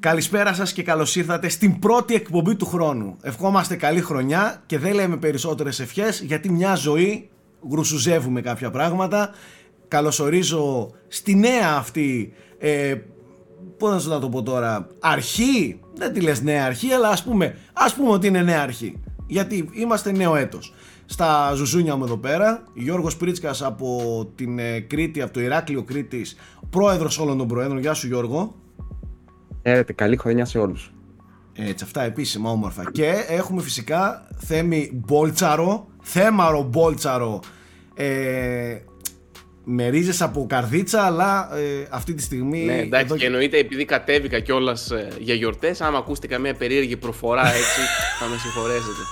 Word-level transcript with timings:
Καλησπέρα 0.00 0.54
σας 0.54 0.72
και 0.72 0.82
καλώς 0.82 1.16
ήρθατε 1.16 1.48
στην 1.48 1.78
πρώτη 1.78 2.14
εκπομπή 2.14 2.56
του 2.56 2.66
χρόνου. 2.66 3.16
Ευχόμαστε 3.22 3.76
καλή 3.76 4.00
χρονιά 4.00 4.62
και 4.66 4.78
δεν 4.78 4.94
λέμε 4.94 5.16
περισσότερες 5.16 5.80
ευχές 5.80 6.20
γιατί 6.20 6.50
μια 6.52 6.74
ζωή 6.74 7.28
γρουσουζεύουμε 7.70 8.40
κάποια 8.40 8.70
πράγματα. 8.70 9.30
Καλωσορίζω 9.88 10.90
στη 11.08 11.34
νέα 11.34 11.74
αυτή, 11.76 12.32
ε, 12.58 12.94
πώς 13.78 14.06
να 14.06 14.18
το 14.18 14.28
πω 14.28 14.42
τώρα, 14.42 14.86
αρχή. 15.00 15.80
Δεν 15.94 16.12
τη 16.12 16.20
λες 16.20 16.42
νέα 16.42 16.64
αρχή 16.64 16.92
αλλά 16.92 17.08
ας 17.08 17.22
πούμε, 17.22 17.56
ας 17.72 17.94
πούμε 17.94 18.10
ότι 18.10 18.26
είναι 18.26 18.42
νέα 18.42 18.62
αρχή. 18.62 19.02
Γιατί 19.26 19.68
είμαστε 19.72 20.12
νέο 20.12 20.36
έτος. 20.36 20.74
Στα 21.06 21.52
ζουζούνια 21.54 21.96
μου 21.96 22.04
εδώ 22.04 22.16
πέρα, 22.16 22.62
Γιώργος 22.74 23.16
Πρίτσκας 23.16 23.62
από 23.62 24.26
την 24.34 24.58
ε, 24.58 24.80
Κρήτη, 24.80 25.22
από 25.22 25.32
το 25.32 25.40
Ηράκλειο 25.40 25.82
Κρήτης, 25.82 26.36
πρόεδρος 26.70 27.18
όλων 27.18 27.38
των 27.38 27.48
προέδρων. 27.48 27.78
Γεια 27.78 27.94
σου 27.94 28.06
Γιώργο. 28.06 28.54
Έρετε, 29.62 29.92
καλή 29.92 30.16
χρονιά 30.16 30.44
σε 30.44 30.58
όλους. 30.58 30.92
Έτσι, 31.52 31.84
αυτά 31.84 32.02
επίσημα 32.02 32.50
όμορφα. 32.50 32.90
Και 32.92 33.12
έχουμε 33.28 33.62
φυσικά 33.62 34.28
Θέμη 34.36 34.90
Μπόλτσαρο, 34.92 35.88
Θέμαρο 36.02 36.62
Μπόλτσαρο, 36.62 37.40
ε, 37.94 38.78
με 39.64 39.88
ρίζες 39.88 40.22
από 40.22 40.46
καρδίτσα, 40.48 41.02
αλλά 41.02 41.56
ε, 41.56 41.86
αυτή 41.90 42.14
τη 42.14 42.22
στιγμή... 42.22 42.64
Ναι, 42.64 42.78
εντάξει, 42.78 43.04
εδώ... 43.06 43.16
και 43.16 43.26
εννοείται 43.26 43.58
επειδή 43.58 43.84
κατέβηκα 43.84 44.40
κιόλας 44.40 44.90
ε, 44.90 45.08
για 45.18 45.34
γιορτές, 45.34 45.80
άμα 45.80 45.98
ακούσετε 45.98 46.26
καμία 46.26 46.54
περίεργη 46.54 46.96
προφορά 46.96 47.46
έτσι, 47.46 47.80
θα 48.20 48.26
με 48.26 48.36
συγχωρέσετε. 48.36 49.02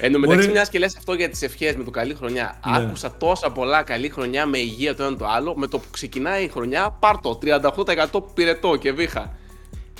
Εν 0.00 0.12
τω 0.12 0.18
μεταξύ, 0.18 0.48
μιας 0.48 0.68
και 0.68 0.78
λες 0.78 0.96
αυτό 0.96 1.14
για 1.14 1.28
τις 1.28 1.42
ευχές 1.42 1.76
με 1.76 1.84
το 1.84 1.90
καλή 1.90 2.14
χρονιά. 2.14 2.60
Ναι. 2.66 2.76
Άκουσα 2.76 3.16
τόσα 3.18 3.50
πολλά 3.50 3.82
καλή 3.82 4.08
χρονιά 4.08 4.46
με 4.46 4.58
υγεία 4.58 4.94
το 4.94 5.04
ένα 5.04 5.16
το 5.16 5.26
άλλο. 5.26 5.54
Με 5.56 5.66
το 5.66 5.78
που 5.78 5.86
ξεκινάει 5.90 6.44
η 6.44 6.48
χρονιά, 6.48 6.96
πάρτο 7.00 7.38
38% 7.42 8.22
πυρετό 8.34 8.76
και 8.76 8.92
βήχα. 8.92 9.38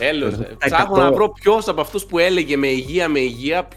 Έλεος, 0.02 0.34
ψάχνω 0.58 0.96
να 0.96 1.12
βρω 1.12 1.28
ποιος 1.28 1.68
από 1.68 1.80
αυτούς 1.80 2.04
που 2.04 2.18
έλεγε 2.18 2.56
με 2.56 2.66
υγεία, 2.66 3.08
με 3.08 3.18
υγεία, 3.18 3.68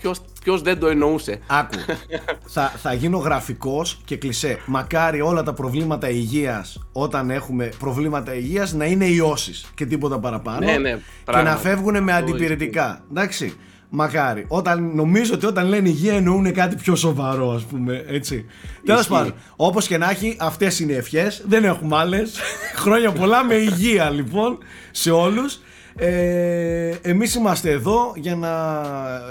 ποιος 0.41 0.61
δεν 0.61 0.79
το 0.79 0.87
εννοούσε. 0.87 1.39
Άκου. 1.47 1.75
θα, 2.53 2.67
θα 2.67 2.93
γίνω 2.93 3.17
γραφικός 3.17 4.01
και 4.05 4.17
κλεισέ. 4.17 4.59
Μακάρι 4.65 5.21
όλα 5.21 5.43
τα 5.43 5.53
προβλήματα 5.53 6.09
υγείας, 6.09 6.79
όταν 6.91 7.29
έχουμε 7.29 7.69
προβλήματα 7.79 8.35
υγείας, 8.35 8.73
να 8.73 8.85
είναι 8.85 9.05
ιώσεις 9.05 9.65
και 9.75 9.85
τίποτα 9.85 10.19
παραπάνω. 10.19 10.65
Ναι, 10.65 10.77
ναι, 10.77 10.99
και 11.31 11.41
να 11.41 11.57
φεύγουν 11.57 12.03
με 12.03 12.13
αντιπηρετικά. 12.13 13.03
Εντάξει. 13.09 13.57
Μακάρι. 13.95 14.45
Όταν, 14.47 14.95
νομίζω 14.95 15.33
ότι 15.33 15.45
όταν 15.45 15.67
λένε 15.67 15.89
υγεία 15.89 16.13
εννοούν 16.13 16.53
κάτι 16.53 16.75
πιο 16.75 16.95
σοβαρό, 16.95 17.51
ας 17.51 17.63
πούμε. 17.63 18.03
Έτσι. 18.07 18.45
Τέλος 18.85 19.07
πάντων, 19.07 19.33
όπως 19.55 19.87
και 19.87 19.97
να 19.97 20.09
έχει, 20.09 20.35
αυτές 20.39 20.79
είναι 20.79 20.91
οι 20.91 20.95
ευχές. 20.95 21.43
Δεν 21.47 21.63
έχουμε 21.63 21.97
άλλες. 21.97 22.39
Χρόνια 22.83 23.11
πολλά 23.11 23.43
με 23.43 23.53
υγεία 23.53 24.09
λοιπόν 24.09 24.57
σε 24.91 25.11
όλους. 25.11 25.59
Ε, 25.95 26.95
εμείς 27.01 27.35
είμαστε 27.35 27.71
εδώ 27.71 28.13
για 28.15 28.35
να 28.35 28.81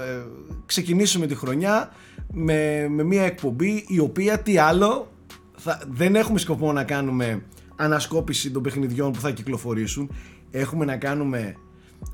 ε, 0.07 0.25
ξεκινήσουμε 0.65 1.27
τη 1.27 1.35
χρονιά 1.35 1.91
με, 2.31 2.87
με 2.89 3.03
μια 3.03 3.23
εκπομπή 3.23 3.85
η 3.87 3.99
οποία 3.99 4.39
τι 4.39 4.57
άλλο 4.57 5.11
θα, 5.57 5.81
δεν 5.89 6.15
έχουμε 6.15 6.39
σκοπό 6.39 6.71
να 6.71 6.83
κάνουμε 6.83 7.43
ανασκόπηση 7.75 8.51
των 8.51 8.61
παιχνιδιών 8.61 9.11
που 9.11 9.19
θα 9.19 9.31
κυκλοφορήσουν 9.31 10.09
έχουμε 10.51 10.85
να 10.85 10.97
κάνουμε 10.97 11.55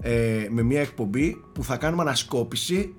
ε, 0.01 0.47
με 0.49 0.61
μια 0.61 0.81
εκπομπή 0.81 1.41
που 1.53 1.63
θα 1.63 1.77
κάνουμε 1.77 2.01
ανασκόπηση 2.01 2.93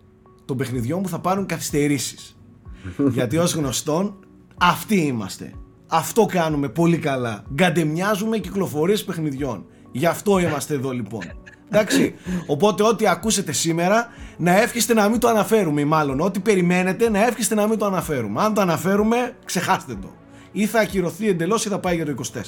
των 0.44 0.56
παιχνιδιών 0.56 1.02
που 1.02 1.08
θα 1.08 1.18
πάρουν 1.18 1.46
καθυστερήσεις 1.46 2.36
γιατί 3.16 3.36
ως 3.36 3.54
γνωστόν 3.54 4.16
αυτοί 4.56 4.96
είμαστε 4.96 5.52
αυτό 5.86 6.26
κάνουμε 6.26 6.68
πολύ 6.68 6.98
καλά 6.98 7.44
γκαντεμιάζουμε 7.54 8.38
κυκλοφορίες 8.38 9.04
παιχνιδιών 9.04 9.64
Γι' 9.92 10.06
αυτό 10.06 10.38
είμαστε 10.38 10.74
εδώ 10.74 10.90
λοιπόν. 10.90 11.20
Εντάξει. 11.68 12.14
Οπότε 12.46 12.82
ό,τι 12.82 13.06
ακούσετε 13.06 13.52
σήμερα 13.52 14.08
να 14.36 14.60
εύχεστε 14.60 14.94
να 14.94 15.08
μην 15.08 15.20
το 15.20 15.28
αναφέρουμε 15.28 15.80
ή 15.80 15.84
μάλλον 15.84 16.20
ό,τι 16.20 16.40
περιμένετε 16.40 17.10
να 17.10 17.26
εύχεστε 17.26 17.54
να 17.54 17.66
μην 17.66 17.78
το 17.78 17.86
αναφέρουμε. 17.86 18.42
Αν 18.42 18.54
το 18.54 18.60
αναφέρουμε 18.60 19.36
ξεχάστε 19.44 19.94
το. 19.94 20.12
Ή 20.52 20.66
θα 20.66 20.80
ακυρωθεί 20.80 21.28
εντελώς 21.28 21.64
ή 21.64 21.68
θα 21.68 21.78
πάει 21.78 21.96
για 21.96 22.04
το 22.04 22.14
24. 22.34 22.40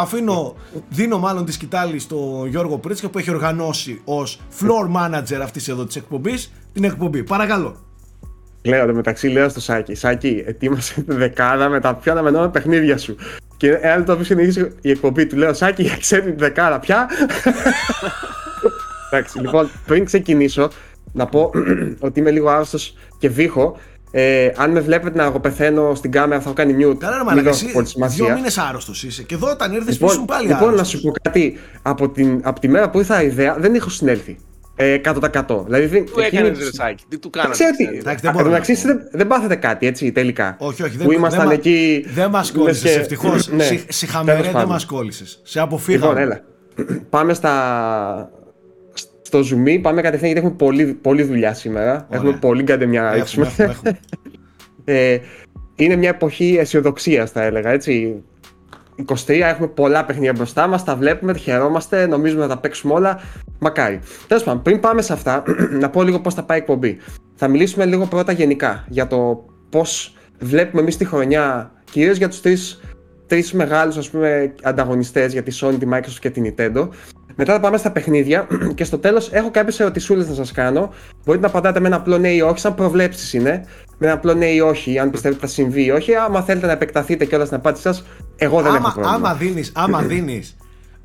Αφήνω, 0.00 0.56
δίνω 0.88 1.18
μάλλον 1.18 1.44
τη 1.44 1.52
σκητάλη 1.52 1.98
στο 1.98 2.46
Γιώργο 2.48 2.78
Πρίτσκα 2.78 3.08
που 3.08 3.18
έχει 3.18 3.30
οργανώσει 3.30 4.00
ως 4.04 4.40
floor 4.60 4.96
manager 4.96 5.40
αυτής 5.42 5.68
εδώ 5.68 5.84
της 5.84 5.96
εκπομπής 5.96 6.52
την 6.72 6.84
εκπομπή. 6.84 7.22
Παρακαλώ. 7.22 7.76
Λέω 8.62 8.86
το 8.86 8.94
μεταξύ, 8.94 9.28
λέω 9.28 9.48
στο 9.48 9.60
Σάκη, 9.60 9.94
Σάκη, 9.94 10.42
ετοίμασε 10.46 11.02
τη 11.02 11.14
δεκάδα 11.14 11.68
με 11.68 11.80
τα 11.80 11.94
πιο 11.94 12.12
αναμενόμενα 12.12 12.50
παιχνίδια 12.50 12.98
σου. 12.98 13.16
Και 13.56 13.70
εάν 13.70 14.04
το 14.04 14.12
αφήσει 14.12 14.72
η 14.80 14.90
εκπομπή 14.90 15.26
του, 15.26 15.36
λέω 15.36 15.52
Σάκη, 15.52 15.96
ξέρει 16.00 16.22
τη 16.22 16.38
δεκάδα 16.38 16.78
πια. 16.78 17.08
Εντάξει, 19.10 19.40
λοιπόν, 19.40 19.70
πριν 19.86 20.04
ξεκινήσω, 20.04 20.70
να 21.12 21.26
πω 21.26 21.50
ότι 22.06 22.20
είμαι 22.20 22.30
λίγο 22.30 22.48
άρρωστος 22.48 22.96
και 23.18 23.28
βήχω. 23.28 23.76
Ε, 24.10 24.50
αν 24.56 24.70
με 24.70 24.80
βλέπετε 24.80 25.18
να 25.18 25.24
εγώ 25.24 25.40
πεθαίνω 25.40 25.94
στην 25.94 26.10
κάμερα, 26.10 26.40
θα 26.40 26.44
έχω 26.44 26.52
κάνει 26.52 26.86
mute. 26.86 26.96
Καλά, 26.98 27.34
ρε 27.42 27.48
εσύ 27.48 27.72
δύο 28.08 28.34
μήνες 28.34 28.58
άρρωστος 28.58 29.02
είσαι. 29.02 29.22
Και 29.22 29.34
εδώ 29.34 29.50
όταν 29.50 29.72
ήρθες 29.72 30.00
λοιπόν, 30.00 30.24
πάλι 30.24 30.46
Λοιπόν, 30.46 30.68
άρρωστος. 30.68 30.80
να 30.80 30.84
σου 30.84 31.00
πω 31.00 31.12
κάτι. 31.22 31.58
Από, 31.82 32.08
την, 32.08 32.40
από 32.44 32.60
τη 32.60 32.68
μέρα 32.68 32.90
που 32.90 32.98
ήρθα 32.98 33.22
ιδέα, 33.22 33.56
δεν 33.58 33.74
έχω 33.74 33.88
συνέλθει. 33.88 34.38
Ε, 34.80 35.00
100%. 35.04 35.64
Δηλαδή, 35.64 36.02
τι 36.02 36.22
έκανες, 36.22 36.58
Ρεσάκη, 36.58 37.04
τι 37.08 37.18
του 37.18 37.30
κάνατε. 37.30 37.52
Ξέρετε, 37.52 38.00
δεν, 38.02 38.74
δεν, 38.82 39.08
δεν 39.10 39.26
πάθετε 39.26 39.54
κάτι 39.54 39.86
έτσι 39.86 40.12
τελικά. 40.12 40.56
Όχι, 40.58 40.82
όχι. 40.82 40.96
Που 40.96 41.08
δεν, 41.08 41.16
ήμασταν 41.16 41.48
δεν, 41.48 41.56
εκεί. 41.56 42.06
Δεν 42.08 42.30
μας 42.30 42.52
κόλλησες. 42.52 42.96
Ευτυχώς. 42.96 43.48
ναι, 43.48 43.64
Συχαμερέ 43.88 44.50
δεν 44.50 44.66
μας 44.66 44.84
κόλλησες. 44.84 45.40
Σε 45.42 45.60
αποφύγαμε. 45.60 46.20
Λοιπόν, 46.20 46.22
έλα. 46.22 46.40
Πάμε 47.10 47.34
στα, 47.34 48.30
στο 49.28 49.38
Zoom, 49.38 49.78
πάμε 49.82 50.02
κατευθείαν 50.02 50.32
γιατί 50.32 50.46
έχουμε 50.46 50.54
πολλή, 50.58 50.84
πολλή 50.84 51.22
δουλειά 51.22 51.54
σήμερα. 51.54 51.90
Ωραία. 51.90 52.06
Έχουμε 52.10 52.32
πολύ 52.32 52.64
μια 52.86 53.02
να 53.02 53.12
ρίξουμε. 53.12 53.52
ε, 54.84 55.18
είναι 55.74 55.96
μια 55.96 56.08
εποχή 56.08 56.56
αισιοδοξίας, 56.60 57.30
θα 57.30 57.42
έλεγα 57.42 57.70
έτσι. 57.70 58.22
23 59.06 59.28
έχουμε 59.28 59.66
πολλά 59.66 60.04
παιχνίδια 60.04 60.32
μπροστά 60.32 60.66
μας, 60.66 60.84
τα 60.84 60.96
βλέπουμε, 60.96 61.32
τα 61.32 61.38
χαιρόμαστε, 61.38 62.06
νομίζουμε 62.06 62.40
να 62.40 62.48
τα 62.48 62.58
παίξουμε 62.58 62.94
όλα. 62.94 63.20
Μακάρι. 63.58 64.00
Τέλος 64.26 64.42
πάντων, 64.42 64.62
πριν 64.62 64.80
πάμε 64.80 65.02
σε 65.02 65.12
αυτά, 65.12 65.42
να 65.80 65.90
πω 65.90 66.02
λίγο 66.02 66.20
πώς 66.20 66.34
θα 66.34 66.42
πάει 66.42 66.58
η 66.58 66.60
εκπομπή. 66.60 66.98
Θα 67.34 67.48
μιλήσουμε 67.48 67.84
λίγο 67.84 68.06
πρώτα 68.06 68.32
γενικά 68.32 68.84
για 68.88 69.06
το 69.06 69.44
πώς 69.70 70.16
βλέπουμε 70.38 70.82
εμείς 70.82 70.96
τη 70.96 71.04
χρονιά, 71.04 71.72
κυρίως 71.90 72.16
για 72.16 72.28
τους 72.28 72.40
τρεις 72.40 72.80
τρεις 73.26 73.52
μεγάλους 73.52 74.10
ανταγωνιστές 74.62 75.32
για 75.32 75.42
τη 75.42 75.58
Sony, 75.60 75.76
τη 75.78 75.86
Microsoft 75.92 76.18
και 76.20 76.30
την 76.30 76.54
Nintendo. 76.54 76.88
Μετά 77.40 77.52
θα 77.52 77.60
πάμε 77.60 77.76
στα 77.76 77.90
παιχνίδια 77.90 78.46
και 78.76 78.84
στο 78.84 78.98
τέλος 78.98 79.32
έχω 79.32 79.50
κάποιες 79.50 79.80
ερωτησούλες 79.80 80.28
να 80.28 80.34
σας 80.34 80.52
κάνω. 80.52 80.90
Μπορείτε 81.24 81.44
να 81.44 81.50
απαντάτε 81.50 81.80
με 81.80 81.86
ένα 81.86 81.96
απλό 81.96 82.18
ναι 82.18 82.28
ή 82.28 82.40
όχι, 82.40 82.58
σαν 82.58 82.74
προβλέψεις 82.74 83.32
είναι. 83.32 83.64
Με 83.98 84.06
ένα 84.06 84.12
απλό 84.12 84.34
ναι 84.34 84.46
ή 84.46 84.60
όχι, 84.60 84.98
αν 84.98 85.10
πιστεύετε 85.10 85.44
ότι 85.44 85.54
θα 85.54 85.62
συμβεί 85.62 85.84
ή 85.84 85.90
όχι. 85.90 86.14
Άμα 86.14 86.42
θέλετε 86.42 86.66
να 86.66 86.72
επεκταθείτε 86.72 87.24
κιόλας 87.24 87.46
στην 87.46 87.58
απάντησή 87.58 87.82
σας, 87.82 88.04
εγώ 88.36 88.62
δεν 88.62 88.66
άμα, 88.66 88.76
έχω 88.78 89.00
πρόβλημα. 89.00 89.16
Άμα 89.16 89.34
δίνει 89.34 89.64
άμα 89.72 90.02
δίνεις 90.02 90.56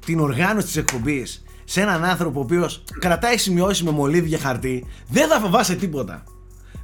την 0.06 0.20
οργάνωση 0.20 0.66
της 0.66 0.78
εκπομπής 0.78 1.44
σε 1.64 1.82
έναν 1.82 2.04
άνθρωπο 2.04 2.40
ο 2.40 2.44
οποίος 2.44 2.84
κρατάει 3.00 3.38
σημειώσεις 3.38 3.84
με 3.84 3.92
μολύβια 3.92 4.38
χαρτί, 4.38 4.86
δεν 5.08 5.28
θα 5.28 5.40
φοβάσαι 5.40 5.76
τίποτα. 5.76 6.24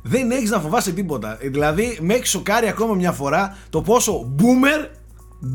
Δεν 0.03 0.31
έχεις 0.31 0.49
να 0.49 0.59
φοβάσαι 0.59 0.91
τίποτα. 0.91 1.37
Δηλαδή, 1.41 1.97
με 2.01 2.13
έχει 2.13 2.27
σοκάρει 2.27 2.67
ακόμα 2.67 2.93
μια 2.93 3.11
φορά 3.11 3.57
το 3.69 3.81
πόσο 3.81 4.35
boomer, 4.39 4.87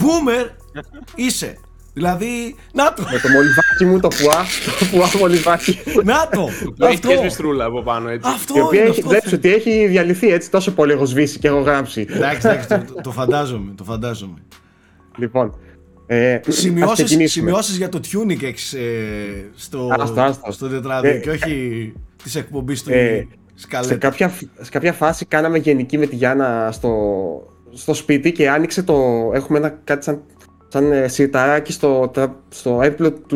boomer 0.00 0.48
είσαι. 1.26 1.58
Δηλαδή, 1.94 2.54
να 2.72 2.92
το. 2.92 3.02
Με 3.12 3.18
το 3.18 3.28
μολυβάκι 3.28 3.84
μου, 3.84 4.00
το 4.00 4.08
πουά. 4.08 4.44
Το 4.78 4.84
πουά 4.92 5.06
μολυβάκι. 5.20 5.78
Να 6.04 6.28
το. 6.28 6.48
Το 6.76 6.86
έχει 6.86 7.00
και 7.00 7.16
σβηστρούλα 7.16 7.64
από 7.64 7.82
πάνω 7.82 8.08
έτσι. 8.08 8.30
Αυτό 8.34 8.58
η 8.58 8.60
οποία 8.60 8.82
έχει, 8.82 9.00
βλέπεις 9.00 9.32
ότι 9.32 9.54
έχει 9.54 9.86
διαλυθεί 9.86 10.32
έτσι 10.32 10.50
τόσο 10.50 10.72
πολύ 10.72 10.92
έχω 10.92 11.04
σβήσει 11.04 11.38
και 11.38 11.48
έχω 11.48 11.60
γράψει. 11.60 12.06
Εντάξει, 12.10 12.48
εντάξει, 12.48 12.68
το, 12.68 13.00
το 13.02 13.10
φαντάζομαι. 13.10 13.72
Το 13.76 13.84
φαντάζομαι. 13.84 14.38
Λοιπόν, 15.16 15.58
ε, 16.06 16.40
σημειώσεις, 16.48 17.32
σημειώσεις 17.32 17.76
για 17.76 17.88
το 17.88 18.00
tuning 18.12 18.42
έχεις 18.42 18.72
ε, 18.72 19.50
στο, 19.54 19.88
στο 20.48 20.68
τετράδιο 20.68 21.10
ε, 21.10 21.18
και 21.18 21.30
όχι 21.30 21.92
της 22.22 22.34
εκπομπής 22.34 22.82
του 22.82 22.92
ε, 22.92 23.26
σε 23.54 23.94
κάποια, 23.94 24.32
σε 24.60 24.70
κάποια 24.70 24.92
φάση 24.92 25.24
κάναμε 25.24 25.58
γενική 25.58 25.98
με 25.98 26.06
τη 26.06 26.16
Γιάννα 26.16 26.68
στο, 26.72 26.92
στο 27.72 27.94
σπίτι 27.94 28.32
και 28.32 28.50
άνοιξε 28.50 28.82
το... 28.82 28.94
Έχουμε 29.34 29.58
ένα 29.58 29.68
κάτι 29.84 30.04
σαν 30.04 30.22
σαν 30.74 30.92
ε, 30.92 31.08
σιρταράκι 31.08 31.72
στο, 31.72 32.10
στο 32.48 32.80
έπλο 32.82 33.12
του, 33.12 33.26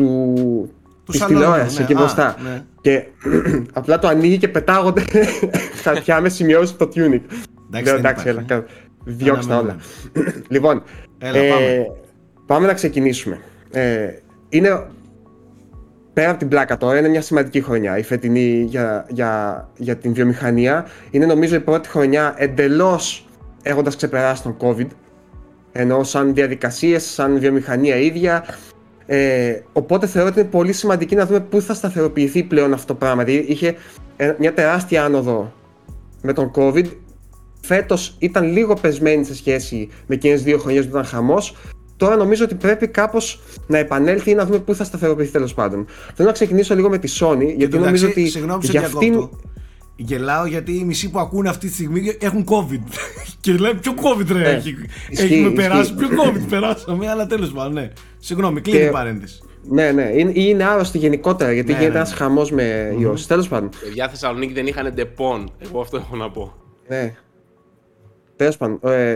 του 1.05 1.11
της 1.11 1.25
τηλεόρασης 1.25 1.77
ναι, 1.77 1.83
εκεί 1.83 1.93
μπροστά. 1.93 2.35
Ναι. 2.43 2.63
Και 2.81 3.05
απλά 3.79 3.99
το 3.99 4.07
ανοίγει 4.07 4.37
και 4.37 4.47
πετάγονται 4.47 5.03
χαρτιά 5.83 6.21
με 6.21 6.29
σημειώσεις 6.29 6.75
το 6.77 6.89
tuning. 6.95 7.21
Εντάξει, 7.73 7.93
εντάξει 7.93 8.27
έλα, 8.27 8.45
διώξτε 9.03 9.53
όλα. 9.53 9.75
λοιπόν, 10.53 10.83
έλα, 11.17 11.37
ε, 11.37 11.49
πάμε. 11.49 11.85
πάμε 12.45 12.67
να 12.67 12.73
ξεκινήσουμε. 12.73 13.39
Ε, 13.71 14.09
είναι 14.49 14.87
πέρα 16.13 16.29
από 16.29 16.39
την 16.39 16.47
πλάκα 16.47 16.77
τώρα, 16.77 16.97
είναι 16.97 17.09
μια 17.09 17.21
σημαντική 17.21 17.61
χρονιά 17.61 17.97
η 17.97 18.03
φετινή 18.03 18.65
για, 18.69 19.05
για, 19.09 19.67
για 19.77 19.95
την 19.95 20.13
βιομηχανία. 20.13 20.85
Είναι 21.11 21.25
νομίζω 21.25 21.55
η 21.55 21.59
πρώτη 21.59 21.89
χρονιά 21.89 22.33
εντελώς 22.37 23.27
έχοντας 23.61 23.95
ξεπεράσει 23.95 24.43
τον 24.43 24.57
COVID 24.59 24.87
ενώ 25.71 26.03
σαν 26.03 26.33
διαδικασίες, 26.33 27.03
σαν 27.03 27.39
βιομηχανία 27.39 27.95
ίδια 27.95 28.45
Ε, 29.11 29.61
οπότε 29.73 30.07
θεωρώ 30.07 30.29
ότι 30.29 30.39
είναι 30.39 30.49
πολύ 30.49 30.73
σημαντική 30.73 31.15
να 31.15 31.25
δούμε 31.25 31.39
πού 31.39 31.61
θα 31.61 31.73
σταθεροποιηθεί 31.73 32.43
πλέον 32.43 32.73
αυτό 32.73 32.87
το 32.87 32.95
πράγμα. 32.95 33.23
Δηλαδή 33.23 33.45
είχε 33.51 33.75
μια 34.37 34.53
τεράστια 34.53 35.03
άνοδο 35.03 35.53
με 36.21 36.33
τον 36.33 36.51
COVID. 36.55 36.85
Φέτος 37.61 38.15
ήταν 38.19 38.51
λίγο 38.51 38.73
πεσμένη 38.73 39.25
σε 39.25 39.35
σχέση 39.35 39.89
με 40.07 40.15
εκείνες 40.15 40.43
δύο 40.43 40.57
χρονιές 40.57 40.83
που 40.83 40.89
ήταν 40.89 41.05
χαμός. 41.05 41.55
Τώρα 41.97 42.15
νομίζω 42.15 42.43
ότι 42.43 42.55
πρέπει 42.55 42.87
κάπως 42.87 43.41
να 43.67 43.77
επανέλθει 43.77 44.31
ή 44.31 44.33
να 44.33 44.45
δούμε 44.45 44.59
πού 44.59 44.75
θα 44.75 44.83
σταθεροποιηθεί 44.83 45.31
τέλος 45.31 45.53
πάντων. 45.53 45.85
Θέλω 46.13 46.27
να 46.27 46.33
ξεκινήσω 46.33 46.75
λίγο 46.75 46.89
με 46.89 46.97
τη 46.97 47.17
Sony, 47.19 47.53
γιατί 47.57 47.77
νομίζω 47.77 48.07
ότι. 48.07 48.27
Συγγνώμη 48.27 48.65
για 48.65 48.81
αυτήν... 48.81 49.29
Γελάω 50.01 50.45
γιατί 50.45 50.71
οι 50.77 50.83
μισοί 50.83 51.09
που 51.09 51.19
ακούνε 51.19 51.49
αυτή 51.49 51.67
τη 51.67 51.73
στιγμή 51.73 52.17
έχουν 52.19 52.45
COVID. 52.49 52.83
και 53.41 53.51
λένε 53.51 53.79
ποιο 53.79 53.93
COVID 53.95 54.27
ρε 54.27 54.39
ναι, 54.39 54.49
έχει. 54.49 54.75
Έχουμε 55.09 55.49
περάσει. 55.49 55.93
Ποιο 55.93 56.07
COVID 56.07 56.45
περάσαμε, 56.49 57.09
αλλά 57.09 57.25
τέλος 57.25 57.51
πάντων, 57.51 57.73
ναι. 57.73 57.91
Συγγνώμη, 58.19 58.61
κλείνει 58.61 58.85
η 58.85 58.89
παρένθεση. 58.89 59.41
Ναι, 59.63 59.91
ναι, 59.91 60.11
είναι, 60.15 60.31
είναι 60.33 60.63
άρρωστοι 60.63 60.97
γενικότερα 60.97 61.51
γιατί 61.51 61.71
ναι, 61.71 61.77
γίνεται 61.77 61.93
ναι, 61.93 61.99
ένας 61.99 62.09
ναι. 62.09 62.17
χαμός 62.17 62.51
με 62.51 62.95
ιό. 62.99 63.13
Mm-hmm. 63.13 63.25
Τέλος 63.27 63.47
πάντων. 63.47 63.69
Παιδιά 63.83 64.09
Θεσσαλονίκη 64.09 64.53
δεν 64.53 64.67
είχαν 64.67 64.93
Depon. 64.93 65.51
Εγώ 65.57 65.81
αυτό 65.81 65.97
έχω 65.97 66.15
να 66.15 66.31
πω. 66.31 66.53
Ναι. 66.87 67.15
Τέλος 68.35 68.57
πάντων. 68.57 68.79
Ε, 68.83 69.13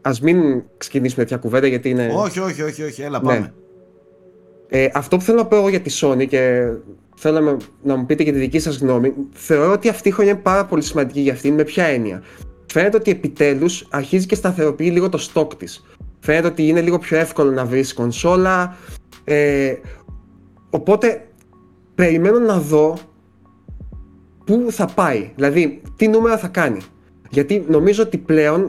Α 0.00 0.10
μην 0.22 0.62
ξεκινήσουμε 0.76 1.22
τέτοια 1.22 1.36
κουβέντα 1.36 1.66
γιατί 1.66 1.88
είναι. 1.90 2.12
Όχι, 2.16 2.40
όχι, 2.40 2.62
όχι, 2.62 2.82
όχι. 2.82 3.02
Έλα, 3.02 3.20
πάμε. 3.20 3.38
Ναι. 3.38 3.52
Ε, 4.68 4.90
αυτό 4.94 5.16
που 5.16 5.22
θέλω 5.22 5.38
να 5.38 5.46
πω 5.46 5.56
εγώ 5.56 5.68
για 5.68 5.80
τη 5.80 5.98
Sony 6.00 6.26
και 6.28 6.70
θέλω 7.14 7.40
να, 7.40 7.56
να 7.82 7.96
μου 7.96 8.06
πείτε 8.06 8.24
και 8.24 8.32
τη 8.32 8.38
δική 8.38 8.58
σας 8.58 8.78
γνώμη, 8.78 9.14
θεωρώ 9.32 9.72
ότι 9.72 9.88
αυτή 9.88 10.08
η 10.08 10.12
χρονιά 10.12 10.32
είναι 10.32 10.40
πάρα 10.40 10.64
πολύ 10.64 10.82
σημαντική 10.82 11.20
για 11.20 11.32
αυτήν. 11.32 11.54
Με 11.54 11.64
ποια 11.64 11.84
έννοια; 11.84 12.22
Φαίνεται 12.74 12.96
ότι 12.96 13.10
επιτέλους 13.10 13.86
αρχίζει 13.90 14.26
και 14.26 14.34
σταθεροποιεί 14.34 14.90
λίγο 14.92 15.08
το 15.08 15.28
stock 15.32 15.58
της. 15.58 15.84
Φαίνεται 16.20 16.46
ότι 16.46 16.66
είναι 16.66 16.80
λίγο 16.80 16.98
πιο 16.98 17.18
εύκολο 17.18 17.50
να 17.50 17.64
βρεις 17.64 17.94
κονσόλα. 17.94 18.76
Ε, 19.24 19.74
οπότε 20.70 21.28
περιμένω 21.94 22.38
να 22.38 22.58
δω 22.58 22.98
πού 24.44 24.66
θα 24.70 24.86
πάει. 24.86 25.30
Δηλαδή, 25.34 25.82
τι 25.96 26.08
νούμερα 26.08 26.38
θα 26.38 26.48
κάνει. 26.48 26.80
Γιατί 27.30 27.64
νομίζω 27.68 28.02
ότι 28.02 28.18
πλέον, 28.18 28.68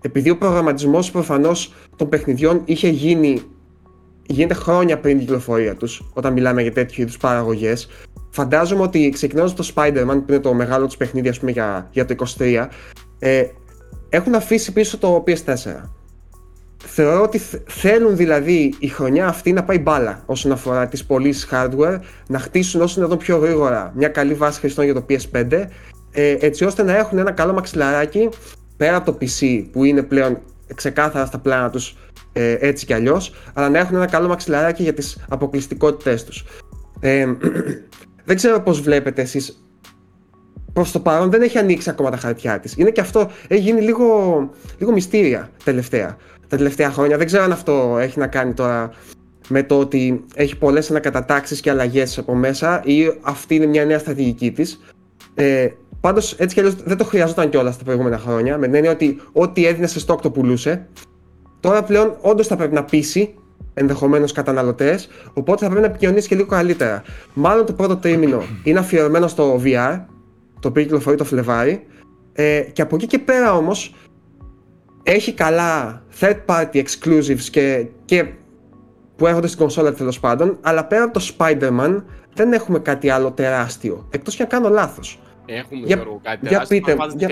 επειδή 0.00 0.30
ο 0.30 0.36
προγραμματισμός 0.36 1.10
προφανώς 1.10 1.72
των 1.96 2.08
παιχνιδιών 2.08 2.62
είχε 2.64 2.88
γίνει 2.88 3.42
γίνεται 4.26 4.54
χρόνια 4.54 4.98
πριν 4.98 5.16
την 5.16 5.26
κυκλοφορία 5.26 5.74
τους, 5.74 6.02
όταν 6.12 6.32
μιλάμε 6.32 6.62
για 6.62 6.72
τέτοιου 6.72 7.02
είδους 7.02 7.16
παραγωγές. 7.16 7.88
Φαντάζομαι 8.30 8.82
ότι 8.82 9.08
ξεκινώντας 9.08 9.54
το 9.54 9.72
Spider-Man, 9.74 10.06
που 10.06 10.24
είναι 10.28 10.40
το 10.40 10.54
μεγάλο 10.54 10.86
τους 10.86 10.96
παιχνίδι 10.96 11.28
ας 11.28 11.38
πούμε, 11.38 11.50
για, 11.50 11.88
για 11.92 12.04
το 12.04 12.14
23, 12.38 12.68
ε, 13.18 13.44
έχουν 14.08 14.34
αφήσει 14.34 14.72
πίσω 14.72 14.98
το 14.98 15.24
PS4. 15.26 15.90
Θεωρώ 16.86 17.22
ότι 17.22 17.40
θέλουν 17.66 18.16
δηλαδή 18.16 18.74
η 18.78 18.88
χρονιά 18.88 19.26
αυτή 19.26 19.52
να 19.52 19.64
πάει 19.64 19.78
μπάλα 19.78 20.22
όσον 20.26 20.52
αφορά 20.52 20.88
τις 20.88 21.04
πωλήσεις 21.04 21.48
hardware, 21.50 21.98
να 22.28 22.38
χτίσουν 22.38 22.80
όσο 22.80 23.00
να 23.00 23.06
δω 23.06 23.16
πιο 23.16 23.36
γρήγορα 23.36 23.92
μια 23.96 24.08
καλή 24.08 24.34
βάση 24.34 24.60
χρηστών 24.60 24.84
για 24.84 24.94
το 24.94 25.06
PS5, 25.08 25.52
ες, 26.12 26.36
έτσι 26.40 26.64
ώστε 26.64 26.82
να 26.82 26.96
έχουν 26.96 27.18
ένα 27.18 27.30
καλό 27.30 27.52
μαξιλαράκι 27.52 28.28
πέρα 28.76 28.96
από 28.96 29.12
το 29.12 29.18
PC 29.20 29.64
που 29.72 29.84
είναι 29.84 30.02
πλέον 30.02 30.38
ξεκάθαρα 30.74 31.26
στα 31.26 31.38
πλάνα 31.38 31.70
τους 31.70 31.96
ε, 32.36 32.56
έτσι 32.60 32.86
κι 32.86 32.92
αλλιώς, 32.92 33.34
αλλά 33.54 33.68
να 33.68 33.78
έχουν 33.78 33.96
ένα 33.96 34.06
καλό 34.06 34.28
μαξιλαράκι 34.28 34.82
για 34.82 34.94
τις 34.94 35.24
αποκλειστικότητές 35.28 36.24
τους. 36.24 36.44
Ε, 37.00 37.26
δεν 38.26 38.36
ξέρω 38.36 38.60
πώς 38.60 38.80
βλέπετε 38.80 39.22
εσείς. 39.22 39.58
Προς 40.72 40.92
το 40.92 41.00
παρόν 41.00 41.30
δεν 41.30 41.42
έχει 41.42 41.58
ανοίξει 41.58 41.90
ακόμα 41.90 42.10
τα 42.10 42.16
χαρτιά 42.16 42.60
της. 42.60 42.74
Είναι 42.76 42.90
και 42.90 43.00
αυτό, 43.00 43.30
έχει 43.48 43.60
γίνει 43.60 43.80
λίγο, 43.80 44.50
λίγο 44.78 44.92
μυστήρια 44.92 45.50
τελευταία, 45.64 46.16
τα 46.48 46.56
τελευταία 46.56 46.90
χρόνια. 46.90 47.16
Δεν 47.16 47.26
ξέρω 47.26 47.42
αν 47.42 47.52
αυτό 47.52 47.96
έχει 48.00 48.18
να 48.18 48.26
κάνει 48.26 48.52
τώρα 48.52 48.90
με 49.48 49.62
το 49.62 49.78
ότι 49.78 50.24
έχει 50.34 50.56
πολλές 50.56 50.90
ανακατατάξεις 50.90 51.60
και 51.60 51.70
αλλαγές 51.70 52.18
από 52.18 52.34
μέσα 52.34 52.82
ή 52.84 53.18
αυτή 53.20 53.54
είναι 53.54 53.66
μια 53.66 53.84
νέα 53.84 53.98
στρατηγική 53.98 54.52
της. 54.52 54.80
Ε, 55.34 55.68
Πάντως 56.04 56.32
έτσι 56.32 56.54
κι 56.54 56.60
αλλιώς 56.60 56.74
δεν 56.84 56.96
το 56.96 57.04
χρειαζόταν 57.04 57.50
κιόλας 57.50 57.78
τα 57.78 57.84
προηγούμενα 57.84 58.18
χρόνια. 58.18 58.58
Με 58.58 58.66
την 58.66 58.74
έννοια 58.74 58.90
ότι 58.90 59.20
ό,τι 59.32 59.66
έδινε 59.66 59.86
σε 59.86 60.00
στόκ 60.00 60.20
το 60.20 60.30
πουλούσε. 60.30 60.88
Τώρα 61.64 61.82
πλέον 61.82 62.16
όντως 62.20 62.46
θα 62.46 62.56
πρέπει 62.56 62.74
να 62.74 62.84
πείσει 62.84 63.34
ενδεχομένως 63.74 64.32
καταναλωτές, 64.32 65.08
οπότε 65.32 65.64
θα 65.64 65.70
πρέπει 65.70 65.86
να 65.86 65.90
επικοινωνήσει 65.90 66.28
και 66.28 66.34
λίγο 66.34 66.46
καλύτερα. 66.46 67.02
Μάλλον 67.34 67.66
το 67.66 67.72
πρώτο 67.72 67.96
τρίμηνο 67.96 68.42
είναι 68.62 68.78
αφιερωμένο 68.78 69.28
στο 69.28 69.60
VR, 69.64 70.00
το 70.60 70.68
οποίο 70.68 70.82
κυκλοφορεί 70.82 71.16
το 71.16 71.24
Φλεβάρι, 71.24 71.86
ε, 72.32 72.60
και 72.60 72.82
από 72.82 72.96
εκεί 72.96 73.06
και 73.06 73.18
πέρα 73.18 73.56
όμως 73.56 73.94
έχει 75.02 75.32
καλά 75.32 76.02
third 76.20 76.36
party 76.46 76.82
exclusives 76.82 77.48
και, 77.50 77.86
και 78.04 78.26
που 79.16 79.26
έρχονται 79.26 79.46
στην 79.46 79.58
κονσόλα 79.58 79.92
τέλος 79.92 80.20
πάντων, 80.20 80.58
αλλά 80.60 80.84
πέρα 80.84 81.04
από 81.04 81.12
το 81.12 81.34
Spider-Man 81.38 82.02
δεν 82.34 82.52
έχουμε 82.52 82.78
κάτι 82.78 83.10
άλλο 83.10 83.30
τεράστιο. 83.30 84.08
Εκτός 84.10 84.36
και 84.36 84.42
αν 84.42 84.48
κάνω 84.48 84.68
λάθος. 84.68 85.20
Έχουμε 85.46 85.86
για, 85.86 85.96
κάτι 86.22 86.48
για 86.48 86.64
πείτε, 86.68 86.96
για... 87.16 87.28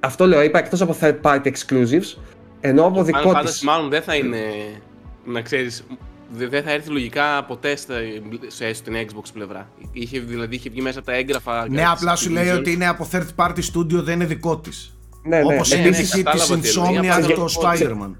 Αυτό 0.00 0.26
λέω, 0.26 0.42
είπα 0.42 0.58
εκτός 0.58 0.80
από 0.80 0.96
third 1.00 1.20
party 1.22 1.52
exclusives, 1.52 2.16
ενώ 2.60 2.84
από 2.86 3.02
δικό 3.02 3.34
της. 3.44 3.62
μάλλον 3.62 3.88
δεν 3.88 4.02
θα 4.02 4.14
είναι. 4.14 4.40
Να 5.24 5.40
ξέρεις, 5.40 5.84
δεν 6.28 6.62
θα 6.62 6.70
έρθει 6.70 6.90
λογικά 6.90 7.44
ποτέ 7.44 7.76
σε, 8.46 8.72
στην 8.72 8.94
Xbox 8.94 9.24
πλευρά. 9.32 9.68
Είχε, 9.92 10.20
δηλαδή 10.20 10.54
είχε 10.54 10.70
βγει 10.70 10.80
μέσα 10.80 11.02
τα 11.02 11.12
έγγραφα. 11.12 11.68
Ναι, 11.68 11.84
απλά 11.84 12.16
σου 12.16 12.30
λέει 12.30 12.48
ότι 12.48 12.72
είναι 12.72 12.88
από 12.88 13.08
third 13.12 13.26
party 13.36 13.60
studio, 13.72 14.02
δεν 14.02 14.14
είναι 14.14 14.24
δικό 14.24 14.58
της. 14.58 14.96
Ναι, 15.22 15.36
ναι. 15.36 15.54
Όπως 15.54 15.70
ναι, 15.70 15.76
είναι 15.76 15.88
ναι, 15.88 15.96
της 15.96 16.22
Insomnia 16.24 17.32
το 17.34 17.48
Spider-Man. 17.62 18.10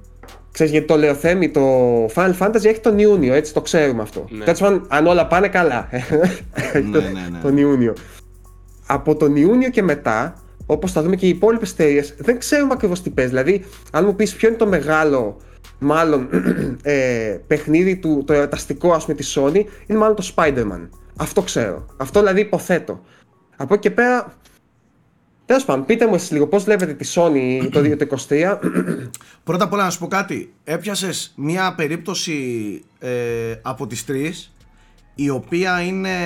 Ξέρεις 0.52 0.72
γιατί 0.72 0.86
το 0.86 0.96
λέω 0.96 1.14
Θέμη, 1.14 1.50
το 1.50 1.60
Final 2.06 2.36
Fantasy 2.38 2.64
έχει 2.64 2.80
τον 2.80 2.98
Ιούνιο, 2.98 3.34
έτσι 3.34 3.52
το 3.52 3.60
ξέρουμε 3.60 4.02
αυτό. 4.02 4.24
Ναι. 4.28 4.44
Τέλος 4.44 4.80
αν 4.88 5.06
όλα 5.06 5.26
πάνε 5.26 5.48
καλά. 5.48 5.88
ναι, 6.72 6.80
ναι, 6.80 6.98
ναι. 7.30 7.38
τον 7.42 7.56
Ιούνιο. 7.56 7.94
Από 8.86 9.16
τον 9.16 9.36
Ιούνιο 9.36 9.70
και 9.70 9.82
μετά 9.82 10.34
όπως 10.70 10.92
θα 10.92 11.02
δούμε 11.02 11.16
και 11.16 11.26
οι 11.26 11.28
υπόλοιπες 11.28 11.70
εταιρείε, 11.70 12.04
δεν 12.18 12.38
ξέρουμε 12.38 12.72
ακριβώς 12.72 13.02
τι 13.02 13.10
παίζει. 13.10 13.30
Δηλαδή, 13.30 13.64
αν 13.92 14.04
μου 14.04 14.14
πεις 14.14 14.34
ποιο 14.34 14.48
είναι 14.48 14.56
το 14.56 14.66
μεγάλο, 14.66 15.36
μάλλον 15.78 16.28
ε, 16.82 17.38
παιχνίδι 17.46 17.96
του, 17.96 18.24
το 18.26 18.32
εορταστικό 18.32 18.92
ας 18.92 19.04
πούμε 19.04 19.16
της 19.16 19.38
Sony, 19.38 19.64
είναι 19.86 19.98
μάλλον 19.98 20.16
το 20.16 20.32
Spider-Man. 20.34 20.88
Αυτό 21.16 21.42
ξέρω. 21.42 21.86
Αυτό 21.96 22.18
δηλαδή 22.18 22.40
υποθέτω. 22.40 23.00
Από 23.56 23.74
εκεί 23.74 23.82
και 23.82 23.90
πέρα, 23.90 24.36
Τέλος 25.46 25.64
πάντων, 25.64 25.84
πείτε 25.84 26.06
μου 26.06 26.14
εσείς 26.14 26.30
λίγο 26.30 26.46
πώς 26.46 26.64
βλέπετε 26.64 26.92
τη 26.92 27.12
Sony 27.14 27.68
το 27.70 27.80
2023. 28.28 28.58
Πρώτα 29.44 29.64
απ' 29.64 29.72
όλα 29.72 29.84
να 29.84 29.90
σου 29.90 29.98
πω 29.98 30.06
κάτι. 30.06 30.52
Έπιασες 30.64 31.32
μία 31.36 31.74
περίπτωση 31.74 32.34
ε, 32.98 33.10
από 33.62 33.86
τις 33.86 34.04
τρεις 34.04 34.52
η 35.14 35.28
οποία 35.28 35.82
είναι 35.82 36.16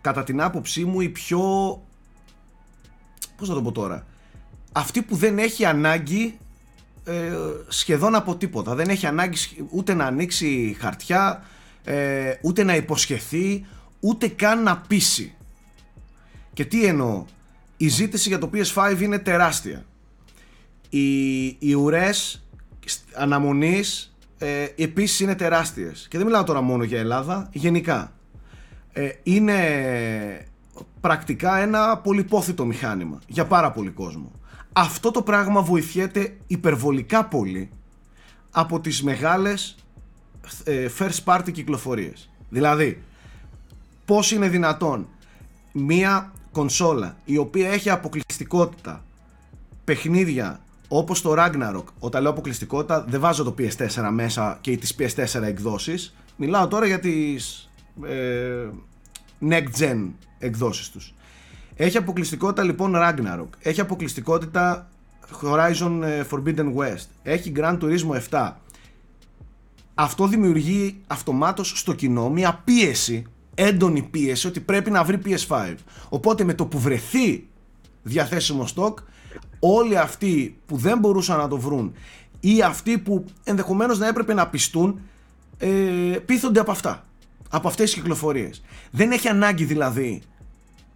κατά 0.00 0.24
την 0.24 0.40
άποψή 0.40 0.84
μου 0.84 1.00
η 1.00 1.08
πιο 1.08 1.40
πώς 3.42 3.50
να 3.50 3.62
το 3.62 3.62
πω 3.62 3.72
τώρα, 3.72 4.06
αυτή 4.72 5.02
που 5.02 5.16
δεν 5.16 5.38
έχει 5.38 5.64
ανάγκη 5.64 6.38
ε, 7.04 7.32
σχεδόν 7.68 8.14
από 8.14 8.36
τίποτα. 8.36 8.74
Δεν 8.74 8.88
έχει 8.88 9.06
ανάγκη 9.06 9.36
ούτε 9.70 9.94
να 9.94 10.04
ανοίξει 10.04 10.76
χαρτιά, 10.78 11.42
ε, 11.84 12.32
ούτε 12.42 12.62
να 12.62 12.76
υποσχεθεί, 12.76 13.66
ούτε 14.00 14.28
καν 14.28 14.62
να 14.62 14.78
πείσει. 14.78 15.34
Και 16.52 16.64
τι 16.64 16.86
εννοώ, 16.86 17.24
η 17.76 17.88
ζήτηση 17.88 18.28
για 18.28 18.38
το 18.38 18.50
PS5 18.54 19.00
είναι 19.00 19.18
τεράστια. 19.18 19.84
Οι, 20.88 21.44
οι 21.46 21.74
ουρές 21.74 22.44
αναμονής 23.14 24.14
ε, 24.38 24.66
επίσης 24.76 25.20
είναι 25.20 25.34
τεράστιες. 25.34 26.06
Και 26.10 26.16
δεν 26.16 26.26
μιλάω 26.26 26.44
τώρα 26.44 26.60
μόνο 26.60 26.84
για 26.84 26.98
Ελλάδα, 26.98 27.48
γενικά. 27.52 28.12
Ε, 28.92 29.08
είναι 29.22 29.56
πρακτικά 31.02 31.56
ένα 31.58 31.98
πολυπόθητο 31.98 32.64
μηχάνημα 32.64 33.18
για 33.26 33.46
πάρα 33.46 33.70
πολύ 33.70 33.90
κόσμο. 33.90 34.32
Αυτό 34.72 35.10
το 35.10 35.22
πράγμα 35.22 35.62
βοηθιέται 35.62 36.36
υπερβολικά 36.46 37.24
πολύ 37.24 37.70
από 38.50 38.80
τις 38.80 39.02
μεγάλες 39.02 39.74
ε, 40.64 40.88
first 40.98 41.24
party 41.24 41.52
κυκλοφορίες. 41.52 42.30
Δηλαδή, 42.48 43.02
πώς 44.04 44.32
είναι 44.32 44.48
δυνατόν 44.48 45.08
μία 45.72 46.32
κονσόλα 46.52 47.16
η 47.24 47.36
οποία 47.36 47.70
έχει 47.70 47.90
αποκλειστικότητα 47.90 49.04
παιχνίδια 49.84 50.60
όπως 50.88 51.22
το 51.22 51.34
Ragnarok, 51.38 51.84
όταν 51.98 52.22
λέω 52.22 52.30
αποκλειστικότητα 52.30 53.04
δεν 53.08 53.20
βάζω 53.20 53.44
το 53.44 53.54
PS4 53.58 54.08
μέσα 54.12 54.58
και 54.60 54.76
τις 54.76 54.96
PS4 54.98 55.42
εκδόσεις, 55.42 56.14
μιλάω 56.36 56.68
τώρα 56.68 56.86
για 56.86 56.98
τις 57.00 57.70
ε, 58.02 58.68
next 59.48 59.70
gen 59.78 60.10
εκδόσεις 60.42 60.90
τους. 60.90 61.14
Έχει 61.74 61.96
αποκλειστικότητα 61.96 62.62
λοιπόν 62.62 62.92
Ragnarok, 62.96 63.48
έχει 63.58 63.80
αποκλειστικότητα 63.80 64.88
Horizon 65.42 66.00
ε, 66.02 66.24
Forbidden 66.30 66.74
West, 66.74 67.06
έχει 67.22 67.52
Gran 67.56 67.78
Turismo 67.78 68.20
7. 68.30 68.52
Αυτό 69.94 70.26
δημιουργεί 70.26 71.00
αυτομάτως 71.06 71.72
στο 71.78 71.92
κοινό 71.92 72.30
μια 72.30 72.60
πίεση, 72.64 73.26
έντονη 73.54 74.02
πίεση 74.02 74.46
ότι 74.46 74.60
πρέπει 74.60 74.90
να 74.90 75.04
βρει 75.04 75.18
PS5. 75.24 75.74
Οπότε 76.08 76.44
με 76.44 76.54
το 76.54 76.66
που 76.66 76.78
βρεθεί 76.78 77.46
διαθέσιμο 78.02 78.66
stock, 78.74 78.94
όλοι 79.58 79.98
αυτοί 79.98 80.56
που 80.66 80.76
δεν 80.76 80.98
μπορούσαν 80.98 81.38
να 81.38 81.48
το 81.48 81.58
βρουν 81.58 81.92
ή 82.40 82.62
αυτοί 82.62 82.98
που 82.98 83.24
ενδεχομένως 83.44 83.98
να 83.98 84.06
έπρεπε 84.08 84.34
να 84.34 84.48
πιστούν 84.48 85.00
ε, 85.58 85.68
πείθονται 86.26 86.60
από 86.60 86.70
αυτά. 86.70 87.06
Από 87.50 87.68
αυτές 87.68 87.90
τις 87.90 88.00
κυκλοφορίες. 88.00 88.62
Δεν 88.90 89.10
έχει 89.10 89.28
ανάγκη 89.28 89.64
δηλαδή 89.64 90.22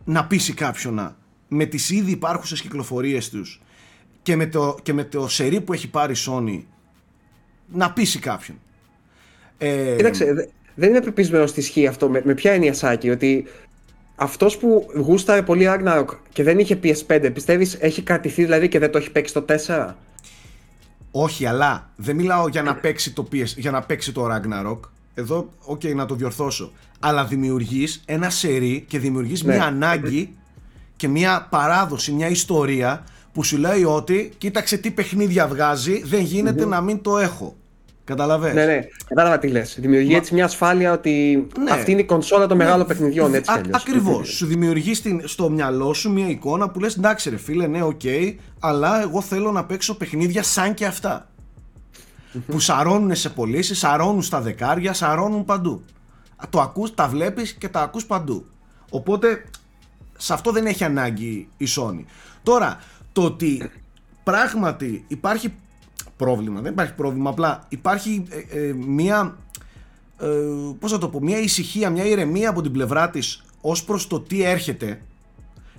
να 0.07 0.27
πείσει 0.27 0.55
κάποιον 0.55 1.17
με 1.49 1.65
τις 1.65 1.91
ήδη 1.91 2.11
υπάρχουσες 2.11 2.61
κυκλοφορίες 2.61 3.31
τους 3.31 3.61
και 4.23 4.37
με 4.37 4.47
το, 4.47 4.77
και 4.83 4.93
με 4.93 5.05
το 5.05 5.29
σερί 5.29 5.61
που 5.61 5.73
έχει 5.73 5.89
πάρει 5.89 6.13
η 6.13 6.17
Sony 6.27 6.63
να 7.73 7.93
πείσει 7.93 8.19
κάποιον. 8.19 8.59
Ε, 9.59 9.95
Κοίταξε, 9.97 10.51
δεν 10.75 10.89
είναι 10.89 11.01
πεπισμένος 11.01 11.51
στη 11.51 11.61
ισχύ 11.61 11.87
αυτό. 11.87 12.09
Με, 12.09 12.23
με 12.25 12.35
ποια 12.35 12.53
έννοια 12.53 12.73
Σάκη, 12.73 13.11
ότι 13.11 13.47
αυτός 14.17 14.57
που 14.57 14.87
γούσταρε 14.95 15.43
πολύ 15.43 15.67
Ragnarok 15.69 16.07
και 16.33 16.43
δεν 16.43 16.59
είχε 16.59 16.79
PS5, 16.83 17.31
πιστεύεις 17.35 17.77
έχει 17.81 18.03
κρατηθεί 18.03 18.43
δηλαδή 18.43 18.69
και 18.69 18.79
δεν 18.79 18.91
το 18.91 18.99
έχει 18.99 19.11
παίξει 19.11 19.35
το 19.35 19.45
4? 19.67 19.95
Όχι, 21.11 21.47
αλλά 21.47 21.91
δεν 21.97 22.17
μιλάω 22.17 22.49
για 22.49 22.63
να 22.63 22.75
παίξει 22.75 23.13
το, 23.13 23.29
PS, 23.33 23.47
για 23.57 23.71
να 23.71 23.83
παίξει 23.83 24.13
το 24.13 24.27
Ragnarok. 24.31 24.81
Εδώ, 25.15 25.49
OK, 25.65 25.81
okay, 25.81 25.95
να 25.95 26.07
το 26.07 26.15
διορθώσω. 26.15 26.73
Αλλά 27.01 27.25
δημιουργείς 27.25 28.03
ένα 28.05 28.31
σερί 28.31 28.85
και 28.89 28.99
δημιουργείς 28.99 29.43
ναι. 29.43 29.55
μια 29.55 29.65
ανάγκη 29.65 30.37
και 30.97 31.09
μια 31.09 31.47
παράδοση, 31.51 32.13
μια 32.13 32.29
ιστορία 32.29 33.05
που 33.33 33.45
σου 33.45 33.57
λέει 33.57 33.85
ότι 33.85 34.33
κοίταξε 34.39 34.77
τι 34.77 34.91
παιχνίδια 34.91 35.47
βγάζει, 35.47 36.03
δεν 36.05 36.21
γινεται 36.21 36.65
να 36.65 36.81
μην 36.81 37.03
το 37.03 37.19
έχω. 37.19 37.57
Καταλαβες; 38.05 38.55
Ναι, 38.55 38.65
ναι, 38.65 38.81
κατάλαβα 39.09 39.39
τι 39.39 39.49
λες. 39.49 39.77
Δημιουργεί 39.81 40.11
Μα... 40.11 40.17
έτσι 40.17 40.35
μια 40.35 40.45
ασφάλεια 40.45 40.93
ότι 40.93 41.47
ναι. 41.59 41.71
αυτή 41.71 41.91
είναι 41.91 42.01
η 42.01 42.05
κονσόλα 42.05 42.47
των 42.47 42.57
ναι. 42.57 42.65
μεγάλων 42.65 42.87
παιχνιδιών. 42.87 43.35
Έτσι 43.35 43.53
Ακριβώς. 43.71 44.29
σου 44.29 44.47
δημιουργείς 44.47 45.03
στο 45.25 45.51
μυαλό 45.51 45.95
σου 45.95 46.13
μια 46.13 46.29
εικόνα 46.29 46.71
που 46.71 46.81
λες: 46.81 46.97
Εντάξει, 46.97 47.31
ρε 47.31 47.37
φίλε, 47.37 47.67
ναι, 47.67 47.83
OK, 47.83 48.01
okay, 48.05 48.35
αλλά 48.61 49.03
εγώ 49.03 49.21
θέλω 49.21 49.53
να 49.53 49.65
παίξω 49.65 49.97
παιχνίδια 49.97 50.43
σαν 50.43 50.75
και 50.75 50.87
αυτά. 50.87 51.29
που 52.47 52.61
σαρώνουν 52.61 53.15
σε 53.15 53.29
πωλήσεις, 53.29 53.79
σαρώνουν 53.79 54.23
στα 54.23 54.41
δεκάρια, 54.41 54.93
σαρώνουν 54.93 55.45
παντού. 55.45 55.83
Το 56.51 56.61
ακούς, 56.61 56.95
τα 56.95 57.09
βλέπεις 57.09 57.53
και 57.53 57.69
τα 57.69 57.81
ακούς 57.81 58.07
παντού. 58.07 58.47
Οπότε 58.91 59.45
σε 60.17 60.33
αυτό 60.33 60.53
δεν 60.53 60.67
έχει 60.67 60.85
ανάγκη 60.85 61.49
η 61.57 61.67
Sony. 61.77 62.05
Τώρα, 62.43 62.81
το 63.13 63.25
ότι 63.25 63.71
πράγματι 64.25 65.05
υπάρχει 65.09 65.53
πρόβλημα, 66.17 66.61
δεν 66.61 66.73
υπάρχει 66.73 66.95
πρόβλημα, 66.95 67.31
απλά 67.31 67.65
υπάρχει 67.69 68.25
ε, 68.51 68.59
ε, 68.59 68.73
μία, 68.73 69.37
ε, 70.21 70.27
πώς 70.79 70.93
θα 70.93 70.99
το 70.99 71.09
πω, 71.09 71.21
μία 71.21 71.39
ησυχία, 71.39 71.91
μία 71.91 72.05
ηρεμία 72.05 72.51
από 72.51 72.63
την 72.63 72.73
πλευρά 72.73 73.11
της 73.11 73.45
ως 73.61 73.85
προς 73.85 74.07
το 74.07 74.21
τι 74.21 74.43
έρχεται, 74.43 75.03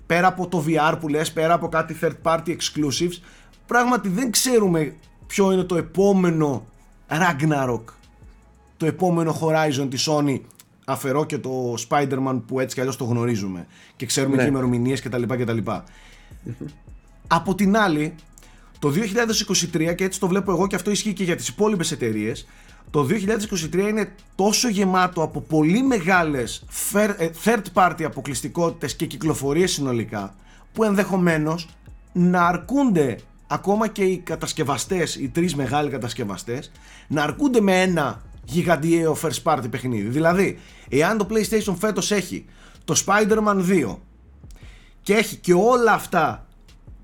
πέρα 0.06 0.28
από 0.28 0.48
το 0.48 0.64
VR 0.68 0.98
που 1.00 1.08
λες, 1.08 1.32
πέρα 1.32 1.54
από 1.54 1.70
κάτι 1.70 1.98
third 2.02 2.16
party 2.24 2.48
exclusives, 2.48 3.22
πράγματι 3.66 4.10
δεν 4.10 4.32
ξέρουμε 4.32 4.96
ποιο 5.28 5.52
είναι 5.52 5.64
το 5.64 5.76
επόμενο 5.76 6.66
Ragnarok, 7.10 7.84
το 8.78 8.86
επόμενο 8.86 9.40
Horizon 9.42 9.88
της 9.90 10.10
Sony 10.10 10.40
αφαιρώ 10.86 11.26
και 11.26 11.38
το 11.38 11.76
Spider-Man 11.90 12.42
που 12.48 12.60
έτσι 12.60 12.76
κι 12.76 12.80
αλλιώς 12.80 12.98
το 12.98 13.04
γνωρίζουμε 13.04 13.68
και 13.96 14.06
ξέρουμε 14.06 14.36
ναι. 14.36 14.42
και 14.42 14.48
ημερομηνίες 14.48 15.02
κτλ. 15.02 15.24
κτλ. 15.24 15.58
Από 17.28 17.56
την 17.56 17.78
άλλη, 17.78 18.16
το 18.80 18.94
2023 19.74 19.96
και 19.96 20.04
έτσι 20.04 20.20
το 20.20 20.28
βλέπω 20.28 20.52
εγώ 20.52 20.68
και 20.68 20.76
αυτό 20.76 20.92
ισχύει 20.92 21.14
και 21.14 21.24
για 21.24 21.36
τις 21.36 21.48
υπόλοιπες 21.48 21.92
εταιρείες. 21.92 22.48
Το 22.90 23.08
2023 23.74 23.76
είναι 23.76 24.16
τόσο 24.36 24.70
γεμάτο 24.70 25.22
από 25.22 25.42
πολύ 25.42 25.84
μεγάλες 25.84 26.64
ε, 27.18 27.30
third 27.44 27.64
party 27.74 28.04
αποκλειστικότητες 28.04 28.96
και 28.96 29.06
κυκλοφορίες 29.06 29.72
συνολικά 29.72 30.36
που 30.74 30.84
ενδεχομένως 30.84 31.70
να 32.14 32.48
αρκούνται 32.48 33.18
ακόμα 33.48 33.88
και 33.88 34.04
οι 34.04 34.18
κατασκευαστές, 34.18 35.16
οι 35.16 35.30
τρεις 35.30 35.56
μεγάλοι 35.56 35.90
κατασκευαστές 35.90 36.72
να 37.08 37.24
αρκούνται 37.24 37.62
με 37.62 37.82
ένα 37.82 38.22
γιγαντιαίο 38.48 39.18
first 39.22 39.44
party 39.44 39.70
παιχνίδι. 39.70 40.08
Δηλαδή, 40.08 40.60
εάν 40.90 41.18
το 41.18 41.28
PlayStation 41.32 41.76
φέτος 41.80 42.12
έχει 42.12 42.46
το 42.86 43.04
Spider-Man 43.06 43.86
2 43.90 43.98
και 45.02 45.14
έχει 45.14 45.36
και 45.36 45.54
όλα 45.54 45.92
αυτά 45.94 46.46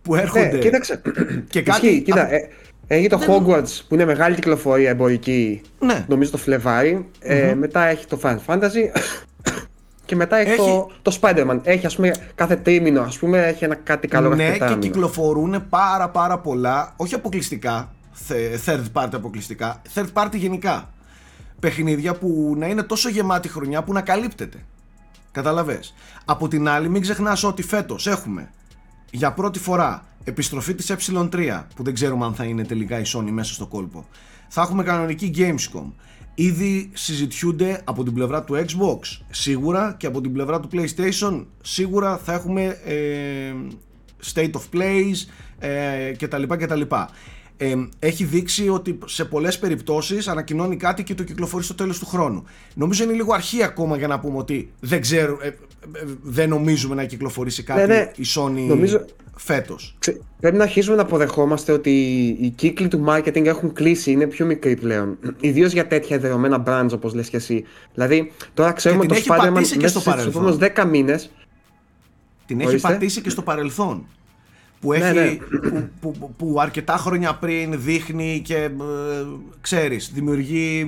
που 0.02 0.16
έρχονται. 0.16 0.52
Ναι, 0.52 0.58
κοίταξε. 0.58 1.02
Και 1.50 1.62
κάτι. 1.62 2.02
κοίτα, 2.02 2.34
ε, 2.34 2.50
έχει 2.88 3.08
το 3.08 3.20
Hogwarts 3.28 3.82
που 3.88 3.94
είναι 3.94 4.06
μεγάλη 4.06 4.36
κυκλοφορία 4.36 4.90
εμπορική. 4.90 5.62
Ναι. 5.80 6.06
Νομίζω 6.08 6.32
το 6.32 6.38
φλεβαρι 6.38 7.10
Ε, 7.20 7.54
μετά 7.54 7.86
έχει 7.86 8.06
το 8.06 8.20
Final 8.24 8.38
Fantasy. 8.46 8.90
Και 10.06 10.16
μετά 10.16 10.38
έχει, 10.38 10.56
Το, 10.56 10.92
το 11.02 11.18
Spider-Man. 11.22 11.60
Έχει 11.64 11.86
ας 11.86 11.96
πούμε 11.96 12.14
κάθε 12.36 12.56
τρίμηνο 12.56 13.02
ας 13.02 13.18
πούμε 13.18 13.46
έχει 13.46 13.64
ένα 13.64 13.76
κάτι 13.76 14.08
καλό 14.08 14.36
Ναι 14.36 14.58
και 14.58 14.76
κυκλοφορούν 14.80 15.66
πάρα 15.70 16.10
πάρα 16.10 16.40
πολλά, 16.40 16.94
όχι 16.96 17.16
αποκλειστικά, 17.16 17.96
third 18.66 18.84
party 18.94 19.10
αποκλειστικά, 19.14 19.82
third 19.94 20.08
party 20.14 20.36
γενικά. 20.36 20.93
Παιχνίδια 21.64 22.14
που 22.14 22.54
να 22.58 22.68
είναι 22.68 22.84
τόσο 22.84 23.10
γεμάτη 23.10 23.48
χρονιά 23.48 23.84
που 23.84 23.94
να 23.94 24.02
καλύπτεται. 24.02 24.66
Καταλαβες. 25.32 25.94
Από 26.26 26.48
την 26.48 26.68
άλλη 26.68 26.90
μην 26.90 27.02
ξεχνάς 27.02 27.44
ότι 27.44 27.64
φέτος 27.64 28.08
έχουμε 28.08 28.52
για 29.12 29.34
πρώτη 29.34 29.60
φορά 29.60 30.06
επιστροφή 30.24 30.76
της 30.76 30.92
ε3 30.92 31.64
που 31.76 31.84
δεν 31.84 31.94
ξέρουμε 31.94 32.26
αν 32.26 32.34
θα 32.36 32.44
είναι 32.44 32.64
τελικά 32.64 33.00
η 33.00 33.04
Sony 33.06 33.30
μέσα 33.30 33.54
στο 33.54 33.68
κόλπο 33.68 34.06
θα 34.48 34.62
έχουμε 34.62 34.84
κανονική 34.84 35.34
Gamescom 35.38 35.92
ήδη 36.34 36.90
συζητιούνται 36.94 37.82
από 37.84 38.04
την 38.04 38.14
πλευρά 38.14 38.44
του 38.44 38.54
Xbox 38.56 39.22
σίγουρα 39.30 39.96
και 39.98 40.08
από 40.08 40.22
την 40.22 40.34
πλευρά 40.34 40.60
του 40.60 40.70
PlayStation 40.72 41.46
σίγουρα 41.62 42.18
θα 42.18 42.34
έχουμε 42.34 42.78
ε, 42.86 43.54
state 44.34 44.52
of 44.52 44.76
plays 44.76 45.16
ε, 45.60 46.12
κτλ 46.18 46.44
κτλ 46.44 46.82
ε, 47.58 47.74
έχει 48.00 48.24
δείξει 48.24 48.70
ότι 48.70 48.98
σε 49.06 49.26
πολλές 49.26 49.60
περιπτώσεις 49.60 50.28
ανακοινώνει 50.28 50.78
κάτι 50.78 51.04
και 51.04 51.16
το 51.16 51.24
κυκλοφορεί 51.24 51.64
στο 51.64 51.74
τέλος 51.74 52.00
του 52.00 52.06
χρόνου. 52.06 52.44
Νομίζω 52.74 53.04
είναι 53.04 53.14
λίγο 53.14 53.34
αρχή 53.34 53.64
ακόμα 53.64 53.98
για 53.98 54.08
να 54.08 54.20
πούμε 54.20 54.38
ότι 54.38 54.72
δεν, 54.80 55.02
ξέρω, 55.02 55.38
ε, 55.42 55.48
ε, 55.48 55.54
δεν 56.22 56.50
νομίζουμε 56.50 56.96
να 56.96 57.06
κυκλοφορήσει 57.06 57.64
κάτι 57.64 57.80
ναι, 57.80 57.86
ναι. 57.86 58.12
η 58.16 58.26
Sony 58.36 58.68
νομίζω... 58.68 59.06
φέτος. 59.36 59.98
Πρέπει 60.40 60.58
να 60.58 60.64
αρχίσουμε 60.64 60.96
να 60.96 61.02
αποδεχόμαστε 61.02 61.72
ότι 61.72 61.92
οι 62.40 62.50
κύκλοι 62.50 62.88
του 62.88 63.06
marketing 63.08 63.46
έχουν 63.46 63.74
κλείσει, 63.74 64.12
είναι 64.12 64.28
πιο 64.28 64.46
μικροί 64.46 64.76
πλέον. 64.76 65.18
Ιδίως 65.40 65.72
για 65.72 65.88
τέτοια 65.88 66.20
δεδομένα 66.20 66.64
brands 66.68 66.94
όπως 66.94 67.14
λες 67.14 67.30
και 67.30 67.38
εσύ. 67.38 67.64
Δηλαδή, 67.94 68.32
τώρα 68.54 68.72
ξέρουμε 68.72 69.06
το 69.06 69.16
Spider-Man 69.26 69.50
μέσα 69.52 69.88
στου 69.88 70.02
10 70.76 70.86
μήνες. 70.90 71.32
Την 72.46 72.62
έχει 72.62 72.80
πατήσει 72.80 73.22
και 73.22 73.30
στο 73.30 73.42
παρελθόν 73.42 74.06
που, 74.84 74.92
ναι, 74.92 74.98
έχει, 74.98 75.42
ναι. 75.72 75.90
Που, 76.02 76.34
που, 76.38 76.56
αρκετά 76.60 76.98
χρόνια 76.98 77.34
πριν 77.34 77.82
δείχνει 77.82 78.42
και 78.46 78.56
ε, 78.56 78.70
ξέρεις, 79.62 80.12
δημιουργεί 80.14 80.88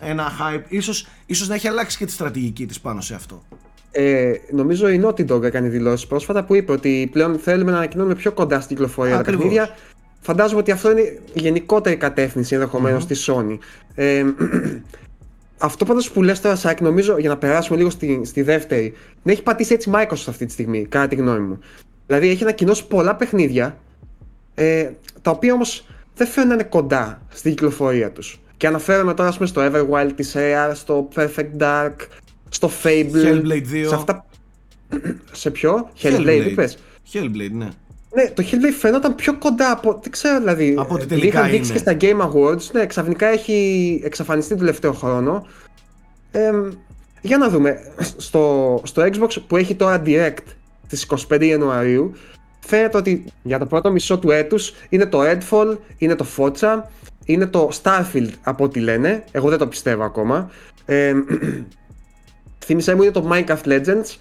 ένα 0.00 0.24
hype. 0.40 0.64
Ίσως, 0.68 1.06
ίσως 1.26 1.48
να 1.48 1.54
έχει 1.54 1.68
αλλάξει 1.68 1.98
και 1.98 2.04
τη 2.04 2.12
στρατηγική 2.12 2.66
της 2.66 2.80
πάνω 2.80 3.00
σε 3.00 3.14
αυτό. 3.14 3.42
Ε, 3.90 4.32
νομίζω 4.50 4.88
η 4.88 5.02
Naughty 5.04 5.26
Dog 5.30 5.42
έκανε 5.42 5.68
δηλώσεις 5.68 6.06
πρόσφατα 6.06 6.44
που 6.44 6.54
είπε 6.54 6.72
ότι 6.72 7.08
πλέον 7.12 7.38
θέλουμε 7.38 7.70
να 7.70 7.76
ανακοινώνουμε 7.76 8.14
πιο 8.14 8.32
κοντά 8.32 8.60
στην 8.60 8.76
κυκλοφορία 8.76 9.16
τα 9.16 9.22
παιχνίδια. 9.22 9.68
Φαντάζομαι 10.20 10.60
ότι 10.60 10.70
αυτό 10.70 10.90
είναι 10.90 11.00
η 11.32 11.40
γενικότερη 11.40 11.96
κατεύθυνση 11.96 12.54
ενδεχομένως 12.54 13.04
mm-hmm. 13.04 13.14
στη 13.14 13.32
Sony. 13.32 13.58
Ε, 13.94 14.24
αυτό 15.58 15.84
πάντως 15.84 16.10
που 16.10 16.22
λες 16.22 16.40
τώρα, 16.40 16.56
Σάκη, 16.56 16.82
νομίζω 16.82 17.18
για 17.18 17.28
να 17.28 17.36
περάσουμε 17.36 17.78
λίγο 17.78 17.90
στη, 17.90 18.20
στη 18.24 18.42
δεύτερη, 18.42 18.92
να 19.22 19.32
έχει 19.32 19.42
πατήσει 19.42 19.74
έτσι 19.74 19.90
Microsoft 19.94 20.24
αυτή 20.28 20.46
τη 20.46 20.52
στιγμή, 20.52 20.86
κατά 20.86 21.08
τη 21.08 21.14
γνώμη 21.14 21.40
μου. 21.40 21.58
Δηλαδή 22.06 22.28
έχει 22.28 22.42
ανακοινώσει 22.42 22.86
πολλά 22.86 23.16
παιχνίδια, 23.16 23.78
ε, 24.54 24.90
τα 25.22 25.30
οποία 25.30 25.52
όμως 25.52 25.86
δεν 26.14 26.26
φαίνονται 26.26 26.54
να 26.54 26.60
είναι 26.60 26.70
κοντά 26.70 27.22
στην 27.28 27.50
κυκλοφορία 27.50 28.10
τους. 28.10 28.40
Και 28.56 28.66
αναφέρομαι 28.66 29.14
τώρα 29.14 29.32
πούμε, 29.32 29.46
στο 29.46 29.70
Everwild 29.70 30.10
της 30.14 30.34
Rare, 30.36 30.70
στο 30.74 31.08
Perfect 31.14 31.58
Dark, 31.58 31.94
στο 32.48 32.70
Fable. 32.82 33.24
Hellblade 33.24 33.84
2. 33.84 33.86
Σε, 33.86 33.94
αυτά... 33.94 34.26
σε 35.32 35.50
ποιο; 35.50 35.90
Hellblade, 36.02 36.46
είπες; 36.50 36.78
Hellblade, 37.12 37.50
ναι. 37.52 37.68
Ναι, 38.14 38.30
το 38.30 38.44
Hellblade 38.50 38.76
φαίνονταν 38.78 39.14
πιο 39.14 39.38
κοντά 39.38 39.70
από. 39.70 39.98
Δεν 40.02 40.12
ξέρω 40.12 40.38
δηλαδή. 40.38 40.74
Από 40.78 40.94
ότι 40.94 41.06
τελικά 41.06 41.38
είχαν 41.38 41.50
δείξει 41.50 41.72
και 41.72 41.78
στα 41.78 41.96
Game 42.00 42.20
Awards. 42.20 42.70
Ναι, 42.72 42.86
ξαφνικά 42.86 43.26
έχει 43.26 44.00
εξαφανιστεί 44.04 44.52
το 44.52 44.58
τελευταίο 44.58 44.92
χρόνο. 44.92 45.46
Ε, 46.30 46.50
για 47.20 47.38
να 47.38 47.48
δούμε. 47.48 47.78
Στο, 48.16 48.80
στο 48.84 49.02
Xbox 49.02 49.36
που 49.46 49.56
έχει 49.56 49.74
τώρα 49.74 50.02
Direct 50.06 50.44
στις 50.86 51.06
25 51.30 51.44
Ιανουαρίου 51.44 52.12
φαίνεται 52.66 52.96
ότι 52.96 53.24
για 53.42 53.58
το 53.58 53.66
πρώτο 53.66 53.90
μισό 53.90 54.18
του 54.18 54.30
έτους 54.30 54.74
είναι 54.88 55.06
το 55.06 55.20
Redfall, 55.22 55.76
είναι 55.98 56.14
το 56.14 56.26
Forza, 56.36 56.82
είναι 57.24 57.46
το 57.46 57.70
Starfield 57.82 58.30
από 58.42 58.64
ό,τι 58.64 58.80
λένε, 58.80 59.24
εγώ 59.30 59.48
δεν 59.48 59.58
το 59.58 59.66
πιστεύω 59.66 60.04
ακόμα. 60.04 60.50
Ε, 60.84 61.14
θύμισέ 62.64 62.94
μου 62.94 63.02
είναι 63.02 63.12
το 63.12 63.28
Minecraft 63.32 63.64
Legends, 63.64 64.16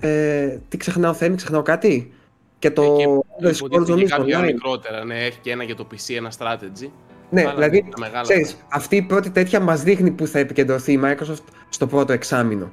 ε, 0.00 0.58
τι 0.68 0.76
ξεχνάω 0.76 1.12
Θέμη, 1.12 1.36
ξεχνάω 1.36 1.62
κάτι; 1.62 2.12
Και 2.58 2.70
το 2.70 2.96
The 3.42 3.46
Scrolls 3.46 4.04
κάποια 4.04 4.40
μικρότερα, 4.40 5.04
ναι, 5.04 5.24
έχει 5.24 5.38
και 5.40 5.50
ένα 5.50 5.64
για 5.64 5.76
το 5.76 5.86
PC, 5.90 6.14
ένα 6.16 6.32
strategy. 6.38 6.90
Ναι, 7.30 7.50
δηλαδή, 7.54 7.84
ξέρεις, 8.22 8.56
αυτή 8.68 8.96
η 8.96 9.02
πρώτη 9.02 9.30
τέτοια 9.30 9.60
μας 9.60 9.82
δείχνει 9.82 10.10
που 10.10 10.26
θα 10.26 10.38
επικεντρωθεί 10.38 10.92
η 10.92 11.00
Microsoft 11.04 11.44
στο 11.68 11.86
πρώτο 11.86 12.12
εξάμεινο. 12.12 12.70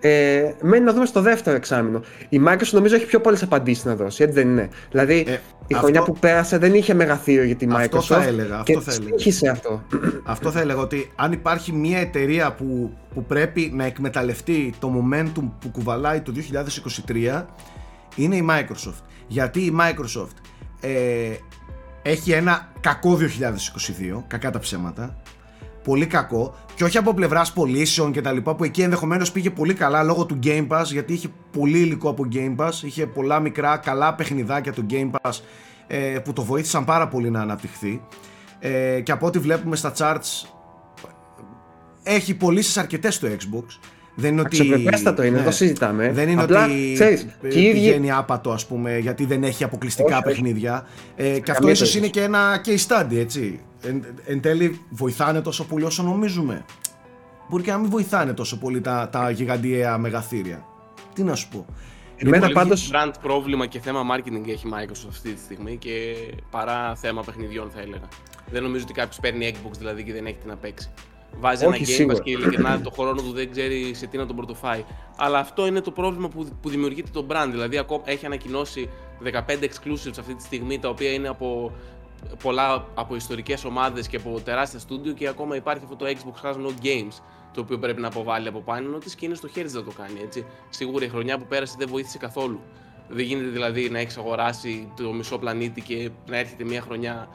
Ε, 0.00 0.52
μένει 0.62 0.84
να 0.84 0.92
δούμε 0.92 1.06
στο 1.06 1.20
δεύτερο 1.20 1.56
εξάμεινο. 1.56 2.00
Η 2.28 2.40
Microsoft 2.46 2.70
νομίζω 2.72 2.94
έχει 2.94 3.06
πιο 3.06 3.20
πολλές 3.20 3.42
απαντήσεις 3.42 3.84
να 3.84 3.94
δώσει, 3.94 4.22
έτσι 4.22 4.34
δεν 4.34 4.48
είναι. 4.48 4.68
Δηλαδή, 4.90 5.24
ε, 5.28 5.38
η 5.66 5.74
χρονιά 5.74 6.02
που 6.02 6.16
πέρασε 6.20 6.58
δεν 6.58 6.74
είχε 6.74 6.94
μεγαθύριο 6.94 7.44
για 7.44 7.56
τη 7.56 7.66
Microsoft. 7.70 7.96
Αυτό 7.96 8.00
θα 8.00 8.22
έλεγα. 8.22 8.58
Αυτό 8.58 8.72
και 8.72 8.80
θα 8.80 8.92
έλεγα. 8.92 9.50
αυτό. 9.52 9.82
Αυτό 10.24 10.50
θα 10.50 10.60
έλεγα 10.60 10.80
ότι 10.80 11.12
αν 11.16 11.32
υπάρχει 11.32 11.72
μια 11.72 11.98
εταιρεία 11.98 12.52
που, 12.52 12.96
που 13.14 13.24
πρέπει 13.24 13.70
να 13.74 13.84
εκμεταλλευτεί 13.84 14.74
το 14.78 14.92
momentum 14.94 15.50
που 15.60 15.68
κουβαλάει 15.68 16.20
το 16.20 16.32
2023, 17.06 17.44
είναι 18.16 18.36
η 18.36 18.46
Microsoft. 18.50 19.02
Γιατί 19.26 19.60
η 19.60 19.76
Microsoft 19.80 20.34
ε, 20.80 21.32
έχει 22.02 22.32
ένα 22.32 22.72
κακό 22.80 23.18
2022, 24.16 24.22
κακά 24.26 24.50
τα 24.50 24.58
ψέματα, 24.58 25.16
πολύ 25.84 26.06
κακό 26.06 26.54
και 26.74 26.84
όχι 26.84 26.98
από 26.98 27.14
πλευράς 27.14 27.52
πωλήσεων 27.52 28.12
και 28.12 28.20
τα 28.20 28.32
λοιπά 28.32 28.54
που 28.54 28.64
εκεί 28.64 28.82
ενδεχομένως 28.82 29.32
πήγε 29.32 29.50
πολύ 29.50 29.74
καλά 29.74 30.02
λόγω 30.02 30.26
του 30.26 30.38
Game 30.42 30.66
Pass 30.68 30.84
γιατί 30.84 31.12
είχε 31.12 31.28
πολύ 31.50 31.78
υλικό 31.78 32.08
από 32.08 32.26
Game 32.32 32.56
Pass, 32.56 32.72
είχε 32.82 33.06
πολλά 33.06 33.40
μικρά 33.40 33.76
καλά 33.76 34.14
παιχνιδάκια 34.14 34.72
του 34.72 34.86
Game 34.90 35.10
Pass 35.10 35.32
ε, 35.86 36.18
που 36.24 36.32
το 36.32 36.42
βοήθησαν 36.42 36.84
πάρα 36.84 37.08
πολύ 37.08 37.30
να 37.30 37.40
αναπτυχθεί. 37.40 38.02
Ε, 38.58 39.00
και 39.00 39.12
από 39.12 39.26
ό,τι 39.26 39.38
βλέπουμε 39.38 39.76
στα 39.76 39.92
charts 39.96 40.48
έχει 42.02 42.34
πωλήσεις 42.34 42.76
αρκετές 42.76 43.14
στο 43.14 43.28
Xbox 43.28 43.64
δεν 44.20 44.32
είναι 44.32 44.40
ότι. 44.40 44.66
είναι, 44.66 45.30
ναι. 45.30 45.42
το 45.42 45.50
συζητάμε. 45.50 46.12
Δεν 46.12 46.28
είναι 46.28 46.42
Απλά, 46.42 46.64
ότι 46.64 46.90
ξέρεις, 46.94 47.26
πηγαίνει 47.40 48.12
άπατο, 48.12 48.50
ας 48.50 48.66
πούμε, 48.66 48.98
γιατί 48.98 49.24
δεν 49.24 49.44
έχει 49.44 49.64
αποκλειστικά 49.64 50.14
όχι, 50.14 50.24
παιχνίδια. 50.24 50.86
Ε, 51.16 51.38
και 51.40 51.50
αυτό 51.50 51.68
ίσως 51.68 51.94
είναι 51.94 52.06
και 52.06 52.22
ένα 52.22 52.64
case 52.64 52.86
study, 52.86 53.16
έτσι. 53.16 53.60
Εν, 53.82 54.04
εν 54.26 54.40
τέλει, 54.40 54.80
βοηθάνε 54.90 55.40
τόσο 55.40 55.64
πολύ 55.64 55.84
όσο 55.84 56.02
νομίζουμε. 56.02 56.64
Μπορεί 57.48 57.62
και 57.62 57.70
να 57.70 57.78
μην 57.78 57.90
βοηθάνε 57.90 58.32
τόσο 58.32 58.58
πολύ 58.58 58.80
τα, 58.80 59.08
τα 59.12 59.30
γιγαντιαία 59.30 59.98
μεγαθύρια. 59.98 60.64
Τι 61.14 61.22
να 61.22 61.34
σου 61.34 61.48
πω. 61.48 61.66
Εμένα 62.16 62.42
πολύ 62.42 62.54
πάντως... 62.54 62.90
brand 62.92 63.12
πρόβλημα 63.22 63.66
και 63.66 63.80
θέμα 63.80 64.00
marketing 64.14 64.48
έχει 64.48 64.68
Microsoft 64.72 65.08
αυτή 65.08 65.32
τη 65.32 65.40
στιγμή 65.40 65.76
και 65.76 66.14
παρά 66.50 66.94
θέμα 66.96 67.22
παιχνιδιών 67.22 67.70
θα 67.74 67.80
έλεγα. 67.80 68.08
Δεν 68.50 68.62
νομίζω 68.62 68.84
ότι 68.84 68.92
κάποιος 68.92 69.18
παίρνει 69.20 69.54
Xbox 69.54 69.70
δηλαδή 69.78 70.02
και 70.02 70.12
δεν 70.12 70.26
έχει 70.26 70.36
τι 70.36 70.46
να 70.46 70.56
παίξει 70.56 70.90
βάζει 71.38 71.64
ένα 71.64 71.76
Game 71.76 72.10
Pass 72.10 72.20
και 72.22 72.30
ειλικρινά 72.30 72.80
το 72.80 72.90
χρόνο 72.90 73.22
του 73.22 73.32
δεν 73.32 73.50
ξέρει 73.50 73.94
σε 73.94 74.06
τι 74.06 74.16
να 74.16 74.26
τον 74.26 74.36
πρωτοφάει. 74.36 74.84
Αλλά 75.16 75.38
αυτό 75.38 75.66
είναι 75.66 75.80
το 75.80 75.90
πρόβλημα 75.90 76.28
που, 76.28 76.48
που 76.62 76.68
δημιουργείται 76.68 77.10
το 77.12 77.26
brand. 77.30 77.48
Δηλαδή, 77.50 77.78
ακόμα 77.78 78.02
έχει 78.06 78.26
ανακοινώσει 78.26 78.88
15 79.24 79.38
exclusives 79.38 80.18
αυτή 80.18 80.34
τη 80.34 80.42
στιγμή, 80.42 80.78
τα 80.78 80.88
οποία 80.88 81.12
είναι 81.12 81.28
από 81.28 81.72
πολλά 82.42 82.86
από 82.94 83.14
ιστορικές 83.14 83.64
ομάδες 83.64 84.08
και 84.08 84.16
από 84.16 84.40
τεράστια 84.44 84.78
στούντιο 84.78 85.12
και 85.12 85.28
ακόμα 85.28 85.56
υπάρχει 85.56 85.82
αυτό 85.84 85.96
το 85.96 86.06
Xbox 86.08 86.46
Has 86.46 86.54
No 86.54 86.84
Games 86.84 87.22
το 87.52 87.60
οποίο 87.60 87.78
πρέπει 87.78 88.00
να 88.00 88.06
αποβάλει 88.06 88.48
από 88.48 88.60
πάνω 88.60 88.98
της 88.98 89.14
και 89.14 89.26
είναι 89.26 89.34
στο 89.34 89.48
χέρι 89.48 89.64
της 89.64 89.74
να 89.74 89.82
το 89.82 89.92
κάνει. 89.96 90.20
Έτσι. 90.22 90.46
Σίγουρα 90.68 91.04
η 91.04 91.08
χρονιά 91.08 91.38
που 91.38 91.46
πέρασε 91.46 91.74
δεν 91.78 91.88
βοήθησε 91.88 92.18
καθόλου. 92.18 92.60
Δεν 93.08 93.24
γίνεται 93.24 93.48
δηλαδή 93.48 93.90
να 93.90 93.98
έχεις 93.98 94.16
αγοράσει 94.16 94.92
το 94.96 95.12
μισό 95.12 95.38
πλανήτη 95.38 95.80
και 95.80 96.10
να 96.26 96.36
έρχεται 96.36 96.64
μια 96.64 96.80
χρονιά 96.80 97.28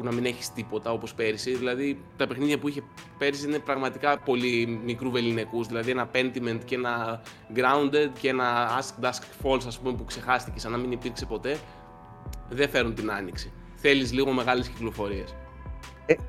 που 0.00 0.06
να 0.06 0.12
μην 0.12 0.24
έχεις 0.24 0.52
τίποτα 0.52 0.92
όπως 0.92 1.14
πέρυσι. 1.14 1.54
Δηλαδή 1.54 1.98
τα 2.16 2.26
παιχνίδια 2.26 2.58
που 2.58 2.68
είχε 2.68 2.82
πέρυσι 3.18 3.46
είναι 3.46 3.58
πραγματικά 3.58 4.18
πολύ 4.18 4.80
μικρού 4.84 5.10
βεληνικούς. 5.10 5.66
Δηλαδή 5.66 5.90
ένα 5.90 6.10
Pentiment 6.14 6.58
και 6.64 6.74
ένα 6.74 7.22
Grounded 7.54 8.08
και 8.20 8.28
ένα 8.28 8.68
Ask 8.80 9.04
Dusk 9.04 9.22
Falls, 9.42 9.62
ας 9.66 9.78
πούμε, 9.78 9.96
που 9.96 10.04
ξεχάστηκε 10.04 10.58
σαν 10.58 10.70
να 10.70 10.78
μην 10.78 10.92
υπήρξε 10.92 11.26
ποτέ. 11.26 11.56
Δεν 12.48 12.68
φέρουν 12.68 12.94
την 12.94 13.10
άνοιξη. 13.10 13.52
Θέλεις 13.74 14.12
λίγο 14.12 14.32
μεγάλες 14.32 14.68
κυκλοφορίες. 14.68 15.34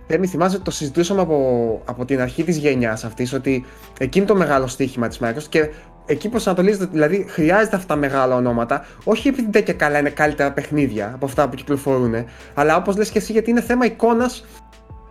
Ε, 0.08 0.26
θυμάσαι 0.28 0.60
το 0.60 0.72
συζητούσαμε 0.72 1.22
από, 1.22 1.82
από 1.86 2.06
την 2.06 2.22
αρχή 2.22 2.44
της 2.44 2.58
γενιάς 2.58 3.04
αυτής, 3.04 3.34
ότι 3.34 3.66
εκείνη 4.00 4.26
το 4.26 4.36
μεγάλο 4.36 4.68
στοίχημα 4.68 5.08
της 5.08 5.20
Microsoft 5.22 5.50
και 5.50 5.70
εκεί 6.12 6.30
προσανατολίζεται, 6.30 6.86
δηλαδή 6.86 7.26
χρειάζεται 7.30 7.76
αυτά 7.76 7.88
τα 7.88 7.96
μεγάλα 7.96 8.36
ονόματα, 8.36 8.86
όχι 9.04 9.28
επειδή 9.28 9.48
δεν 9.52 9.64
και 9.64 9.74
καλά 9.74 10.00
είναι 10.00 10.10
καλύτερα 10.10 10.52
παιχνίδια 10.52 11.12
από 11.14 11.26
αυτά 11.26 11.50
που 11.50 11.56
κυκλοφορούν, 11.56 12.26
αλλά 12.54 12.76
όπως 12.76 12.98
λες 12.98 13.10
και 13.10 13.18
εσύ, 13.18 13.32
γιατί 13.32 13.50
είναι 13.50 13.62
θέμα 13.62 13.86
εικόνας, 13.86 14.46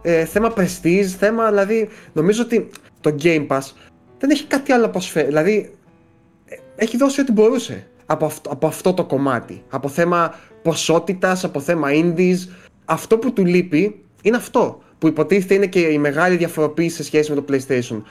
ε, 0.02 0.24
θέμα 0.24 0.52
prestige, 0.56 1.06
θέμα 1.18 1.48
δηλαδή. 1.48 1.88
Νομίζω 2.12 2.42
ότι 2.42 2.70
το 3.00 3.14
Game 3.22 3.46
Pass 3.46 3.72
δεν 4.18 4.30
έχει 4.30 4.44
κάτι 4.44 4.72
άλλο 4.72 4.90
να 4.94 5.22
Δηλαδή, 5.22 5.74
ε, 6.44 6.56
έχει 6.76 6.96
δώσει 6.96 7.20
ό,τι 7.20 7.32
μπορούσε 7.32 7.86
από 8.06 8.24
αυτό, 8.24 8.50
από 8.50 8.66
αυτό 8.66 8.94
το 8.94 9.04
κομμάτι. 9.04 9.62
Από 9.70 9.88
θέμα 9.88 10.34
ποσότητας, 10.62 11.44
από 11.44 11.60
θέμα 11.60 11.88
indies. 11.92 12.36
Αυτό 12.84 13.18
που 13.18 13.32
του 13.32 13.44
λείπει 13.44 14.04
είναι 14.22 14.36
αυτό. 14.36 14.82
Που 14.98 15.06
υποτίθεται 15.06 15.54
είναι 15.54 15.66
και 15.66 15.80
η 15.80 15.98
μεγάλη 15.98 16.36
διαφοροποίηση 16.36 16.96
σε 16.96 17.04
σχέση 17.04 17.32
με 17.34 17.40
το 17.40 17.44
PlayStation. 17.48 18.02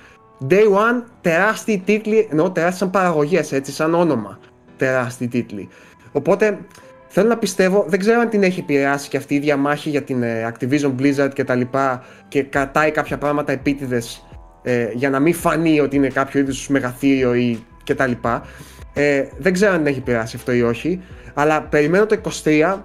Day 0.48 0.64
One, 0.64 1.04
τεράστιοι 1.22 1.82
τίτλοι, 1.86 2.28
εννοώ 2.32 2.52
τεράστιοι 2.52 2.80
σαν 2.80 2.90
παραγωγές, 2.90 3.52
έτσι, 3.52 3.72
σαν 3.72 3.94
όνομα. 3.94 4.40
Τεράστιοι 4.78 5.28
τίτλοι. 5.28 5.70
Οπότε 6.12 6.60
θέλω 7.08 7.28
να 7.28 7.38
πιστεύω, 7.38 7.86
δεν 7.88 8.00
ξέρω 8.00 8.20
αν 8.20 8.30
την 8.30 8.44
έχει 8.44 8.60
επηρεάσει 8.60 9.10
και 9.10 9.18
αυτή 9.18 9.36
η 9.36 9.40
διαμάχη 9.40 9.90
για 9.90 10.02
την 10.02 10.24
ε, 10.24 10.54
Activision 10.54 10.96
Blizzard 11.00 11.30
και 11.34 11.44
τα 11.44 11.56
λοιπά 11.56 12.04
και 12.28 12.44
κρατάει 12.44 12.92
κάποια 12.92 13.18
πράγματα 13.18 13.52
επίτηδες 13.52 14.26
ε, 14.64 14.90
για 14.94 15.10
να 15.10 15.20
μην 15.20 15.34
φανεί 15.34 15.80
ότι 15.80 15.96
είναι 15.96 16.08
κάποιο 16.08 16.40
είδους 16.40 16.68
μεγαθύριο 16.68 17.34
ή 17.34 17.64
και 17.84 17.96
τα 17.96 18.08
λοιπά. 18.08 18.46
Ε, 18.94 19.26
δεν 19.38 19.54
ξέρω 19.54 19.72
αν 19.72 19.78
την 19.78 19.88
έχει 19.88 20.00
επηρεάσει 20.00 20.36
αυτό 20.36 20.52
ή 20.52 20.62
όχι, 20.62 21.02
αλλά 21.34 21.62
περιμένω 21.62 22.06
το 22.06 22.22
23 22.44 22.78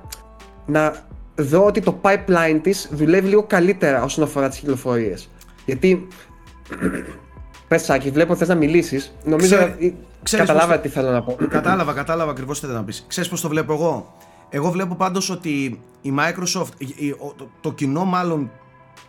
να 0.67 0.95
δω 1.35 1.65
ότι 1.65 1.81
το 1.81 2.01
pipeline 2.03 2.59
της 2.63 2.89
δουλεύει 2.93 3.29
λίγο 3.29 3.43
καλύτερα 3.43 4.03
όσον 4.03 4.25
αφορά 4.25 4.49
τις 4.49 4.59
κυκλοφορίες. 4.59 5.31
Γιατί 5.65 6.07
Πες 7.75 7.85
Σάκη, 7.85 8.11
βλέπω 8.11 8.37
θες 8.37 8.49
να 8.49 8.55
μιλήσεις. 8.55 9.15
Νομίζω 9.25 9.63
ότι 9.63 9.97
καταλάβα 10.31 10.79
τι 10.79 10.89
θέλω 10.89 11.11
να 11.11 11.23
πω. 11.23 11.37
Κατάλαβα, 11.49 11.93
κατάλαβα 11.93 12.31
ακριβώς 12.31 12.61
τι 12.61 12.67
θέλω 12.67 12.79
να 12.79 12.85
πεις. 12.85 13.05
Ξέρεις 13.09 13.31
πώς 13.31 13.41
το 13.41 13.49
βλέπω 13.49 13.73
εγώ; 13.73 14.15
Εγώ 14.49 14.71
βλέπω 14.71 14.95
πάντως 14.95 15.31
ότι 15.31 15.81
η 16.03 16.15
Microsoft, 16.19 16.69
το, 17.37 17.49
το 17.61 17.73
κοινό 17.73 18.05
μάλλον 18.05 18.51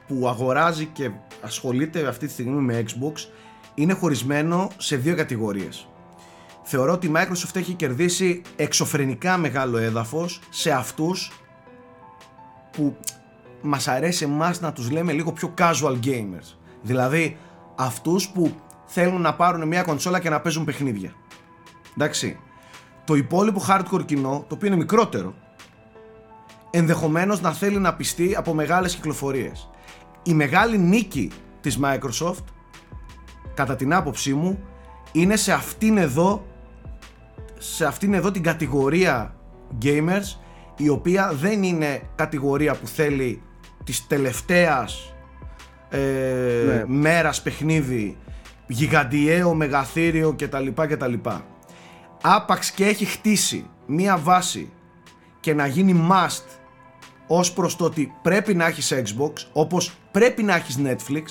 που 0.08 0.28
αγοράζει 0.28 0.86
και 0.86 1.12
ασχολείται 1.41 2.08
αυτή 2.08 2.25
τη 2.25 2.32
στιγμή 2.32 2.62
με 2.62 2.84
Xbox 2.88 3.13
είναι 3.75 3.93
χωρισμένο 3.93 4.67
σε 4.78 4.95
δύο 4.95 5.15
κατηγορίες. 5.15 5.88
Θεωρώ 6.63 6.93
ότι 6.93 7.08
η 7.08 7.12
Microsoft 7.15 7.56
έχει 7.56 7.73
κερδίσει 7.73 8.41
εξωφρενικά 8.56 9.38
μεγάλο 9.38 9.78
έδαφος 9.78 10.39
σε 10.49 10.71
αυτούς 10.71 11.32
που 12.71 12.95
μας 13.62 13.88
αρέσει 13.88 14.23
εμάς 14.23 14.62
να 14.62 14.73
τους 14.73 14.91
λέμε 14.91 15.12
λίγο 15.12 15.32
πιο 15.32 15.54
casual 15.58 15.99
gamers. 16.06 16.56
Δηλαδή 16.82 17.38
αυτούς 17.76 18.30
που 18.30 18.56
θέλουν 18.86 19.22
να 19.22 19.34
πάρουν 19.34 19.68
μια 19.68 19.84
κονσόλα 19.84 20.20
και 20.20 20.30
να 20.30 20.42
παίζουν 20.42 20.64
παιχνίδια. 20.64 21.14
Εντάξει. 21.98 22.40
Το 23.06 23.16
υπόλοιπο 23.16 23.62
hardcore 23.68 24.06
κοινό, 24.06 24.46
το 24.48 24.56
οποίο 24.56 24.68
είναι 24.68 24.78
μικρότερο, 24.78 25.34
ενδεχομένως 26.72 27.42
να 27.42 27.54
θέλει 27.54 27.78
να 27.78 27.94
πιστεί 27.94 28.36
από 28.36 28.54
μεγάλες 28.54 28.96
κυκλοφορίες. 28.96 29.70
Η 30.24 30.34
μεγάλη 30.34 30.78
νίκη 30.78 31.32
της 31.62 31.80
Microsoft, 31.84 32.44
κατά 33.54 33.76
την 33.76 33.94
άποψή 33.94 34.34
μου, 34.34 34.60
είναι 35.12 35.36
σε 35.36 35.54
αυτήν 35.54 35.98
εδώ, 35.98 36.46
σε 37.58 37.86
αυτήν 37.86 38.14
εδώ 38.14 38.32
την 38.32 38.44
κατηγορία 38.44 39.36
gamers, 39.82 40.40
η 40.78 40.90
οποία 40.90 41.32
δεν 41.34 41.64
είναι 41.64 42.02
κατηγορία 42.16 42.76
που 42.76 42.88
θέλει 42.88 43.42
της 43.84 44.08
τελευταίας 44.08 45.14
ε, 45.96 46.64
ναι. 46.66 46.84
μέρας 46.88 47.42
παιχνίδι, 47.42 48.18
γιγαντιαίο, 48.68 49.54
μεγαθύριο 49.54 50.36
κτλ. 50.38 50.68
κτλ. 50.74 51.14
Άπαξ 52.22 52.72
και 52.72 52.86
έχει 52.86 53.06
χτίσει 53.06 53.66
μία 53.86 54.18
βάση 54.18 54.72
και 55.40 55.54
να 55.54 55.68
γίνει 55.68 56.08
must 56.12 56.44
ως 57.28 57.54
προς 57.54 57.76
το 57.76 57.86
ότι 57.86 58.14
πρέπει 58.22 58.54
να 58.54 58.66
έχεις 58.66 58.94
Xbox 58.94 59.32
όπως 59.54 59.92
πρέπει 60.12 60.44
να 60.44 60.56
έχεις 60.56 60.80
Netflix 60.84 61.24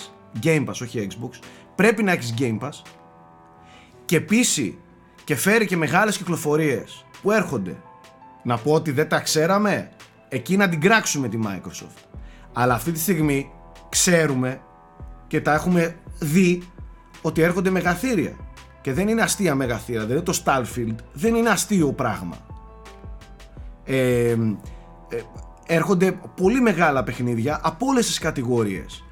Game 0.43 0.65
Pass 0.67 0.75
όχι 0.83 1.09
Xbox 1.11 1.31
πρέπει 1.75 2.03
να 2.03 2.13
έχεις 2.13 2.35
Game 2.39 2.59
Pass 2.59 2.83
και 4.05 4.21
πείσει 4.21 4.79
και 5.25 5.37
φέρει 5.37 5.67
και 5.67 5.77
μεγάλες 5.77 6.17
κυκλοφορίες 6.17 7.07
που 7.23 7.31
έρχονται 7.31 7.77
να 8.43 8.59
πω 8.59 8.73
ότι 8.73 8.91
δεν 8.91 9.09
τα 9.09 9.21
ξέραμε 9.21 9.91
εκεί 10.29 10.57
να 10.57 10.69
την 10.69 10.81
κράξουμε 10.81 11.29
τη 11.29 11.39
Microsoft 11.45 12.19
αλλά 12.53 12.75
αυτή 12.75 12.93
τη 12.93 12.99
στιγμή 12.99 13.51
ξέρουμε 13.95 14.61
και 15.27 15.41
τα 15.41 15.55
έχουμε 15.55 15.97
δει 16.19 16.63
ότι 17.23 17.43
έρχονται 17.43 17.71
μεγαθύρια. 17.71 18.37
Και 18.81 18.93
δεν 18.93 19.09
είναι 19.09 19.23
αστεία 19.23 19.55
μεγαθύρια, 19.55 20.07
δηλαδή 20.07 20.25
το 20.25 20.41
Starfield 20.45 20.95
δεν 21.13 21.35
είναι 21.35 21.49
αστείο 21.49 21.93
πράγμα. 21.93 22.37
Ε, 23.85 24.31
ε, 24.31 24.37
έρχονται 25.67 26.19
πολύ 26.37 26.61
μεγάλα 26.61 27.05
παιχνίδια 27.05 27.61
από 27.63 27.87
όλες 27.87 28.07
τις 28.07 28.19
κατηγορίες. 28.19 29.05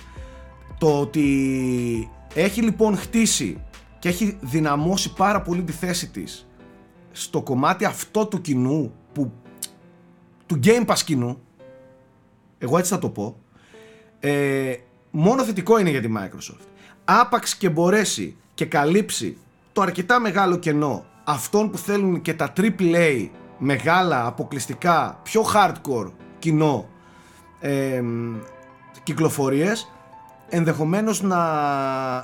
Το 0.78 1.00
ότι 1.00 2.10
έχει 2.34 2.62
λοιπόν 2.62 2.96
χτίσει 2.96 3.62
και 3.98 4.08
έχει 4.08 4.38
δυναμώσει 4.40 5.12
πάρα 5.14 5.42
πολύ 5.42 5.62
τη 5.62 5.72
θέση 5.72 6.10
της 6.10 6.46
στο 7.12 7.42
κομμάτι 7.42 7.84
αυτό 7.84 8.26
του 8.26 8.40
κοινού 8.40 8.92
που, 9.12 9.32
του 10.46 10.58
Game 10.64 10.86
Pass 10.86 10.98
κοινού 11.04 11.38
εγώ 12.58 12.78
έτσι 12.78 12.92
θα 12.92 12.98
το 12.98 13.08
πω 13.08 13.41
ε, 14.24 14.74
μόνο 15.10 15.44
θετικό 15.44 15.78
είναι 15.78 15.90
για 15.90 16.00
τη 16.00 16.08
Microsoft. 16.16 16.66
Άπαξ 17.04 17.56
και 17.56 17.70
μπορέσει 17.70 18.36
και 18.54 18.64
καλύψει 18.64 19.36
το 19.72 19.80
αρκετά 19.80 20.20
μεγάλο 20.20 20.56
κενό 20.56 21.04
αυτών 21.24 21.70
που 21.70 21.78
θέλουν 21.78 22.22
και 22.22 22.34
τα 22.34 22.52
AAA 22.56 23.28
μεγάλα, 23.58 24.26
αποκλειστικά, 24.26 25.20
πιο 25.22 25.44
hardcore 25.54 26.10
κοινό 26.38 26.88
ε, 27.60 28.02
κυκλοφορίες 29.02 29.92
ενδεχομένως 30.48 31.22
να, 31.22 31.38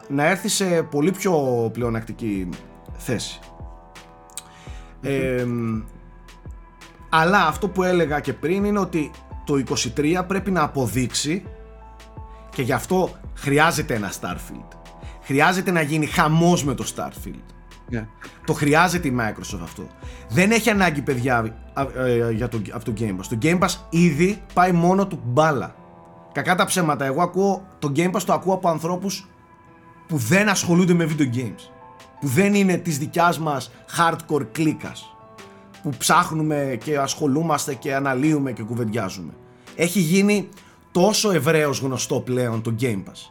να 0.08 0.26
έρθει 0.26 0.48
σε 0.48 0.82
πολύ 0.82 1.10
πιο 1.10 1.34
πλεονακτική 1.72 2.48
θέση. 2.96 3.38
αλλά 7.08 7.46
αυτό 7.46 7.68
που 7.68 7.82
έλεγα 7.82 8.20
και 8.20 8.32
πριν 8.32 8.64
είναι 8.64 8.78
ότι 8.78 9.10
το 9.44 9.62
23 9.96 10.24
πρέπει 10.26 10.50
να 10.50 10.62
αποδείξει 10.62 11.44
και 12.58 12.64
γι' 12.64 12.72
αυτό 12.72 13.10
χρειάζεται 13.34 13.94
ένα 13.94 14.12
Starfield. 14.20 14.76
Χρειάζεται 15.22 15.70
να 15.70 15.80
γίνει 15.80 16.06
χαμός 16.06 16.64
με 16.64 16.74
το 16.74 16.92
Starfield. 16.94 17.52
Yeah. 17.92 18.06
Το 18.44 18.52
χρειάζεται 18.52 19.08
η 19.08 19.16
Microsoft 19.20 19.60
αυτό. 19.62 19.86
Δεν 20.28 20.50
έχει 20.50 20.70
ανάγκη 20.70 21.02
παιδιά 21.02 21.56
ε, 21.96 22.30
για 22.30 22.48
το, 22.48 22.60
από 22.70 22.84
το 22.84 22.92
Game 22.98 23.16
Pass. 23.16 23.24
Το 23.28 23.38
Game 23.42 23.58
Pass 23.58 23.74
ήδη 23.90 24.42
πάει 24.54 24.72
μόνο 24.72 25.06
του 25.06 25.22
μπάλα. 25.24 25.74
Κακά 26.32 26.54
τα 26.54 26.64
ψέματα. 26.64 27.04
Εγώ 27.04 27.22
ακούω 27.22 27.66
το 27.78 27.92
Game 27.96 28.10
Pass 28.10 28.22
το 28.22 28.32
ακούω 28.32 28.54
από 28.54 28.68
ανθρώπους 28.68 29.28
που 30.06 30.16
δεν 30.16 30.48
ασχολούνται 30.48 30.94
με 30.94 31.08
video 31.16 31.36
games. 31.36 31.70
Που 32.20 32.26
δεν 32.26 32.54
είναι 32.54 32.76
της 32.76 32.98
δικιάς 32.98 33.38
μας 33.38 33.70
hardcore 33.96 34.46
κλίκας. 34.52 35.16
Που 35.82 35.90
ψάχνουμε 35.98 36.78
και 36.84 36.98
ασχολούμαστε 36.98 37.74
και 37.74 37.94
αναλύουμε 37.94 38.52
και 38.52 38.62
κουβεντιάζουμε. 38.62 39.32
Έχει 39.76 40.00
γίνει 40.00 40.48
τόσο 41.00 41.30
ευρέως 41.30 41.78
γνωστό 41.78 42.20
πλέον 42.20 42.62
το 42.62 42.74
Game 42.80 43.02
Pass. 43.04 43.30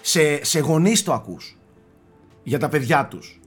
Σε, 0.00 0.44
σε 0.44 0.58
γονείς 0.58 1.02
το 1.02 1.12
ακούς. 1.12 1.58
Για 2.42 2.58
τα 2.58 2.68
παιδιά 2.68 3.06
τους. 3.06 3.40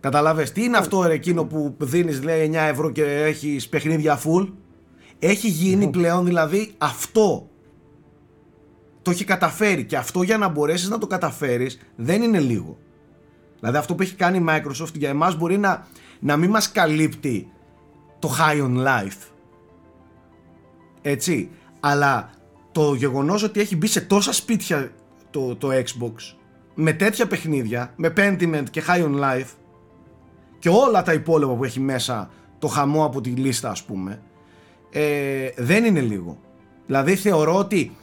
Καταλαβες, 0.00 0.52
τι 0.52 0.64
είναι 0.64 0.76
αυτό 0.76 1.02
ρε, 1.02 1.12
εκείνο 1.12 1.44
που 1.44 1.76
δίνεις 1.78 2.22
λέει 2.22 2.50
9 2.52 2.54
ευρώ 2.54 2.90
και 2.90 3.04
έχεις 3.04 3.68
παιχνίδια 3.68 4.20
full; 4.24 4.48
Έχει 5.18 5.48
γίνει 5.48 5.90
πλέον 5.90 6.24
δηλαδή 6.24 6.74
αυτό. 6.78 7.48
Το 9.02 9.10
έχει 9.10 9.24
καταφέρει 9.24 9.84
και 9.84 9.96
αυτό 9.96 10.22
για 10.22 10.38
να 10.38 10.48
μπορέσεις 10.48 10.88
να 10.88 10.98
το 10.98 11.06
καταφέρεις 11.06 11.78
δεν 11.96 12.22
είναι 12.22 12.40
λίγο. 12.40 12.78
Δηλαδή 13.58 13.76
αυτό 13.76 13.94
που 13.94 14.02
έχει 14.02 14.14
κάνει 14.14 14.38
η 14.38 14.44
Microsoft 14.48 14.94
για 14.94 15.08
εμάς 15.08 15.36
μπορεί 15.36 15.58
να, 15.58 15.86
να 16.20 16.36
μην 16.36 16.50
μας 16.50 16.72
καλύπτει 16.72 17.52
το 18.18 18.30
high 18.38 18.62
on 18.62 18.86
life. 18.86 19.30
Έτσι. 21.02 21.50
Αλλά 21.80 22.30
το 22.80 22.94
γεγονός 22.94 23.42
ότι 23.42 23.60
έχει 23.60 23.76
μπει 23.76 23.86
σε 23.86 24.00
τόσα 24.00 24.32
σπίτια 24.32 24.92
το, 25.30 25.56
το 25.56 25.68
Xbox 25.72 26.12
με 26.74 26.92
τέτοια 26.92 27.26
παιχνίδια, 27.26 27.92
με 27.96 28.12
Pentiment 28.16 28.64
και 28.70 28.82
High 28.88 29.04
on 29.04 29.20
Life 29.20 29.48
και 30.58 30.68
όλα 30.68 31.02
τα 31.02 31.12
υπόλοιπα 31.12 31.54
που 31.54 31.64
έχει 31.64 31.80
μέσα 31.80 32.30
το 32.58 32.66
χαμό 32.66 33.04
από 33.04 33.20
τη 33.20 33.30
λίστα 33.30 33.70
ας 33.70 33.82
πούμε 33.82 34.22
ε, 34.90 35.48
δεν 35.56 35.84
είναι 35.84 36.00
λίγο. 36.00 36.38
Δηλαδή 36.86 37.16
θεωρώ 37.16 37.56
ότι 37.56 37.96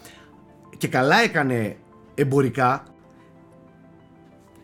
και 0.78 0.88
καλά 0.88 1.22
έκανε 1.22 1.78
εμπορικά 2.16 2.84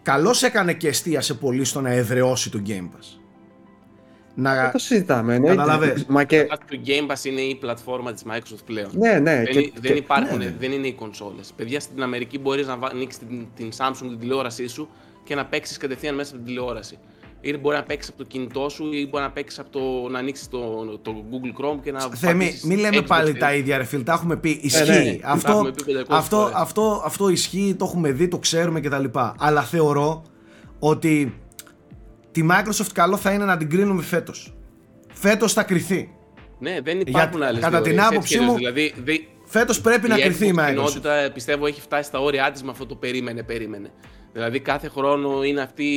καλώς 0.02 0.44
έκανε 0.44 0.74
και 0.74 0.88
εστίασε 0.88 1.34
πολύ 1.34 1.64
στο 1.64 1.82
να 1.82 1.90
εδραιώσει 1.90 2.52
το 2.52 2.62
Game 2.68 2.98
Pass. 2.98 3.23
Να... 4.36 4.62
Δεν 4.62 4.72
το 4.72 4.78
συζητάμε. 4.78 5.38
Ναι. 5.38 5.48
Καταλαβες. 5.48 6.06
Μα 6.06 6.24
και... 6.24 6.46
Το 6.46 6.80
Game 6.86 7.12
Pass 7.12 7.26
είναι 7.26 7.42
η 7.42 7.56
πλατφόρμα 7.56 8.14
της 8.14 8.24
Microsoft 8.28 8.64
πλέον. 8.66 8.90
Ναι, 8.94 9.20
ναι. 9.20 9.44
Δεν, 9.44 9.46
και... 9.46 9.72
δεν 9.80 9.96
υπάρχουν, 9.96 10.38
ναι, 10.38 10.46
ναι. 10.46 10.56
δεν 10.60 10.72
είναι 10.72 10.88
οι 10.88 10.94
κονσόλες. 10.94 11.54
Παιδιά 11.56 11.80
στην 11.80 12.04
Αμερική 12.04 12.40
μπορείς 12.40 12.68
να 12.68 12.78
ανοίξεις 12.82 13.20
την, 13.20 13.48
την 13.56 13.70
Samsung 13.78 14.08
την 14.08 14.20
τηλεόρασή 14.20 14.68
σου 14.68 14.90
και 15.24 15.36
να 15.36 15.46
παίξεις 15.46 15.78
κατευθείαν 15.78 16.16
μέσα 16.16 16.36
από 16.36 16.44
την 16.44 16.54
τηλεόραση 16.54 16.98
ή 17.46 17.58
μπορεί 17.58 17.76
να 17.76 17.84
παίξεις 17.84 18.10
από 18.10 18.18
το 18.18 18.24
κινητό 18.24 18.70
σου 18.70 18.94
ή 18.94 19.08
μπορεί 19.10 19.24
να 19.24 19.32
παίξεις 19.32 19.60
από 19.60 19.70
το 19.70 20.10
να 20.10 20.20
ανοίξεις 20.20 20.48
το, 20.48 20.60
το 21.02 21.16
Google 21.32 21.62
Chrome 21.62 21.80
και 21.84 21.92
να 21.92 22.00
Θέμη, 22.00 22.60
μην 22.64 22.80
λέμε 22.80 23.02
πάλι 23.02 23.34
τα 23.34 23.56
ίδια 23.56 23.78
ρε 23.78 23.84
φίλ, 23.84 24.04
τα 24.04 24.14
έχουμε 24.14 24.36
πει, 24.36 24.60
ισχύει. 24.62 24.92
Ναι, 24.92 25.00
ναι. 25.00 25.18
Αυτό, 25.24 25.72
αυτό, 26.10 26.52
αυτό, 26.54 27.02
αυτό 27.06 27.30
ισχύει, 27.30 27.76
το 27.78 27.86
έχουμε 27.86 28.12
δει, 28.12 28.28
το 28.28 28.40
ξέρουμε 28.40 28.80
κτλ. 28.80 29.06
Αλλά 29.38 29.62
θεωρώ 29.62 30.24
ότι 30.80 31.43
τη 32.34 32.48
Microsoft 32.52 32.92
καλό 32.94 33.18
θα 33.18 33.32
είναι 33.32 33.46
να 33.46 33.58
την 33.58 33.70
κρίνουμε 33.70 34.04
φέτος. 34.04 34.54
Φέτος 35.14 35.54
θα 35.54 35.64
κρυθεί. 35.64 36.12
Ναι, 36.60 36.78
δεν 36.84 37.00
υπάρχουν 37.00 37.38
Για, 37.38 37.48
άλλες 37.48 37.62
Κατά 37.62 37.82
την 37.82 38.02
άποψή 38.02 38.40
μου, 38.40 38.56
δηλαδή, 38.56 38.94
φέτος 39.46 39.82
πρέπει 39.82 40.08
να 40.08 40.20
κρυθεί 40.20 40.48
η 40.48 40.54
Microsoft. 40.58 40.70
Η 40.70 40.74
κοινότητα 40.74 41.32
πιστεύω 41.34 41.66
έχει 41.66 41.82
φτάσει 41.82 42.08
στα 42.08 42.20
όρια 42.20 42.52
της 42.52 42.64
με 42.64 42.72
αυτό 42.72 42.86
το 42.86 42.96
περίμενε, 42.96 43.44
περίμενε. 43.44 43.92
Δηλαδή 44.34 44.60
κάθε 44.60 44.90
χρόνο 44.90 45.44
είναι 45.44 45.62
αυτή 45.62 45.88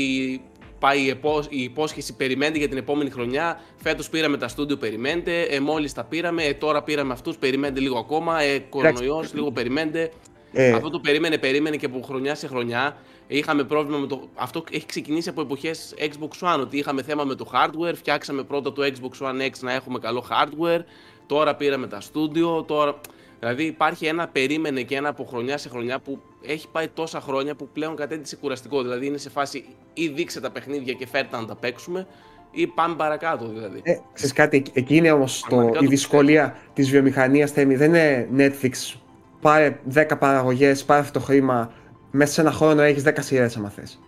πάει 0.79 1.17
η 1.49 1.63
υπόσχεση 1.63 2.17
περιμένετε 2.17 2.59
για 2.59 2.69
την 2.69 2.79
επόμενη 2.79 3.11
χρονιά. 3.11 3.61
Φέτος 3.83 4.09
πήραμε 4.09 4.37
τα 4.37 4.49
στούντιο, 4.49 4.77
περιμένετε. 4.77 5.41
Ε, 5.41 5.61
Μόλις 5.61 5.93
τα 5.93 6.05
πήραμε, 6.05 6.45
ε, 6.45 6.55
τώρα 6.55 6.83
πήραμε 6.83 7.13
αυτούς, 7.13 7.37
περιμένετε 7.37 7.81
λίγο 7.81 7.99
ακόμα. 7.99 8.43
Ε, 8.43 8.59
Κορονοϊός, 8.59 9.35
λίγο 9.35 9.53
περιμένετε. 9.53 10.11
Ε. 10.53 10.73
Αυτό 10.73 10.91
το 10.91 11.01
περίμενε, 11.01 11.39
περίμενε 11.39 11.77
και 11.77 11.87
από 11.87 12.01
χρονιά 12.01 12.35
σε 12.35 12.47
χρονιά. 12.47 12.97
Είχαμε 13.27 13.65
πρόβλημα 13.65 13.99
με 13.99 14.07
το. 14.07 14.29
Αυτό 14.35 14.65
έχει 14.71 14.87
ξεκινήσει 14.87 15.29
από 15.29 15.41
εποχές 15.41 15.95
Xbox 15.99 16.55
One. 16.55 16.61
Ότι 16.61 16.79
είχαμε 16.79 17.03
θέμα 17.03 17.25
με 17.25 17.35
το 17.35 17.51
hardware. 17.53 17.95
Φτιάξαμε 17.95 18.43
πρώτα 18.43 18.73
το 18.73 18.83
Xbox 18.83 19.27
One 19.27 19.41
X 19.41 19.51
να 19.61 19.73
έχουμε 19.73 19.99
καλό 19.99 20.25
hardware. 20.31 20.81
Τώρα 21.27 21.55
πήραμε 21.55 21.87
τα 21.87 22.01
στούντιο. 22.01 22.63
Τώρα... 22.63 23.01
Δηλαδή 23.39 23.65
υπάρχει 23.65 24.07
ένα 24.07 24.29
περίμενε 24.29 24.83
και 24.83 24.97
ένα 24.97 25.09
από 25.09 25.25
χρονιά 25.25 25.59
σε 25.59 25.69
χρονιά 25.69 25.99
που 25.99 26.21
έχει 26.43 26.69
πάει 26.73 26.89
τόσα 26.89 27.21
χρόνια 27.21 27.55
που 27.55 27.69
πλέον 27.73 27.97
κατέντησε 27.97 28.37
κουραστικό. 28.37 28.83
Δηλαδή 28.83 29.07
είναι 29.07 29.19
σε 29.19 29.31
φάση 29.31 29.65
ή 29.95 30.09
δείξε 30.09 30.41
τα 30.41 30.51
παιχνίδια 30.51 30.93
και 30.93 31.07
φέρτε 31.07 31.37
να 31.37 31.47
τα 31.47 31.57
παίξουμε 31.57 32.07
ή 32.51 32.67
πάμε 32.67 32.95
παρακάτω 32.95 33.49
δηλαδή. 33.49 33.81
Ε, 33.83 33.97
ξέρεις 34.13 34.33
κάτι, 34.33 34.63
εκεί 34.73 34.97
είναι 34.97 35.11
όμως 35.11 35.47
το, 35.49 35.73
η 35.81 35.87
δυσκολία 35.87 36.57
της 36.73 36.91
βιομηχανίας 36.91 37.51
θέμη. 37.51 37.77
Δεν 37.77 37.95
είναι 37.95 38.29
Netflix, 38.37 38.99
πάρε 39.41 39.79
10 39.95 40.07
παραγωγές, 40.19 40.85
πάρε 40.85 41.01
αυτό 41.01 41.19
το 41.19 41.25
χρήμα, 41.25 41.73
μέσα 42.17 42.33
σε 42.33 42.41
ένα 42.41 42.53
χρόνο 42.53 42.83
έχεις 42.83 43.03
10 43.07 43.11
σειρές 43.21 43.57
άμα 43.57 43.69
θες. 43.69 44.01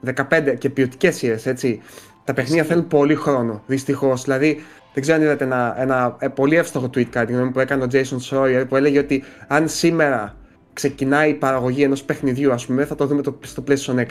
15 0.00 0.54
και 0.58 0.70
ποιοτικές 0.70 1.16
σειρές, 1.16 1.46
έτσι. 1.46 1.80
Τα 2.24 2.32
παιχνίδια 2.32 2.64
θέλουν 2.64 2.86
πολύ 2.86 3.14
χρόνο, 3.14 3.62
δυστυχώς. 3.66 4.22
Δηλαδή, 4.22 4.62
δεν 4.92 5.02
ξέρω 5.02 5.16
αν 5.16 5.22
είδατε 5.22 5.44
ένα, 5.44 5.74
ένα, 5.78 6.16
ε, 6.18 6.28
πολύ 6.28 6.56
εύστοχο 6.56 6.86
tweet 6.94 7.04
κάτι 7.04 7.50
που 7.52 7.60
έκανε 7.60 7.84
ο 7.84 7.86
Jason 7.92 8.16
Sawyer 8.30 8.64
που 8.68 8.76
έλεγε 8.76 8.98
ότι 8.98 9.24
αν 9.46 9.68
σήμερα 9.68 10.36
ξεκινάει 10.72 11.30
η 11.30 11.34
παραγωγή 11.34 11.82
ενός 11.82 12.02
παιχνιδιού, 12.02 12.52
ας 12.52 12.66
πούμε, 12.66 12.84
θα 12.84 12.94
το 12.94 13.06
δούμε 13.06 13.22
το, 13.22 13.38
στο 13.40 13.64
PlayStation 13.68 13.96
6. 13.96 14.04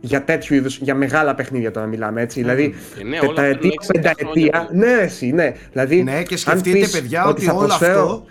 Για 0.00 0.24
τέτοιου 0.24 0.54
είδους, 0.54 0.78
για 0.78 0.94
μεγάλα 0.94 1.34
παιχνίδια 1.34 1.70
τώρα 1.70 1.86
μιλάμε 1.86 2.20
έτσι. 2.20 2.40
Mm. 2.40 2.42
Δηλαδή, 2.42 2.74
ε, 3.00 3.04
ναι, 3.04 3.18
τεταετία, 3.18 3.80
πενταετία. 3.92 4.68
Ναι, 4.72 4.92
εσύ, 4.92 5.32
ναι. 5.32 5.52
Δηλαδή, 5.72 6.02
ναι, 6.02 6.22
και 6.22 6.36
σκεφτείτε, 6.36 6.86
παιδιά, 6.86 7.26
ότι, 7.26 7.48
ότι 7.48 7.56
όλο 7.56 7.72
αυτό 7.72 8.24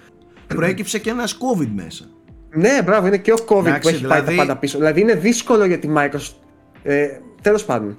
προέκυψε 0.48 1.00
και 1.00 1.10
ένας 1.10 1.38
COVID 1.38 1.70
μέσα. 1.76 2.06
Ναι, 2.56 2.82
μπράβο, 2.84 3.08
είναι 3.08 3.18
και 3.18 3.32
ο 3.32 3.38
COVID 3.48 3.80
που 3.82 3.88
έχει 3.88 3.92
δηλαδή... 3.92 4.08
πάει 4.08 4.20
τα 4.20 4.22
δηλαδή- 4.22 4.36
πάντα 4.38 4.56
πίσω. 4.56 4.78
Δηλαδή, 4.78 5.02
είναι 5.02 5.16
δύσκολο 5.16 5.66
για 5.66 5.80
τη 5.80 5.90
Microsoft. 5.96 6.34
Ε, 6.84 7.08
Τέλος 7.42 7.66
πάντων. 7.66 7.98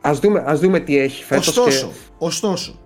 Α 0.00 0.12
δούμε, 0.20 0.42
ας 0.46 0.60
δούμε 0.60 0.80
τι 0.80 0.98
έχει 0.98 1.24
φέτος. 1.24 1.48
Ωστόσο, 1.48 1.86
και... 1.86 1.94
ωστόσο, 2.18 2.78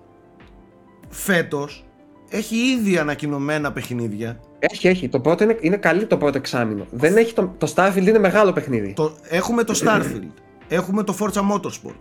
φέτος 1.09 1.85
έχει 2.29 2.55
ήδη 2.55 2.97
ανακοινωμένα 2.97 3.71
παιχνίδια. 3.71 4.39
Έχει, 4.59 4.87
έχει. 4.87 5.09
Το 5.09 5.19
πρώτο 5.19 5.43
είναι, 5.43 5.57
είναι 5.59 5.77
καλή 5.77 6.05
το 6.05 6.17
πρώτο 6.17 6.37
εξάμεινο. 6.37 6.85
Δεν 6.91 7.17
έχει 7.17 7.33
το, 7.33 7.55
το 7.57 7.73
Starfield 7.75 8.07
είναι 8.07 8.19
μεγάλο 8.19 8.53
παιχνίδι. 8.53 8.93
Το, 8.93 9.11
έχουμε 9.29 9.63
το 9.63 9.79
Starfield. 9.83 10.27
έχουμε 10.67 11.03
το 11.03 11.15
Forza 11.19 11.41
Motorsport. 11.51 11.99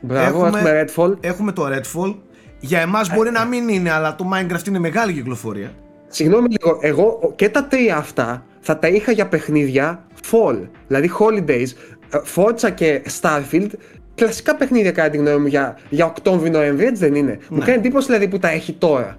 Μπράβο, 0.00 0.46
έχουμε, 0.46 0.60
έχουμε 0.60 0.84
Redfall. 0.86 1.16
Έχουμε 1.20 1.52
το 1.52 1.66
Redfall. 1.66 2.16
Για 2.60 2.80
εμάς 2.80 3.14
μπορεί 3.14 3.30
να 3.30 3.44
μην 3.44 3.68
είναι, 3.68 3.90
αλλά 3.90 4.14
το 4.14 4.30
Minecraft 4.34 4.66
είναι 4.66 4.78
μεγάλη 4.78 5.12
κυκλοφορία. 5.12 5.74
Συγγνώμη 6.16 6.48
λίγο, 6.48 6.78
εγώ 6.80 7.32
και 7.36 7.48
τα 7.48 7.64
τρία 7.64 7.96
αυτά 7.96 8.44
θα 8.60 8.78
τα 8.78 8.88
είχα 8.88 9.12
για 9.12 9.26
παιχνίδια 9.26 10.06
fall. 10.30 10.68
Δηλαδή 10.86 11.10
holidays, 11.18 11.66
ε, 12.10 12.18
Forza 12.34 12.70
και 12.74 13.02
Starfield 13.20 13.68
κλασικά 14.14 14.56
παιχνίδια 14.56 14.92
κατά 14.92 15.10
τη 15.10 15.16
γνώμη 15.16 15.38
μου 15.38 15.46
για, 15.46 15.78
για 15.88 16.06
Οκτώβριο-Νοέμβριο, 16.06 16.88
έτσι 16.88 17.04
δεν 17.04 17.14
είναι. 17.14 17.30
Ναι. 17.30 17.38
Μου 17.48 17.58
κάνει 17.58 17.78
εντύπωση 17.78 18.06
δηλαδή 18.06 18.28
που 18.28 18.38
τα 18.38 18.50
έχει 18.50 18.72
τώρα. 18.72 19.16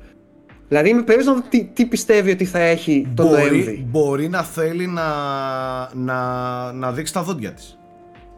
Δηλαδή 0.68 0.90
είμαι 0.90 1.02
περίεργος 1.02 1.36
να 1.36 1.42
δω 1.42 1.48
τι, 1.50 1.70
τι, 1.74 1.86
πιστεύει 1.86 2.32
ότι 2.32 2.46
θα 2.46 2.60
έχει 2.60 3.08
το 3.16 3.24
μπορεί, 3.24 3.50
Νοέμβρη. 3.50 3.86
Μπορεί 3.90 4.30
να 4.30 4.44
θέλει 4.44 4.88
να, 4.88 5.10
να, 5.94 6.72
να 6.72 6.92
δείξει 6.92 7.14
τα 7.14 7.22
δόντια 7.22 7.52
της. 7.52 7.78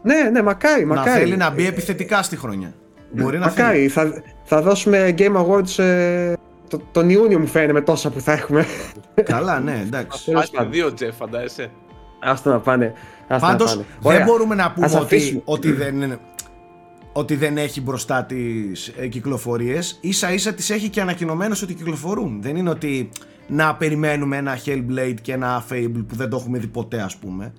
Ναι, 0.02 0.30
ναι, 0.32 0.42
μακάρι, 0.42 0.84
μακάρι. 0.84 1.08
Να 1.08 1.16
θέλει 1.16 1.36
να 1.36 1.50
μπει 1.50 1.66
επιθετικά 1.66 2.22
στη 2.22 2.36
χρονιά. 2.36 2.74
Μπορεί 3.10 3.38
να 3.38 3.46
μακάρι. 3.46 3.88
Θα, 3.88 4.22
θα 4.44 4.62
δώσουμε 4.62 5.14
Game 5.18 5.36
Awards 5.36 5.78
ε, 5.78 6.32
το, 6.70 6.80
τον 6.92 7.10
Ιούνιο 7.10 7.38
μου 7.38 7.46
φαίνεται 7.46 7.72
με 7.72 7.80
τόσα 7.80 8.10
που 8.10 8.20
θα 8.20 8.32
έχουμε. 8.32 8.66
Καλά, 9.22 9.60
ναι, 9.60 9.82
εντάξει. 9.86 10.32
Άστα 10.32 10.64
δύο 10.64 10.94
Τζεφ, 10.94 11.16
φαντάζεσαι. 11.16 11.70
Άστα 12.20 12.50
να 12.50 12.58
πάνε. 12.58 12.92
Πάντως 13.40 13.80
δεν 14.00 14.24
μπορούμε 14.24 14.54
να 14.54 14.72
πούμε 14.72 14.90
ότι, 15.00 15.42
ότι 15.44 15.72
δεν 15.72 16.18
ότι 17.12 17.34
δεν 17.34 17.58
έχει 17.58 17.80
μπροστά 17.80 18.24
τις 18.24 18.92
ε, 18.96 19.06
κυκλοφορίες. 19.06 20.00
ίσα 20.08 20.32
ίσα 20.32 20.54
τις 20.54 20.70
έχει 20.70 20.88
και 20.88 21.00
ανακοινωμένες 21.00 21.62
ότι 21.62 21.74
κυκλοφορούν. 21.74 22.42
Δεν 22.42 22.56
είναι 22.56 22.70
ότι 22.70 23.08
να 23.46 23.74
περιμένουμε 23.74 24.36
ένα 24.36 24.58
Hellblade 24.66 25.16
και 25.22 25.32
ένα 25.32 25.64
Fable 25.70 26.04
που 26.08 26.14
δεν 26.14 26.28
το 26.28 26.36
έχουμε 26.36 26.58
δει 26.58 26.66
ποτέ, 26.66 27.00
ας 27.00 27.16
πούμε. 27.16 27.52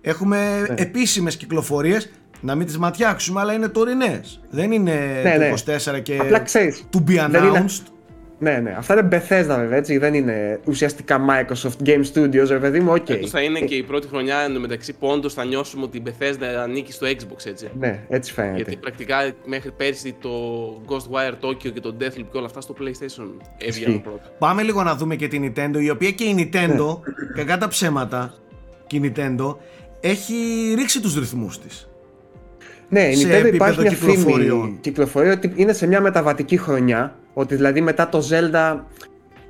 Έχουμε 0.00 0.60
ναι. 0.60 0.74
επίσημες 0.76 1.36
κυκλοφορίες 1.36 2.10
να 2.40 2.54
μην 2.54 2.66
τις 2.66 2.78
ματιάξουμε, 2.78 3.40
αλλά 3.40 3.52
είναι 3.52 3.68
τωρινές. 3.68 4.40
Δεν 4.50 4.72
είναι 4.72 5.20
ναι, 5.22 5.36
ναι. 5.36 5.52
24 5.96 6.02
και. 6.02 6.18
Απλά 6.20 6.40
ξέρεις, 6.40 6.84
to 6.92 7.10
be 7.10 7.30
announced. 7.30 7.92
Ναι, 8.42 8.58
ναι. 8.58 8.74
Αυτά 8.78 8.92
είναι 8.92 9.08
Bethesda 9.10 9.56
βέβαια, 9.56 9.76
έτσι. 9.76 9.98
Δεν 9.98 10.14
είναι 10.14 10.60
ουσιαστικά 10.64 11.20
Microsoft 11.28 11.88
Game 11.88 12.02
Studios, 12.14 12.46
ρε 12.48 12.58
παιδί 12.58 12.80
μου, 12.80 12.92
OK. 12.92 13.06
Okay. 13.08 13.26
θα 13.26 13.40
είναι 13.42 13.60
και 13.60 13.74
η 13.74 13.82
πρώτη 13.82 14.08
χρονιά 14.08 14.38
εντωμεταξύ 14.38 14.92
που 14.92 15.06
όντως 15.06 15.34
θα 15.34 15.44
νιώσουμε 15.44 15.84
ότι 15.84 15.96
η 15.96 16.02
Bethesda 16.06 16.44
ανήκει 16.62 16.92
στο 16.92 17.06
Xbox, 17.06 17.46
έτσι. 17.46 17.70
Ναι, 17.78 18.00
έτσι 18.08 18.32
φαίνεται. 18.32 18.56
Γιατί 18.56 18.76
πρακτικά 18.76 19.32
μέχρι 19.44 19.70
πέρσι 19.70 20.16
το 20.20 20.30
Ghostwire 20.88 21.46
Tokyo 21.46 21.72
και 21.72 21.80
το 21.80 21.96
Deathloop 22.00 22.26
και 22.30 22.36
όλα 22.36 22.46
αυτά 22.46 22.60
στο 22.60 22.74
PlayStation 22.80 23.44
έβγαιναν 23.58 24.02
πρώτα. 24.02 24.32
Πάμε 24.38 24.62
λίγο 24.62 24.82
να 24.82 24.94
δούμε 24.96 25.16
και 25.16 25.28
την 25.28 25.52
Nintendo, 25.56 25.76
η 25.80 25.90
οποία 25.90 26.10
και 26.10 26.24
η 26.24 26.34
Nintendo, 26.38 26.98
ναι. 26.98 27.32
κακά 27.34 27.58
τα 27.58 27.68
ψέματα, 27.68 28.34
και 28.86 28.96
η 28.96 29.12
Nintendo 29.16 29.56
έχει 30.00 30.34
ρίξει 30.76 31.00
τους 31.00 31.14
ρυθμούς 31.14 31.58
της. 31.58 31.91
Ναι, 32.92 33.00
η 33.00 33.16
Nintendo 33.22 33.54
υπάρχει 33.54 33.80
μια 33.80 33.90
φήμη 33.90 34.78
κυκλοφορία 34.80 35.32
ότι 35.32 35.52
είναι 35.56 35.72
σε 35.72 35.86
μια 35.86 36.00
μεταβατική 36.00 36.56
χρονιά 36.56 37.14
ότι 37.32 37.54
δηλαδή 37.54 37.80
μετά 37.80 38.08
το 38.08 38.28
Zelda 38.30 38.80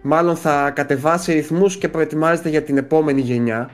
μάλλον 0.02 0.36
θα 0.36 0.70
κατεβάσει 0.70 1.32
ρυθμούς 1.32 1.76
και 1.76 1.88
προετοιμάζεται 1.88 2.48
για 2.48 2.62
την 2.62 2.76
επόμενη 2.76 3.20
γενιά. 3.20 3.70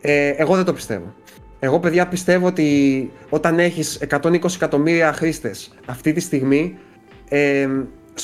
Ε, 0.00 0.28
εγώ 0.28 0.56
δεν 0.56 0.64
το 0.64 0.72
πιστεύω. 0.72 1.14
Εγώ 1.58 1.80
παιδιά 1.80 2.06
πιστεύω 2.06 2.46
ότι 2.46 3.10
όταν 3.28 3.58
έχεις 3.58 4.00
120 4.08 4.54
εκατομμύρια 4.54 5.12
χρήστες 5.12 5.70
αυτή 5.86 6.12
τη 6.12 6.20
στιγμή 6.20 6.78
ε, 7.28 7.68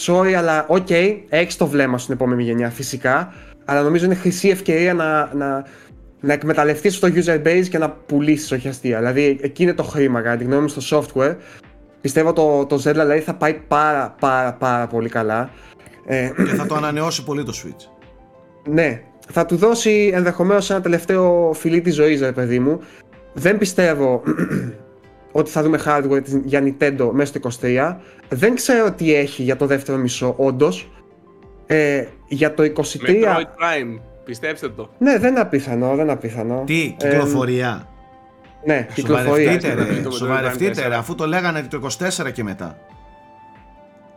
sorry 0.07 0.33
αλλά 0.33 0.66
OK, 0.68 0.87
okay, 0.88 1.16
έχεις 1.28 1.57
το 1.57 1.66
βλέμμα 1.66 1.98
στην 1.98 2.14
επόμενη 2.14 2.42
γενιά 2.42 2.70
φυσικά 2.70 3.33
αλλά 3.64 3.83
νομίζω 3.83 4.04
είναι 4.04 4.14
χρυσή 4.14 4.48
ευκαιρία 4.48 4.94
να, 4.94 5.30
να, 5.35 5.64
να 6.24 6.32
εκμεταλλευτείς 6.32 6.98
το 6.98 7.08
user 7.14 7.42
base 7.46 7.66
και 7.70 7.78
να 7.78 7.90
πουλήσεις 7.90 8.52
όχι 8.52 8.68
αστεία. 8.68 8.98
Δηλαδή 8.98 9.38
εκεί 9.42 9.62
είναι 9.62 9.74
το 9.74 9.82
χρήμα 9.82 10.20
κατά 10.20 10.37
τη 10.37 10.44
γνώμη 10.44 10.62
μου 10.62 10.68
στο 10.68 11.04
software 11.14 11.37
Πιστεύω 12.04 12.32
το, 12.32 12.66
το 12.66 12.76
Zelda 12.76 12.92
δηλαδή 12.92 13.20
θα 13.20 13.34
πάει 13.34 13.54
πάρα 13.68 14.14
πάρα 14.20 14.52
πάρα 14.52 14.87
πολύ 14.87 15.08
καλά. 15.08 15.50
Ε, 16.06 16.30
και 16.37 16.54
θα 16.54 16.66
το 16.66 16.74
ανανεώσει 16.74 17.24
πολύ 17.24 17.44
το 17.44 17.52
Switch. 17.64 17.88
Ναι, 18.68 19.02
θα 19.32 19.46
του 19.46 19.56
δώσει 19.56 20.10
ενδεχομένως 20.14 20.70
ένα 20.70 20.80
τελευταίο 20.80 21.52
φιλί 21.54 21.80
της 21.80 21.94
ζωής, 21.94 22.20
ρε 22.20 22.32
παιδί 22.32 22.58
μου. 22.58 22.80
Δεν 23.32 23.58
πιστεύω 23.58 24.22
ότι 25.32 25.50
θα 25.50 25.62
δούμε 25.62 25.80
hardware 25.84 26.22
για 26.44 26.62
Nintendo 26.62 27.10
μέσα 27.12 27.32
στο 27.38 27.50
23. 27.60 27.96
Δεν 28.28 28.54
ξέρω 28.54 28.92
τι 28.92 29.14
έχει 29.14 29.42
για 29.42 29.56
το 29.56 29.66
δεύτερο 29.66 29.98
μισό, 29.98 30.34
όντως. 30.37 30.90
Ε, 31.66 32.04
για 32.28 32.54
το 32.54 32.62
23. 32.62 32.70
Metroid 32.72 33.40
Prime, 33.40 34.00
πιστέψτε 34.24 34.68
το. 34.68 34.90
Ναι, 34.98 35.18
δεν 35.18 35.30
είναι 35.30 35.40
απίθανο, 35.40 35.88
δεν 35.88 35.98
είναι 35.98 36.12
απίθανο. 36.12 36.62
Τι, 36.66 36.94
κυκλοφορία; 36.98 37.88
Ναι, 38.64 38.87
κυκλοφορεί. 38.94 39.60
Σοβαρευτείτε, 40.10 40.88
ρε, 40.88 40.94
αφού 40.94 41.14
το 41.14 41.26
λέγανε 41.26 41.62
το 41.62 41.88
24 42.26 42.32
και 42.32 42.42
μετά. 42.42 42.78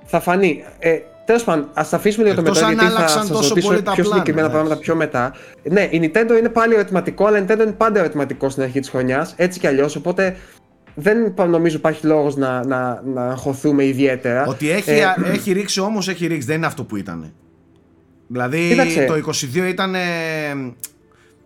Θα 0.05 0.19
φανεί. 0.19 0.63
Ε, 0.79 0.97
Τέλος 1.27 1.43
πάντων, 1.43 1.69
ας 1.73 1.89
τα 1.89 1.95
αφήσουμε 1.95 2.25
για 2.25 2.35
το 2.35 2.41
μετά. 2.41 2.71
Γιατί 2.73 2.85
θα 2.85 3.07
σας 3.07 3.29
ρωτήσω 3.29 3.81
πιο 3.93 4.03
συγκεκριμένα 4.03 4.49
πράγματα 4.49 4.77
πιο 4.77 4.95
μετά. 4.95 5.33
Ναι, 5.63 5.81
η 5.81 5.99
Nintendo 6.03 6.37
είναι 6.39 6.49
πάλι 6.49 6.73
ερωτηματικό, 6.73 7.25
αλλά 7.25 7.37
η 7.37 7.45
Nintendo 7.47 7.59
είναι 7.59 7.71
πάντα 7.71 7.99
ερωτηματικό 7.99 8.49
στην 8.49 8.63
αρχή 8.63 8.79
της 8.79 8.89
χρονιάς. 8.89 9.33
Έτσι 9.37 9.59
κι 9.59 9.67
αλλιώς. 9.67 9.95
Οπότε 9.95 10.35
δεν 10.95 11.33
νομίζω 11.47 11.77
υπάρχει 11.77 12.05
λόγος 12.05 12.35
να, 12.35 12.65
να, 12.65 13.01
να 13.05 13.25
αγχωθούμε 13.25 13.85
ιδιαίτερα. 13.85 14.45
Ότι 14.45 14.69
έχει, 14.69 14.89
ε, 14.89 15.05
έχει 15.31 15.51
ρίξει 15.51 15.79
όμως 15.79 16.07
έχει 16.07 16.27
ρίξει. 16.27 16.47
Δεν 16.47 16.55
είναι 16.55 16.65
αυτό 16.65 16.83
που 16.83 16.95
ήταν. 16.95 17.33
Δηλαδή 18.27 18.75
το 19.07 19.13
22 19.55 19.67
ήταν 19.69 19.95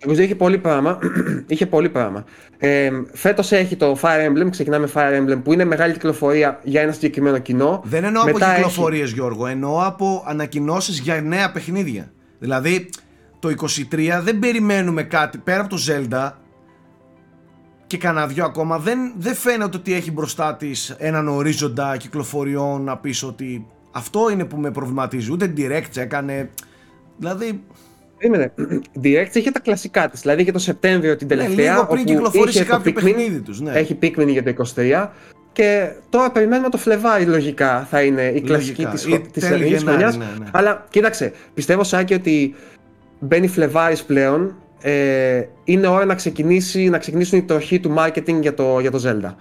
το 0.06 0.12
είχε 0.14 0.36
πολύ 0.36 0.58
πράγμα. 0.58 1.00
είχε 1.48 1.66
πολύ 1.66 1.90
πράγμα. 1.90 2.26
Ε, 2.58 2.90
Φέτος 3.14 3.52
έχει 3.52 3.76
το 3.76 3.98
Fire 4.02 4.30
Emblem, 4.30 4.50
ξεκινάμε 4.50 4.90
Fire 4.94 5.20
Emblem 5.20 5.42
που 5.44 5.54
είναι 5.54 5.66
μεγάλη 5.66 5.94
κυκλοφορία 5.94 6.60
για 6.64 6.82
ένα 6.82 6.92
συγκεκριμένο 6.92 7.38
κοινό. 7.38 7.82
Δεν 7.86 8.04
εννοώ 8.04 8.24
Μετά 8.24 8.46
από 8.46 8.56
κυκλοφορίες, 8.56 9.04
έχει... 9.04 9.14
Γιώργο. 9.14 9.48
Εννοώ 9.48 9.86
από 9.86 10.24
ανακοινώσεις 10.28 11.00
για 11.00 11.22
νέα 11.22 11.52
παιχνίδια. 11.52 12.12
Δηλαδή 12.40 12.90
το 13.40 13.50
23 13.92 14.20
δεν 14.24 14.40
περιμένουμε 14.40 15.04
κάτι 15.04 15.38
πέρα 15.38 15.62
από 15.62 15.70
το 15.70 15.82
Zelda 15.88 16.32
και 17.88 17.98
κανένα 17.98 18.28
δυο 18.28 18.46
ακόμα. 18.46 18.78
Δεν, 18.78 19.14
δεν 19.18 19.36
φαίνεται 19.36 19.78
ότι 19.78 19.94
έχει 19.94 20.12
μπροστά 20.12 20.56
της 20.56 20.96
έναν 20.98 21.28
ορίζοντα 21.28 21.98
κυκλοφοριών 21.98 22.84
να 22.84 22.98
πει 22.98 23.26
ότι 23.26 23.68
αυτό 23.92 24.30
είναι 24.32 24.46
που 24.46 24.58
με 24.58 24.72
προβληματίζει. 24.72 25.32
Ούτε 25.32 25.54
direct 25.58 25.98
έκανε. 25.98 26.50
Δηλαδή 27.22 27.64
Περίμενε. 28.22 28.54
Direct 29.04 29.36
είχε 29.36 29.52
τα 29.52 29.60
κλασικά 29.60 30.10
της. 30.10 30.22
Δηλαδή 30.22 30.42
είχε 30.42 30.52
το 30.52 30.60
Σεπτέμβριο 30.60 31.16
την 31.16 31.28
ναι, 31.28 31.36
τελευταία. 31.36 31.66
Ναι, 31.66 31.72
λίγο 31.72 31.88
πριν 31.88 32.06
κυκλοφορήσει 32.06 32.64
κάποιο 32.64 32.94
παιχνίδι 32.94 33.40
τους. 33.40 33.62
Ναι. 33.62 33.72
Έχει 33.72 33.98
Pikmin 34.02 34.28
για 34.28 34.44
το 34.44 34.54
23. 34.76 35.08
Και 35.52 35.92
τώρα 36.10 36.32
περιμένουμε 36.32 36.70
το 36.70 36.78
Φλεβάρι 36.78 37.26
λογικά 37.26 37.88
θα 37.90 38.02
είναι 38.02 38.32
η 38.36 38.42
κλασική 38.42 38.86
της 39.32 39.44
ελληνική 39.44 39.86
χρονιάς. 39.86 40.18
Ναι, 40.18 40.26
ναι. 40.40 40.46
Αλλά 40.52 40.86
κοίταξε, 40.90 41.32
πιστεύω 41.54 41.84
Σάκη 41.84 42.14
ότι 42.14 42.56
μπαίνει 43.20 43.48
Φλεβάρι 43.48 43.98
πλέον. 44.08 44.56
Ε, 44.82 45.44
είναι 45.64 45.88
ώρα 45.88 46.06
να, 46.06 46.16
ξεκινήσει, 46.16 46.90
να 46.90 46.98
ξεκινήσουν 46.98 47.38
οι 47.40 47.44
τροχοί 47.44 47.80
του 47.80 47.96
marketing 47.98 48.40
για 48.42 48.54
το, 48.54 48.80
για 48.80 48.92
το 48.92 49.02
Zelda. 49.06 49.34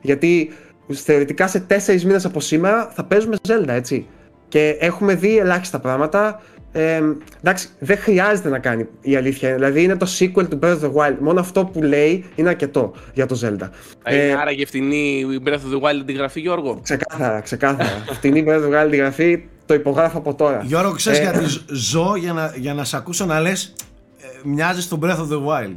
Γιατί 0.00 0.50
θεωρητικά 0.92 1.48
σε 1.48 1.60
τέσσερις 1.60 2.04
μήνες 2.04 2.24
από 2.24 2.40
σήμερα 2.40 2.90
θα 2.94 3.04
παίζουμε 3.04 3.36
Zelda, 3.48 3.68
έτσι. 3.68 4.06
Και 4.48 4.76
έχουμε 4.80 5.14
δει 5.14 5.38
ελάχιστα 5.38 5.78
πράγματα. 5.78 6.40
Ε, 6.76 7.02
εντάξει, 7.40 7.68
δεν 7.78 7.98
χρειάζεται 7.98 8.48
να 8.48 8.58
κάνει 8.58 8.86
η 9.00 9.16
αλήθεια. 9.16 9.54
Δηλαδή 9.54 9.82
είναι 9.82 9.96
το 9.96 10.06
sequel 10.18 10.48
του 10.48 10.58
Breath 10.62 10.80
of 10.80 10.80
the 10.80 10.92
Wild. 10.92 11.16
Μόνο 11.20 11.40
αυτό 11.40 11.64
που 11.64 11.82
λέει 11.82 12.24
είναι 12.34 12.48
αρκετό 12.48 12.92
για 13.14 13.26
το 13.26 13.40
Zelda. 13.42 13.68
Ε, 14.02 14.32
άρα 14.32 14.54
και 14.54 14.66
φτηνή 14.66 15.26
Breath 15.44 15.50
of 15.50 15.54
the 15.54 15.80
Wild 15.80 16.14
γραφή, 16.14 16.40
Γιώργο; 16.40 16.80
Ξεκάθαρα, 16.82 17.40
ξεκάθαρα. 17.40 18.04
φτηνή 18.12 18.44
Breath 18.46 18.62
of 18.62 18.72
the 18.72 18.84
Wild 18.84 18.92
γραφή, 18.92 19.42
το 19.66 19.74
υπογράφω 19.74 20.18
από 20.18 20.34
τώρα. 20.34 20.62
Γιώργο, 20.64 20.92
ξέρεις 20.92 21.18
ε, 21.18 21.22
γιατί 21.22 21.44
ζω 21.66 22.16
για 22.16 22.32
να, 22.32 22.52
για 22.56 22.74
να 22.74 22.84
σε 22.84 22.96
ακούσω 22.96 23.24
να 23.24 23.40
λες. 23.40 23.74
Ε, 24.18 24.26
μοιάζεις 24.44 24.84
στο 24.84 24.98
Breath 25.02 25.18
of 25.18 25.28
the 25.28 25.46
Wild. 25.46 25.76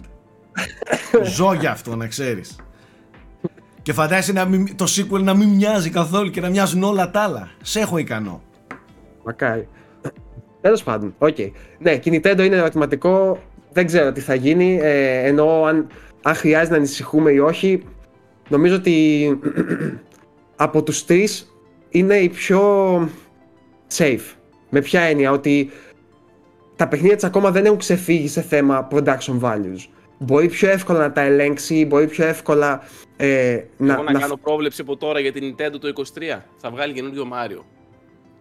ζω 1.36 1.54
για 1.54 1.72
αυτό, 1.72 1.96
να 1.96 2.08
ξέρεις. 2.08 2.56
Και 3.82 3.94
φαντάζεσαι 3.94 4.34
να 4.34 4.46
μην, 4.46 4.76
το 4.76 4.86
sequel 4.88 5.22
να 5.22 5.34
μην 5.34 5.50
μοιάζει 5.50 5.90
καθόλου 5.90 6.30
και 6.30 6.42
να 6.42 6.50
μοιάζουν 6.50 6.84
όλα 6.84 7.12
τα 7.12 7.22
άλλα. 7.22 7.50
Σε 7.62 7.80
έχω 7.80 7.98
ικανό. 7.98 8.42
Μακάρι. 9.24 9.68
Τέλος 10.62 10.84
πάντων, 10.84 11.16
Okay. 11.18 11.52
Ναι, 11.80 11.98
και 11.98 12.12
Nintendo 12.14 12.40
είναι 12.40 12.56
ερωτηματικό. 12.56 13.40
Δεν 13.72 13.86
ξέρω 13.86 14.12
τι 14.12 14.20
θα 14.20 14.36
γίνει. 14.36 14.80
Ε, 14.82 15.28
ενώ 15.28 15.64
αν, 15.64 15.88
αν 16.22 16.36
χρειάζεται 16.36 16.72
να 16.72 16.78
ανησυχούμε 16.78 17.32
ή 17.32 17.40
όχι, 17.40 17.84
νομίζω 18.50 18.76
ότι 18.76 19.40
από 20.56 20.84
τους 20.84 21.06
τρεις 21.06 21.56
είναι 21.90 22.16
η 22.16 22.30
πιο 22.30 22.62
safe. 23.94 24.36
Με 24.70 24.82
ποια 24.82 25.02
έννοια, 25.02 25.32
ότι 25.32 25.70
τα 26.76 26.88
παιχνίδια 26.88 27.16
της 27.16 27.24
ακόμα 27.24 27.52
δεν 27.52 27.66
έχουν 27.66 27.78
ξεφύγει 27.78 28.28
σε 28.28 28.42
θέμα 28.42 28.88
production 28.92 29.40
values. 29.42 29.86
Μπορεί 30.18 30.48
πιο 30.48 30.70
εύκολα 30.70 31.00
να 31.00 31.12
τα 31.12 31.22
ελέγξει, 31.22 31.86
μπορεί 31.86 32.08
πιο 32.08 32.26
εύκολα 32.26 32.82
ε, 33.18 33.64
να... 33.78 33.94
Εγώ 33.94 34.04
να, 34.04 34.12
να 34.12 34.20
κάνω 34.20 34.36
πρόβλεψη 34.36 34.82
από 34.82 34.98
τώρα 34.98 35.20
για 35.20 35.32
την 35.32 35.44
Nintendo 35.56 35.80
το 35.80 35.94
23. 35.96 36.40
Θα 36.58 36.70
βγάλει 36.70 36.94
καινούριο 36.94 37.28
Mario. 37.34 37.64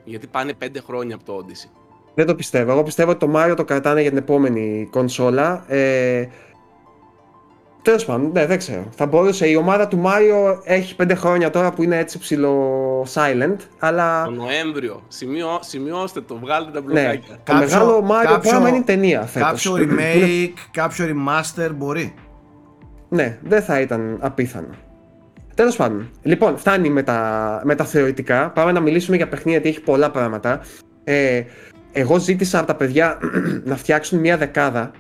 Γιατί 0.05 0.27
πάνε 0.27 0.53
5 0.63 0.67
χρόνια 0.87 1.15
από 1.15 1.25
το 1.25 1.45
Odyssey. 1.45 1.78
Δεν 2.19 2.27
το 2.27 2.35
πιστεύω. 2.35 2.73
Εγώ 2.73 2.83
πιστεύω 2.83 3.11
ότι 3.11 3.27
το 3.27 3.33
Mario 3.37 3.57
το 3.57 3.65
κρατάνε 3.65 4.01
για 4.01 4.11
την 4.11 4.19
επόμενη 4.19 4.89
κονσόλα. 4.91 5.65
Ε, 5.69 6.27
Τέλος 7.83 8.05
πάντων, 8.05 8.31
ναι, 8.33 8.47
δεν 8.47 8.59
ξέρω. 8.59 8.85
Θα 8.97 9.07
μπορούσε. 9.07 9.49
Η 9.49 9.55
ομάδα 9.55 9.89
του 9.89 10.03
Mario 10.05 10.59
έχει 10.65 10.97
πέντε 10.97 11.15
χρόνια 11.15 11.51
τώρα 11.51 11.73
που 11.73 11.83
είναι 11.83 11.99
έτσι 11.99 12.19
ψηλό 12.19 13.07
silent, 13.15 13.57
αλλά. 13.79 14.25
Το 14.25 14.31
Νοέμβριο. 14.31 15.03
Σημειώ, 15.09 15.59
σημειώστε 15.61 16.21
το, 16.21 16.39
βγάλτε 16.39 16.71
τα 16.71 16.81
μπλοκάκια. 16.81 17.21
Ναι, 17.29 17.37
το 17.45 17.55
μεγάλο 17.55 18.07
Mario 18.11 18.29
κάποιο, 18.29 18.51
πράγμα 18.51 18.69
είναι 18.69 18.83
ταινία 18.83 19.23
φέτος. 19.23 19.63
Κάποιο 19.63 19.87
remake, 19.87 20.59
κάποιο 20.71 21.05
remaster 21.07 21.71
μπορεί. 21.75 22.15
Ναι, 23.09 23.39
δεν 23.43 23.63
θα 23.63 23.81
ήταν 23.81 24.19
απίθανο. 24.21 24.75
Τέλος 25.55 25.77
πάντων. 25.77 26.11
Λοιπόν, 26.23 26.59
φτάνει 26.59 26.91
με 26.91 27.03
τα, 27.03 27.61
με 27.65 27.75
τα 27.75 27.85
θεωρητικά. 27.85 28.51
Πάμε 28.51 28.73
να 28.73 28.81
μιλήσουμε 28.81 29.17
για 29.17 29.29
παιχνίδια 29.29 29.53
γιατί 29.53 29.69
έχει 29.69 29.81
πολλά 29.81 30.11
πράγματα. 30.11 30.61
Ε, 31.05 31.43
εγώ 31.93 32.19
ζήτησα 32.19 32.59
από 32.59 32.67
τα 32.67 32.75
παιδιά 32.75 33.19
να 33.65 33.77
φτιάξουν 33.77 34.19
μια 34.19 34.37
δεκάδα 34.37 34.91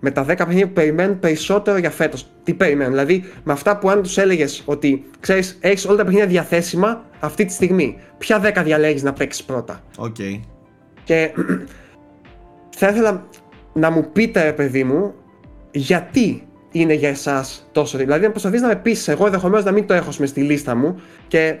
με 0.00 0.10
τα 0.10 0.24
10 0.24 0.26
παιχνίδια 0.26 0.66
που 0.66 0.72
περιμένουν 0.72 1.18
περισσότερο 1.18 1.78
για 1.78 1.90
φέτος. 1.90 2.30
Τι 2.42 2.54
περιμένουν, 2.54 2.92
δηλαδή 2.92 3.24
με 3.44 3.52
αυτά 3.52 3.78
που 3.78 3.90
αν 3.90 4.02
τους 4.02 4.18
έλεγες 4.18 4.62
ότι 4.64 5.04
ξέρεις, 5.20 5.58
έχεις 5.60 5.86
όλα 5.86 5.96
τα 5.96 6.04
παιχνίδια 6.04 6.26
διαθέσιμα 6.26 7.04
αυτή 7.20 7.44
τη 7.44 7.52
στιγμή. 7.52 7.98
Ποια 8.18 8.40
10 8.54 8.62
διαλέγεις 8.64 9.02
να 9.02 9.12
παίξεις 9.12 9.44
πρώτα; 9.44 9.80
Okay. 9.96 10.40
Και 11.04 11.30
θα 12.78 12.88
ήθελα 12.88 13.26
να 13.72 13.90
μου 13.90 14.12
πείτε, 14.12 14.42
ρε 14.42 14.52
παιδί 14.52 14.84
μου, 14.84 15.14
γιατί 15.70 16.46
είναι 16.72 16.94
για 16.94 17.08
εσάς 17.08 17.68
τόσο. 17.72 17.98
Δηλαδή, 17.98 18.24
να 18.24 18.30
προσπαθείς 18.30 18.60
να 18.60 18.68
με 18.68 18.76
πείσει, 18.76 19.10
εγώ 19.10 19.26
ενδεχομένως 19.26 19.64
να 19.64 19.72
μην 19.72 19.86
το 19.86 19.94
έχω 19.94 20.10
με 20.18 20.26
στη 20.26 20.40
λίστα 20.40 20.74
μου 20.74 21.00
και 21.28 21.58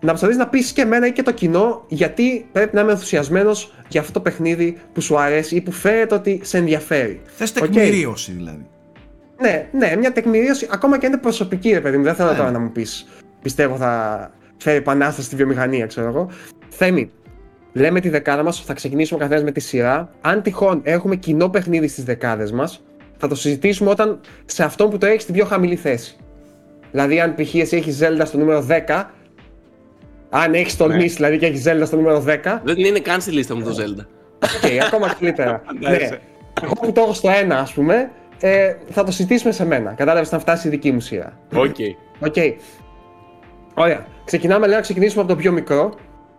να 0.00 0.08
προσπαθεί 0.08 0.36
να 0.36 0.48
πεις 0.48 0.72
και 0.72 0.80
εμένα 0.80 1.06
ή 1.06 1.12
και 1.12 1.22
το 1.22 1.32
κοινό 1.32 1.84
γιατί 1.88 2.48
πρέπει 2.52 2.74
να 2.74 2.80
είμαι 2.80 2.92
ενθουσιασμένος 2.92 3.74
για 3.88 4.00
αυτό 4.00 4.12
το 4.12 4.20
παιχνίδι 4.20 4.76
που 4.92 5.00
σου 5.00 5.18
αρέσει 5.18 5.56
ή 5.56 5.60
που 5.60 5.72
φαίνεται 5.72 6.14
ότι 6.14 6.40
σε 6.42 6.58
ενδιαφέρει. 6.58 7.20
Θες 7.24 7.52
τεκμηρίωση 7.52 8.32
okay. 8.32 8.36
δηλαδή. 8.36 8.66
Ναι, 9.40 9.68
ναι, 9.72 9.96
μια 9.96 10.12
τεκμηρίωση, 10.12 10.68
ακόμα 10.70 10.98
και 10.98 11.06
αν 11.06 11.12
είναι 11.12 11.20
προσωπική, 11.20 11.70
ρε 11.70 11.80
παιδί 11.80 11.96
μου. 11.96 12.02
Δεν 12.02 12.14
θέλω 12.14 12.30
ναι. 12.30 12.36
τώρα 12.36 12.50
να 12.50 12.58
μου 12.58 12.72
πεις. 12.72 13.06
Πιστεύω 13.42 13.76
θα 13.76 14.30
φέρει 14.56 14.76
επανάσταση 14.76 15.26
στη 15.26 15.36
βιομηχανία, 15.36 15.86
ξέρω 15.86 16.08
εγώ. 16.08 16.30
Θέμη, 16.68 17.10
λέμε 17.72 18.00
τη 18.00 18.08
δεκάδα 18.08 18.42
μας, 18.42 18.64
θα 18.64 18.74
ξεκινήσουμε 18.74 19.20
καθένας 19.20 19.42
με 19.42 19.50
τη 19.50 19.60
σειρά. 19.60 20.10
Αν 20.20 20.42
τυχόν 20.42 20.80
έχουμε 20.84 21.16
κοινό 21.16 21.48
παιχνίδι 21.48 21.88
στις 21.88 22.04
δεκάδες 22.04 22.52
μας, 22.52 22.82
θα 23.16 23.28
το 23.28 23.34
συζητήσουμε 23.34 23.90
όταν 23.90 24.20
σε 24.44 24.64
αυτό 24.64 24.88
που 24.88 24.98
το 24.98 25.06
έχει 25.06 25.20
στην 25.20 25.34
πιο 25.34 25.44
χαμηλή 25.44 25.76
θέση. 25.76 26.16
Δηλαδή, 26.90 27.20
αν 27.20 27.34
π.χ. 27.34 27.54
εσύ 27.54 27.76
έχεις 27.76 27.98
Zelda 28.02 28.22
στο 28.24 28.38
νούμερο 28.38 28.66
10, 28.86 29.04
αν 30.30 30.54
έχεις 30.54 30.76
τολμήσει 30.76 31.06
ναι. 31.06 31.14
δηλαδή 31.14 31.38
και 31.38 31.46
έχεις 31.46 31.64
Zelda 31.66 31.86
στο 31.86 31.96
νούμερο 31.96 32.24
10. 32.26 32.58
Δεν 32.62 32.78
είναι 32.78 32.98
καν 32.98 33.20
στη 33.20 33.30
λίστα 33.30 33.54
μου 33.54 33.62
το 33.62 33.70
Zelda. 33.70 34.04
Okay, 34.42 34.78
ακόμα 34.86 35.14
καλύτερα. 35.18 35.62
ναι. 35.80 36.08
Εγώ 36.62 36.72
που 36.72 36.92
το 36.92 37.00
έχω 37.00 37.12
στο 37.12 37.28
1, 37.28 37.50
ας 37.50 37.72
πούμε, 37.72 38.10
ε, 38.40 38.74
θα 38.90 39.04
το 39.04 39.10
συζητήσουμε 39.10 39.52
σε 39.52 39.66
μένα. 39.66 39.90
Κατάλαβες 39.90 40.32
να 40.32 40.38
φτάσει 40.38 40.66
η 40.66 40.70
δική 40.70 40.92
μου 40.92 41.00
σειρά. 41.00 41.38
Okay. 41.54 42.28
Okay. 42.28 42.52
Ωραία. 43.74 44.06
Ξεκινάμε 44.24 44.66
λέει, 44.66 44.76
να 44.76 44.82
ξεκινήσουμε 44.82 45.22
από 45.22 45.30
το 45.30 45.36
πιο 45.36 45.52
μικρό 45.52 45.94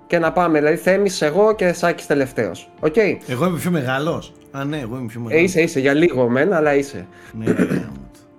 και 0.07 0.19
να 0.19 0.31
πάμε. 0.31 0.57
Δηλαδή, 0.59 0.77
Θέμης, 0.77 1.21
εγώ 1.21 1.55
και 1.55 1.73
Σάκης 1.73 2.05
τελευταίος. 2.05 2.71
Okay. 2.81 3.17
Εγώ 3.27 3.45
είμαι 3.45 3.57
πιο 3.57 3.71
μεγάλος. 3.71 4.33
Α, 4.51 4.63
ναι, 4.63 4.79
εγώ 4.79 4.97
είμαι 4.97 5.07
πιο 5.07 5.19
μεγάλος. 5.19 5.41
Ε, 5.41 5.43
είσαι, 5.43 5.61
είσαι. 5.61 5.79
Για 5.79 5.93
λίγο 5.93 6.29
μένα, 6.29 6.55
αλλά 6.55 6.75
είσαι. 6.75 7.07
ναι, 7.33 7.45
ναι, 7.45 7.63
ναι. 7.63 7.87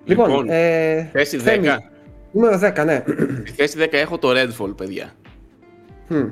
Λοιπόν, 0.05 0.27
λοιπόν 0.29 0.49
ε, 0.49 1.09
θέση 1.11 1.37
10. 1.39 1.41
Θέμη, 1.41 1.67
νούμερο 2.31 2.59
10, 2.77 2.85
ναι. 2.85 3.03
Στη 3.45 3.51
θέση 3.51 3.77
10 3.79 3.87
έχω 3.91 4.17
το 4.17 4.29
Redfall, 4.29 4.73
παιδιά. 4.77 5.13
Hm. 6.11 6.31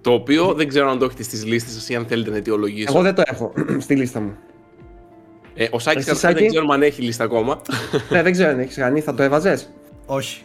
Το 0.00 0.12
οποίο 0.12 0.54
δεν 0.54 0.68
ξέρω 0.68 0.90
αν 0.90 0.98
το 0.98 1.04
έχετε 1.04 1.22
στις 1.22 1.44
λίστες 1.44 1.72
σας 1.72 1.88
ή 1.88 1.94
αν 1.94 2.06
θέλετε 2.06 2.30
να 2.30 2.36
αιτιολογήσω. 2.36 2.86
Εγώ 2.88 3.02
δεν 3.02 3.14
το 3.14 3.22
έχω 3.26 3.52
στη 3.84 3.96
λίστα 3.96 4.20
μου. 4.20 4.36
Ε, 5.54 5.66
ο 5.70 5.78
Σάκης 5.78 6.04
δεν 6.04 6.46
ξέρω 6.48 6.66
αν 6.70 6.82
έχει 6.82 7.02
λίστα 7.02 7.24
ακόμα. 7.24 7.60
ναι, 8.10 8.22
δεν 8.22 8.32
ξέρω 8.32 8.50
αν 8.50 8.58
έχεις 8.58 8.76
κάνει. 8.76 9.00
Θα 9.00 9.14
το 9.14 9.22
έβαζες; 9.22 9.70
Όχι. 10.06 10.42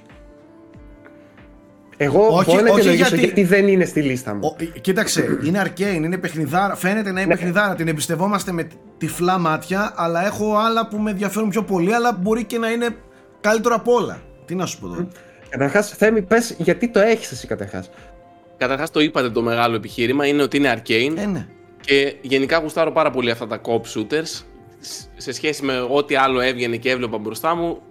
Εγώ 1.98 2.28
όχι, 2.28 2.52
μπορώ 2.52 2.62
να 2.62 2.72
όχι 2.72 2.96
γιατί... 2.96 3.20
γιατί 3.20 3.44
δεν 3.44 3.68
είναι 3.68 3.86
στη 3.86 4.02
λίστα 4.02 4.34
μου. 4.34 4.40
Ο, 4.44 4.80
κοίταξε, 4.82 5.40
είναι 5.44 5.62
arcane, 5.66 5.96
είναι 5.96 6.18
παιχνιδάρα. 6.18 6.76
Φαίνεται 6.76 7.12
να 7.12 7.22
είναι 7.22 7.30
ναι. 7.30 7.36
παιχνιδάρα. 7.36 7.76
Την 7.76 7.88
εμπιστευόμαστε 7.88 8.52
με 8.52 8.68
τυφλά 8.98 9.38
μάτια, 9.38 9.94
αλλά 9.96 10.26
έχω 10.26 10.58
άλλα 10.58 10.88
που 10.88 10.98
με 10.98 11.12
ενδιαφέρουν 11.12 11.50
πιο 11.50 11.64
πολύ, 11.64 11.94
αλλά 11.94 12.12
μπορεί 12.22 12.44
και 12.44 12.58
να 12.58 12.72
είναι 12.72 12.88
καλύτερο 13.42 13.76
από 13.76 13.94
όλα. 13.94 14.22
Τι 14.46 14.56
να 14.56 14.66
σου 14.66 14.80
πω 14.80 14.88
τώρα; 14.88 15.08
Καταρχάς, 15.50 15.90
Θέμη, 15.90 16.22
πες 16.22 16.56
γιατί 16.58 16.88
το 16.88 17.00
έχεις 17.00 17.32
εσύ 17.32 17.48
καταρχάς. 17.48 17.90
Καταρχάς, 18.60 18.92
το 18.92 19.00
είπατε 19.00 19.30
το 19.30 19.42
μεγάλο 19.42 19.76
επιχείρημα 19.76 20.26
είναι 20.26 20.42
ότι 20.42 20.58
είναι 20.58 20.74
arcane. 20.78 21.18
Ε, 21.18 21.26
ναι. 21.26 21.48
Και 21.82 22.16
γενικά 22.22 22.58
γουστάρω 22.58 22.92
πάρα 22.92 23.12
πολύ 23.12 23.32
αυτά 23.32 23.48
τα 23.48 23.62
cop 23.62 23.82
shooters. 23.98 24.44
Σε 25.18 25.32
σχέση 25.32 25.66
με 25.66 25.88
ό,τι 25.90 26.16
άλλο 26.16 26.40
έβγαινε 26.40 26.78
και 26.78 26.90
έβλεπα 26.90 27.18
μπροστά 27.18 27.56
μου, 27.56 27.82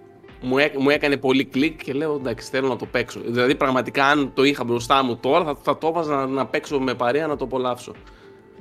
μου, 0.41 0.55
μου 0.79 0.89
έκανε 0.89 1.17
πολύ 1.17 1.45
κλικ 1.45 1.83
και 1.83 1.93
λέω 1.93 2.15
εντάξει 2.15 2.49
θέλω 2.49 2.67
να 2.67 2.75
το 2.75 2.85
παίξω. 2.85 3.19
Δηλαδή 3.25 3.55
πραγματικά 3.55 4.05
αν 4.05 4.31
το 4.33 4.43
είχα 4.43 4.63
μπροστά 4.63 5.03
μου 5.03 5.15
τώρα 5.15 5.45
θα, 5.45 5.57
θα 5.61 5.77
το 5.77 5.87
έβαζα 5.87 6.15
να, 6.15 6.25
να 6.25 6.45
παίξω 6.45 6.79
με 6.79 6.93
παρέα 6.93 7.27
να 7.27 7.35
το 7.35 7.45
απολαύσω. 7.45 7.93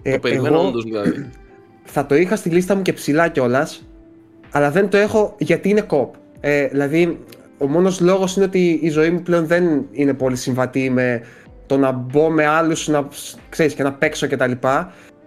Ε, 0.02 0.12
το 0.12 0.18
περιμένω 0.18 0.66
όντως 0.66 0.84
δηλαδή. 0.84 1.30
Θα 1.84 2.06
το 2.06 2.14
είχα 2.14 2.36
στη 2.36 2.48
λίστα 2.48 2.74
μου 2.74 2.82
και 2.82 2.92
ψηλά 2.92 3.28
κιόλας, 3.28 3.88
αλλά 4.50 4.70
δεν 4.70 4.88
το 4.88 4.96
έχω 4.96 5.34
γιατί 5.38 5.68
είναι 5.68 5.80
κοπ. 5.80 6.14
Ε, 6.40 6.66
δηλαδή 6.66 7.18
ο 7.58 7.66
μόνος 7.66 8.00
λόγος 8.00 8.36
είναι 8.36 8.44
ότι 8.44 8.78
η 8.82 8.88
ζωή 8.88 9.10
μου 9.10 9.22
πλέον 9.22 9.46
δεν 9.46 9.86
είναι 9.90 10.14
πολύ 10.14 10.36
συμβατή 10.36 10.90
με 10.90 11.22
το 11.68 11.76
να 11.76 11.92
μπω 11.92 12.30
με 12.30 12.46
άλλους 12.46 12.88
να, 12.88 13.08
ξέρεις, 13.48 13.74
και 13.74 13.82
να 13.82 13.92
παίξω 13.92 14.28
κτλ. 14.28 14.52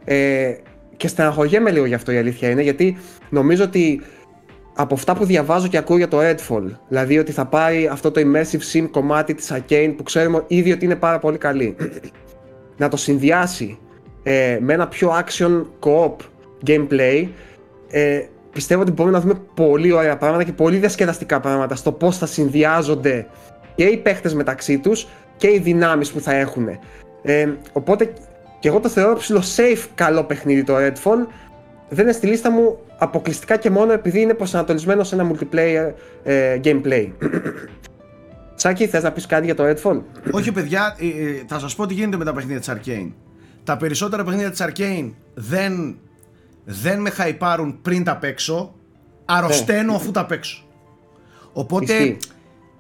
Ε, 0.06 0.54
και 0.98 1.08
στεναχωριέμαι 1.08 1.72
λίγο 1.72 1.86
γι' 1.86 1.94
αυτό 1.94 2.12
η 2.12 2.18
αλήθεια 2.18 2.50
είναι 2.50 2.62
γιατί 2.62 2.98
νομίζω 3.30 3.64
ότι 3.64 4.02
από 4.76 4.94
αυτά 4.94 5.16
που 5.16 5.26
διαβάζω 5.26 5.68
και 5.68 5.78
ακούω 5.78 5.98
για 5.98 6.08
το 6.08 6.18
Redfall, 6.22 6.64
δηλαδή 6.88 7.18
ότι 7.18 7.32
θα 7.32 7.46
πάρει 7.46 7.88
αυτό 7.88 8.12
το 8.12 8.22
immersive 8.22 8.78
sim 8.78 8.88
κομμάτι 8.92 9.34
της 9.34 9.52
Arcane 9.54 9.94
που 9.98 10.04
ξέρουμε 10.04 10.44
ήδη 10.48 10.72
ότι 10.72 10.86
είναι 10.86 10.96
πάρα 10.96 11.20
πολύ 11.20 11.38
καλή, 11.38 11.76
να 12.82 12.88
το 12.88 12.98
συνδυάσει 12.98 13.80
ε, 14.24 14.58
με 14.62 14.74
ένα 14.74 14.88
πιο 14.88 15.12
action 15.26 15.66
co-op 15.80 16.16
gameplay, 16.68 17.28
ε, 17.90 18.22
πιστεύω 18.52 18.82
ότι 18.82 18.92
μπορούμε 18.92 19.18
να 19.18 19.24
δούμε 19.24 19.42
πολύ 19.54 19.92
ωραία 19.92 20.18
πράγματα 20.18 20.44
και 20.44 20.54
πολύ 20.54 20.78
διασκεδαστικά 20.78 21.40
πράγματα 21.40 21.76
στο 21.76 21.92
πώς 21.92 22.18
θα 22.18 22.26
συνδυάζονται 22.26 23.28
και 23.76 23.84
οι 23.84 23.98
παίχτες 23.98 24.34
μεταξύ 24.34 24.80
τους 24.80 25.08
και 25.42 25.48
οι 25.48 25.60
δυνάμεις 25.60 26.12
που 26.12 26.20
θα 26.20 26.34
έχουν. 26.34 26.68
Ε, 27.22 27.50
οπότε 27.72 28.14
και 28.60 28.68
εγώ 28.68 28.80
το 28.80 28.90
θεωρώ 28.90 29.16
ψηλό 29.16 29.42
safe 29.56 29.88
καλό 29.96 30.24
παιχνίδι 30.24 30.64
το 30.64 30.76
Redfall 30.78 31.28
δεν 31.90 32.04
είναι 32.04 32.14
στη 32.14 32.28
λίστα 32.28 32.52
μου 32.52 32.78
αποκλειστικά 32.98 33.58
και 33.58 33.70
μόνο 33.70 33.92
επειδή 33.92 34.22
είναι 34.22 34.34
προσανατολισμένο 34.34 35.04
σε 35.04 35.16
ένα 35.16 35.32
multiplayer 35.32 35.92
ε, 36.24 36.60
gameplay. 36.64 37.12
Σάκη, 38.62 38.88
θες 38.88 39.04
να 39.04 39.12
πεις 39.12 39.26
κάτι 39.26 39.46
για 39.46 39.56
το 39.56 39.64
Redfall? 39.64 40.02
Όχι 40.32 40.52
παιδιά, 40.52 40.96
ε, 41.00 41.06
ε, 41.06 41.44
θα 41.48 41.60
σας 41.60 41.76
πω 41.76 41.86
τι 41.86 41.94
γίνεται 41.94 42.18
με 42.18 42.26
τα 42.26 42.34
παιχνίδια 42.34 42.60
της 42.60 42.70
Arcane. 42.72 43.12
Τα 43.64 43.78
περισσότερα 43.78 44.24
παιχνίδια 44.24 44.52
της 44.52 44.64
Arcane 44.64 45.12
δεν, 45.34 45.98
δεν 46.66 47.02
με 47.02 47.10
χαϊπάρουν 47.10 47.82
πριν 47.82 48.04
τα 48.04 48.18
παίξω, 48.18 48.74
αρρωσταίνω 49.26 49.92
ναι. 49.92 49.98
αφού 49.98 50.12
τα 50.12 50.26
παίξω. 50.26 50.66
Οπότε, 51.54 52.18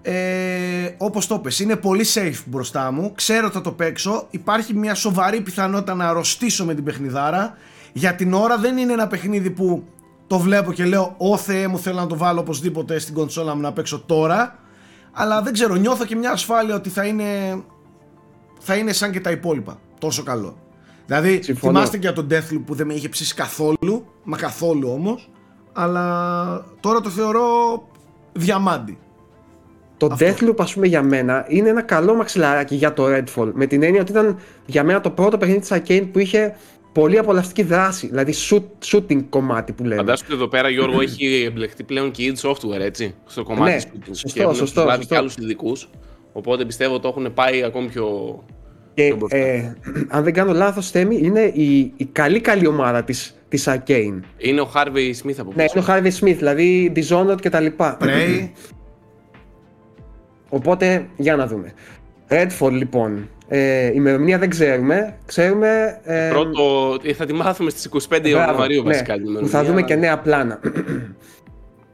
ε, 0.01 0.95
όπως 0.97 1.27
το 1.27 1.39
πες, 1.39 1.59
είναι 1.59 1.75
πολύ 1.75 2.05
safe 2.13 2.43
μπροστά 2.45 2.91
μου, 2.91 3.11
ξέρω 3.15 3.45
ότι 3.45 3.55
θα 3.55 3.61
το 3.61 3.71
παίξω, 3.71 4.27
υπάρχει 4.29 4.73
μια 4.73 4.95
σοβαρή 4.95 5.41
πιθανότητα 5.41 5.95
να 5.95 6.09
αρρωστήσω 6.09 6.65
με 6.65 6.73
την 6.73 6.83
παιχνιδάρα. 6.83 7.57
Για 7.93 8.15
την 8.15 8.33
ώρα 8.33 8.57
δεν 8.57 8.77
είναι 8.77 8.93
ένα 8.93 9.07
παιχνίδι 9.07 9.49
που 9.49 9.83
το 10.27 10.39
βλέπω 10.39 10.73
και 10.73 10.85
λέω 10.85 11.15
Ω 11.17 11.37
Θεέ 11.37 11.67
μου 11.67 11.79
θέλω 11.79 11.99
να 11.99 12.07
το 12.07 12.17
βάλω 12.17 12.39
οπωσδήποτε 12.39 12.99
στην 12.99 13.13
κονσόλα 13.13 13.55
μου 13.55 13.61
να 13.61 13.73
παίξω 13.73 13.99
τώρα 13.99 14.59
αλλά 15.11 15.41
δεν 15.41 15.53
ξέρω 15.53 15.75
νιώθω 15.75 16.05
και 16.05 16.15
μια 16.15 16.31
ασφάλεια 16.31 16.75
ότι 16.75 16.89
θα 16.89 17.05
είναι 17.05 17.25
θα 18.59 18.75
είναι 18.75 18.93
σαν 18.93 19.11
και 19.11 19.19
τα 19.19 19.31
υπόλοιπα. 19.31 19.79
Τόσο 19.99 20.23
καλό. 20.23 20.57
Δηλαδή 21.05 21.41
Συμφωνώ. 21.43 21.73
θυμάστε 21.73 21.97
και 21.97 22.07
για 22.07 22.13
τον 22.13 22.27
Deathloop 22.31 22.61
που 22.65 22.75
δεν 22.75 22.87
με 22.87 22.93
είχε 22.93 23.09
ψήσει 23.09 23.33
καθόλου 23.33 24.05
μα 24.23 24.37
καθόλου 24.37 24.89
όμως. 24.89 25.29
Αλλά 25.73 26.65
τώρα 26.79 27.01
το 27.01 27.09
θεωρώ 27.09 27.43
διαμάντι 28.31 28.97
το 30.07 30.09
Αυτό. 30.11 30.25
Deathloop, 30.25 30.55
ας 30.57 30.73
πούμε, 30.73 30.87
για 30.87 31.01
μένα 31.01 31.45
είναι 31.47 31.69
ένα 31.69 31.81
καλό 31.81 32.15
μαξιλαράκι 32.15 32.75
για 32.75 32.93
το 32.93 33.05
Redfall. 33.05 33.51
Με 33.53 33.65
την 33.65 33.83
έννοια 33.83 34.01
ότι 34.01 34.11
ήταν 34.11 34.39
για 34.65 34.83
μένα 34.83 35.01
το 35.01 35.09
πρώτο 35.09 35.37
παιχνίδι 35.37 35.59
της 35.59 35.71
Arcane 35.71 36.07
που 36.11 36.19
είχε 36.19 36.55
πολύ 36.91 37.17
απολαυστική 37.17 37.63
δράση, 37.63 38.07
δηλαδή 38.07 38.33
shoot, 38.49 38.63
shooting 38.91 39.23
κομμάτι 39.29 39.71
που 39.71 39.83
λέμε. 39.83 39.95
Φαντάζομαι 39.95 40.27
ότι 40.27 40.35
εδώ 40.35 40.47
πέρα 40.47 40.69
Γιώργο 40.69 41.01
έχει 41.01 41.43
εμπλεχτεί 41.47 41.83
πλέον 41.83 42.11
και 42.11 42.33
id 42.33 42.49
Software 42.49 42.79
έτσι, 42.79 43.15
στο 43.25 43.43
κομμάτι 43.43 43.71
ναι, 43.71 43.77
shooting. 43.81 44.09
Σωστό, 44.11 44.29
και 44.33 44.41
έχουν 44.41 44.55
σωστό, 44.55 44.81
σωστό. 44.81 45.05
και 45.05 45.15
άλλους 45.15 45.35
ειδικούς. 45.35 45.89
οπότε 46.33 46.65
πιστεύω 46.65 46.93
ότι 46.93 47.01
το 47.01 47.07
έχουν 47.07 47.33
πάει 47.33 47.63
ακόμη 47.63 47.87
πιο... 47.87 48.39
Και, 48.93 49.15
ε, 49.27 49.73
αν 50.07 50.23
δεν 50.23 50.33
κάνω 50.33 50.53
λάθος 50.53 50.89
Θέμη, 50.89 51.17
είναι 51.21 51.51
η, 51.53 51.93
η 51.97 52.05
καλή 52.05 52.39
καλή 52.39 52.67
ομάδα 52.67 53.03
της, 53.03 53.35
της 53.49 53.67
Arcane. 53.69 54.19
Είναι 54.37 54.61
ο 54.61 54.71
Harvey 54.75 55.11
Smith 55.23 55.35
από 55.37 55.51
πίσω. 55.51 55.55
Ναι, 55.55 55.65
είναι 55.75 55.79
ο 55.79 55.85
Harvey 55.87 56.19
Smith, 56.19 56.35
δηλαδή 56.37 56.91
Dishonored 56.95 57.41
και 57.41 57.49
τα 57.49 57.59
λοιπά. 57.59 57.97
Prey. 58.01 58.49
Οπότε, 60.53 61.07
για 61.17 61.35
να 61.35 61.47
δούμε. 61.47 61.73
Redfall 62.29 62.71
λοιπόν, 62.71 63.29
ε, 63.47 63.91
ημερομηνία 63.93 64.37
δεν 64.37 64.49
ξέρουμε. 64.49 65.17
Ξέρουμε. 65.25 65.99
Ε, 66.03 66.29
Πρώτο, 66.29 66.97
ε, 67.03 67.13
θα 67.13 67.25
τη 67.25 67.33
μάθουμε 67.33 67.69
στις 67.69 67.89
25 68.09 68.27
Ιανουαρίου 68.27 68.83
ναι, 68.83 68.89
βασικά. 68.89 69.15
Που 69.39 69.47
θα 69.47 69.63
δούμε 69.63 69.81
και 69.81 69.95
νέα 69.95 70.19
πλάνα. 70.19 70.59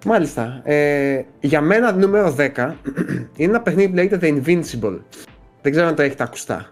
Μάλιστα. 0.06 0.62
Ε, 0.64 1.26
για 1.40 1.62
μένα 1.62 1.92
νούμερο 1.92 2.36
10 2.38 2.74
είναι 3.38 3.50
ένα 3.50 3.62
παιχνίδι 3.62 3.90
που 3.90 3.96
λέγεται 3.96 4.20
The 4.22 4.36
Invincible. 4.36 5.00
Δεν 5.62 5.72
ξέρω 5.72 5.88
αν 5.88 5.96
το 5.96 6.02
έχετε 6.02 6.24
ακουστά. 6.24 6.70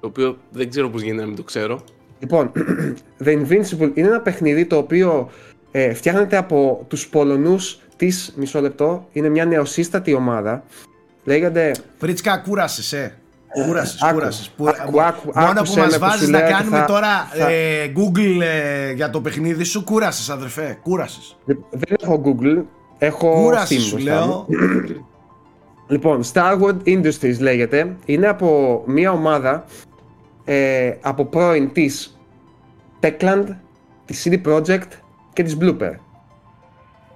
Το 0.00 0.06
οποίο 0.06 0.36
δεν 0.50 0.70
ξέρω 0.70 0.88
πώς 0.88 1.02
γίνεται 1.02 1.20
να 1.20 1.26
μην 1.26 1.36
το 1.36 1.42
ξέρω. 1.42 1.80
Λοιπόν, 2.18 2.52
The 3.24 3.28
Invincible 3.28 3.90
είναι 3.94 4.08
ένα 4.08 4.20
παιχνίδι 4.20 4.66
το 4.66 4.76
οποίο 4.76 5.30
ε, 5.70 5.94
φτιάχνεται 5.94 6.36
από 6.36 6.84
τους 6.88 7.08
Πολωνούς 7.08 7.80
της, 7.96 8.34
μισό 8.36 8.60
λεπτό, 8.60 9.08
είναι 9.12 9.28
μια 9.28 9.44
νεοσύστατη 9.44 10.14
ομάδα. 10.14 10.64
Λέγεται... 11.24 11.74
Φρίτσκα, 11.98 12.38
κούρασες, 12.38 12.92
ε. 12.92 13.14
Κούρασες, 13.66 14.00
κούρασες. 14.12 14.52
Μόνο 15.34 15.62
που 15.62 15.74
μας 15.76 15.98
βάζει 15.98 16.30
να 16.30 16.40
κάνουμε 16.40 16.84
τώρα 16.88 17.28
ε, 17.48 17.92
Google 17.96 18.40
ε, 18.40 18.92
για 18.92 19.10
το 19.10 19.20
παιχνίδι 19.20 19.64
σου, 19.64 19.84
κούρασες, 19.84 20.30
αδερφέ. 20.30 20.78
Κούρασες. 20.82 21.36
Δεν 21.70 21.96
έχω 22.00 22.22
Google. 22.24 22.62
Έχω 22.98 23.42
κούρασες, 23.42 23.82
σου 23.82 23.98
λέω. 23.98 24.46
Λοιπόν, 25.90 26.20
Starwood 26.32 26.76
Industries 26.84 27.38
λέγεται. 27.38 27.96
Είναι 28.04 28.26
από 28.26 28.82
μια 28.86 29.12
ομάδα 29.12 29.64
ε, 30.44 30.92
από 31.00 31.24
πρώην 31.24 31.72
της 31.72 32.18
Techland, 33.00 33.44
της 34.04 34.26
CD 34.26 34.40
Projekt 34.46 34.88
και 35.32 35.42
της 35.42 35.56
Blooper. 35.60 35.92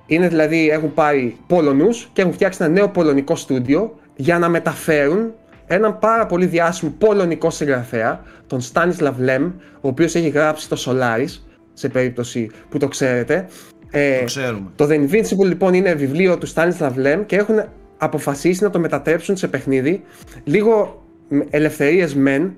Είναι 0.06 0.28
δηλαδή, 0.28 0.68
έχουν 0.68 0.94
πάρει 0.94 1.36
Πολωνούς 1.46 2.08
και 2.12 2.20
έχουν 2.20 2.32
φτιάξει 2.32 2.62
ένα 2.62 2.72
νέο 2.72 2.88
πολωνικό 2.88 3.36
στούντιο 3.36 3.98
για 4.16 4.38
να 4.38 4.48
μεταφέρουν 4.48 5.32
έναν 5.66 5.98
πάρα 5.98 6.26
πολύ 6.26 6.46
διάσημο 6.46 6.94
πολωνικό 6.98 7.50
συγγραφέα, 7.50 8.22
τον 8.46 8.60
Στάνισλαβ 8.60 9.18
Λέμ, 9.18 9.44
ο 9.80 9.88
οποίος 9.88 10.14
έχει 10.14 10.28
γράψει 10.28 10.68
το 10.68 10.76
Solaris, 10.86 11.40
σε 11.72 11.88
περίπτωση 11.88 12.50
που 12.68 12.78
το 12.78 12.88
ξέρετε. 12.88 13.48
Ε, 13.90 14.18
το 14.18 14.24
ξέρουμε. 14.24 14.70
Το 14.76 14.88
The 14.90 14.92
Invincible 14.92 15.44
λοιπόν 15.44 15.74
είναι 15.74 15.94
βιβλίο 15.94 16.38
του 16.38 16.48
Stanislav 16.54 16.92
Lem 17.04 17.22
και 17.26 17.36
έχουν 17.36 17.64
αποφασίσει 17.98 18.62
να 18.62 18.70
το 18.70 18.78
μετατρέψουν 18.78 19.36
σε 19.36 19.48
παιχνίδι. 19.48 20.04
Λίγο 20.44 21.02
ελευθερίες 21.50 22.14
μεν, 22.14 22.56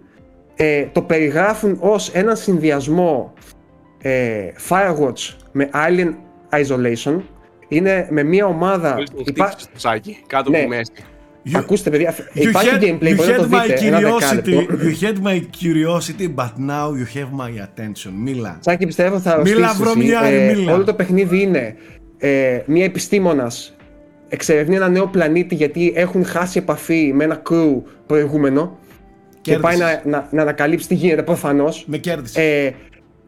ε, 0.57 0.85
το 0.93 1.03
περιγράφουν 1.03 1.77
ως 1.81 2.09
ένα 2.09 2.35
συνδυασμό 2.35 3.33
ε, 4.03 4.49
Firewatch 4.69 5.35
με 5.53 5.71
Alien 5.73 6.15
Isolation. 6.51 7.21
Είναι 7.69 8.07
με 8.11 8.23
μια 8.23 8.47
ομάδα... 8.47 8.97
Υπά... 9.25 9.55
Σάκι, 9.75 10.17
κάτω 10.27 10.51
ναι. 10.51 10.67
μέση. 10.67 10.93
You, 11.49 11.57
Ακούστε 11.57 11.91
παιδιά, 11.91 12.15
υπάρχει 12.33 12.69
had, 12.73 12.83
gameplay, 12.83 13.17
you 13.17 13.21
had, 13.21 13.51
my 13.51 13.69
curiosity, 13.79 14.67
you 14.83 14.95
had 15.07 15.23
my 15.23 15.41
curiosity, 15.61 16.27
but 16.27 16.59
now 16.59 16.93
you 16.93 17.07
have 17.17 17.31
my 17.33 17.51
attention. 17.51 18.13
Μίλα. 18.17 18.59
Σάκη, 18.61 18.87
πιστεύω 18.87 19.21
θα 19.21 19.41
Μίλα, 19.41 19.73
βρωμιά, 19.73 20.21
ε, 20.21 20.55
μίλα. 20.55 20.75
Όλο 20.75 20.85
το 20.85 20.95
παιχνίδι 20.95 21.41
είναι 21.43 21.77
ε, 22.19 22.61
μια 22.67 22.85
επιστήμονας 22.85 23.77
εξερευνεί 24.29 24.75
ένα 24.75 24.89
νέο 24.89 25.07
πλανήτη 25.07 25.55
γιατί 25.55 25.93
έχουν 25.97 26.25
χάσει 26.25 26.59
επαφή 26.59 27.13
με 27.15 27.25
ένα 27.25 27.43
crew 27.51 27.83
προηγούμενο 28.07 28.79
και 29.41 29.59
πάει 29.59 29.77
να, 29.77 30.03
να, 30.05 30.29
να 30.31 30.43
ανακαλύψει 30.43 30.89
τι 30.89 30.95
γίνεται 30.95 31.23
προφανώς. 31.23 31.85
Με 31.87 31.99
κέρδισες. 31.99 32.43
Ε, 32.45 32.75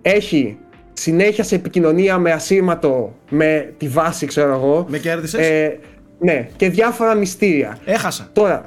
έχει 0.03 0.59
συνέχεια 0.99 1.45
σε 1.45 1.55
επικοινωνία 1.55 2.19
με 2.19 2.33
ασύρματο 2.33 3.15
με 3.31 3.75
τη 3.79 3.89
βάση, 3.89 4.27
ξέρω 4.27 4.53
εγώ. 4.53 4.87
Με 4.89 4.99
κέρδισες; 4.99 5.49
Ε, 5.49 5.79
ναι, 6.19 6.49
και 6.57 6.69
διάφορα 6.69 7.15
μυστήρια. 7.15 7.79
Έχασα. 7.85 8.29
Τώρα, 8.33 8.65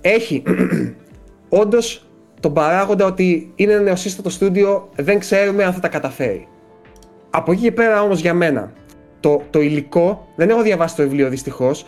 έχει 0.00 0.42
όντως 1.48 2.08
τον 2.40 2.52
παράγοντα 2.52 3.04
ότι 3.04 3.52
είναι 3.54 3.72
ένα 3.72 3.82
νεοσύστατο 3.82 4.30
στούντιο, 4.30 4.88
δεν 4.96 5.18
ξέρουμε 5.18 5.64
αν 5.64 5.72
θα 5.72 5.80
τα 5.80 5.88
καταφέρει. 5.88 6.48
Από 7.30 7.52
εκεί 7.52 7.62
και 7.62 7.72
πέρα 7.72 8.02
όμως 8.02 8.20
για 8.20 8.34
μένα, 8.34 8.72
το, 9.20 9.42
το 9.50 9.60
υλικό, 9.60 10.28
δεν 10.36 10.50
έχω 10.50 10.62
διαβάσει 10.62 10.96
το 10.96 11.02
βιβλίο 11.02 11.28
δυστυχώς. 11.28 11.86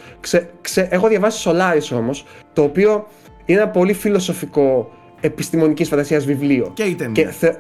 έχω 0.75 1.09
διαβάσει 1.09 1.51
Solaris 1.51 1.97
όμως, 1.97 2.25
το 2.53 2.63
οποίο 2.63 3.07
είναι 3.45 3.61
ένα 3.61 3.69
πολύ 3.69 3.93
φιλοσοφικό 3.93 4.91
επιστημονικής 5.21 5.89
φαντασίας 5.89 6.25
βιβλίο. 6.25 6.71
Και 6.75 6.83
η 6.83 6.95
ταινία. 6.95 7.25
Και 7.25 7.31
θε... 7.31 7.53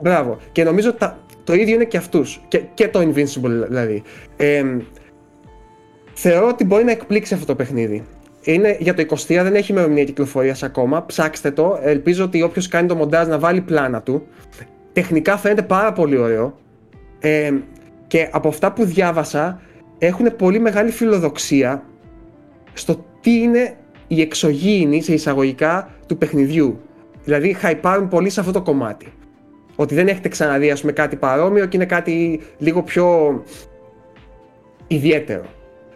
Μπράβο. 0.00 0.38
Και 0.52 0.64
νομίζω 0.64 0.92
τα... 0.92 1.18
το 1.46 1.54
ίδιο 1.54 1.74
είναι 1.74 1.84
και 1.84 1.96
αυτούς. 1.96 2.40
Και, 2.48 2.62
και 2.74 2.88
το 2.88 3.00
Invincible 3.00 3.66
δηλαδή. 3.68 4.02
Ε, 4.36 4.64
θεωρώ 6.14 6.48
ότι 6.48 6.64
μπορεί 6.64 6.84
να 6.84 6.90
εκπλήξει 6.90 7.34
αυτό 7.34 7.46
το 7.46 7.54
παιχνίδι. 7.54 8.04
Είναι 8.42 8.76
για 8.80 8.94
το 8.94 9.04
23, 9.08 9.16
δεν 9.26 9.54
έχει 9.54 9.72
ημερομηνία 9.72 10.04
κυκλοφορίας 10.04 10.62
ακόμα. 10.62 11.06
Ψάξτε 11.06 11.50
το. 11.50 11.78
Ελπίζω 11.82 12.24
ότι 12.24 12.42
όποιος 12.42 12.68
κάνει 12.68 12.88
το 12.88 12.94
μοντάζ 12.94 13.28
να 13.28 13.38
βάλει 13.38 13.60
πλάνα 13.60 14.02
του. 14.02 14.26
Τεχνικά 14.92 15.36
φαίνεται 15.36 15.62
πάρα 15.62 15.92
πολύ 15.92 16.16
ωραίο. 16.16 16.58
Ε, 17.20 17.52
και 18.06 18.28
από 18.32 18.48
αυτά 18.48 18.72
που 18.72 18.84
διάβασα 18.84 19.60
έχουν 19.98 20.36
πολύ 20.36 20.58
μεγάλη 20.58 20.90
φιλοδοξία 20.90 21.82
στο 22.72 23.04
τι 23.20 23.30
είναι 23.38 23.76
η 24.06 24.20
εξωγήινη 24.20 25.02
σε 25.02 25.12
εισαγωγικά 25.12 25.90
του 26.06 26.18
παιχνιδιού. 26.18 26.80
Δηλαδή 27.24 27.52
χαϊπάρουν 27.52 28.08
πολύ 28.08 28.30
σε 28.30 28.40
αυτό 28.40 28.52
το 28.52 28.62
κομμάτι. 28.62 29.12
Ότι 29.76 29.94
δεν 29.94 30.08
έχετε 30.08 30.28
ξαναδεί 30.28 30.70
ας 30.70 30.80
πούμε, 30.80 30.92
κάτι 30.92 31.16
παρόμοιο 31.16 31.66
και 31.66 31.76
είναι 31.76 31.86
κάτι 31.86 32.40
λίγο 32.58 32.82
πιο 32.82 33.42
ιδιαίτερο. 34.86 35.44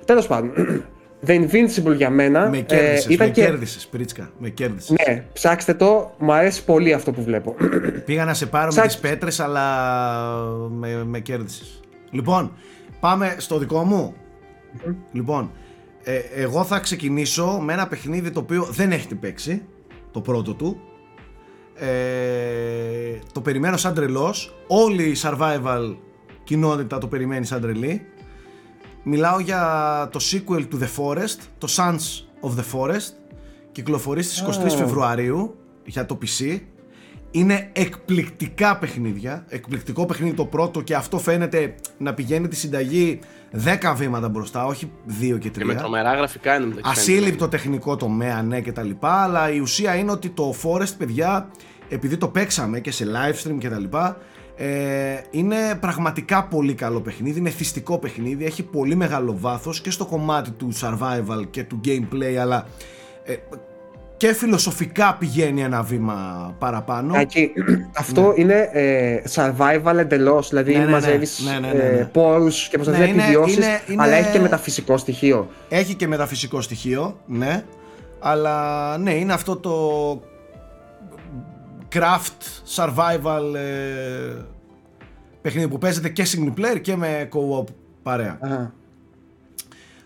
Τέλος 0.05 0.27
πάντων, 0.27 0.53
The 1.27 1.31
Invincible 1.31 1.95
για 1.97 2.11
μένα 2.11 2.49
με 2.49 2.59
κέρδισες, 2.59 3.07
ε, 3.07 3.13
ήταν 3.13 3.27
με 3.27 3.33
και... 3.33 3.43
κέρδισες, 3.43 3.87
Πρίτσκα, 3.87 4.31
με 4.39 4.49
κέρδισες. 4.49 4.97
Ναι, 5.07 5.25
ψάξτε 5.33 5.75
το, 5.75 6.15
μου 6.19 6.33
αρέσει 6.33 6.65
πολύ 6.65 6.93
αυτό 6.93 7.13
που 7.13 7.23
βλέπω. 7.23 7.55
Πήγα 8.07 8.25
να 8.25 8.35
σε 8.35 8.47
πάρω 8.47 8.73
με 8.77 8.87
τις 8.87 8.99
πέτρες, 8.99 9.41
αλλά 9.41 9.65
με, 10.71 11.05
με 11.05 11.21
κέρδισες. 11.21 11.81
Λοιπόν, 12.11 12.53
πάμε 13.01 13.35
στο 13.39 13.59
δικό 13.59 13.83
μου. 13.83 14.15
Λοιπόν, 15.13 15.51
ε, 16.03 16.19
εγώ 16.35 16.65
θα 16.65 16.79
ξεκινήσω 16.79 17.61
με 17.63 17.73
ένα 17.73 17.89
παιχνίδι 17.89 18.31
το 18.31 18.41
οποίο 18.41 18.67
δεν 18.71 18.93
έχετε 18.93 19.15
παίξει, 19.15 19.63
το 20.11 20.21
πρώτο 20.21 20.55
του. 20.55 20.81
Ε, 21.81 23.19
το 23.33 23.41
περιμένω 23.41 23.77
σαν 23.77 23.95
τρελός. 23.95 24.55
Όλη 24.67 25.03
η 25.03 25.17
survival 25.23 25.97
κοινότητα 26.45 26.99
το 26.99 27.07
περιμένει 27.07 27.47
σαν 27.47 27.61
τρελή. 27.61 28.07
Μιλάω 29.03 29.41
για 29.41 30.09
το 30.13 30.21
sequel 30.23 30.67
του 30.69 30.79
The 30.83 31.01
Forest, 31.01 31.39
το 31.59 31.69
Sons 31.77 32.25
of 32.49 32.51
the 32.51 32.65
Forest. 32.73 33.13
Κυκλοφορεί 33.73 34.23
στις 34.23 34.45
23 34.65 34.71
Φεβρουαρίου 34.77 35.57
για 35.85 36.07
το 36.07 36.19
PC. 36.23 36.61
Είναι 37.31 37.71
εκπληκτικά 37.73 38.79
παιχνίδια. 38.79 39.45
Εκπληκτικό 39.49 40.07
παιχνίδι 40.07 40.35
το 40.35 40.45
πρώτο 40.45 40.81
και 40.81 40.95
αυτό 40.95 41.19
φαίνεται 41.19 41.75
να 41.99 42.15
πηγαίνει 42.15 42.49
τη 42.49 42.57
συνταγή 42.57 43.19
10 43.83 43.95
βήματα 43.97 44.29
μπροστά, 44.29 44.65
όχι 44.67 44.91
2 45.21 45.39
και 45.39 45.49
3. 45.49 45.53
Και 45.53 45.65
με 45.65 45.75
τρομερά 45.75 46.15
γραφικά 46.15 46.57
είναι 46.57 46.75
Ασύλληπτο 46.83 47.49
τεχνικό 47.49 47.97
τομέα, 47.97 48.43
ναι 48.43 48.61
και 48.61 48.73
τα 48.73 48.83
λοιπά, 48.83 49.23
αλλά 49.23 49.53
η 49.53 49.59
ουσία 49.59 49.95
είναι 49.95 50.11
ότι 50.11 50.29
το 50.29 50.55
Forest, 50.63 50.97
παιδιά, 50.99 51.51
επειδή 51.91 52.17
το 52.17 52.29
παίξαμε 52.29 52.81
και 52.81 52.91
σε 52.91 53.07
live 53.07 53.47
stream 53.47 53.57
και 53.59 53.69
τα 53.69 53.79
λοιπά, 53.79 54.17
ε, 54.57 55.21
είναι 55.31 55.57
πραγματικά 55.81 56.45
πολύ 56.45 56.75
καλό 56.75 57.01
παιχνίδι, 57.01 57.39
είναι 57.39 57.51
θυστικό 57.51 57.99
παιχνίδι, 57.99 58.45
έχει 58.45 58.63
πολύ 58.63 58.95
μεγάλο 58.95 59.37
βάθος 59.39 59.81
και 59.81 59.91
στο 59.91 60.07
κομμάτι 60.07 60.51
του 60.51 60.73
survival 60.81 61.45
και 61.51 61.65
του 61.65 61.81
gameplay, 61.85 62.35
αλλά 62.41 62.67
ε, 63.25 63.35
και 64.17 64.33
φιλοσοφικά 64.33 65.17
πηγαίνει 65.19 65.63
ένα 65.63 65.83
βήμα 65.83 66.55
παραπάνω. 66.59 67.19
Εκεί, 67.19 67.53
αυτό 68.03 68.21
ναι. 68.21 68.35
είναι 68.37 68.69
ε, 68.73 69.23
survival 69.35 69.97
εντελώς. 69.97 70.49
Δηλαδή 70.49 70.73
ναι, 70.73 70.79
ναι, 70.79 70.85
ναι. 70.85 70.91
μαζεύεις 70.91 71.41
ναι, 71.41 71.59
ναι, 71.59 71.69
ε, 71.69 72.09
πόρου 72.13 72.49
και 72.49 72.79
προσπαθείς 72.79 73.15
να 73.15 73.23
επιβιώσεις. 73.23 73.59
Αλλά 73.97 74.15
έχει 74.15 74.33
και 74.33 74.41
μεταφυσικό 74.41 74.97
στοιχείο. 74.97 75.49
Έχει 75.69 75.95
και 75.95 76.07
μεταφυσικό 76.07 76.61
στοιχείο, 76.61 77.17
ναι. 77.27 77.65
Αλλά 78.19 78.99
ναι, 78.99 79.15
είναι 79.15 79.33
αυτό 79.33 79.57
το 79.57 79.73
craft 81.93 82.65
survival 82.77 83.55
ε, 83.55 84.43
παιχνίδι 85.43 85.69
που 85.69 85.79
παίζεται 85.79 86.09
και 86.09 86.27
single 86.27 86.61
player 86.61 86.81
και 86.81 86.97
με 86.97 87.29
co-op 87.33 87.65
παρέα. 88.03 88.39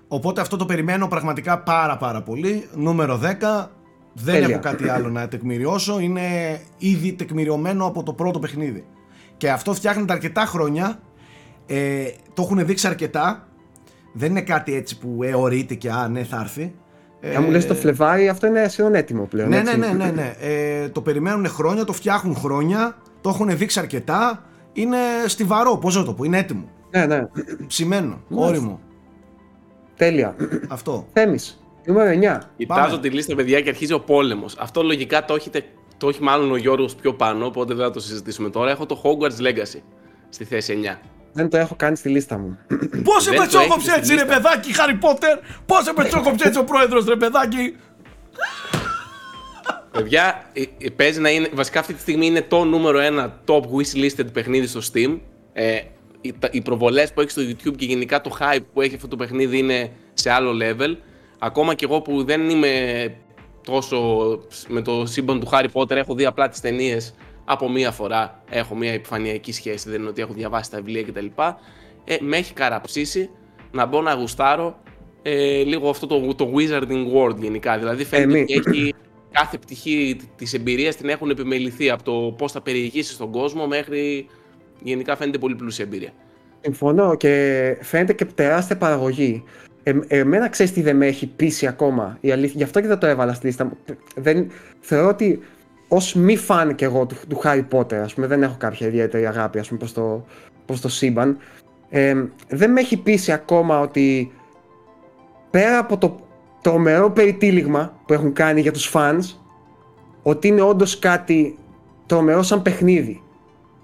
Οπότε 0.09 0.41
αυτό 0.41 0.57
το 0.57 0.65
περιμένω 0.65 1.09
πραγματικά 1.09 1.59
πάρα 1.63 1.97
πάρα 1.97 2.23
πολύ. 2.23 2.69
Νούμερο 2.75 3.21
10. 3.23 3.67
Δεν 4.13 4.43
έχω 4.43 4.61
κάτι 4.61 4.89
άλλο 4.89 5.09
να 5.09 5.29
τεκμηριώσω. 5.29 6.01
Είναι 6.01 6.61
ήδη 6.79 7.13
τεκμηριωμένο 7.13 7.87
από 7.87 8.03
το 8.03 8.13
πρώτο 8.13 8.39
παιχνίδι. 8.39 8.85
Και 9.37 9.51
αυτό 9.51 9.75
φτιάχνεται 9.75 10.13
αρκετά 10.13 10.45
χρόνια. 10.45 11.01
Ε, 11.67 12.05
το 12.35 12.43
έχουν 12.43 12.67
δείξει 12.67 12.87
αρκετά. 12.87 13.49
Δεν 14.13 14.31
είναι 14.31 14.43
κάτι 14.43 14.75
έτσι 14.75 14.99
που 14.99 15.23
εωρείται 15.23 15.75
και 15.75 15.91
α, 15.91 16.09
ναι, 16.09 16.25
θα 16.25 16.41
έρθει. 16.41 16.75
Ε, 17.27 17.37
Αν 17.37 17.43
μου 17.43 17.51
λες 17.51 17.67
το 17.67 17.75
Φλεβάρι, 17.75 18.29
αυτό 18.29 18.47
είναι 18.47 18.69
σχεδόν 18.69 18.95
έτοιμο 18.95 19.25
πλέον. 19.25 19.49
Ναι, 19.49 19.63
ναι, 19.63 19.73
ναι, 19.73 19.87
ναι, 19.87 20.11
ναι. 20.11 20.35
Ε, 20.41 20.89
το 20.89 21.01
περιμένουν 21.01 21.49
χρόνια, 21.49 21.85
το 21.85 21.93
φτιάχνουν 21.93 22.37
χρόνια, 22.37 22.97
το 23.21 23.29
έχουν 23.29 23.57
δείξει 23.57 23.79
αρκετά. 23.79 24.45
Είναι 24.73 24.97
στιβαρό, 25.27 25.79
πώς 25.79 25.97
να 25.97 26.05
το 26.05 26.13
πω, 26.13 26.25
είναι 26.25 26.39
έτοιμο. 26.39 26.69
Ναι, 26.91 27.07
ναι. 27.07 27.27
Ψημένο, 27.67 28.21
όριμο. 28.31 28.81
Τέλεια. 29.97 30.37
Αυτό. 30.69 31.07
Θέμης. 31.13 31.65
Νούμερο 31.87 32.11
9. 32.11 32.39
Κοιτάζω 32.57 33.01
τη 33.01 33.11
λίστα, 33.11 33.35
παιδιά, 33.35 33.61
και 33.61 33.69
αρχίζει 33.69 33.93
ο 33.93 34.01
πόλεμος. 34.01 34.57
Αυτό 34.59 34.83
λογικά 34.83 35.25
το, 35.25 35.35
έχετε, 35.35 35.65
το 35.97 36.09
έχει 36.09 36.23
μάλλον 36.23 36.53
ο 36.53 36.57
Γιώργος 36.57 36.95
πιο 36.95 37.15
πάνω, 37.15 37.47
οπότε 37.47 37.75
δεν 37.75 37.85
θα 37.85 37.91
το 37.91 38.01
συζητήσουμε 38.01 38.51
τώρα. 38.51 38.71
Έχω 38.71 38.87
το 38.87 39.03
Hogwarts 39.05 39.47
Legacy 39.47 39.81
στη 40.29 40.45
θέση 40.45 40.79
9. 40.83 40.99
Δεν 41.37 41.51
το 41.51 41.57
έχω 41.57 41.75
κάνει 41.77 41.97
στη 41.97 42.09
λίστα 42.09 42.39
μου. 42.39 42.59
Πώς 43.05 43.23
σε 43.23 43.33
πετσόκοψε 43.33 43.95
έτσι, 43.97 44.15
ρε 44.15 44.25
παιδάκι, 44.25 44.75
Χάρι 44.75 44.95
Πότερ! 44.95 45.39
Πώς 45.67 45.85
σε 45.85 45.93
πετσόκοψε 45.93 46.47
έτσι 46.47 46.59
ο 46.59 46.65
πρόεδρος, 46.65 47.05
ρε 47.05 47.17
παιδάκι! 47.17 47.77
Παιδιά, 49.91 50.51
ε, 50.53 50.63
ε, 50.79 50.91
παίζει 50.91 51.21
να 51.21 51.31
είναι. 51.31 51.49
Βασικά 51.53 51.81
αυτή 51.81 51.95
τη 51.95 52.01
στιγμή 52.01 52.27
είναι 52.27 52.43
το 52.43 52.65
νούμερο 52.65 52.99
ένα 52.99 53.41
top 53.47 53.61
wishlisted 53.61 54.33
παιχνίδι 54.33 54.67
στο 54.67 54.81
Steam. 54.93 55.19
Ε, 55.53 55.81
οι, 56.21 56.35
οι 56.51 56.61
προβολές 56.61 57.13
που 57.13 57.21
έχει 57.21 57.31
στο 57.31 57.43
YouTube 57.43 57.77
και 57.77 57.85
γενικά 57.85 58.21
το 58.21 58.37
hype 58.41 58.65
που 58.73 58.81
έχει 58.81 58.95
αυτό 58.95 59.09
το 59.09 59.17
παιχνίδι 59.17 59.59
είναι 59.59 59.91
σε 60.15 60.31
άλλο 60.31 60.53
level. 60.63 60.97
Ακόμα 61.39 61.75
και 61.75 61.85
εγώ 61.85 62.01
που 62.01 62.25
δεν 62.25 62.51
είμαι 62.51 62.71
τόσο 63.65 63.99
με 64.69 64.83
το 64.83 65.07
σύμπαν 65.07 65.41
του 65.41 65.47
Χάρι 65.47 65.71
Πότερ, 65.71 65.99
έχω 65.99 66.15
δει 66.15 66.25
απλά 66.25 66.49
τις 66.49 66.61
ταινίες 66.61 67.15
από 67.45 67.69
μία 67.69 67.91
φορά. 67.91 68.43
Έχω 68.51 68.77
μία 68.77 68.93
επιφανειακή 68.93 69.53
σχέση, 69.53 69.91
δεν 69.91 70.01
είναι 70.01 70.09
ότι 70.09 70.21
έχω 70.23 70.33
διαβάσει 70.33 70.71
τα 70.71 70.77
βιβλία 70.77 71.03
κτλ. 71.03 71.27
Ε, 72.05 72.17
με 72.21 72.37
έχει 72.37 72.53
καραψήσει 72.53 73.31
να 73.71 73.87
μπω 73.87 74.03
να 74.03 74.15
γουστάρω 74.15 74.79
ε, 75.23 75.63
λίγο 75.63 75.89
αυτό 75.89 76.07
το, 76.07 76.35
το 76.35 76.53
Wizarding 76.57 77.07
World 77.15 77.37
γενικά. 77.37 77.79
Δηλαδή 77.79 78.05
φαίνεται 78.05 78.41
ότι 78.41 78.53
έχει 78.53 78.95
κάθε 79.31 79.59
πτυχή 79.59 80.17
της 80.37 80.55
εμπειρίας 80.55 80.97
την 80.97 81.09
έχουν 81.09 81.31
επιμεληθεί 81.31 81.91
από 81.91 82.03
το 82.03 82.35
πώς 82.39 82.53
θα 82.53 82.61
περιηγήσεις 82.61 83.15
στον 83.15 83.31
κόσμο 83.31 83.67
μέχρι 83.67 84.27
γενικά 84.83 85.17
φαίνεται 85.17 85.39
πολύ 85.39 85.55
πλούσια 85.55 85.85
εμπειρία. 85.85 86.11
Συμφωνώ 86.61 87.17
και 87.17 87.77
φαίνεται 87.81 88.13
και 88.13 88.25
τεράστια 88.25 88.77
παραγωγή. 88.77 89.45
Ε, 89.83 89.95
εμένα 90.09 90.49
ξέρεις 90.49 90.73
τι 90.73 90.83
δεν 90.83 90.97
με 90.97 91.07
έχει 91.07 91.27
πείσει 91.27 91.67
ακόμα 91.67 92.19
η 92.21 92.31
αλήθεια. 92.31 92.55
Γι' 92.57 92.63
αυτό 92.63 92.81
και 92.81 92.87
δεν 92.87 92.99
το 92.99 93.07
έβαλα 93.07 93.35
στη 93.35 93.47
λίστα 93.47 93.65
μου. 93.65 93.77
Δεν, 94.17 94.51
θεωρώ 94.81 95.09
ότι 95.09 95.41
ως 95.89 96.15
μη 96.15 96.37
φαν 96.37 96.75
και 96.75 96.85
εγώ 96.85 97.07
του, 97.07 97.17
του 97.29 97.41
Harry 97.45 97.65
Potter, 97.71 97.95
ας 97.95 98.15
πούμε, 98.15 98.27
δεν 98.27 98.43
έχω 98.43 98.55
κάποια 98.59 98.87
ιδιαίτερη 98.87 99.27
αγάπη 99.27 99.59
ας 99.59 99.67
πούμε, 99.67 99.79
προς, 99.79 99.93
το, 99.93 100.25
προς 100.67 100.81
το 100.81 100.89
σύμπαν. 100.89 101.39
Ε, 101.91 102.25
δεν 102.49 102.71
με 102.71 102.81
έχει 102.81 102.97
πείσει 102.97 103.33
ακόμα 103.33 103.81
ότι 103.81 104.33
πέρα 105.51 105.79
από 105.79 105.99
το 105.99 106.17
τρομερό 106.63 107.11
περιτύλιγμα 107.11 107.93
που 108.07 108.13
έχουν 108.13 108.33
κάνει 108.33 108.61
για 108.61 108.73
τους 108.73 108.91
fans 108.95 109.37
ότι 110.23 110.49
είναι 110.49 110.63
όντως 110.63 110.99
κάτι 110.99 111.59
τρομερό 112.07 112.43
σαν 112.43 112.63
παιχνίδι. 112.63 113.23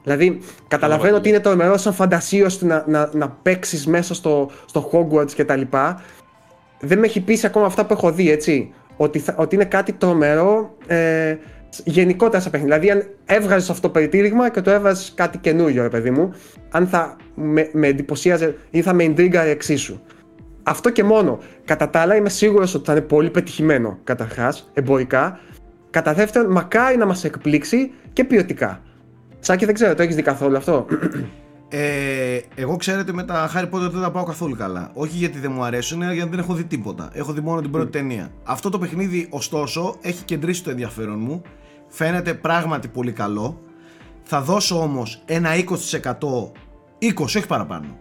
Δηλαδή, 0.03 0.41
καταλαβαίνω 0.69 1.17
ότι 1.17 1.29
είναι 1.29 1.41
τρομερό 1.41 1.77
σαν 1.77 1.93
φαντασίωση 1.93 2.67
να, 2.67 2.85
να, 2.87 3.11
να 3.13 3.29
παίξεις 3.29 3.87
μέσα 3.87 4.15
στο, 4.15 4.51
στο 4.67 4.91
Hogwarts 4.93 5.31
κτλ. 5.37 5.61
Δεν 6.81 6.99
με 6.99 7.07
έχει 7.07 7.21
πείσει 7.21 7.47
ακόμα 7.47 7.67
αυτά 7.67 7.87
που 7.87 7.93
έχω 7.93 8.13
δει, 8.13 8.31
έτσι. 8.31 8.73
Ότι, 8.97 9.25
ότι 9.37 9.55
είναι 9.55 9.65
κάτι 9.65 9.93
τρομερό 9.93 10.77
ε, 10.87 11.37
γενικότερα 11.85 12.43
σαν 12.43 12.51
παιχνίδι. 12.51 12.79
Δηλαδή, 12.79 12.91
αν 12.91 13.09
έβγαζες 13.25 13.71
αυτό 13.71 13.83
το 13.83 13.93
περιτύλιγμα 13.93 14.51
και 14.51 14.61
το 14.61 14.71
έβγαζε 14.71 15.11
κάτι 15.15 15.39
καινούριο, 15.39 15.83
ρε 15.83 15.89
παιδί 15.89 16.11
μου, 16.11 16.33
αν 16.71 16.87
θα 16.87 17.17
με, 17.35 17.71
με 17.73 17.87
εντυπωσίαζε 17.87 18.57
ή 18.71 18.83
θα 18.83 18.93
με 18.93 19.05
εντρίγκαρε 19.05 19.51
εξίσου. 19.51 20.01
Αυτό 20.63 20.91
και 20.91 21.05
μόνο. 21.05 21.39
Κατά 21.65 21.91
τα 21.91 22.01
άλλα, 22.01 22.17
είμαι 22.17 22.29
σίγουρος 22.29 22.75
ότι 22.75 22.85
θα 22.85 22.93
είναι 22.93 23.01
πολύ 23.01 23.31
πετυχημένο 23.31 23.99
καταρχάς, 24.05 24.71
εμπορικά. 24.75 25.39
Κατά 25.91 26.15
δεύτερον, 26.15 26.53
μακάρι 26.53 26.97
να 26.97 27.07
μας 27.07 27.25
εκπλήξει 27.25 27.91
και 28.13 28.25
ποιοτικά. 28.25 28.83
Σάκη, 29.39 29.65
δεν 29.65 29.75
ξέρω, 29.75 29.95
το 29.95 30.03
έχεις 30.03 30.15
δει 30.15 30.23
καθόλου 30.23 30.57
αυτό; 30.57 30.87
Ε, 31.73 32.41
εγώ 32.55 32.77
ξέρετε 32.77 33.13
με 33.13 33.23
τα 33.23 33.51
Harry 33.55 33.71
Potter 33.71 33.91
δεν 33.91 34.01
τα 34.01 34.11
πάω 34.11 34.25
καθόλου 34.25 34.57
καλά. 34.57 34.91
Όχι 34.95 35.17
γιατί 35.17 35.39
δεν 35.39 35.53
μου 35.53 35.65
αρέσουν, 35.65 36.03
αλλά 36.03 36.13
γιατί 36.13 36.31
δεν 36.31 36.39
έχω 36.39 36.55
δει 36.55 36.65
τίποτα. 36.65 37.11
Έχω 37.13 37.33
δει 37.33 37.41
μόνο 37.41 37.61
την 37.61 37.71
πρώτη 37.71 37.91
ταινία. 37.91 38.31
Αυτό 38.45 38.71
το 38.71 38.79
παιχνίδι, 38.79 39.27
ωστόσο, 39.31 39.97
έχει 40.01 40.25
κεντρήσει 40.25 40.65
το 40.65 40.71
ενδιαφέρον 40.71 41.19
μου. 41.19 41.43
Φαίνεται 41.91 42.35
πράγματι 42.35 42.89
πολύ 42.89 43.13
καλό. 43.13 43.61
Θα 44.23 44.41
δώσω 44.41 44.83
όμως 44.83 45.23
ένα 45.27 45.51
20%, 46.01 46.03
20 46.99 47.23
όχι 47.23 47.47
παραπάνω. 47.47 47.99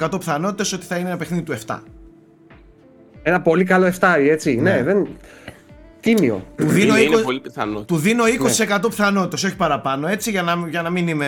20% 0.00 0.18
πιθανότητες 0.18 0.72
ότι 0.72 0.84
θα 0.84 0.96
είναι 0.96 1.08
ένα 1.08 1.16
παιχνίδι 1.16 1.42
του 1.42 1.58
7. 1.66 1.78
Ένα 3.22 3.40
πολύ 3.40 3.64
καλό 3.64 3.92
7, 4.00 4.14
έτσι. 4.18 4.54
Ναι, 4.54 4.72
ναι 4.72 4.82
δεν... 4.82 5.08
Τίμιο. 6.00 6.46
Του 6.56 6.66
δίνω, 6.66 6.96
είναι, 6.96 7.16
20, 7.16 7.22
πολύ 7.22 7.42
του 7.86 7.96
δίνω 7.96 8.24
20% 8.24 8.68
ναι. 8.68 8.88
πιθανότητες, 8.88 9.44
όχι 9.44 9.56
παραπάνω, 9.56 10.06
έτσι, 10.08 10.30
για 10.30 10.42
να, 10.42 10.66
για 10.68 10.82
να 10.82 10.90
μην 10.90 11.08
είμαι, 11.08 11.26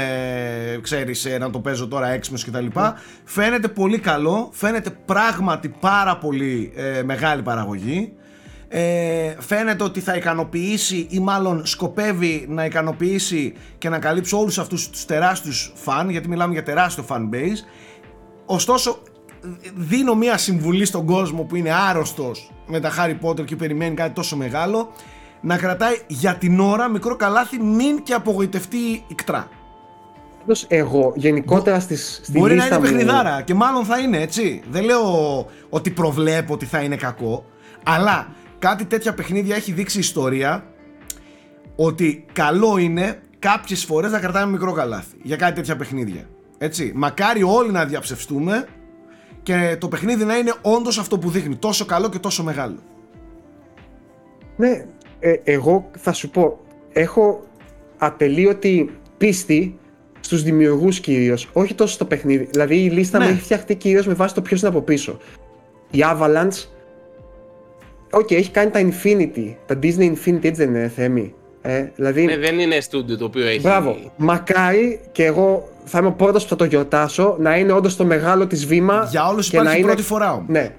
ξέρεις, 0.82 1.24
ε, 1.24 1.38
να 1.38 1.50
το 1.50 1.60
παίζω 1.60 1.88
τώρα 1.88 2.08
έξιμος 2.08 2.44
και 2.44 2.50
τα 2.50 2.60
λοιπά. 2.60 2.92
Ναι. 2.92 2.98
Φαίνεται 3.24 3.68
πολύ 3.68 3.98
καλό, 3.98 4.48
φαίνεται 4.52 4.90
πράγματι 5.04 5.74
πάρα 5.80 6.16
πολύ 6.16 6.72
ε, 6.76 7.02
μεγάλη 7.02 7.42
παραγωγή. 7.42 8.12
Ε, 8.68 9.36
φαίνεται 9.38 9.84
ότι 9.84 10.00
θα 10.00 10.16
ικανοποιήσει 10.16 11.06
ή 11.10 11.18
μάλλον 11.18 11.66
σκοπεύει 11.66 12.46
να 12.48 12.64
ικανοποιήσει 12.64 13.54
και 13.78 13.88
να 13.88 13.98
καλύψει 13.98 14.34
όλους 14.34 14.58
αυτούς 14.58 14.90
τους 14.90 15.04
τεράστιους 15.04 15.72
φαν, 15.74 16.10
γιατί 16.10 16.28
μιλάμε 16.28 16.52
για 16.52 16.62
τεράστιο 16.62 17.04
fan 17.08 17.28
base. 17.34 17.58
Ωστόσο, 18.46 18.98
δίνω 19.74 20.14
μια 20.14 20.36
συμβουλή 20.38 20.84
στον 20.84 21.06
κόσμο 21.06 21.42
που 21.42 21.56
είναι 21.56 21.72
άρρωστος 21.88 22.50
με 22.66 22.80
τα 22.80 22.90
Harry 22.98 23.28
Potter 23.28 23.44
και 23.44 23.56
περιμένει 23.56 23.94
κάτι 23.94 24.14
τόσο 24.14 24.36
μεγάλο 24.36 24.92
να 25.40 25.56
κρατάει 25.56 25.94
για 26.06 26.34
την 26.34 26.60
ώρα 26.60 26.88
μικρό 26.88 27.16
καλάθι 27.16 27.58
μην 27.58 28.02
και 28.02 28.14
απογοητευτεί 28.14 29.04
ικτρά. 29.06 29.48
Εγώ 30.68 31.12
γενικότερα 31.16 31.80
στις, 31.80 32.20
στη 32.22 32.38
Μπορεί 32.38 32.54
να 32.54 32.66
είναι 32.66 32.78
παιχνιδάρα 32.78 33.42
και 33.42 33.54
μάλλον 33.54 33.84
θα 33.84 33.98
είναι 33.98 34.18
έτσι. 34.20 34.62
Δεν 34.70 34.84
λέω 34.84 35.02
ότι 35.68 35.90
προβλέπω 35.90 36.52
ότι 36.52 36.66
θα 36.66 36.80
είναι 36.80 36.96
κακό, 36.96 37.44
αλλά 37.82 38.28
κάτι 38.58 38.84
τέτοια 38.84 39.14
παιχνίδια 39.14 39.56
έχει 39.56 39.72
δείξει 39.72 39.98
ιστορία 39.98 40.64
ότι 41.76 42.24
καλό 42.32 42.78
είναι 42.78 43.20
κάποιες 43.38 43.84
φορές 43.84 44.10
να 44.10 44.18
κρατάμε 44.18 44.52
μικρό 44.52 44.72
καλάθι 44.72 45.16
για 45.22 45.36
κάτι 45.36 45.54
τέτοια 45.54 45.76
παιχνίδια. 45.76 46.28
Έτσι. 46.58 46.92
Μακάρι 46.94 47.42
όλοι 47.42 47.70
να 47.70 47.84
διαψευστούμε 47.84 48.66
και 49.42 49.76
το 49.80 49.88
παιχνίδι 49.88 50.24
να 50.24 50.36
είναι 50.36 50.54
όντως 50.62 50.98
αυτό 50.98 51.18
που 51.18 51.30
δείχνει. 51.30 51.56
Τόσο 51.56 51.84
καλό 51.84 52.08
και 52.08 52.18
τόσο 52.18 52.42
μεγάλο. 52.42 52.76
Ναι, 54.56 54.86
ε, 55.18 55.34
εγώ 55.44 55.90
θα 55.98 56.12
σου 56.12 56.30
πω, 56.30 56.60
έχω 56.92 57.44
ατελείωτη 57.98 58.90
πίστη 59.18 59.78
στους 60.20 60.42
δημιουργούς 60.42 61.00
κυρίως, 61.00 61.48
όχι 61.52 61.74
τόσο 61.74 61.94
στο 61.94 62.04
παιχνίδι. 62.04 62.48
Δηλαδή 62.50 62.76
η 62.84 62.90
λίστα 62.90 63.18
ναι. 63.18 63.24
μου 63.24 63.30
έχει 63.30 63.40
φτιαχτεί 63.40 63.74
κυρίως 63.74 64.06
με 64.06 64.14
βάση 64.14 64.34
το 64.34 64.42
ποιος 64.42 64.60
είναι 64.60 64.68
από 64.68 64.80
πίσω. 64.80 65.18
Η 65.90 65.98
Avalanche, 66.02 66.64
okay, 68.10 68.34
έχει 68.34 68.50
κάνει 68.50 68.70
τα 68.70 68.80
Infinity, 68.80 69.54
τα 69.66 69.78
Disney 69.82 70.12
Infinity, 70.12 70.44
έτσι 70.44 70.64
δεν 70.64 70.68
είναι 70.68 70.88
Θέμη. 70.96 71.34
Ε, 71.62 71.88
δηλαδή... 71.94 72.24
Ναι, 72.24 72.36
δεν 72.36 72.58
είναι 72.58 72.80
στούντιο 72.80 73.16
το 73.16 73.24
οποίο 73.24 73.46
έχει. 73.46 73.60
Μπράβο. 73.60 73.96
Μακάρι 74.16 75.00
και 75.12 75.24
εγώ 75.24 75.68
θα 75.84 75.98
είμαι 75.98 76.08
ο 76.08 76.12
πρώτος 76.12 76.42
που 76.42 76.48
θα 76.48 76.56
το 76.56 76.64
γιορτάσω 76.64 77.36
να 77.38 77.56
είναι 77.56 77.72
όντως 77.72 77.96
το 77.96 78.04
μεγάλο 78.04 78.46
της 78.46 78.66
βήμα. 78.66 79.08
Για 79.10 79.28
όλους 79.28 79.48
υπάρχει 79.48 79.68
να 79.68 79.74
είναι... 79.74 79.86
πρώτη 79.86 80.02
φορά 80.02 80.32
όμως. 80.32 80.44
Ναι. 80.48 80.70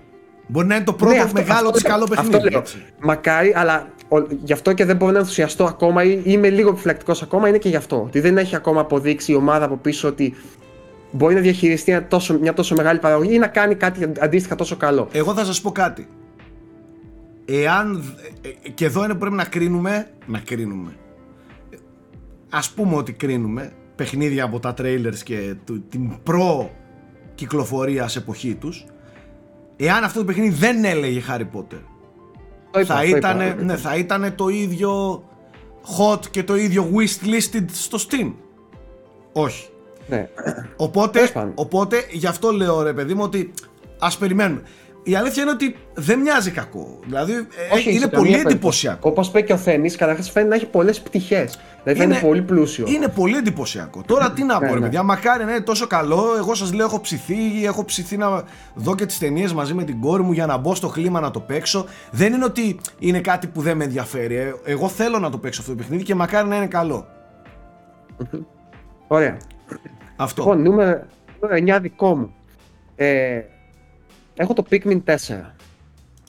Μπορεί 0.47 0.67
να 0.67 0.75
είναι 0.75 0.83
το 0.83 0.93
πρώτο 0.93 1.13
ναι, 1.13 1.21
αυτό, 1.21 1.41
μεγάλο 1.41 1.71
της 1.71 1.81
καλό 1.81 2.05
παιχνίδι. 2.05 2.35
Αυτό 2.35 2.49
λέω. 2.49 2.63
Μακάρι, 2.99 3.53
αλλά 3.55 3.87
ο, 4.07 4.17
γι' 4.43 4.53
αυτό 4.53 4.73
και 4.73 4.85
δεν 4.85 4.95
μπορώ 4.95 5.11
να 5.11 5.17
ενθουσιαστώ 5.17 5.63
ακόμα 5.63 6.03
ή 6.03 6.21
είμαι 6.23 6.49
λίγο 6.49 6.69
επιφυλακτικός 6.69 7.21
ακόμα 7.21 7.47
είναι 7.47 7.57
και 7.57 7.69
γι' 7.69 7.75
αυτό. 7.75 8.03
Ότι 8.05 8.19
δεν 8.19 8.37
έχει 8.37 8.55
ακόμα 8.55 8.81
αποδείξει 8.81 9.31
η 9.31 9.35
ομάδα 9.35 9.65
από 9.65 9.75
πίσω 9.75 10.07
ότι 10.07 10.35
μπορεί 11.11 11.33
να 11.35 11.41
διαχειριστεί 11.41 11.91
μια 11.91 12.07
τόσο, 12.07 12.37
μια 12.39 12.53
τόσο 12.53 12.75
μεγάλη 12.75 12.99
παραγωγή 12.99 13.33
ή 13.33 13.37
να 13.37 13.47
κάνει 13.47 13.75
κάτι 13.75 14.11
αντίστοιχα 14.19 14.55
τόσο 14.55 14.75
καλό. 14.75 15.07
Εγώ 15.11 15.33
θα 15.33 15.45
σας 15.45 15.61
πω 15.61 15.71
κάτι. 15.71 16.07
Εάν. 17.49 18.03
Ε, 18.41 18.47
ε, 18.47 18.69
και 18.69 18.85
εδώ 18.85 19.03
είναι 19.03 19.13
που 19.13 19.19
πρέπει 19.19 19.35
να 19.35 19.45
κρίνουμε. 19.45 20.07
Να 20.25 20.39
κρίνουμε. 20.39 20.95
Α 22.49 22.59
πούμε 22.75 22.95
ότι 22.95 23.13
κρίνουμε 23.13 23.73
παιχνίδια 23.97 24.43
από 24.43 24.59
τα 24.59 24.73
trailers 24.77 25.17
και 25.23 25.55
την 25.89 26.23
προ 26.23 26.71
κυκλοφορία 27.35 28.09
εποχή 28.17 28.55
τους 28.55 28.85
εάν 29.75 30.03
αυτό 30.03 30.19
το 30.19 30.25
παιχνίδι 30.25 30.49
δεν 30.49 30.85
έλεγε 30.85 31.21
Harry 31.29 31.47
Potter 31.57 31.81
θα, 32.85 33.03
ήταν, 33.03 33.65
ναι, 33.65 33.75
θα 33.75 33.95
ήταν 33.95 34.33
το 34.35 34.47
ίδιο 34.47 35.23
hot 35.97 36.25
και 36.31 36.43
το 36.43 36.55
ίδιο 36.55 36.91
wishlist 36.95 37.63
στο 37.71 37.97
Steam 38.09 38.33
όχι 39.31 39.69
ναι. 40.09 40.29
οπότε, 40.75 41.51
οπότε 41.55 42.05
γι' 42.11 42.27
αυτό 42.27 42.51
λέω 42.51 42.81
ρε 42.81 42.93
παιδί 42.93 43.13
μου 43.13 43.23
ότι 43.23 43.53
ας 43.99 44.17
περιμένουμε 44.17 44.61
η 45.07 45.15
αλήθεια 45.15 45.41
είναι 45.41 45.51
ότι 45.51 45.75
δεν 45.93 46.19
μοιάζει 46.19 46.51
κακό. 46.51 46.99
Δηλαδή 47.05 47.33
ε, 47.33 47.73
Όχι, 47.73 47.95
είναι 47.95 48.07
πολύ 48.07 48.33
εντυπωσιακό. 48.33 49.09
Όπως 49.09 49.27
είπε 49.27 49.41
και 49.41 49.53
ο 49.53 49.57
Θένη, 49.57 49.91
καταρχάς 49.91 50.31
φαίνεται 50.31 50.49
να 50.49 50.55
έχει 50.55 50.65
πολλές 50.65 51.01
πτυχές. 51.01 51.59
Δηλαδή 51.83 52.03
είναι, 52.03 52.13
είναι 52.13 52.23
πολύ 52.27 52.41
πλούσιο. 52.41 52.85
Είναι 52.87 53.07
πολύ 53.07 53.37
εντυπωσιακό. 53.37 54.03
Τώρα 54.05 54.31
τι 54.31 54.43
να 54.43 54.59
πω, 54.59 54.65
ρε 54.65 54.67
ναι, 54.67 54.75
ναι. 54.75 54.81
παιδιά, 54.81 55.03
μακάρι 55.03 55.43
να 55.43 55.51
είναι 55.51 55.61
τόσο 55.61 55.87
καλό. 55.87 56.35
Εγώ 56.37 56.55
σας 56.55 56.73
λέω, 56.73 56.85
έχω 56.85 57.01
ψηθεί, 57.01 57.35
έχω 57.65 57.85
ψηθεί 57.85 58.17
να 58.17 58.43
δω 58.75 58.95
και 58.95 59.05
τις 59.05 59.17
ταινίες 59.17 59.53
μαζί 59.53 59.73
με 59.73 59.83
την 59.83 59.99
κόρη 59.99 60.23
μου 60.23 60.31
για 60.31 60.45
να 60.45 60.57
μπω 60.57 60.75
στο 60.75 60.87
κλίμα 60.87 61.19
να 61.19 61.31
το 61.31 61.39
παίξω. 61.39 61.85
Δεν 62.11 62.33
είναι 62.33 62.45
ότι 62.45 62.79
είναι 62.99 63.19
κάτι 63.19 63.47
που 63.47 63.61
δεν 63.61 63.77
με 63.77 63.83
ενδιαφέρει. 63.83 64.35
Ε. 64.35 64.53
Εγώ 64.63 64.87
θέλω 64.87 65.19
να 65.19 65.29
το 65.29 65.37
παίξω 65.37 65.61
αυτό 65.61 65.73
το 65.73 65.77
παιχνίδι 65.77 66.03
και 66.03 66.15
μακάρι 66.15 66.47
να 66.47 66.55
είναι 66.55 66.67
καλό. 66.67 67.07
Ωραία. 69.07 69.37
Αυτό. 70.15 70.41
Λοιπόν, 70.41 70.61
νούμερο 70.61 71.01
9 71.75 71.77
δικό 71.81 72.15
μου. 72.15 72.33
Ε, 72.95 73.41
έχω 74.37 74.53
το 74.53 74.65
Pikmin 74.69 75.01
4. 75.05 75.15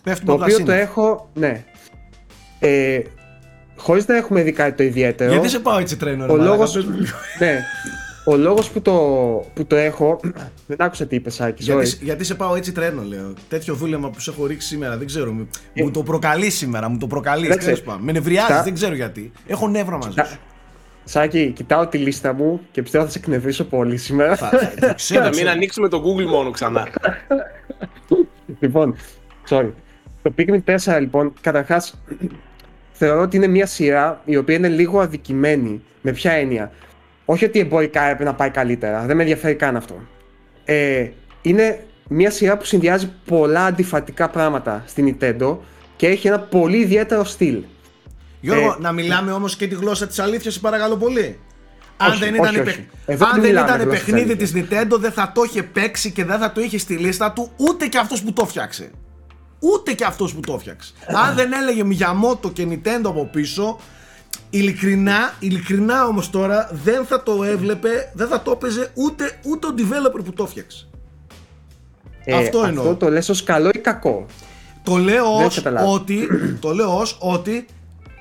Πέφτουμε 0.02 0.36
το 0.36 0.42
οποίο 0.42 0.62
το 0.64 0.72
έχω, 0.72 1.30
ναι. 1.34 1.64
Ε, 2.59 3.00
Χωρίς 3.76 4.06
να 4.06 4.16
έχουμε 4.16 4.42
δει 4.42 4.52
κάτι 4.52 4.76
το 4.76 4.82
ιδιαίτερο. 4.82 5.32
Γιατί 5.32 5.48
σε 5.48 5.59
πάω 5.59 5.78
έτσι 5.78 5.96
τρένο, 5.96 6.26
ρε, 6.26 6.32
ο 6.32 6.36
λόγος, 6.36 6.76
ναι, 7.40 7.62
ο 8.24 8.36
λόγος 8.36 8.70
που 8.70 8.80
το, 8.82 8.92
που 9.54 9.66
το 9.66 9.76
έχω. 9.76 10.20
Δεν 10.66 10.76
άκουσα 10.80 11.06
τι 11.06 11.16
είπες, 11.16 11.40
Άκη. 11.40 11.62
Γιατί, 11.62 11.98
γιατί 12.00 12.24
σε 12.24 12.34
πάω 12.34 12.54
έτσι 12.54 12.72
τρένο, 12.72 13.02
λέω. 13.02 13.32
Τέτοιο 13.48 13.74
δούλεμα 13.74 14.11
που 14.11 14.20
σε 14.20 14.30
έχω 14.30 14.46
ρίξει 14.46 14.68
σήμερα, 14.68 14.96
δεν 14.96 15.06
ξέρω. 15.06 15.32
Μου, 15.32 15.48
ε, 15.72 15.82
μου 15.82 15.90
το 15.90 16.02
προκαλεί 16.02 16.50
σήμερα, 16.50 16.88
μου 16.88 16.98
το 16.98 17.06
προκαλείς. 17.06 17.82
Με 18.00 18.12
νευριάζει, 18.12 18.62
δεν 18.64 18.74
ξέρω 18.74 18.94
γιατί. 18.94 19.32
Έχω 19.46 19.68
νεύρα 19.68 19.96
μαζί 19.96 20.16
σου. 20.26 20.38
Σάκη, 21.11 21.52
κοιτάω 21.54 21.86
τη 21.86 21.98
λίστα 21.98 22.32
μου 22.32 22.61
και 22.70 22.82
πιστεύω 22.82 23.04
θα 23.04 23.11
σε 23.11 23.18
εκνευρίσω 23.18 23.64
πολύ 23.64 23.96
σήμερα. 23.96 24.36
Θα, 24.36 24.48
θα, 24.48 24.94
θα, 24.96 25.28
μην 25.34 25.48
ανοίξουμε 25.48 25.88
το 25.88 26.02
Google 26.02 26.26
μόνο 26.26 26.50
ξανά. 26.50 26.88
λοιπόν, 28.61 28.96
sorry. 29.48 29.70
Το 30.22 30.34
Pikmin 30.38 30.76
4 30.84 31.00
λοιπόν, 31.00 31.32
καταρχάς 31.40 32.02
θεωρώ 32.92 33.20
ότι 33.20 33.36
είναι 33.36 33.46
μια 33.46 33.66
σειρά 33.66 34.20
η 34.24 34.36
οποία 34.36 34.54
είναι 34.54 34.68
λίγο 34.68 35.00
αδικημένη. 35.00 35.82
Με 36.02 36.12
ποια 36.12 36.32
έννοια; 36.32 36.72
Όχι 37.24 37.44
ότι 37.44 37.59
εμπορικά 37.59 38.02
έπρεπε 38.02 38.24
να 38.24 38.34
πάει 38.34 38.50
καλύτερα, 38.50 39.04
δεν 39.06 39.16
με 39.16 39.22
ενδιαφέρει 39.22 39.54
καν 39.54 39.76
αυτό. 39.76 39.94
Ε, 40.64 41.09
είναι 41.42 41.84
μια 42.09 42.30
σειρά 42.30 42.56
που 42.56 42.64
συνδυάζει 42.64 43.12
πολλά 43.24 43.64
αντιφατικά 43.64 44.28
πράγματα 44.28 44.82
στην 44.86 45.16
Nintendo 45.20 45.56
και 45.96 46.06
έχει 46.06 46.26
ένα 46.26 46.40
πολύ 46.40 46.76
ιδιαίτερο 46.76 47.24
στυλ. 47.24 47.62
Γιώργο, 48.41 48.70
ε, 48.70 48.76
να 48.78 48.93
μιλάμε 48.93 49.32
όμως 49.32 49.57
και 49.57 49.66
τη 49.66 49.74
γλώσσα 49.74 50.07
της 50.07 50.18
αλήθειας, 50.18 50.59
παρακαλώ 50.59 50.97
πολύ. 50.97 51.39
Αν 51.97 52.18
δεν 52.18 52.34
ήταν, 52.34 52.57
όχι, 52.57 52.86
Αν 53.07 53.41
δεν 53.41 53.51
ήταν 53.51 53.89
παιχνίδι 53.89 54.36
της 54.36 54.53
Nintendo 54.55 54.99
δεν 54.99 55.12
θα 55.12 55.32
το 55.34 55.43
είχε 55.43 55.62
παίξει 55.62 56.11
και 56.11 56.24
δεν 56.24 56.39
θα 56.39 56.53
το 56.53 56.61
είχε 56.61 56.78
στη 56.78 56.97
λίστα 56.97 57.32
του 57.32 57.51
ούτε 57.57 57.86
και 57.86 57.99
αυτός 57.99 58.22
που 58.22 58.32
το 58.32 58.47
φτιάξε. 58.47 58.91
Ούτε 59.59 59.93
και 59.93 60.05
αυτός 60.05 60.34
που 60.34 60.41
το 60.41 60.59
φτιάξε. 60.59 60.93
Αν 61.07 61.34
δεν 61.34 61.53
έλεγε 61.53 61.82
Miyamoto 61.84 62.53
και 62.53 62.66
Nintendo 62.70 63.05
από 63.05 63.28
πίσω 63.32 63.78
Ειλικρινά, 64.51 65.32
ειλικρινά 65.39 66.07
όμως 66.07 66.30
τώρα 66.30 66.70
δεν 66.72 67.05
θα 67.05 67.22
το 67.22 67.45
έβλεπε, 67.45 68.11
δεν 68.14 68.28
θα 68.28 68.43
το 68.43 68.51
έπαιζε 68.51 68.91
ούτε, 68.95 69.39
ούτε 69.43 69.66
ο 69.66 69.70
developer 69.78 70.24
που 70.24 70.32
το 70.32 70.43
έφτιαξε. 70.43 70.89
Ε, 72.24 72.36
αυτό 72.36 72.64
εννοώ. 72.64 72.82
Αυτό 72.82 72.97
το 72.97 73.11
λες 73.11 73.28
ως 73.28 73.43
καλό 73.43 73.70
ή 73.74 73.78
κακό; 73.78 74.26
Το 74.82 74.97
λέω 74.97 75.45
ως 75.45 75.62
ότι, 75.86 76.28
το 76.61 76.74
λέω 76.74 76.99
ως 76.99 77.18
ότι 77.20 77.66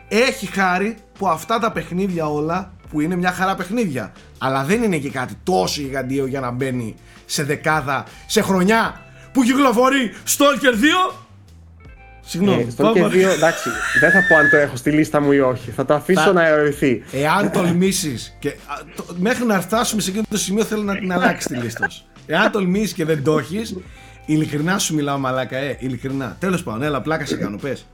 έχει 0.08 0.46
χάρη 0.46 0.96
που 1.18 1.28
αυτά 1.28 1.60
τα 1.60 1.72
παιχνίδια 1.72 2.26
όλα 2.26 2.72
που 2.90 3.02
είναι 3.02 3.16
μια 3.16 3.32
χαρά 3.32 3.56
παιχνίδια 3.56 4.12
αλλά 4.38 4.64
δεν 4.64 4.84
είναι 4.84 4.98
και 4.98 5.10
κάτι 5.10 5.34
τόσο 5.44 5.82
γιγαντίο 5.82 6.26
για 6.26 6.40
να 6.40 6.52
μπαίνει 6.52 6.96
σε 7.26 7.44
δεκάδα 7.44 8.06
σε 8.26 8.42
χρονιά 8.42 9.02
που 9.32 9.44
κυκλοφορεί 9.44 10.14
Stalker 10.26 10.74
2 11.12 11.14
Συγγνώμη. 12.30 12.62
Ε, 12.62 12.68
Stalker 12.78 13.06
2, 13.06 13.14
εντάξει, 13.14 13.70
δεν 14.00 14.12
θα 14.12 14.24
πω 14.28 14.36
αν 14.36 14.50
το 14.50 14.58
έχω 14.58 14.76
στη 14.76 14.92
λίστα 14.92 15.22
μου 15.22 15.32
ή 15.32 15.40
όχι. 15.40 15.72
Θα 15.72 15.86
το 15.86 15.94
αφήσω 15.94 16.22
θα... 16.22 16.34
να 16.34 16.48
ερωτηθεί. 16.48 17.04
Εάν 17.12 17.52
τολμήσεις. 17.52 18.38
Και, 18.40 18.56
το, 18.96 19.06
μέχρι 19.20 19.46
να 19.46 19.62
φτάσουμε 19.62 20.02
σε 20.02 20.10
εκείνο 20.10 20.26
το 20.30 20.38
σημείο 20.38 20.64
θέλω 20.64 20.84
να 20.84 20.98
την 20.98 21.12
αλλάξεις 21.12 21.48
τη 21.52 21.56
λίστα 21.56 21.90
σου. 21.90 22.04
Εάν 22.26 22.52
τολμήσεις 22.52 22.94
και 22.94 23.06
δεν 23.06 23.24
το 23.24 23.38
έχεις, 23.38 23.76
ειλικρινά 24.26 24.80
σου 24.80 24.96
μιλάω 24.96 25.18
μαλάκα, 25.18 25.58
ε, 25.58 25.78
ειλικρινά. 25.80 26.36
Τέλος 26.40 26.64
πάντων, 26.64 26.84
έλα, 26.84 27.02
πλάκα 27.02 27.26
σε 27.26 27.36
κάνω, 27.36 27.58
πες. 27.58 27.86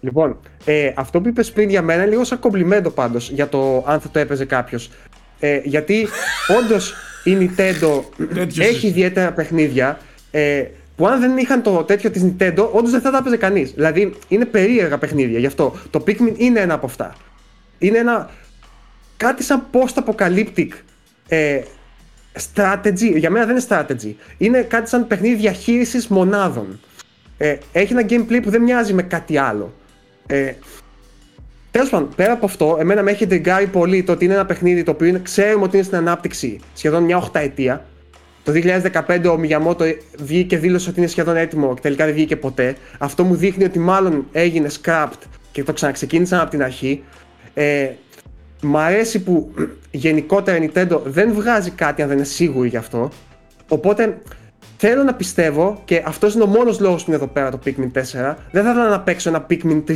Λοιπόν, 0.00 0.40
ε, 0.64 0.92
αυτό 0.96 1.20
που 1.20 1.28
είπες 1.28 1.52
πριν 1.52 1.68
για 1.68 1.82
μένα 1.82 2.02
είναι 2.02 2.10
λίγο 2.10 2.24
σαν 2.24 2.38
κομπλιμέντο 2.38 2.90
πάντως 2.90 3.30
για 3.30 3.48
το 3.48 3.84
αν 3.86 4.00
θα 4.00 4.08
το 4.08 4.18
έπαιζε 4.18 4.44
κάποιος. 4.44 4.90
Ε, 5.40 5.60
γιατί 5.64 6.08
όντως 6.58 6.94
η 7.24 7.36
Nintendo 7.40 8.02
έχει 8.58 8.86
ιδιαίτερα 8.86 9.32
παιχνίδια 9.32 9.98
ε, 10.30 10.64
που 10.96 11.06
αν 11.06 11.20
δεν 11.20 11.36
είχαν 11.36 11.62
το 11.62 11.84
τέτοιο 11.84 12.10
της 12.10 12.24
Nintendo, 12.24 12.68
όντως 12.72 12.90
δεν 12.90 13.00
θα 13.00 13.10
τα 13.10 13.18
έπαιζε 13.18 13.36
κανείς. 13.36 13.70
Δηλαδή 13.72 14.14
είναι 14.28 14.44
περίεργα 14.44 14.98
παιχνίδια 14.98 15.38
γι' 15.38 15.46
αυτό. 15.46 15.74
Το 15.90 16.04
Pikmin 16.06 16.34
είναι 16.36 16.60
ένα 16.60 16.74
από 16.74 16.86
αυτά. 16.86 17.14
Είναι 17.78 17.98
ένα. 17.98 18.30
κάτι 19.16 19.42
σαν 19.42 19.66
post-apocalyptic 19.72 20.68
ε, 21.28 21.60
strategy. 22.54 23.16
Για 23.16 23.30
μένα 23.30 23.46
δεν 23.46 23.56
είναι 23.56 23.64
strategy. 23.68 24.14
Είναι 24.38 24.62
κάτι 24.62 24.88
σαν 24.88 25.06
παιχνίδι 25.06 25.34
διαχείριση 25.34 26.06
μονάδων. 26.08 26.80
Ε, 27.38 27.56
έχει 27.72 27.92
ένα 27.92 28.06
gameplay 28.08 28.40
που 28.42 28.50
δεν 28.50 28.62
μοιάζει 28.62 28.92
με 28.92 29.02
κάτι 29.02 29.38
άλλο. 29.38 29.74
Ε, 30.30 30.54
Τέλος 31.70 31.88
πάντων, 31.88 32.08
πέρα 32.16 32.32
από 32.32 32.46
αυτό, 32.46 32.76
εμένα 32.80 33.02
με 33.02 33.10
έχει 33.10 33.22
εντεγκάρει 33.22 33.66
πολύ 33.66 34.02
το 34.02 34.12
ότι 34.12 34.24
είναι 34.24 34.34
ένα 34.34 34.46
παιχνίδι 34.46 34.82
το 34.82 34.90
οποίο 34.90 35.06
είναι, 35.06 35.20
ξέρουμε 35.22 35.64
ότι 35.64 35.76
είναι 35.76 35.84
στην 35.84 35.96
ανάπτυξη 35.96 36.60
σχεδόν 36.74 37.02
μια 37.02 37.30
8 37.32 37.40
ετία. 37.40 37.84
Το 38.44 38.52
2015 39.06 39.30
ο 39.30 39.36
Μιγιαμότο 39.36 39.84
βγήκε 40.18 40.46
και 40.46 40.58
δήλωσε 40.58 40.90
ότι 40.90 40.98
είναι 40.98 41.08
σχεδόν 41.08 41.36
έτοιμο 41.36 41.74
και 41.74 41.80
τελικά 41.80 42.04
δεν 42.04 42.14
βγήκε 42.14 42.36
ποτέ. 42.36 42.76
Αυτό 42.98 43.24
μου 43.24 43.34
δείχνει 43.34 43.64
ότι 43.64 43.78
μάλλον 43.78 44.26
έγινε 44.32 44.68
scrapped 44.82 45.20
και 45.52 45.62
το 45.62 45.72
ξαναξεκίνησαν 45.72 46.40
από 46.40 46.50
την 46.50 46.62
αρχή. 46.62 47.04
Ε, 47.54 47.90
μ' 48.62 48.76
αρέσει 48.76 49.22
που 49.22 49.54
γενικότερα 49.90 50.56
η 50.56 50.70
Nintendo 50.74 51.00
δεν 51.04 51.32
βγάζει 51.32 51.70
κάτι 51.70 52.02
αν 52.02 52.08
δεν 52.08 52.16
είναι 52.16 52.26
σίγουρη 52.26 52.68
γι' 52.68 52.76
αυτό. 52.76 53.10
Οπότε 53.68 54.18
θέλω 54.82 55.02
να 55.02 55.14
πιστεύω 55.14 55.80
και 55.84 56.02
αυτός 56.06 56.34
είναι 56.34 56.42
ο 56.42 56.46
μόνος 56.46 56.80
λόγος 56.80 57.04
που 57.04 57.10
είναι 57.10 57.22
εδώ 57.22 57.26
πέρα 57.32 57.50
το 57.50 57.58
Pikmin 57.64 57.70
4. 57.70 58.34
Δεν 58.50 58.64
θα 58.64 58.70
ήθελα 58.70 58.88
να 58.88 59.00
παίξω 59.00 59.28
ένα 59.28 59.46
Pikmin 59.50 59.82
3,5. 59.88 59.94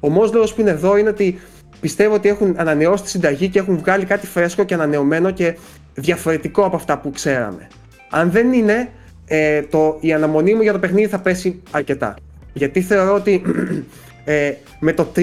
Ο 0.00 0.10
μόνος 0.10 0.32
λόγος 0.32 0.54
που 0.54 0.60
είναι 0.60 0.70
εδώ 0.70 0.96
είναι 0.96 1.08
ότι 1.08 1.38
πιστεύω 1.80 2.14
ότι 2.14 2.28
έχουν 2.28 2.54
ανανεώσει 2.58 3.02
τη 3.02 3.08
συνταγή 3.08 3.48
και 3.48 3.58
έχουν 3.58 3.78
βγάλει 3.78 4.04
κάτι 4.04 4.26
φρέσκο 4.26 4.64
και 4.64 4.74
ανανεωμένο 4.74 5.30
και 5.30 5.56
διαφορετικό 5.94 6.64
από 6.64 6.76
αυτά 6.76 6.98
που 6.98 7.10
ξέραμε. 7.10 7.68
Αν 8.10 8.30
δεν 8.30 8.52
είναι, 8.52 8.88
ε, 9.26 9.62
το, 9.62 9.96
η 10.00 10.12
αναμονή 10.12 10.54
μου 10.54 10.62
για 10.62 10.72
το 10.72 10.78
παιχνίδι 10.78 11.08
θα 11.08 11.18
πέσει 11.18 11.62
αρκετά. 11.70 12.14
Γιατί 12.52 12.80
θεωρώ 12.80 13.14
ότι 13.14 13.42
ε, 14.24 14.52
με 14.80 14.92
το 14.92 15.12
3 15.16 15.20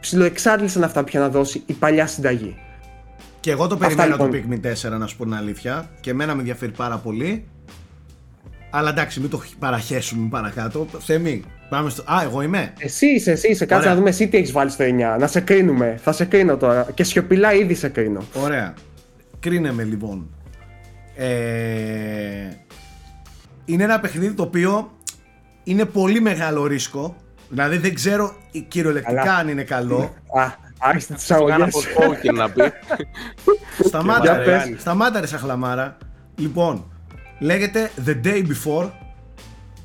ψιλοεξάντλησαν 0.00 0.84
αυτά 0.84 1.00
που 1.00 1.08
είχε 1.08 1.18
να 1.18 1.28
δώσει 1.28 1.62
η 1.66 1.72
παλιά 1.72 2.06
συνταγή. 2.06 2.56
Και 3.40 3.50
εγώ 3.50 3.66
το 3.66 3.76
περιμένω 3.76 4.16
το 4.16 4.26
λοιπόν. 4.26 4.60
Pikmin 4.62 4.92
4 4.94 4.98
να 4.98 5.06
σου 5.06 5.16
πω 5.16 5.24
την 5.24 5.34
αλήθεια 5.34 5.90
και 6.00 6.10
εμένα 6.10 6.34
με 6.34 6.38
ενδιαφέρει 6.38 6.72
πάρα 6.72 6.96
πολύ. 6.96 7.44
Αλλά 8.70 8.88
εντάξει, 8.88 9.20
μην 9.20 9.30
το 9.30 9.42
παραχέσουμε 9.58 10.28
παρακάτω. 10.28 10.86
Θέμη, 10.98 11.44
πάμε 11.68 11.90
στο. 11.90 12.02
Α, 12.02 12.22
εγώ 12.22 12.42
είμαι. 12.42 12.72
Εσύ 12.78 13.06
είσαι, 13.06 13.30
εσύ 13.30 13.48
είσαι. 13.48 13.66
Κάτσε 13.66 13.88
να 13.88 13.94
δούμε 13.94 14.08
εσύ 14.08 14.28
τι 14.28 14.36
έχεις 14.36 14.52
βάλει 14.52 14.70
στο 14.70 14.84
9. 15.14 15.18
Να 15.18 15.26
σε 15.26 15.40
κρίνουμε. 15.40 15.98
Θα 16.02 16.12
σε 16.12 16.24
κρίνω 16.24 16.56
τώρα. 16.56 16.86
Και 16.94 17.04
σιωπηλά 17.04 17.52
ήδη 17.52 17.74
σε 17.74 17.88
κρίνω. 17.88 18.22
Ωραία. 18.34 18.74
Κρίνε 19.40 19.72
με 19.72 19.82
λοιπόν. 19.82 20.30
Ε... 21.16 21.28
Είναι 23.64 23.84
ένα 23.84 24.00
παιχνίδι 24.00 24.34
το 24.34 24.42
οποίο 24.42 24.90
είναι 25.64 25.84
πολύ 25.84 26.20
μεγάλο 26.20 26.66
ρίσκο. 26.66 27.16
Δηλαδή 27.48 27.76
δεν 27.76 27.94
ξέρω 27.94 28.36
κυριολεκτικά 28.68 29.34
αν 29.34 29.48
είναι 29.48 29.62
καλό. 29.62 30.14
Α, 30.38 30.52
άρχισε 30.78 31.14
τις 31.14 31.30
αγωγές. 31.30 31.74
να 32.34 32.50
πει. 32.50 32.62
Σταμάτα 33.84 34.36
ρε, 34.36 34.74
σταμάτα 34.78 35.20
ρε 35.20 35.26
σαχλαμάρα. 35.26 35.96
Λοιπόν, 36.36 36.92
Λέγεται 37.38 37.90
The 38.06 38.26
Day 38.26 38.42
Before. 38.46 38.90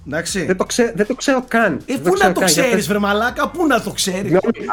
Εντάξει. 0.07 0.45
Δεν 0.45 0.57
το, 0.57 0.65
ξέ, 0.65 0.93
δεν 0.95 1.07
το 1.07 1.15
ξέρω 1.15 1.45
καν. 1.47 1.79
Ε, 1.85 1.95
πού 2.03 2.13
να 2.17 2.31
το 2.31 2.39
ξέρεις, 2.39 2.87
βρε 2.87 2.99
μαλάκα, 2.99 3.49
πού 3.49 3.67
να 3.67 3.81
το 3.81 3.91
ξέρεις. 3.91 4.31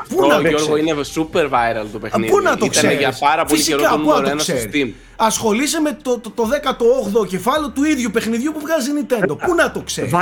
Πού 0.09 0.27
να 0.27 0.43
το 0.43 0.49
Γιώργο, 0.49 0.77
είναι 0.77 0.93
super 1.15 1.45
viral 1.45 1.87
το 1.93 1.99
παιχνίδι. 1.99 2.31
Πού 2.31 2.41
να 2.41 2.57
το 2.57 2.67
ξέρει. 2.67 2.95
για 2.95 3.17
πάρα 3.21 3.45
πολύ 3.45 3.63
καιρό 3.63 3.83
το 3.83 3.97
νούμερο 3.97 4.29
ένα 4.29 4.41
στο 4.41 4.55
Steam. 4.73 4.91
Ασχολείσαι 5.17 5.81
με 5.81 5.99
το, 6.03 6.19
το, 6.19 6.31
το 6.31 6.49
18ο 7.21 7.27
κεφάλαιο 7.27 7.71
του 7.71 7.85
ίδιου 7.85 8.11
παιχνιδιού 8.11 8.53
που 8.53 8.61
βγάζει 8.61 8.91
Nintendo. 9.01 9.39
Πού 9.39 9.55
να 9.55 9.71
το 9.71 9.81
ξέρεις. 9.81 10.13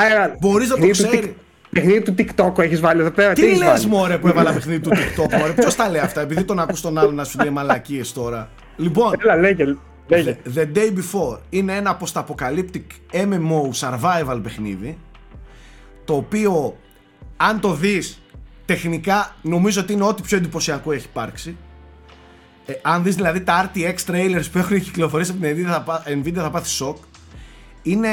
Μπορείς 0.40 0.68
να 0.68 0.76
το 0.78 0.88
ξέρεις. 0.88 1.30
Παιχνίδι 1.70 2.02
του 2.02 2.14
TikTok 2.18 2.58
έχεις 2.58 2.80
βάλει 2.80 3.00
εδώ 3.00 3.10
πέρα. 3.10 3.32
Τι, 3.32 3.42
τι 3.42 3.56
λες, 3.56 3.86
Μωρέ, 3.86 4.18
που 4.18 4.28
έβαλα 4.28 4.52
παιχνίδι 4.52 4.80
του 4.80 4.90
TikTok, 4.90 5.38
Μωρέ. 5.38 5.52
Ποιος 5.52 5.74
τα 5.74 5.88
λέει 5.90 6.00
αυτά, 6.00 6.20
επειδή 6.20 6.44
τον 6.44 6.58
ακούς 6.58 6.80
τον 6.80 6.98
άλλο 6.98 7.10
να 7.10 7.24
σου 7.24 7.38
λέει 7.42 7.50
μαλακίες 7.50 8.12
τώρα. 8.12 8.50
Λοιπόν. 8.76 9.14
Έλα, 9.22 9.36
λέγε. 9.36 9.64
The, 10.08 10.34
The 10.54 10.66
Day 10.74 10.92
Before 10.96 11.38
είναι 11.50 11.76
ένα 11.76 11.98
post-apocalyptic 12.00 12.84
MMO 13.12 13.70
survival 13.80 14.40
παιχνίδι 14.42 14.98
το 16.04 16.16
οποίο 16.16 16.76
αν 17.36 17.60
το 17.60 17.74
δεις 17.74 18.22
τεχνικά 18.64 19.36
νομίζω 19.42 19.80
ότι 19.80 19.92
είναι 19.92 20.04
ό,τι 20.04 20.22
πιο 20.22 20.36
εντυπωσιακό 20.36 20.92
έχει 20.92 21.06
υπάρξει. 21.06 21.56
Ε, 22.66 22.72
αν 22.82 23.02
δεις 23.02 23.14
δηλαδή 23.14 23.40
τα 23.40 23.70
RTX 23.70 23.94
trailers 24.06 24.44
που 24.52 24.58
έχουν 24.58 24.80
κυκλοφορήσει 24.80 25.30
από 25.30 25.40
την 25.40 25.56
Nvidia 25.56 25.82
θα, 25.84 26.02
Nvidia 26.06 26.34
θα 26.34 26.50
πάθεις 26.50 26.70
σοκ. 26.70 26.96
Είναι 27.82 28.10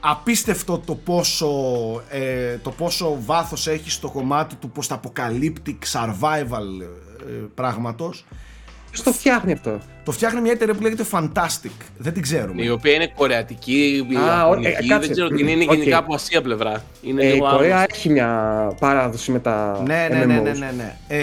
απίστευτο 0.00 0.78
το 0.78 0.94
πόσο, 0.94 1.48
ε, 2.08 2.56
το 2.56 2.70
πόσο 2.70 3.18
βάθος 3.20 3.66
έχει 3.66 3.90
στο 3.90 4.10
κομμάτι 4.10 4.54
του 4.54 4.72
post-apocalyptic 4.76 5.78
survival 5.92 6.82
ε, 7.28 7.32
πράγματος 7.54 8.24
Ποιος 8.90 9.02
το 9.02 9.12
φτιάχνει 9.12 9.52
αυτό; 9.52 9.78
Το 10.04 10.12
φτιάχνει 10.12 10.40
μια 10.40 10.52
εταιρεία 10.52 10.74
που 10.74 10.82
λέγεται 10.82 11.04
Fantastic. 11.10 11.70
Δεν 11.98 12.12
την 12.12 12.22
ξέρουμε. 12.22 12.62
Η 12.62 12.68
οποία 12.68 12.92
είναι 12.92 13.12
κορεατική, 13.16 14.06
ιαπωνική, 14.10 14.92
ε, 14.92 14.98
δεν 14.98 15.10
ξέρω 15.10 15.28
τι 15.28 15.40
είναι, 15.40 15.50
είναι 15.50 15.64
γενικά 15.64 15.98
από 15.98 16.14
Ασία 16.14 16.42
πλευρά. 16.42 16.82
Είναι 17.02 17.24
ε, 17.24 17.34
η 17.34 17.38
Κορέα 17.38 17.84
έχει 17.88 18.08
μια 18.08 18.28
παράδοση 18.80 19.30
με 19.30 19.38
τα 19.38 19.82
ναι, 19.86 20.08
ναι, 20.10 20.24
ναι, 20.24 20.40
ναι, 20.40 20.50
ναι, 20.50 20.72
ναι. 20.76 20.96
Ε, 21.08 21.18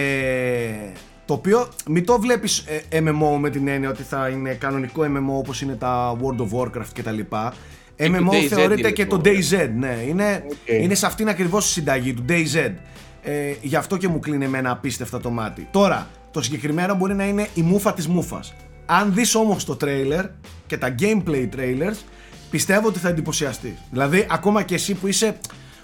το 1.26 1.34
οποίο 1.34 1.68
μην 1.88 2.06
το 2.06 2.20
βλέπεις 2.20 2.64
ε, 2.90 3.00
MMO 3.00 3.38
με 3.40 3.50
την 3.50 3.68
έννοια 3.68 3.90
ότι 3.90 4.04
θα 4.04 4.28
είναι 4.28 4.54
κανονικό 4.54 5.04
MMO 5.04 5.38
όπως 5.38 5.62
είναι 5.62 5.76
τα 5.76 6.18
World 6.22 6.42
of 6.42 6.60
Warcraft 6.60 6.92
κτλ. 6.94 7.20
MMO 7.98 8.48
θεωρείται 8.50 8.92
και 8.92 9.06
το 9.06 9.22
DayZ, 9.26 9.70
ναι. 9.76 10.04
Είναι, 10.08 10.44
okay. 10.50 10.82
είναι 10.82 10.96
σε 10.96 11.06
αυτήν 11.06 11.30
ακριβώς 11.30 11.66
τη 11.66 11.72
συνταγή 11.72 12.14
του 12.14 12.26
DayZ. 12.30 12.72
Ε, 13.24 13.54
γι' 13.62 13.76
αυτό 13.76 13.98
και 13.98 14.08
μου 14.08 14.20
κλείνει 14.20 14.46
εμένα 14.46 14.72
απίστευτα 14.72 15.20
το 15.20 15.30
μάτι. 15.30 15.68
Τώρα, 15.72 16.08
το 16.36 16.42
συγκεκριμένο 16.42 16.96
μπορεί 16.96 17.14
να 17.14 17.28
είναι 17.28 17.48
η 17.54 17.62
μούφα 17.62 17.94
της 17.94 18.08
μούφας. 18.08 18.54
Αν 18.86 19.14
δεις 19.14 19.36
όμως 19.36 19.66
το 19.66 19.76
τρέιλερ 19.76 20.26
και 20.68 20.78
τα 20.78 20.96
gameplay 21.00 21.50
trailers, 21.56 21.98
πιστεύω 22.50 22.88
ότι 22.88 23.00
θα 23.00 23.10
εντυπωσιαστείς. 23.10 23.74
Δηλαδή, 23.92 24.28
ακόμα 24.30 24.64
και 24.64 24.74
εσύ 24.74 24.94
που 24.94 25.08
είσαι 25.08 25.38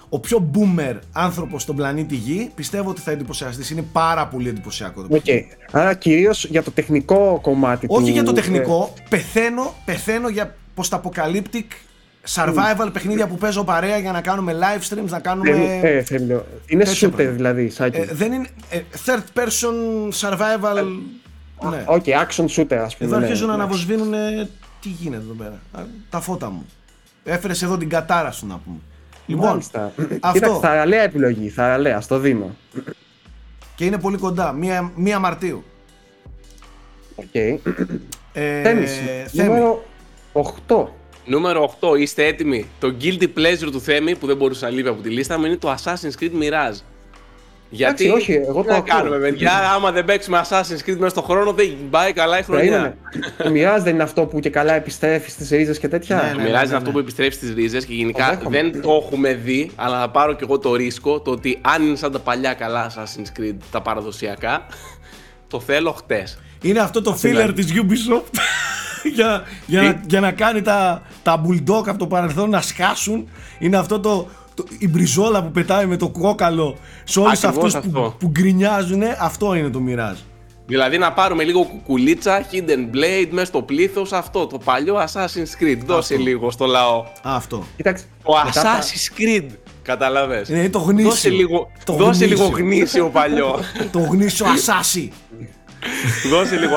ο 0.08 0.18
πιο 0.18 0.50
boomer 0.54 0.98
άνθρωπος 1.12 1.62
στον 1.62 1.76
πλανήτη 1.76 2.14
Γη, 2.14 2.50
πιστεύω 2.54 2.90
ότι 2.90 3.00
θα 3.00 3.10
εντυπωσιαστείς. 3.10 3.70
Είναι 3.70 3.84
πάρα 3.92 4.26
πολύ 4.26 4.48
εντυπωσιακό 4.48 5.02
το 5.02 5.20
okay. 5.24 5.40
Άρα 5.70 5.94
κυρίως 5.94 6.44
για 6.44 6.62
το 6.62 6.70
τεχνικό 6.70 7.38
κομμάτι 7.42 7.86
Όχι 7.88 8.10
για 8.10 8.22
το 8.22 8.32
τεχνικό. 8.32 8.92
Πεθαίνω, 9.08 9.74
πεθαίνω 9.84 10.28
για 10.28 10.56
post-apocalyptic 10.76 11.64
survival 12.28 12.86
mm. 12.86 12.92
παιχνίδια 12.92 13.26
που 13.26 13.36
παίζω 13.36 13.64
παρέα 13.64 13.98
για 13.98 14.12
να 14.12 14.20
κάνουμε 14.20 14.56
live 14.60 14.92
streams, 14.92 15.08
να 15.08 15.20
κάνουμε. 15.20 15.50
Ε, 15.50 15.96
ε, 15.96 16.04
είναι 16.66 16.84
shooter 17.00 17.28
δηλαδή, 17.32 17.70
σάκι. 17.70 17.98
Ε, 17.98 18.04
δεν 18.12 18.32
είναι. 18.32 18.48
Ε, 18.70 18.80
third 19.06 19.38
person 19.38 19.74
survival. 20.12 20.84
ναι. 21.70 21.84
okay, 21.86 22.10
action 22.10 22.46
shooter, 22.46 22.74
ας 22.74 22.96
πούμε. 22.96 23.10
Εδώ 23.10 23.18
ναι, 23.18 23.24
αρχίζουν 23.24 23.48
να 23.48 23.54
αναβοσβήνουν. 23.54 24.12
Τι 24.80 24.88
γίνεται 24.88 25.22
εδώ 25.22 25.34
πέρα. 25.34 25.60
Τα 26.10 26.20
φώτα 26.20 26.50
μου. 26.50 26.66
Έφερες 27.24 27.62
εδώ 27.62 27.76
την 27.76 27.88
κατάρα 27.88 28.30
σου 28.30 28.46
να 28.46 28.58
πούμε. 28.58 28.78
Λοιπόν, 29.26 29.48
Μάλιστα. 29.48 29.92
αυτό. 30.20 30.32
Κοίταξε, 30.32 30.58
θαρραλέα 30.60 31.02
επιλογή, 31.02 31.48
θαρραλέα, 31.48 32.00
στο 32.00 32.18
δίνω. 32.18 32.56
Και 33.74 33.84
είναι 33.84 33.98
πολύ 33.98 34.16
κοντά, 34.16 34.52
μία, 34.52 34.92
μία 34.96 35.18
Μαρτίου. 35.18 35.64
OK. 37.14 37.24
Okay. 37.34 37.58
Ε, 38.32 38.74
Νούμερο 39.32 39.84
8. 40.68 40.84
Νούμερο 41.24 41.74
8, 41.80 41.98
είστε 41.98 42.26
έτοιμοι; 42.26 42.66
Το 42.80 42.94
guilty 43.00 43.22
pleasure 43.22 43.70
του 43.70 43.80
Θέμη 43.80 44.16
που 44.16 44.26
δεν 44.26 44.36
μπορούσε 44.36 44.66
να 44.66 44.72
λείπει 44.72 44.88
από 44.88 45.02
τη 45.02 45.08
λίστα 45.08 45.38
μου 45.38 45.44
είναι 45.46 45.56
το 45.56 45.74
Assassin's 45.74 46.22
Creed 46.22 46.42
Mirage. 46.42 46.80
Γιατί 47.74 48.08
όχι, 48.08 48.32
εγώ 48.32 48.62
το 48.62 48.72
να 48.72 48.80
κάνουμε, 48.80 49.18
παιδιά. 49.18 49.70
Άμα 49.74 49.92
δεν 49.92 50.04
παίξουμε 50.04 50.42
Assassin's 50.48 50.88
Creed 50.88 50.96
μέσα 50.96 51.08
στον 51.08 51.22
χρόνο, 51.22 51.52
δεν 51.52 51.76
πάει 51.90 52.12
καλά 52.12 52.38
η 52.38 52.42
χρονιά. 52.42 52.96
Το 53.38 53.50
Mirage 53.54 53.80
δεν 53.82 53.94
είναι 53.94 54.02
αυτό 54.02 54.26
που 54.26 54.40
και 54.40 54.50
καλά 54.50 54.74
επιστρέφει 54.74 55.30
στις 55.30 55.50
ρίζες 55.50 55.78
και 55.78 55.88
τέτοια; 55.88 56.16
Ναι, 56.16 56.22
ναι, 56.22 56.28
ναι, 56.42 56.50
ναι, 56.50 56.64
είναι 56.64 56.76
αυτό 56.76 56.90
που 56.90 56.98
επιστρέφει 56.98 57.34
στις 57.34 57.54
ρίζες 57.54 57.84
και 57.84 57.94
γενικά 57.94 58.40
δεν 58.48 58.82
το 58.82 59.02
έχουμε 59.06 59.34
δει, 59.34 59.70
αλλά 59.74 60.00
θα 60.00 60.10
πάρω 60.10 60.32
κι 60.32 60.42
εγώ 60.42 60.58
το 60.58 60.74
ρίσκο 60.74 61.20
το 61.20 61.30
ότι 61.30 61.58
αν 61.60 61.86
είναι 61.86 61.96
σαν 61.96 62.12
τα 62.12 62.18
παλιά 62.18 62.54
καλά 62.54 62.92
Assassin's 62.92 63.40
Creed, 63.40 63.56
τα 63.70 63.82
παραδοσιακά, 63.82 64.66
το 65.48 65.60
θέλω 65.60 65.92
χτες. 65.92 66.38
Είναι 66.62 66.80
αυτό 66.80 67.02
το 67.02 67.18
filler 67.22 67.52
της 67.54 67.72
Ubisoft 67.72 68.38
για, 69.14 69.42
για, 69.66 69.82
να, 69.82 70.02
για 70.06 70.20
να 70.20 70.32
κάνει 70.32 70.62
τα, 70.62 71.02
τα 71.22 71.42
bulldog 71.46 71.88
από 71.88 71.98
το 71.98 72.06
παρελθόν 72.06 72.50
να 72.50 72.60
σκάσουν. 72.60 73.28
Είναι 73.58 73.76
αυτό 73.76 74.00
το, 74.00 74.28
το, 74.54 74.64
η 74.78 74.88
μπριζόλα 74.88 75.42
που 75.42 75.50
πετάει 75.50 75.86
με 75.86 75.96
το 75.96 76.08
κόκαλο 76.08 76.76
σε 77.04 77.20
όλους 77.20 77.44
αυτούς 77.44 77.76
που, 77.76 78.14
που 78.18 78.28
γκρινιάζουν. 78.28 79.02
Αυτό 79.18 79.54
είναι 79.54 79.70
το 79.70 79.80
μοιράζ. 79.80 80.16
Δηλαδή 80.66 80.98
να 80.98 81.12
πάρουμε 81.12 81.44
λίγο 81.44 81.64
κουκουλίτσα, 81.64 82.46
hidden 82.52 82.96
blade 82.96 83.28
μέσα 83.30 83.46
στο 83.46 83.62
πλήθος, 83.62 84.12
αυτό 84.12 84.46
το 84.46 84.58
παλιό 84.58 84.96
Assassin's 84.96 85.62
Creed. 85.62 85.78
Δώσε 85.86 86.16
λίγο 86.16 86.50
στο 86.50 86.66
λαό. 86.66 87.04
Αυτό. 87.22 87.64
Κοιτάξτε, 87.76 88.08
ο 88.22 88.32
Assassin's 88.46 89.20
Creed. 89.20 89.46
Καταλαβες. 89.82 90.48
Είναι 90.48 90.68
το 90.68 90.78
γνήσιο. 90.78 91.10
Δώσε 91.10 91.28
λίγο, 91.28 91.70
το 91.84 91.92
δώσε 91.92 92.24
γνήσιο. 92.24 92.44
λίγο 92.44 92.56
γνήσιο 92.56 93.08
παλιό. 93.08 93.60
το 93.92 93.98
γνήσιο 93.98 94.46
Assassin. 94.46 95.08
δώσε 96.30 96.56
λίγο 96.56 96.76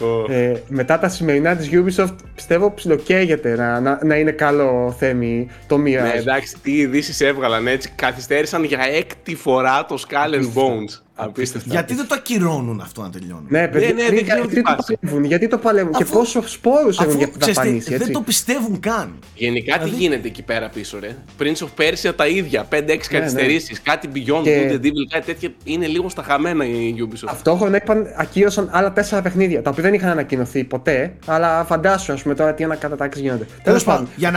Assassin. 0.00 0.30
Ε, 0.30 0.52
μετά 0.68 0.98
τα 0.98 1.08
σημερινά 1.08 1.56
της 1.56 1.70
Ubisoft 1.72 2.14
πιστεύω 2.34 2.74
ψιλοκαίγεται 2.74 3.56
να, 3.56 3.80
να, 3.80 3.98
να 4.04 4.16
είναι 4.16 4.30
καλό 4.30 4.94
θέμη 4.98 5.48
το 5.66 5.76
Mirage. 5.76 5.80
Ναι, 5.80 6.12
εντάξει, 6.16 6.56
τι 6.62 6.72
ειδήσεις 6.72 7.20
έβγαλαν 7.20 7.66
έτσι. 7.66 7.92
Καθυστέρησαν 7.94 8.64
για 8.64 8.80
έκτη 8.92 9.34
φορά 9.34 9.84
το 9.84 10.04
Skull 10.08 10.34
and 10.34 10.52
Bones. 10.54 11.02
Απίστευτα. 11.20 11.68
Γιατί 11.70 11.94
δεν 11.94 12.06
το 12.06 12.14
ακυρώνουν 12.14 12.80
αυτό 12.80 13.02
να 13.02 13.10
τελειώνουν; 13.10 13.46
Ναι, 13.48 13.68
παιδί, 13.68 13.86
ναι, 13.86 14.02
ναι, 14.02 14.08
δεν 14.08 14.26
ξέρω 14.26 14.46
τι 14.46 14.60
παλεύουν. 14.60 15.24
Γιατί 15.24 15.48
το 15.48 15.58
παλεύουν 15.58 15.92
και 15.92 16.04
πόσο 16.04 16.42
σπόρου 16.48 16.88
έχουν 17.00 17.16
για 17.16 17.30
τα 17.38 17.52
πανίσια. 17.52 17.98
Δεν 17.98 18.12
το 18.12 18.20
πιστεύουν 18.20 18.80
καν. 18.80 19.18
Γενικά 19.34 19.72
τι 19.72 19.84
δηλαδή- 19.84 20.02
γίνεται 20.02 20.26
εκεί 20.28 20.42
πέρα 20.42 20.68
πίσω, 20.68 20.98
ρε; 21.00 21.16
Prince 21.38 21.66
of 21.66 21.82
Persia 21.82 22.12
τα 22.16 22.26
ίδια. 22.26 22.66
5-6 22.70 22.86
ναι, 22.86 23.18
καθυστερήσεις. 23.18 23.82
Κάτι 23.82 24.08
Beyond 24.14 24.42
και... 24.42 24.68
Good 24.70 24.74
and 24.74 24.86
Evil, 24.86 25.06
κάτι 25.10 25.26
τέτοια. 25.26 25.50
Είναι 25.64 25.86
λίγο 25.86 26.08
στα 26.08 26.22
χαμένα 26.22 26.64
η 26.64 26.94
Ubisoft. 26.98 27.26
Ταυτόχρονα 27.26 27.76
είπαν, 27.76 28.06
ακύρωσαν 28.16 28.68
άλλα 28.72 28.92
4 29.10 29.20
παιχνίδια. 29.22 29.62
Τα 29.62 29.70
οποία 29.70 29.82
δεν 29.82 29.94
είχαν 29.94 30.10
ανακοινωθεί 30.10 30.64
ποτέ. 30.64 31.14
Αλλά 31.26 31.64
φαντάσου, 31.64 32.12
ας 32.12 32.22
πούμε 32.22 32.34
τώρα 32.34 32.54
τι 32.54 32.64
ανακατατάξεις 32.64 33.22
γίνονται. 33.22 33.46
Τέλος 33.62 33.84
πάντων, 33.84 34.08
για 34.16 34.30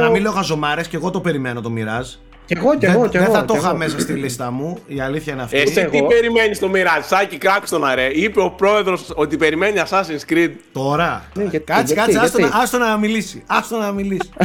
να 0.00 0.10
μην 0.10 0.20
λέω 0.22 0.32
χαζομάρε 0.32 0.82
και 0.82 0.96
εγώ 0.96 1.10
το 1.10 1.20
περιμένω 1.20 1.60
το 1.60 1.72
Mirage. 1.76 2.27
Και 2.48 2.54
εγώ, 2.58 2.78
και 2.78 2.86
εγώ, 2.86 3.08
και 3.08 3.18
εγώ. 3.18 3.26
Δεν 3.26 3.34
θα 3.34 3.44
το 3.44 3.54
είχα 3.56 3.74
μέσα 3.74 4.00
στη 4.00 4.12
λίστα 4.12 4.50
μου. 4.50 4.78
Η 4.86 5.00
αλήθεια 5.00 5.32
είναι 5.32 5.42
αυτή. 5.42 5.56
Εσύ 5.56 5.84
τι 5.84 6.02
περιμένεις 6.02 6.58
το 6.58 6.68
Μοιραζάκι, 6.68 7.38
κράξτε 7.38 7.76
τον 7.76 7.86
αρέ. 7.86 8.10
Είπε 8.12 8.40
ο 8.40 8.50
πρόεδρος 8.50 9.12
ότι 9.14 9.36
περιμένει 9.36 9.82
Assassin's 9.88 10.32
Creed. 10.32 10.50
Τώρα. 10.72 11.24
Ναι, 11.34 11.44
κάτσε, 11.44 11.94
κάτσε, 11.94 12.50
άστο 12.52 12.78
να 12.78 12.96
μιλήσει. 12.96 13.42
Άστο 13.46 13.76
να 13.76 13.92
μιλήσει. 13.92 14.30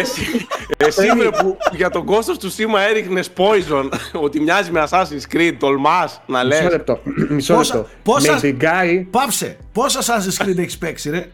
εσύ, 0.00 0.46
εσύ 0.76 1.06
που 1.40 1.56
για 1.72 1.90
τον 1.90 2.04
κόστος 2.04 2.38
του 2.38 2.50
σήμα 2.50 2.80
έριχνες 2.80 3.30
Poison 3.36 3.88
ότι 4.24 4.40
μοιάζει 4.40 4.70
με 4.70 4.86
Assassin's 4.90 5.36
Creed, 5.36 5.54
τολμάς 5.58 6.20
να 6.26 6.44
λες. 6.44 6.58
Μισό 6.58 6.70
λεπτό. 6.70 7.00
Μισό 7.28 7.56
λεπτό. 7.56 7.86
Πόσα, 8.02 8.40
πάψε. 9.10 9.56
Πόσα 9.72 10.00
Assassin's 10.00 10.44
Creed 10.44 10.58
έχεις 10.58 10.78
παίξει, 10.78 11.10
ρε; 11.10 11.26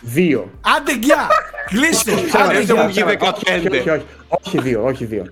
Δύο. 0.00 0.50
Άντε 0.76 0.96
γεια! 0.96 1.28
Κλείστε! 1.66 2.12
Άντε 2.32 2.74
μου 2.74 2.86
βγει 2.86 3.04
15. 3.18 4.00
Όχι 4.28 4.60
δύο, 4.60 4.84
όχι 4.84 5.04
δύο. 5.04 5.24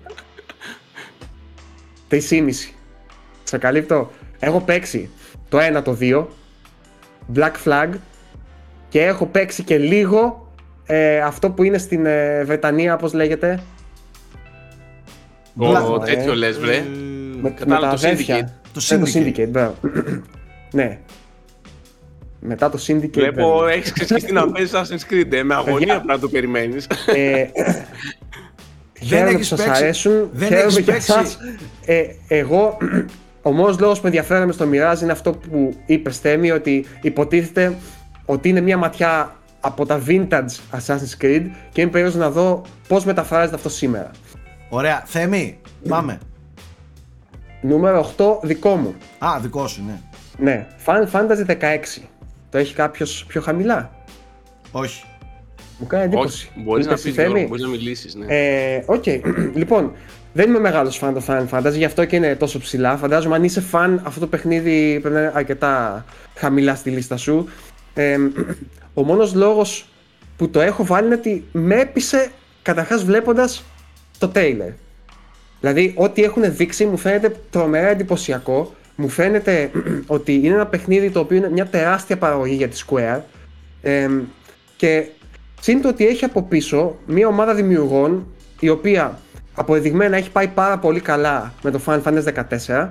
Τρεις 2.09 2.31
ήμιση. 2.31 2.75
Σε 3.43 3.59
καλύπτω. 3.59 4.11
Έχω 4.39 4.61
παίξει 4.61 5.11
το 5.49 5.59
ένα, 5.59 5.83
το 5.83 5.93
δύο. 5.93 6.29
Black 7.35 7.53
Flag. 7.65 7.89
Και 8.89 9.05
έχω 9.05 9.27
παίξει 9.27 9.63
και 9.63 9.79
λίγο 9.79 10.53
ε, 10.87 11.21
αυτό 11.21 11.51
που 11.51 11.63
είναι 11.63 11.79
στην 11.79 12.07
ε, 12.07 12.45
Βρετανία, 12.45 12.97
πώς 12.97 13.13
λέγεται. 13.13 13.63
Ο 15.57 15.99
τέτοιο 15.99 16.35
λες 16.35 16.59
βρε. 16.59 16.85
Με, 17.41 17.55
με 17.67 17.79
τα 17.79 17.89
αδέρφια. 17.89 18.53
Το 18.73 18.81
Syndicate. 19.15 19.71
ναι. 20.73 20.99
Μετά 22.47 22.71
το 22.71 22.79
Syndicate. 22.87 23.13
Βλέπω, 23.13 23.67
έχεις 23.67 23.93
ξεσχίσει 23.93 24.33
να 24.33 24.51
παίζεις 24.51 24.73
Assassin's 24.75 25.13
Creed. 25.13 25.33
Ε, 25.33 25.43
με 25.43 25.55
αγωνία 25.55 25.87
πρέπει 25.87 26.07
να 26.07 26.19
το 26.19 26.29
περιμένεις. 26.29 26.87
Ε, 27.15 27.45
χαίρομαι 29.07 29.39
που 29.39 29.45
σας 29.45 29.67
αρέσουν. 29.67 30.29
Δεν 30.33 30.49
χαίρομαι 30.49 30.81
για 30.81 30.95
εσάς. 30.95 31.39
Ε, 31.85 32.03
εγώ, 32.29 32.77
ο 33.43 33.53
μόνος 33.53 33.79
λόγος 33.79 34.01
που 34.01 34.07
ενδιαφέρομαι 34.07 34.53
στο 34.53 34.65
Mirage 34.65 35.03
είναι 35.03 35.13
αυτό 35.13 35.33
που 35.33 35.75
είπες 35.87 36.19
Θέμη, 36.19 36.51
ότι 36.51 36.87
υποτίθεται 37.01 37.75
ότι 38.25 38.49
είναι 38.49 38.61
μια 38.61 38.77
ματιά 38.77 39.37
από 39.61 39.87
τα 39.87 40.03
vintage 40.07 40.79
Assassin's 40.79 41.23
Creed 41.23 41.47
και 41.73 41.81
είμαι 41.81 41.91
περίεργος 41.91 42.15
να 42.15 42.31
δω 42.31 42.63
πώς 42.89 43.05
μεταφράζεται 43.05 43.55
αυτό 43.55 43.69
σήμερα. 43.69 44.11
Ωραία. 44.69 45.03
Θέμη, 45.07 45.61
πάμε. 45.89 46.19
Νούμερο 47.61 48.13
8, 48.17 48.39
δικό 48.43 48.77
μου. 48.77 48.95
Α, 49.19 49.39
δικό 49.41 49.67
σου, 49.67 49.83
ναι. 49.87 49.99
Ναι, 50.39 50.67
Final 50.87 51.11
Fantasy 51.11 51.47
16. 51.47 52.03
Το 52.55 52.61
έχει 52.61 52.75
κάποιος 52.75 53.25
πιο 53.29 53.41
χαμηλά; 53.41 53.91
Όχι. 54.71 55.05
Μου 55.79 55.87
κάνει 55.87 56.05
εντύπωση. 56.05 56.51
Μπορείς 56.57 56.87
να 56.87 56.95
πεις 56.95 57.15
μπορείς 57.49 57.63
να 57.63 57.69
μιλήσεις. 57.69 58.15
Ναι. 58.15 58.27
Ε, 58.29 58.83
okay. 58.87 59.21
λοιπόν, 59.61 59.93
δεν 60.33 60.49
είμαι 60.49 60.59
μεγάλος 60.59 60.97
φαν 60.97 61.15
του 61.15 61.25
Final 61.27 61.49
Fantasy, 61.51 61.73
γι' 61.73 61.85
αυτό 61.85 62.05
και 62.05 62.17
είναι 62.17 62.35
τόσο 62.35 62.59
ψηλά. 62.59 62.97
Φαντάζομαι 62.97 63.35
αν 63.35 63.45
είσαι 63.45 63.61
φαν, 63.61 64.01
αυτό 64.05 64.21
το 64.21 64.27
παιχνίδι 64.27 64.99
πρέπει 65.01 65.15
να 65.15 65.21
είναι 65.21 65.33
αρκετά 65.35 66.05
χαμηλά 66.35 66.75
στη 66.75 66.91
λίστα 66.91 67.17
σου. 67.17 67.49
Ε, 67.95 68.19
ο 68.95 69.03
μόνος 69.03 69.35
λόγος 69.35 69.89
που 70.37 70.51
το 70.51 70.61
έχω 70.61 70.85
βάλει 70.85 71.07
είναι 71.07 71.15
ότι 71.15 71.45
με 71.53 71.75
έπεισε 71.75 72.31
καταρχάς 72.63 73.05
βλέποντας 73.05 73.65
το 74.19 74.31
trailer. 74.35 74.73
Δηλαδή, 75.61 75.95
ό,τι 75.97 76.23
έχουν 76.23 76.55
δείξει 76.57 76.85
μου 76.85 76.97
φαίνεται 76.97 77.37
τρομερά 77.51 77.89
εντυπωσιακό 77.89 78.75
μου 78.97 79.09
φαίνεται 79.09 79.71
ότι 80.07 80.35
είναι 80.35 80.55
ένα 80.55 80.67
παιχνίδι 80.67 81.11
το 81.11 81.21
οποίο 81.21 81.37
είναι 81.37 81.51
μια 81.51 81.67
τεράστια 81.67 82.19
παραγωγή 82.19 82.55
για 82.55 82.69
τη 82.69 82.83
Square 82.87 83.21
ε, 83.83 84.09
και 84.77 85.07
σύντομα 85.61 85.89
ότι 85.89 86.07
έχει 86.07 86.25
από 86.25 86.43
πίσω 86.43 86.97
μια 87.07 87.27
ομάδα 87.27 87.55
δημιουργών 87.55 88.27
η 88.61 88.69
οποία 88.69 89.19
αποδεδειγμένα 89.55 90.17
έχει 90.17 90.31
πάει 90.31 90.49
πάρα 90.49 90.79
πολύ 90.79 91.01
καλά 91.01 91.53
με 91.63 91.71
το 91.71 91.81
Final 91.87 92.03
Fantasy 92.03 92.45
14 92.67 92.89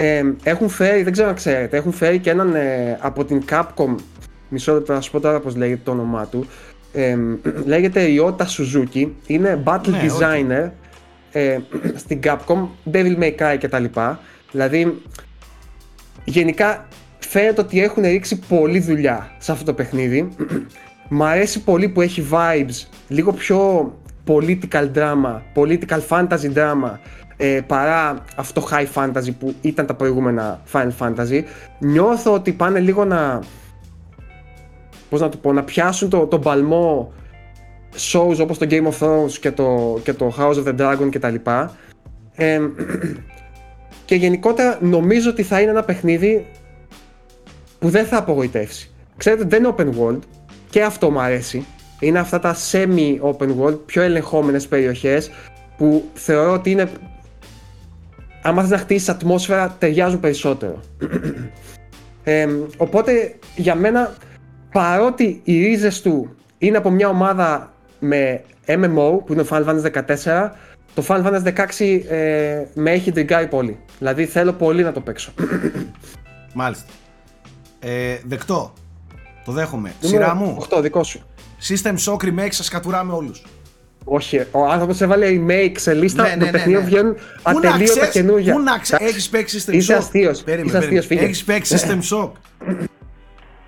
ε, 0.00 0.22
έχουν 0.42 0.68
φέρει, 0.68 1.02
δεν 1.02 1.12
ξέρω 1.12 1.28
αν 1.28 1.34
ξέρετε, 1.34 1.76
έχουν 1.76 1.92
φέρει 1.92 2.18
και 2.18 2.30
έναν 2.30 2.54
ε, 2.54 2.98
από 3.00 3.24
την 3.24 3.42
Capcom 3.50 3.94
μισό 4.48 4.72
λεπτό 4.72 4.92
να 4.92 5.00
σου 5.00 5.10
πω 5.10 5.20
τώρα 5.20 5.40
πως 5.40 5.56
λέγεται 5.56 5.80
το 5.84 5.90
όνομά 5.90 6.26
του. 6.26 6.46
Ε, 6.92 7.16
λέγεται 7.64 8.02
Ιώτα 8.02 8.46
Suzuki 8.46 9.08
είναι 9.26 9.62
battle 9.64 9.88
ναι, 9.88 10.06
designer 10.06 10.70
ε, 11.32 11.58
στην 11.96 12.20
Capcom, 12.24 12.68
Devil 12.92 13.18
May 13.18 13.34
Cry 13.38 13.56
κτλ 13.60 13.84
Δηλαδή, 14.50 15.02
γενικά 16.24 16.88
φαίνεται 17.18 17.60
ότι 17.60 17.82
έχουν 17.82 18.02
ρίξει 18.02 18.38
πολλή 18.48 18.80
δουλειά 18.80 19.30
σε 19.38 19.52
αυτό 19.52 19.64
το 19.64 19.72
παιχνίδι. 19.72 20.28
Μ' 21.08 21.22
αρέσει 21.22 21.62
πολύ 21.62 21.88
που 21.88 22.00
έχει 22.00 22.28
vibes 22.32 22.86
λίγο 23.08 23.32
πιο 23.32 23.92
political 24.26 24.92
drama, 24.94 25.40
political 25.54 26.00
fantasy 26.08 26.54
drama 26.54 26.98
ε, 27.36 27.60
παρά 27.66 28.24
αυτό 28.36 28.68
high 28.70 28.86
fantasy 28.94 29.30
που 29.38 29.54
ήταν 29.60 29.86
τα 29.86 29.94
προηγούμενα 29.94 30.60
Final 30.72 30.90
Fantasy. 30.98 31.42
Νιώθω 31.78 32.32
ότι 32.32 32.52
πάνε 32.52 32.80
λίγο 32.80 33.04
να 33.04 33.40
πώς 35.10 35.20
να 35.20 35.28
το 35.28 35.36
πω, 35.36 35.52
να 35.52 35.64
πιάσουν 35.64 36.08
το, 36.08 36.26
το 36.26 36.38
παλμό 36.38 37.12
shows 38.12 38.36
όπως 38.40 38.58
το 38.58 38.66
Game 38.70 38.86
of 38.86 38.98
Thrones 38.98 39.30
και 39.40 39.52
το, 39.52 39.98
και 40.02 40.12
το 40.12 40.34
House 40.38 40.54
of 40.54 40.64
the 40.64 40.78
Dragon 40.80 41.08
κτλ. 41.10 41.34
Ε, 42.34 42.60
και 44.08 44.14
γενικότερα 44.14 44.78
νομίζω 44.80 45.30
ότι 45.30 45.42
θα 45.42 45.60
είναι 45.60 45.70
ένα 45.70 45.82
παιχνίδι 45.82 46.46
που 47.78 47.88
δεν 47.88 48.06
θα 48.06 48.16
απογοητεύσει. 48.16 48.90
Ξέρετε, 49.16 49.44
δεν 49.44 49.64
είναι 49.64 49.74
open 49.76 49.88
world 50.00 50.18
και 50.70 50.82
αυτό 50.82 51.10
μου 51.10 51.20
αρέσει. 51.20 51.66
Είναι 52.00 52.18
αυτά 52.18 52.38
τα 52.38 52.56
semi-open 52.70 53.48
world, 53.60 53.78
πιο 53.86 54.02
ελεγχόμενες 54.02 54.66
περιοχές 54.66 55.30
που 55.76 56.04
θεωρώ 56.14 56.52
ότι 56.52 56.70
είναι 56.70 56.90
άμα 58.42 58.60
θες 58.62 58.70
να 58.70 58.78
χτίσεις 58.78 59.08
ατμόσφαιρα 59.08 59.76
ταιριάζουν 59.78 60.20
περισσότερο. 60.20 60.80
ε, 62.24 62.48
οπότε 62.76 63.34
για 63.56 63.74
μένα 63.74 64.14
παρότι 64.72 65.40
οι 65.44 65.64
ρίζες 65.64 66.02
του 66.02 66.36
είναι 66.58 66.76
από 66.76 66.90
μια 66.90 67.08
ομάδα 67.08 67.72
με 67.98 68.42
MMO 68.66 69.24
που 69.24 69.32
είναι 69.32 69.44
Final 69.50 69.64
Fantasy 69.64 70.04
14 70.24 70.50
το 70.98 71.04
Final 71.08 71.24
Fantasy 71.24 71.66
16 71.78 72.00
ε, 72.08 72.64
με 72.74 72.90
έχει 72.90 73.12
τριγκάρει 73.12 73.46
πολύ. 73.46 73.78
Δηλαδή 73.98 74.26
θέλω 74.26 74.52
πολύ 74.52 74.82
να 74.82 74.92
το 74.92 75.00
παίξω. 75.00 75.32
Μάλιστα. 76.54 76.86
Ε, 77.80 78.16
δεκτό. 78.24 78.72
Το 79.44 79.52
δέχομαι. 79.52 79.92
Σειρά 80.00 80.34
μου. 80.34 80.66
8, 80.70 80.80
δικό 80.82 81.04
σου. 81.04 81.20
System 81.68 81.94
Shock 82.04 82.16
Remake 82.16 82.50
σας 82.50 82.68
κατουράμε 82.68 83.12
όλους. 83.12 83.42
Όχι, 84.04 84.38
ο 84.50 84.66
άνθρωπος 84.66 85.00
έβαλε 85.00 85.26
remake 85.28 85.72
σε 85.76 85.94
λίστα 85.94 86.22
ναι, 86.22 86.28
ναι, 86.28 86.44
ναι, 86.44 86.50
παιχνίδων 86.50 86.82
ναι. 86.82 86.88
βγαίνουν 86.88 87.16
ατελείωτα 87.42 88.06
καινούργια. 88.06 88.52
Πού 88.52 88.60
να 88.60 88.78
ξέρει, 88.78 89.04
έχεις 89.04 89.28
παίξει 89.28 89.64
System 89.66 89.70
Shock; 89.70 89.74
Είσαι 89.74 89.94
αστείος. 89.94 90.44
Έχεις 91.08 91.44
παίξει 91.44 91.76
System 91.78 91.98
Shock; 92.10 92.30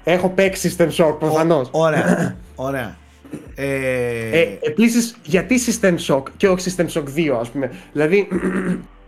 Έχω 0.04 0.28
παίξει 0.28 0.76
System 0.78 0.88
Shock, 0.96 1.16
προφανώς. 1.18 1.68
Ωραία. 1.70 2.36
Ωραία. 2.54 2.96
Ε... 3.54 4.40
Ε, 4.40 4.58
Επίσης, 4.60 5.16
γιατί 5.22 5.60
System 5.66 5.94
Shock 6.06 6.22
και 6.36 6.48
όχι 6.48 6.74
System 6.76 6.86
Shock 6.86 7.04
2, 7.16 7.36
ας 7.40 7.48
πούμε. 7.50 7.70
Δηλαδή. 7.92 8.28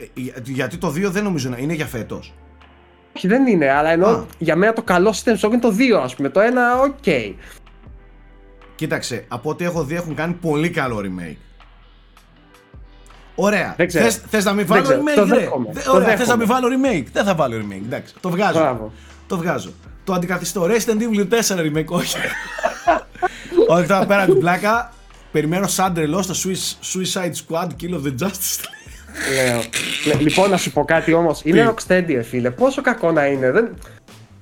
Ε, 0.00 0.40
γιατί 0.44 0.76
το 0.76 0.88
2 0.88 1.10
δεν 1.10 1.22
νομίζω 1.22 1.48
να 1.48 1.58
είναι 1.58 1.72
για 1.72 1.86
φέτος. 1.86 2.34
Όχι, 3.16 3.28
δεν 3.28 3.46
είναι, 3.46 3.70
αλλά 3.70 3.90
ενώ 3.90 4.26
για 4.38 4.56
μένα 4.56 4.72
το 4.72 4.82
καλό 4.82 5.14
System 5.14 5.38
Shock 5.40 5.50
είναι 5.50 5.58
το 5.58 5.74
2, 5.78 6.00
ας 6.02 6.14
πούμε. 6.14 6.28
Το 6.28 6.40
1, 6.40 6.44
OK. 6.82 6.94
Okay. 7.04 7.34
Κοίταξε, 8.74 9.24
από 9.28 9.50
ό,τι 9.50 9.64
έχω 9.64 9.84
δει 9.84 9.94
έχουν 9.94 10.14
κάνει 10.14 10.32
πολύ 10.32 10.70
καλό 10.70 11.02
remake. 11.04 11.36
Ωραία. 13.34 13.74
Θες, 13.88 14.16
θες 14.16 14.44
να 14.44 14.52
μην 14.52 14.66
βάλω 14.66 14.88
remake, 14.88 15.14
το 15.14 15.24
ρε; 15.24 15.48
Ωραία, 15.92 16.16
θες 16.16 16.28
να 16.28 16.36
μην 16.36 16.46
βάλω 16.46 16.68
remake; 16.68 17.04
Δεν 17.12 17.24
θα 17.24 17.34
βάλω 17.34 17.56
remake, 17.56 17.82
εντάξει. 17.84 18.14
Το 18.20 18.30
βγάζω. 18.30 18.92
Το 19.26 19.36
βγάζω. 19.36 19.72
Το 20.04 20.12
αντικαθιστώ. 20.12 20.66
Resident 20.66 21.00
Evil 21.00 21.28
4 21.28 21.58
remake, 21.58 21.86
όχι. 21.86 22.16
όχι, 23.68 23.86
τώρα 23.86 24.06
πέρα 24.06 24.24
την 24.24 24.38
πλάκα. 24.38 24.92
Περιμένω 25.32 25.66
σαν 25.66 25.94
τρελό 25.94 26.22
στο 26.22 26.34
Suicide 26.92 27.32
Squad 27.46 27.68
Kill 27.80 28.02
the 28.02 28.26
Justice 28.26 28.64
Λέω. 29.34 30.18
Λοιπόν, 30.20 30.50
να 30.50 30.56
σου 30.56 30.72
πω 30.72 30.84
κάτι 30.84 31.12
όμως. 31.12 31.40
Είναι 31.44 31.74
Rocksteady, 31.74 32.20
φίλε. 32.28 32.50
Πόσο 32.50 32.82
κακό 32.82 33.12
να 33.12 33.26
είναι. 33.26 33.50
Δεν, 33.50 33.68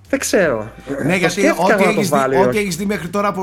δεν 0.08 0.18
ξέρω. 0.18 0.70
Ναι, 1.04 1.16
γιατί 1.16 1.48
ό,τι 1.48 1.82
έχεις 1.82 2.08
δει, 2.08 2.58
έχεις 2.58 2.76
δει 2.76 2.84
μέχρι 2.84 3.08
τώρα 3.08 3.28
από, 3.28 3.42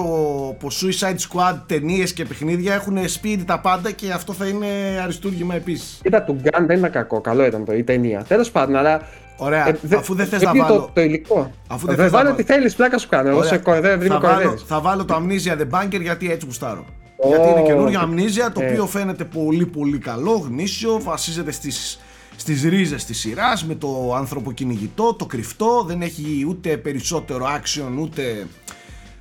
από 0.56 0.68
Suicide 0.72 1.16
Squad 1.30 1.60
ταινίες 1.66 2.14
και 2.14 2.26
παιχνίδια 2.26 2.74
έχουν 2.74 3.10
σπίτι 3.10 3.44
τα 3.44 3.60
πάντα 3.60 3.92
και 3.92 4.12
αυτό 4.12 4.34
θα 4.34 4.46
είναι 4.46 4.68
αριστούργημα 5.04 5.56
επίσης. 5.56 6.00
Κοίτα, 6.04 6.24
του 6.24 6.42
Gun 6.44 6.62
δεν 6.66 6.78
ήταν 6.78 6.92
κακό. 6.92 7.22
Καλό 7.22 7.46
ήταν 7.46 7.66
το, 7.66 7.74
η 7.74 7.84
ταινία. 7.84 8.26
Τέλος 8.28 8.52
πάντων, 8.52 8.76
αλλά. 8.76 9.02
Ωραία, 9.38 9.68
ε, 9.68 9.76
δε, 9.82 9.96
αφού 9.96 10.16
δεν 10.16 10.26
θες 10.26 10.42
να 10.42 10.54
βάλω. 10.56 10.76
Το, 10.76 10.90
το 10.94 11.02
υλικό. 11.02 11.52
Αφού 11.68 11.88
δεν, 11.88 11.96
δεν 11.96 12.10
βάλω 12.10 12.34
τι 12.34 12.44
θέλεις, 12.44 12.76
πλάκα 12.76 12.98
σου 12.98 13.10
κάνω. 13.10 13.30
Εγώ 13.30 13.44
σε 13.44 13.58
κορδεύω, 13.58 14.06
θα, 14.06 14.20
βάλω, 14.20 14.58
θα 14.58 14.80
βάλω 14.82 15.06
το 15.06 15.22
Amnesia 15.22 15.62
The 15.62 15.80
Banker 15.80 16.02
γιατί 16.02 16.32
έτσι 16.32 16.46
γουστάρω. 16.46 16.86
Oh, 17.18 17.28
γιατί 17.28 17.50
είναι 17.50 17.62
καινούργιο 17.62 18.02
Amnesia 18.02 18.52
το 18.54 18.62
ε. 18.62 18.70
οποίο 18.70 18.88
φαίνεται 18.88 19.24
πολύ 19.24 19.66
πολύ 19.66 19.98
καλό, 19.98 20.32
γνήσιο, 20.32 21.02
βασίζεται 21.02 21.52
στις 21.52 22.00
στις 22.36 22.64
ρίζες 22.64 23.06
της 23.06 23.20
σειράς 23.20 23.66
με 23.66 23.76
το 23.76 24.14
ανθρωποκυνηγητό, 24.16 25.14
το 25.14 25.26
κρυφτό, 25.26 25.84
δεν 25.88 26.02
έχει 26.02 26.46
ούτε 26.48 26.78
περισσότερο 26.78 27.46
action 27.46 28.00
ούτε 28.00 28.48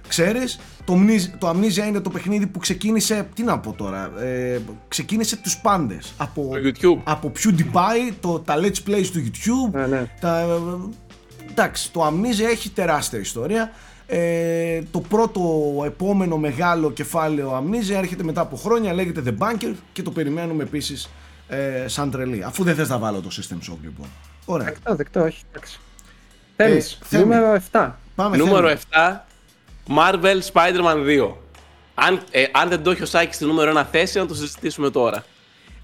ξέρεις 0.09 0.59
το, 0.85 0.95
το 1.39 1.51
Amnesia 1.51 1.87
είναι 1.87 2.01
το 2.01 2.11
παιχνίδι 2.11 2.47
που 2.47 2.59
ξεκίνησε, 2.59 3.29
τι 3.35 3.43
να 3.43 3.59
πω 3.59 3.73
τώρα, 3.73 4.13
ε, 4.21 4.61
ξεκίνησε 4.89 5.37
τους 5.37 5.59
πάντες 5.59 6.15
από, 6.17 6.51
YouTube. 6.53 7.01
από 7.05 7.33
PewDiePie, 7.37 8.15
το, 8.21 8.39
τα 8.39 8.55
Let's 8.57 8.89
Plays 8.91 9.07
του 9.13 9.25
YouTube 9.25 9.73
ναι, 9.73 9.87
ναι. 9.87 10.07
Τα, 10.21 10.61
εντάξει, 11.51 11.93
το 11.93 12.07
Amnesia 12.07 12.51
έχει 12.51 12.71
τεράστια 12.71 13.19
ιστορία 13.19 13.71
ε, 14.17 14.83
το 14.91 15.01
πρώτο 15.01 15.43
επόμενο 15.87 16.37
μεγάλο 16.37 16.91
κεφάλαιο 16.91 17.65
Amnesia 17.65 17.95
έρχεται 17.95 18.23
μετά 18.23 18.41
από 18.41 18.57
χρόνια, 18.57 18.93
λέγεται 18.93 19.23
The 19.27 19.43
Bunker 19.43 19.75
και 19.93 20.03
το 20.03 20.11
περιμένουμε 20.11 20.63
επίσης 20.63 21.11
ε, 21.49 21.85
σαν 21.89 22.11
τρελή. 22.11 22.43
Αφού 22.45 22.65
δεν 22.65 22.75
θες 22.75 22.89
να 22.89 22.99
βάλω 22.99 23.21
το 23.21 23.29
System 23.33 23.55
Shock 23.55 23.79
λοιπόν. 23.83 24.07
Ωραία. 24.45 24.67
Δεκτό, 24.67 24.95
δεκτό, 24.95 25.23
όχι. 25.23 25.43
Εντάξει. 25.51 25.79
Θέλεις, 26.57 26.99
ε, 27.11 27.19
νούμερο 27.19 27.63
7. 27.73 27.91
Πάμε, 28.15 28.37
νούμερο 28.37 28.69
7, 28.69 28.77
Marvel 29.97 30.41
Spider-Man 30.53 31.07
2. 31.07 31.33
Αν, 31.95 32.21
ε, 32.31 32.45
αν 32.53 32.69
δεν 32.69 32.83
το 32.83 32.91
έχει 32.91 33.03
ο 33.03 33.07
Σάκης 33.07 33.37
στη 33.37 33.45
νούμερο 33.45 33.71
1 33.81 33.85
θέση, 33.91 34.19
να 34.19 34.27
το 34.27 34.35
συζητήσουμε 34.35 34.91
τώρα. 34.91 35.25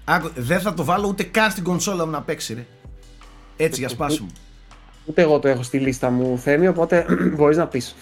Άκου, 0.03 0.31
δεν 0.35 0.59
θα 0.59 0.73
το 0.73 0.83
βάλω 0.83 1.07
ούτε 1.07 1.23
καν 1.23 1.51
στην 1.51 1.63
κονσόλα 1.63 2.05
μου 2.05 2.11
να 2.11 2.21
παίξει, 2.21 2.53
ρε. 2.53 2.65
Έτσι, 3.57 3.79
για 3.79 3.89
σπάσιμο. 3.89 4.27
Ούτε 5.05 5.21
εγώ 5.21 5.39
το 5.39 5.47
έχω 5.47 5.63
στη 5.63 5.77
λίστα 5.77 6.09
μου, 6.09 6.37
Θέμη, 6.37 6.67
οπότε 6.67 7.05
μπορείς 7.35 7.57
να 7.57 7.67
πεις. 7.67 7.95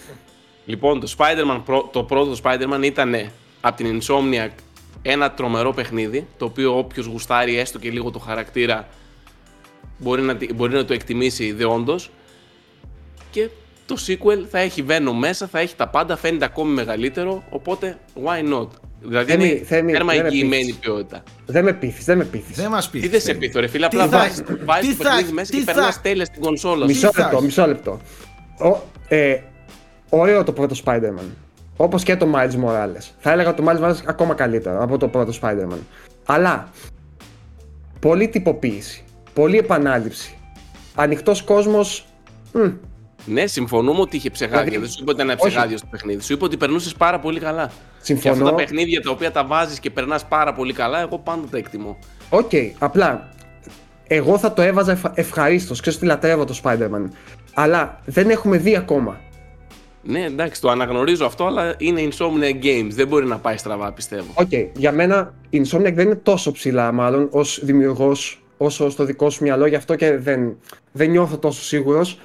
Λοιπόν, 0.70 1.00
το, 1.00 1.14
Spider-Man, 1.16 1.82
το 1.90 2.02
πρώτο 2.02 2.36
Spider-Man 2.42 2.82
ήταν 2.82 3.14
από 3.60 3.76
την 3.76 4.00
Insomniac 4.00 4.50
ένα 5.02 5.30
τρομερό 5.30 5.72
παιχνίδι, 5.72 6.26
το 6.36 6.44
οποίο 6.44 6.78
όποιος 6.78 7.06
γουστάρει 7.06 7.58
έστω 7.58 7.78
και 7.78 7.90
λίγο 7.90 8.10
το 8.10 8.18
χαρακτήρα 8.18 8.88
μπορεί 9.98 10.22
να, 10.22 10.36
μπορεί 10.54 10.72
να 10.72 10.84
το 10.84 10.92
εκτιμήσει 10.92 11.52
δεόντως 11.52 12.10
και 13.30 13.48
το 13.86 13.96
sequel 14.06 14.44
θα 14.50 14.58
έχει 14.58 14.84
Venom 14.88 15.14
μέσα, 15.18 15.46
θα 15.46 15.58
έχει 15.58 15.74
τα 15.76 15.88
πάντα, 15.88 16.16
φαίνεται 16.16 16.44
ακόμη 16.44 16.72
μεγαλύτερο, 16.72 17.42
οπότε 17.50 17.98
why 18.24 18.52
not; 18.52 18.68
Δηλαδή 19.02 19.32
θέμη, 19.32 19.48
είναι 19.48 19.64
θέμη, 19.64 19.92
τέρμα 19.92 20.14
εγγυημένη 20.14 20.72
ποιότητα. 20.72 21.22
Δεν 21.46 21.64
με 21.64 21.72
πείθεις, 21.72 22.04
δεν 22.04 22.16
με 22.16 22.24
πείθεις. 22.24 22.56
Δεν 22.56 22.70
μας 22.70 22.90
πείθεις. 22.90 23.08
Τι 23.08 23.12
δεν 23.12 23.20
σε 23.20 23.34
πείθω 23.34 23.60
ρε 23.60 23.66
φίλε, 23.66 23.86
απλά 23.86 24.08
βάζεις, 24.08 24.42
βάζεις 24.64 24.96
το 24.96 25.02
παιχνίδι 25.02 25.32
μέσα 25.32 25.52
και 25.52 25.62
περνάς 25.64 26.00
τέλεια 26.00 26.24
στην 26.24 26.40
κονσόλα 26.40 26.86
Μισό 26.86 27.10
λεπτό, 27.16 27.42
μισό 27.42 27.66
λεπτό. 27.66 28.00
Ο, 28.58 28.76
ε, 29.08 29.40
ωραίο 30.10 30.44
το 30.44 30.52
πρώτο 30.52 30.74
Spider-Man. 30.84 31.28
Όπως 31.76 32.02
και 32.02 32.16
το 32.16 32.26
Miles 32.34 32.64
Morales. 32.64 33.10
Θα 33.18 33.32
έλεγα 33.32 33.54
το 33.54 33.64
Miles 33.66 33.80
Morales 33.80 34.02
ακόμα 34.06 34.34
καλύτερο 34.34 34.82
από 34.82 34.98
το 34.98 35.08
πρώτο 35.08 35.32
Spider-Man. 35.42 35.78
Αλλά 36.24 36.68
πολύ 38.00 38.28
τυποποίηση. 38.28 39.04
Πολύ 39.34 39.58
επανάληψη. 39.58 40.34
Ανοιχτός 40.94 41.42
κόσμος. 41.42 42.04
Ναι, 43.24 43.46
συμφωνούμε 43.46 44.00
ότι 44.00 44.16
είχε 44.16 44.30
ψεγάδια. 44.30 44.64
Δηλαδή, 44.64 44.80
δεν 44.80 44.90
σου 44.90 45.02
είπα 45.02 45.12
ότι 45.12 45.22
ήταν 45.22 45.36
ψεγάδιο 45.36 45.76
στο 45.76 45.86
παιχνίδι. 45.90 46.22
Σου 46.22 46.32
είπα 46.32 46.44
ότι 46.44 46.56
περνούσες 46.56 46.94
πάρα 46.94 47.18
πολύ 47.18 47.40
καλά. 47.40 47.70
Συμφωνώ. 48.00 48.34
Και 48.34 48.40
αυτά 48.40 48.50
τα 48.50 48.62
παιχνίδια 48.62 49.00
τα 49.00 49.10
οποία 49.10 49.32
τα 49.32 49.44
βάζεις 49.44 49.80
και 49.80 49.90
περνάς 49.90 50.24
πάρα 50.24 50.52
πολύ 50.52 50.72
καλά, 50.72 51.00
εγώ 51.00 51.18
πάντα 51.18 51.46
τα 51.50 51.58
εκτιμώ. 51.58 51.98
Okay, 52.30 52.70
απλά 52.78 53.28
εγώ 54.06 54.38
θα 54.38 54.52
το 54.52 54.62
έβαζα 54.62 55.12
ευχαρίστως. 55.14 55.80
Ξέρω 55.80 55.96
ότι 55.96 56.06
λατρεύω 56.06 56.44
το 56.44 56.60
Spider-Man. 56.62 57.08
Αλλά 57.54 58.00
δεν 58.04 58.30
έχουμε 58.30 58.56
δει 58.56 58.76
ακόμα. 58.76 59.20
Ναι, 60.02 60.24
εντάξει, 60.24 60.60
το 60.60 60.70
αναγνωρίζω 60.70 61.26
αυτό, 61.26 61.46
αλλά 61.46 61.74
είναι 61.78 62.08
Insomniac 62.10 62.64
Games. 62.64 62.88
Δεν 62.90 63.08
μπορεί 63.08 63.26
να 63.26 63.38
πάει 63.38 63.56
στραβά, 63.56 63.92
πιστεύω. 63.92 64.32
Okay. 64.34 64.68
Για 64.76 64.92
μένα 64.92 65.34
η 65.50 65.62
Insomniac 65.64 65.92
δεν 65.94 66.06
είναι 66.06 66.14
τόσο 66.14 66.52
ψηλά, 66.52 66.92
μάλλον, 66.92 67.28
ως 67.30 67.60
δημιουργός, 67.62 68.42
όσο 68.56 68.90
στο 68.90 69.04
δικό 69.04 69.30
σου 69.30 69.42
μυαλό, 69.42 69.66
γι' 69.66 69.74
αυτό 69.74 69.94
και 69.94 70.16
δεν, 70.16 70.56
δεν 70.92 71.10
νιώθω 71.10 71.38
τόσο 71.38 71.62
σίγουρος. 71.62 72.18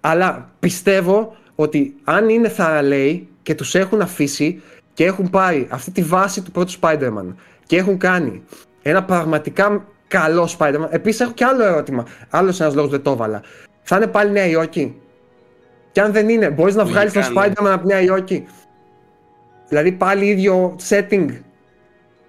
Αλλά 0.00 0.50
πιστεύω 0.58 1.36
ότι 1.54 1.94
αν 2.04 2.28
είναι 2.28 2.48
θαρραλέοι 2.48 3.28
και 3.42 3.54
τους 3.54 3.74
έχουν 3.74 4.00
αφήσει 4.00 4.62
και 4.94 5.04
έχουν 5.04 5.30
πάρει 5.30 5.66
αυτή 5.70 5.90
τη 5.90 6.02
βάση 6.02 6.42
του 6.42 6.50
πρώτου 6.50 6.72
Spider-Man 6.80 7.34
και 7.66 7.76
έχουν 7.76 7.98
κάνει 7.98 8.42
ένα 8.82 9.04
πραγματικά 9.04 9.84
καλό 10.08 10.48
Spider-Man. 10.58 10.86
Επίσης, 10.90 11.20
έχω 11.20 11.32
και 11.32 11.44
άλλο 11.44 11.64
ερώτημα. 11.64 12.06
Άλλος 12.30 12.60
ένας 12.60 12.74
λόγος 12.74 12.90
δεν 12.90 13.02
το 13.02 13.10
έβαλα. 13.10 13.42
Θα 13.82 13.96
είναι 13.96 14.06
πάλι 14.06 14.30
Νέα 14.30 14.46
Υόρκη; 14.46 14.96
Και 15.92 16.00
αν 16.00 16.12
δεν 16.12 16.28
είναι, 16.28 16.50
μπορείς 16.50 16.74
να 16.74 16.84
βγάλεις 16.84 17.12
τον 17.12 17.22
Spider-Man 17.22 17.70
από 17.72 17.86
Νέα 17.86 18.00
Υόρκη. 18.00 18.46
Δηλαδή 19.68 19.92
πάλι 19.92 20.26
ίδιο 20.26 20.76
setting. 20.88 21.28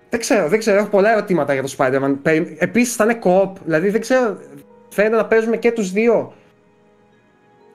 Δεν 0.10 0.20
ξέρω, 0.20 0.48
δεν 0.48 0.60
ξέρω. 0.60 0.78
Έχω 0.78 0.88
πολλά 0.88 1.12
ερωτήματα 1.12 1.54
για 1.54 1.64
το 1.64 1.76
Spider-Man. 1.78 2.16
Επίσης 2.58 2.96
θα 2.96 3.04
είναι 3.04 3.20
co-op. 3.24 3.52
Δηλαδή 3.66 3.90
δεν 3.90 4.02
ξέρω. 4.02 4.38
Φαίνεται 4.90 5.16
να 5.16 5.26
παίζουμε 5.26 5.58
και 5.58 5.72
τους 5.72 5.92
δύο. 5.92 6.34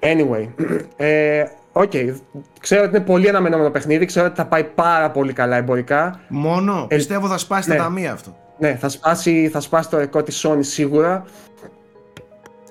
Anyway. 0.01 0.49
Ε, 0.97 1.45
okay. 1.73 2.15
Ξέρω 2.61 2.83
ότι 2.83 2.97
είναι 2.97 3.05
πολύ 3.05 3.29
αναμενόμενο 3.29 3.71
παιχνίδι. 3.71 4.05
Ξέρω 4.05 4.27
ότι 4.27 4.37
θα 4.37 4.47
πάει 4.47 4.65
πάρα 4.65 5.11
πολύ 5.11 5.33
καλά 5.33 5.57
εμπορικά. 5.57 6.21
Μόνο. 6.29 6.87
Ε, 6.91 6.95
Πιστεύω 6.95 7.29
θα 7.29 7.39
σπάσει 7.39 7.69
ναι. 7.69 7.77
τα 7.77 7.83
ταμεία 7.83 8.13
αυτό. 8.13 8.37
Ναι, 8.59 8.77
θα 8.77 8.89
σπάσει, 8.89 9.49
θα 9.53 9.61
σπάσει 9.61 9.91
το 9.91 9.99
ρεκόρ 9.99 10.23
της 10.23 10.47
Sony 10.47 10.59
σίγουρα. 10.61 11.25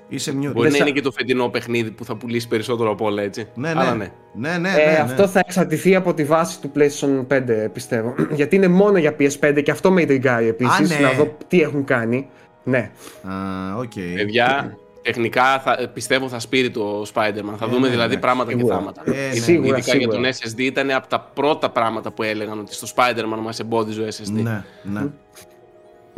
Είσαι 0.07 0.31
mute. 0.31 0.51
Μπορεί 0.53 0.71
να 0.71 0.77
είναι 0.77 0.91
και 0.91 1.01
το 1.01 1.11
φετινό 1.11 1.49
παιχνίδι 1.49 1.91
που 1.91 2.05
θα 2.05 2.15
πουλήσει 2.15 2.47
περισσότερο 2.47 2.91
από 2.91 3.05
όλα, 3.05 3.21
έτσι. 3.21 3.47
Ναι, 3.55 3.73
ναι. 3.73 3.83
ναι. 3.83 4.11
ναι, 4.33 4.57
ναι, 4.57 4.69
ε, 4.69 4.91
ναι, 4.91 4.97
Αυτό 5.01 5.27
θα 5.27 5.39
εξαρτηθεί 5.39 5.95
από 5.95 6.13
τη 6.13 6.23
βάση 6.23 6.61
του 6.61 6.71
PlayStation 6.75 7.37
5, 7.37 7.69
πιστεύω. 7.73 8.15
Γιατί 8.39 8.55
είναι 8.55 8.67
μόνο 8.67 8.97
για 8.97 9.15
PS5 9.19 9.61
και 9.63 9.71
αυτό 9.71 9.91
με 9.91 10.01
ιντριγκάρει 10.01 10.47
επίσης. 10.47 10.89
Ναι. 10.89 10.99
Να 10.99 11.11
δω 11.11 11.37
τι 11.47 11.61
έχουν 11.61 11.83
κάνει. 11.83 12.29
Ναι. 12.63 12.91
Α, 13.23 13.31
okay. 13.79 14.13
Παιδιά, 14.15 14.77
τεχνικά 15.01 15.59
θα, 15.59 15.89
πιστεύω 15.93 16.29
θα 16.29 16.39
σπείρει 16.39 16.69
το 16.69 17.01
Spider-Man. 17.13 17.55
Θα 17.57 17.65
ε, 17.65 17.69
δούμε 17.69 17.79
ναι, 17.79 17.89
δηλαδή 17.89 18.15
ναι. 18.15 18.21
πράγματα 18.21 18.49
σίγουρα. 18.49 18.75
και 18.75 18.79
θάματα. 18.79 19.01
Ε, 19.05 19.11
ναι. 19.11 19.39
Σίγουρα, 19.39 19.67
Ειδικά 19.67 19.91
σίγουρα. 19.91 20.19
για 20.19 20.31
τον 20.31 20.51
SSD 20.51 20.59
ήταν 20.59 20.91
από 20.91 21.07
τα 21.07 21.19
πρώτα 21.33 21.69
πράγματα 21.69 22.11
που 22.11 22.23
έλεγαν 22.23 22.59
ότι 22.59 22.73
στο 22.73 22.87
Spider-Man 22.95 23.39
μας 23.41 23.59
εμπόδιζε 23.59 24.01
ο 24.01 24.07
SSD. 24.07 24.31
Ναι, 24.31 24.63
ναι. 24.83 25.07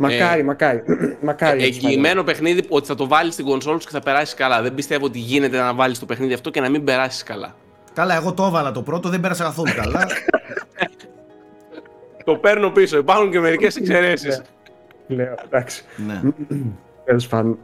Μακάρι, 0.00 0.40
ε, 0.40 0.44
μακάρι. 0.44 0.82
μακάρι 1.22 1.62
εγγυημένο 1.62 2.22
παιχνίδι 2.22 2.64
ότι 2.68 2.86
θα 2.86 2.94
το 2.94 3.08
βάλεις 3.08 3.32
στην 3.32 3.44
κονσόλα 3.44 3.78
σου 3.80 3.86
και 3.86 3.92
θα 3.92 4.00
περάσεις 4.00 4.34
καλά. 4.34 4.62
Δεν 4.62 4.74
πιστεύω 4.74 5.04
ότι 5.04 5.18
γίνεται 5.18 5.58
να 5.58 5.74
βάλεις 5.74 5.98
το 5.98 6.06
παιχνίδι 6.06 6.32
αυτό 6.32 6.50
και 6.50 6.60
να 6.60 6.68
μην 6.68 6.84
περάσεις 6.84 7.22
καλά. 7.22 7.54
Καλά, 7.94 8.14
εγώ 8.14 8.32
το 8.32 8.44
έβαλα 8.44 8.72
το 8.72 8.82
πρώτο, 8.82 9.08
δεν 9.08 9.20
πέρασα 9.20 9.44
καθόλου 9.44 9.72
καλά. 9.76 10.06
το 12.24 12.36
παίρνω 12.36 12.70
πίσω. 12.70 12.98
Υπάρχουν 12.98 13.30
και 13.30 13.40
μερικές 13.40 13.76
εξαιρέσεις. 13.76 14.42
Ναι. 15.06 15.16
Λέω, 15.16 15.34
εντάξει. 15.44 15.84
Ναι. 16.06 16.20
Τέλος 17.04 17.26
πάντων. 17.26 17.58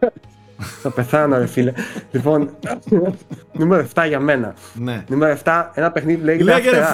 Θα 0.82 0.90
πεθάνω, 0.90 1.38
ρε 1.38 1.46
φίλε. 1.46 1.72
λοιπόν, 2.10 2.56
νούμερο 3.58 3.86
7 3.94 4.04
για 4.08 4.20
μένα. 4.20 4.54
Ναι. 4.74 5.04
Νούμερο 5.08 5.38
7, 5.44 5.66
ένα 5.74 5.92
παιχνίδι 5.92 6.18
που 6.18 6.24
λέγεται. 6.24 6.52
Λέγεται 6.52 6.86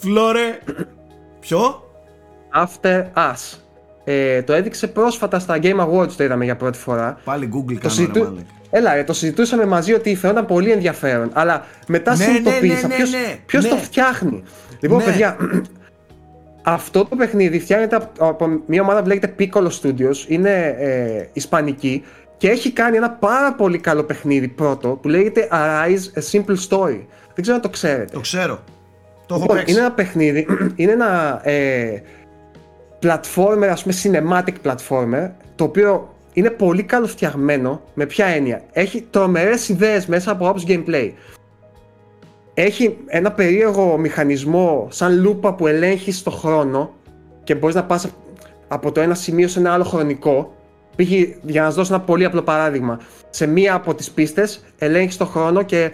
φλόρε. 0.00 0.58
Ποιο; 1.40 1.84
After 2.54 3.04
Us. 3.14 3.61
Ε, 4.04 4.42
το 4.42 4.52
έδειξε 4.52 4.86
πρόσφατα 4.86 5.38
στα 5.38 5.58
Game 5.62 5.80
Awards 5.80 6.12
το 6.12 6.24
είδαμε 6.24 6.44
για 6.44 6.56
πρώτη 6.56 6.78
φορά. 6.78 7.18
Πάλι 7.24 7.48
Google 7.54 7.78
το 7.80 7.88
συζητού... 7.88 8.36
Έλα, 8.74 8.94
ε, 8.94 9.04
το 9.04 9.12
συζητούσαμε 9.12 9.64
μαζί 9.64 9.92
ότι 9.92 10.16
φαίνονταν 10.16 10.46
πολύ 10.46 10.70
ενδιαφέρον. 10.70 11.30
Αλλά 11.32 11.64
μετά 11.86 12.16
ναι, 12.16 12.24
συνειδητοποίησα 12.24 12.86
ναι, 12.86 12.96
ναι, 12.96 13.02
ναι, 13.02 13.38
ποιος, 13.46 13.64
ναι. 13.64 13.70
το 13.70 13.76
φτιάχνει. 13.76 14.42
Λοιπόν, 14.80 14.98
ναι. 14.98 15.04
παιδιά, 15.04 15.36
αυτό 16.62 17.04
το 17.04 17.16
παιχνίδι 17.16 17.60
φτιάχνεται 17.60 17.98
από 18.18 18.62
μια 18.66 18.82
ομάδα 18.82 19.02
που 19.02 19.08
λέγεται 19.08 19.34
Piccolo 19.38 19.68
Studios. 19.82 20.16
Είναι 20.26 20.76
ε, 20.78 21.28
ισπανική 21.32 22.04
και 22.36 22.48
έχει 22.48 22.72
κάνει 22.72 22.96
ένα 22.96 23.10
πάρα 23.10 23.54
πολύ 23.54 23.78
καλό 23.78 24.02
παιχνίδι 24.02 24.48
πρώτο 24.48 24.88
που 24.88 25.08
λέγεται 25.08 25.48
Arise 25.52 26.18
A 26.18 26.22
Simple 26.32 26.56
Story. 26.68 27.00
Δεν 27.34 27.42
ξέρω 27.42 27.56
αν 27.56 27.62
το 27.62 27.68
ξέρετε. 27.68 28.12
Το 28.12 28.20
ξέρω. 28.20 28.60
Το 29.26 29.34
έχω 29.34 29.42
λοιπόν, 29.42 29.64
Είναι 29.66 29.78
ένα 29.78 29.92
παιχνίδι, 29.92 30.46
είναι 30.76 30.92
ένα 30.92 31.40
ε, 31.48 32.02
platformer, 33.02 33.68
ας 33.70 33.82
πούμε 33.82 33.94
cinematic 34.02 34.70
platformer, 34.70 35.30
το 35.54 35.64
οποίο 35.64 36.14
είναι 36.32 36.50
πολύ 36.50 36.82
καλοφτιαγμένο, 36.82 37.80
με 37.94 38.06
ποια 38.06 38.26
έννοια; 38.26 38.62
Έχει 38.72 39.06
τρομερές 39.10 39.68
ιδέες 39.68 40.06
μέσα 40.06 40.30
από 40.30 40.48
άποψη 40.48 40.66
gameplay. 40.68 41.12
Έχει 42.54 42.96
ένα 43.06 43.32
περίεργο 43.32 43.98
μηχανισμό 43.98 44.88
σαν 44.90 45.20
λούπα 45.20 45.54
που 45.54 45.66
ελέγχεις 45.66 46.22
το 46.22 46.30
χρόνο 46.30 46.94
και 47.44 47.54
μπορείς 47.54 47.74
να 47.74 47.84
πας 47.84 48.08
από 48.68 48.92
το 48.92 49.00
ένα 49.00 49.14
σημείο 49.14 49.48
σε 49.48 49.58
ένα 49.58 49.72
άλλο 49.72 49.84
χρονικό. 49.84 50.54
Πήγε, 50.96 51.36
για 51.42 51.60
να 51.60 51.66
σας 51.66 51.76
δώσω 51.76 51.94
ένα 51.94 52.02
πολύ 52.02 52.24
απλό 52.24 52.42
παράδειγμα. 52.42 53.00
Σε 53.30 53.46
μία 53.46 53.74
από 53.74 53.94
τις 53.94 54.10
πίστες 54.10 54.64
ελέγχεις 54.78 55.16
το 55.16 55.26
χρόνο 55.26 55.62
και 55.62 55.90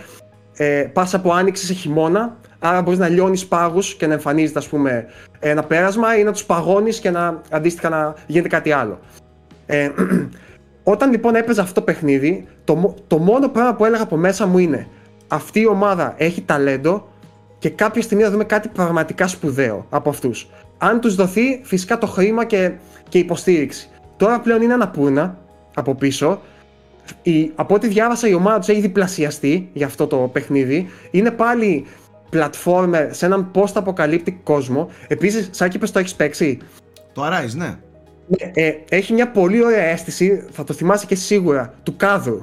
ε, 0.57 0.91
πας 0.93 1.15
από 1.15 1.33
άνοιξη 1.33 1.67
σε 1.67 1.73
χειμώνα 1.73 2.37
Άρα 2.59 2.83
μπορείς 2.83 2.99
να 2.99 3.09
λιώνεις 3.09 3.47
πάγους 3.47 3.95
και 3.95 4.07
να 4.07 4.13
εμφανίζεται, 4.13 4.59
ας 4.59 4.69
πούμε, 4.69 5.07
ένα 5.39 5.63
πέρασμα 5.63 6.19
ή 6.19 6.23
να 6.23 6.33
τους 6.33 6.45
παγώνεις 6.45 7.01
και 7.01 7.11
να 7.11 7.43
αντίστοιχα 7.51 7.89
να 7.89 8.15
γίνεται 8.27 8.49
κάτι 8.49 8.73
άλλο. 8.73 8.99
Ε, 9.67 9.91
όταν 10.83 11.11
λοιπόν 11.11 11.35
έπαιζα 11.35 11.63
αυτό 11.63 11.75
το 11.75 11.83
παιχνίδι, 11.83 12.47
το, 12.65 12.95
το 13.07 13.19
μόνο 13.19 13.49
πράγμα 13.49 13.75
που 13.75 13.85
έλεγα 13.85 14.03
από 14.03 14.17
μέσα 14.17 14.47
μου 14.47 14.59
είναι 14.59 14.87
αυτή 15.29 15.61
η 15.61 15.67
ομάδα 15.67 16.15
έχει 16.17 16.43
ταλέντο 16.43 17.09
και 17.59 17.71
κάποια 17.71 18.03
στιγμή 18.03 18.23
θα 18.23 18.31
δούμε 18.31 18.45
κάτι 18.45 18.69
πραγματικά 18.69 19.27
σπουδαίο 19.27 19.87
από 19.91 20.09
αυτούς. 20.09 20.49
Αν 20.79 21.01
τους 21.01 21.15
δοθεί 21.15 21.61
φυσικά 21.63 21.99
το 21.99 22.07
χρήμα 22.07 22.45
και, 22.45 22.73
και 23.09 23.19
υποστήριξη. 23.19 23.89
Τώρα 24.17 24.41
πλέον 24.41 24.63
είναι 24.63 24.73
αναπούρνα 24.73 25.39
από 25.75 25.95
πίσω. 25.95 26.41
Η, 27.23 27.53
από 27.55 27.75
ό,τι 27.75 27.89
διάβασα 27.89 28.29
η 28.29 28.35
ομάδα 28.35 28.59
τους 28.59 28.69
έχει 28.69 28.81
διπλασιαστεί 28.81 29.69
για 29.73 29.87
αυτό 29.87 30.07
το 30.07 30.17
παιχνίδι. 30.17 30.89
Είναι 31.11 31.31
πάλι 31.31 31.87
platformer 32.33 33.09
σε 33.11 33.26
έναν 33.26 33.51
post-apocalyptic 33.55 34.35
κόσμο. 34.43 34.91
Επίσης, 35.07 35.49
Σάκη, 35.53 35.79
πες 35.79 35.91
το 35.91 35.99
έχεις 35.99 36.14
παίξει; 36.14 36.59
Το 37.12 37.22
Arise, 37.26 37.55
ναι. 37.57 37.79
Ε, 38.55 38.72
έχει 38.89 39.12
μια 39.12 39.31
πολύ 39.31 39.64
ωραία 39.64 39.85
αίσθηση, 39.85 40.45
θα 40.51 40.64
το 40.64 40.72
θυμάσαι 40.72 41.07
και 41.07 41.14
σίγουρα, 41.14 41.74
του 41.83 41.97
κάδρου 41.97 42.39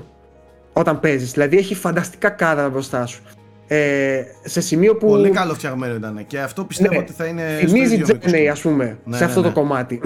όταν 0.74 1.00
παίζεις. 1.00 1.32
Δηλαδή 1.32 1.58
έχει 1.58 1.76
φανταστικά 1.76 2.30
κάδρα 2.30 2.70
μπροστά 2.70 3.06
σου. 3.06 3.22
Ε, 3.68 4.24
σε 4.44 4.62
σημείο 4.62 4.96
που. 4.96 5.08
Πολύ 5.08 5.30
καλό 5.30 5.54
φτιαγμένο 5.54 5.96
ήταν 5.96 6.26
και 6.28 6.40
αυτό 6.40 6.64
πιστεύω 6.64 6.94
ναι, 6.94 7.00
ότι 7.00 7.12
θα 7.12 7.26
είναι. 7.26 7.44
Θυμίζει 7.60 8.02
Τζένεϊ, 8.02 8.50
ας 8.50 8.62
πούμε, 8.62 8.98
ναι, 9.04 9.18
σε 9.18 9.24
αυτό 9.24 9.42
ναι, 9.42 9.48
το 9.48 9.54
κομμάτι. 9.54 10.02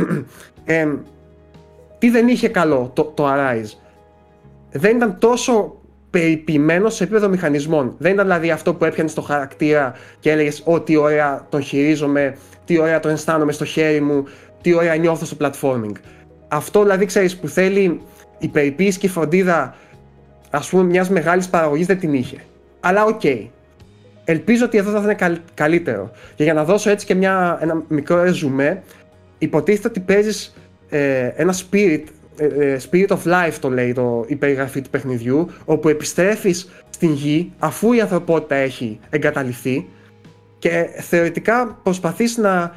ε, 0.66 0.88
τι 1.98 2.10
δεν 2.10 2.28
είχε 2.28 2.48
καλό 2.48 2.92
το, 2.94 3.04
το 3.04 3.28
Arise. 3.28 3.78
Δεν 4.72 4.96
ήταν 4.96 5.18
τόσο 5.20 5.79
περιποιημένο 6.10 6.90
σε 6.90 7.04
επίπεδο 7.04 7.30
μηχανισμών. 7.30 7.96
Δεν 7.98 8.14
ήταν 8.14 8.26
δηλαδή 8.26 8.52
αυτό 8.52 8.74
που 8.74 8.86
έπιανε 8.86 9.10
στο 9.10 9.22
χαρακτήρα 9.22 9.94
και 10.20 10.32
έλεγες 10.32 10.62
Ω, 10.66 10.82
τι 10.82 10.96
ωραία 10.96 11.46
τον 11.50 11.62
χειρίζομαι, 11.62 12.38
τι 12.66 12.80
ωραία 12.80 13.00
τον 13.00 13.12
αισθάνομαι 13.12 13.52
στο 13.52 13.66
χέρι 13.66 14.02
μου, 14.02 14.24
τι 14.62 14.74
ωραία 14.74 14.96
νιώθω 14.96 15.26
στο 15.26 15.38
platforming. 15.40 15.92
Αυτό 16.48 16.82
δηλαδή 16.82 17.06
ξέρεις 17.06 17.38
που 17.38 17.48
θέλει 17.48 18.02
η 18.40 18.48
περιποίηση 18.48 19.00
και 19.00 19.06
η 19.06 19.10
φροντίδα 19.10 19.76
ας 20.50 20.70
πούμε 20.70 20.84
μιας 20.84 21.10
μεγάλης 21.10 21.50
παραγωγής 21.50 21.86
δεν 21.86 22.00
την 22.00 22.14
είχε. 22.14 22.38
Αλλά 22.80 23.06
Okay. 23.06 23.48
Ελπίζω 24.24 24.66
ότι 24.66 24.78
εδώ 24.78 24.92
θα 24.92 25.02
είναι 25.02 25.40
καλύτερο. 25.54 26.12
Και 26.36 26.44
για 26.44 26.54
να 26.54 26.64
δώσω 26.64 26.90
έτσι 26.90 27.06
και 27.06 27.16
μια, 27.16 27.58
ένα 27.62 27.84
μικρό 27.88 28.24
ρεζουμέ, 28.24 28.84
υποτίθεται 29.38 29.88
ότι 29.88 30.00
παίζεις 30.00 30.56
ε, 30.90 31.32
ένα 31.36 31.54
spirit 31.54 31.74
ε, 31.74 31.94
ε, 31.94 32.04
Spirit 32.90 33.08
of 33.08 33.24
Life 33.26 33.54
το 33.60 33.70
λέει 33.70 33.94
το, 33.94 34.26
η 34.28 34.36
περιγραφή 34.36 34.82
του 34.82 34.90
παιχνιδιού, 34.90 35.50
όπου 35.66 35.90
επιστρέφεις 35.90 36.70
στην 36.90 37.14
γη 37.14 37.54
αφού 37.60 37.94
η 37.94 38.02
ανθρωπότητα 38.02 38.56
έχει 38.56 39.00
εγκαταλειφθεί 39.10 39.88
και 40.60 40.90
θεωρητικά 41.00 41.80
προσπαθείς 41.84 42.38
να 42.38 42.76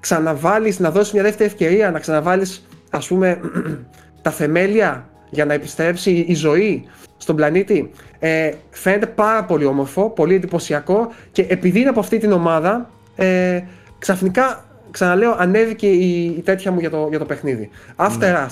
ξαναβάλεις, 0.00 0.78
να 0.78 0.90
δώσεις 0.90 1.12
μια 1.12 1.22
δεύτερη 1.22 1.48
ευκαιρία, 1.48 1.90
να 1.90 1.98
ξαναβάλεις 1.98 2.66
ας 2.90 3.06
πούμε 3.06 3.40
τα 4.22 4.30
θεμέλια 4.30 5.08
για 5.30 5.44
να 5.44 5.52
επιστρέψει 5.52 6.10
η 6.10 6.34
ζωή 6.34 6.84
στον 7.16 7.36
πλανήτη. 7.36 7.90
Ε, 8.18 8.50
φαίνεται 8.70 9.06
πάρα 9.06 9.44
πολύ 9.44 9.64
όμορφο, 9.64 10.10
πολύ 10.10 10.34
εντυπωσιακό 10.34 11.12
και 11.32 11.46
επειδή 11.48 11.80
είναι 11.80 11.88
από 11.88 12.00
αυτή 12.00 12.18
την 12.18 12.32
ομάδα, 12.32 12.90
ε, 13.16 13.60
ξαφνικά 13.98 14.65
ξαναλέω, 14.96 15.36
ανέβηκε 15.38 15.86
η, 15.86 16.24
η 16.24 16.42
τέτοια 16.42 16.72
μου 16.72 16.80
για 16.80 16.90
το, 16.90 17.06
για 17.08 17.18
το 17.18 17.24
παιχνίδι. 17.24 17.70
After 17.96 18.18
ναι. 18.18 18.46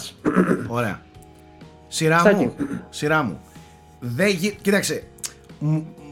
Ωραία. 0.69 1.01
Σειρά 1.89 2.35
μου. 2.35 2.55
Σειρά 2.91 3.23
μου. 3.23 3.41
Δεν 4.01 4.29
γι... 4.29 4.51
Κοίταξε, 4.63 5.05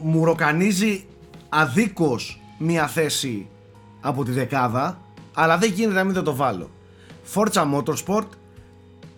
μου 0.01 0.25
ροκανίζει 0.25 1.05
αδίκως 1.49 2.41
μία 2.57 2.87
θέση 2.87 3.47
από 4.01 4.23
τη 4.23 4.31
δεκάδα, 4.31 4.97
αλλά 5.33 5.57
δεν 5.57 5.71
γίνεται 5.71 5.95
να 5.95 6.03
μην 6.03 6.23
το 6.23 6.35
βάλω. 6.35 6.69
Forza 7.33 7.65
Motorsport, 7.73 8.27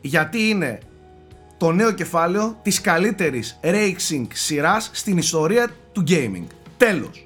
γιατί 0.01 0.49
είναι 0.49 0.80
το 1.57 1.72
νέο 1.72 1.91
κεφάλαιο 1.91 2.59
της 2.61 2.82
καλύτερης 2.82 3.59
racing 3.63 4.26
σειράς 4.34 4.89
στην 4.93 5.18
ιστορία 5.18 5.70
του 5.91 6.03
gaming. 6.07 6.45
Τέλος. 6.78 7.24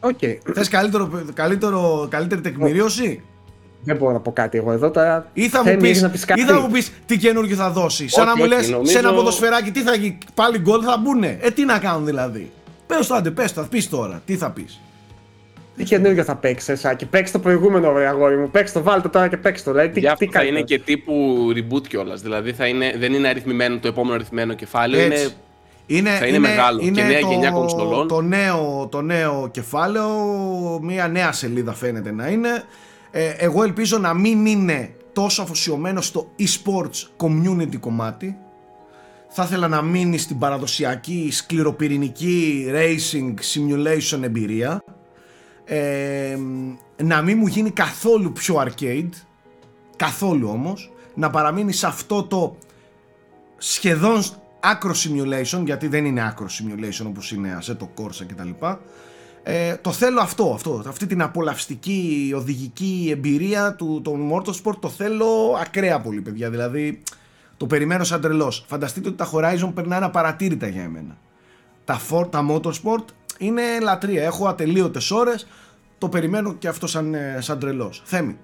Okay. 0.00 0.36
Θες 0.54 0.68
καλύτερο, 0.68 1.24
καλύτερο, 1.34 2.06
καλύτερη 2.10 2.40
τεκμηρίωση; 2.40 3.22
Δεν 3.82 3.96
μπορώ 3.96 4.12
να 4.12 4.20
πω 4.20 4.32
κάτι 4.32 4.58
εγώ 4.58 4.72
εδώ 4.72 4.90
τώρα. 4.90 5.30
Ή 5.32 5.48
θα, 5.48 5.64
μου 5.64 5.76
πεις, 5.76 6.10
ή 6.34 6.44
θα 6.44 6.60
μου 6.60 6.70
πεις 6.70 6.92
τι 7.06 7.18
καινούργιο 7.18 7.56
θα 7.56 7.70
δώσει. 7.70 8.08
Σαν 8.08 8.26
να 8.26 8.36
μου 8.36 8.44
λες 8.44 8.74
σε 8.82 8.98
ένα 8.98 9.14
ποδοσφαιράκι 9.14 9.70
τι 9.70 9.80
θα 9.80 9.94
γίνει, 9.94 10.18
πάλι 10.34 10.58
γκολ 10.58 10.80
θα 10.84 10.98
μπουνε. 10.98 11.38
Ε, 11.40 11.50
τι 11.50 11.64
να 11.64 11.78
κάνουν 11.78 12.04
δηλαδή. 12.04 12.50
Πες 12.86 13.06
το 13.06 13.14
άντε, 13.14 13.30
πες 13.30 13.52
το, 13.52 13.66
πεις 13.70 13.88
τώρα, 13.88 14.22
τι 14.24 14.36
θα 14.36 14.50
πεις. 14.50 14.80
Τι 15.76 15.84
καινούργιο 15.84 16.24
θα 16.24 16.36
παίξει, 16.36 16.76
Σάκη. 16.76 17.06
Παίξει 17.06 17.32
το 17.32 17.38
προηγούμενο, 17.38 17.92
βρε 17.92 18.06
αγόρι 18.06 18.36
μου. 18.36 18.50
Παίξει 18.50 18.72
το, 18.72 18.82
βάλτε 18.82 19.08
τώρα 19.08 19.28
και 19.28 19.36
παίξει 19.36 19.64
το. 19.64 19.70
Δηλαδή, 19.70 19.88
τι, 19.88 20.00
τι 20.18 20.26
θα 20.32 20.44
είναι 20.44 20.62
και 20.62 20.78
τύπου 20.78 21.46
reboot 21.56 21.88
κιόλας. 21.88 22.22
Δηλαδή 22.22 22.52
θα 22.52 22.66
είναι, 22.66 22.94
δεν 22.98 23.12
είναι 23.12 23.28
αριθμημένο 23.28 23.78
το 23.78 23.88
επόμενο 23.88 24.14
αριθμένο 24.14 24.54
κεφάλαιο. 24.54 25.04
Έτσι. 25.04 25.22
Είναι 25.22 25.32
είναι, 25.90 26.10
θα 26.10 26.26
είναι, 26.26 26.38
μεγάλο 26.38 26.80
και 26.80 26.90
νέα 26.90 27.20
το, 27.20 27.26
γενιά 27.26 27.50
κονσολών. 27.50 28.08
Το 28.08 28.20
νέο, 28.20 28.88
το 28.90 29.00
νέο 29.00 29.48
κεφάλαιο, 29.50 30.08
μια 30.82 31.08
νέα 31.08 31.32
σελίδα 31.32 31.72
φαίνεται 31.72 32.12
να 32.12 32.28
είναι. 32.28 32.64
Ε, 33.10 33.28
εγώ 33.28 33.62
ελπίζω 33.62 33.98
να 33.98 34.14
μην 34.14 34.46
είναι 34.46 34.94
τόσο 35.12 35.42
αφοσιωμένο 35.42 36.00
στο 36.00 36.32
e-sports 36.38 37.26
community 37.26 37.76
κομμάτι. 37.80 38.36
Θα 39.28 39.42
ήθελα 39.42 39.68
να 39.68 39.82
μείνει 39.82 40.18
στην 40.18 40.38
παραδοσιακή 40.38 41.28
σκληροπυρηνική 41.32 42.66
racing 42.72 43.34
simulation 43.34 44.22
εμπειρία. 44.22 44.84
Ε, 45.64 46.38
να 47.02 47.22
μην 47.22 47.38
μου 47.38 47.46
γίνει 47.46 47.70
καθόλου 47.70 48.32
πιο 48.32 48.64
arcade. 48.66 49.10
Καθόλου 49.96 50.48
όμως. 50.48 50.92
Να 51.14 51.30
παραμείνει 51.30 51.72
σε 51.72 51.86
αυτό 51.86 52.22
το 52.22 52.56
σχεδόν 53.58 54.22
άκρο 54.60 54.94
simulation, 54.94 55.62
γιατί 55.64 55.86
δεν 55.86 56.04
είναι 56.04 56.26
άκρο 56.26 56.46
simulation 56.46 57.06
όπως 57.06 57.32
είναι 57.32 57.58
Assetto 57.62 57.88
Corsa 58.02 58.24
κτλ. 58.26 58.50
Ε, 59.42 59.76
το 59.76 59.92
θέλω 59.92 60.20
αυτό, 60.20 60.52
αυτό, 60.54 60.82
αυτή 60.88 61.06
την 61.06 61.22
απολαυστική 61.22 62.32
οδηγική 62.36 63.08
εμπειρία 63.12 63.74
του 63.74 64.00
των 64.04 64.30
Motorsport 64.32 64.76
το 64.80 64.88
θέλω 64.88 65.56
ακραία 65.60 66.00
πολύ 66.00 66.20
παιδιά, 66.20 66.50
δηλαδή 66.50 67.02
το 67.56 67.66
περιμένω 67.66 68.04
σαν 68.04 68.20
τρελός. 68.20 68.64
Φανταστείτε 68.68 69.08
ότι 69.08 69.16
τα 69.16 69.30
Horizon 69.32 69.70
περνάνε 69.74 70.04
απαρατήρητα 70.04 70.66
για 70.66 70.82
εμένα. 70.82 71.16
Τα, 71.84 72.00
Ford, 72.10 72.30
τα 72.30 72.46
Motorsport 72.50 73.04
είναι 73.38 73.62
λατρεία, 73.82 74.22
έχω 74.22 74.46
ατελείωτες 74.46 75.10
ώρες, 75.10 75.46
το 75.98 76.08
περιμένω 76.08 76.54
και 76.54 76.68
αυτό 76.68 76.86
σαν, 76.86 77.14
ε, 77.14 77.38
σαν 77.40 77.58
τρελός. 77.58 78.02
Θέμη 78.04 78.36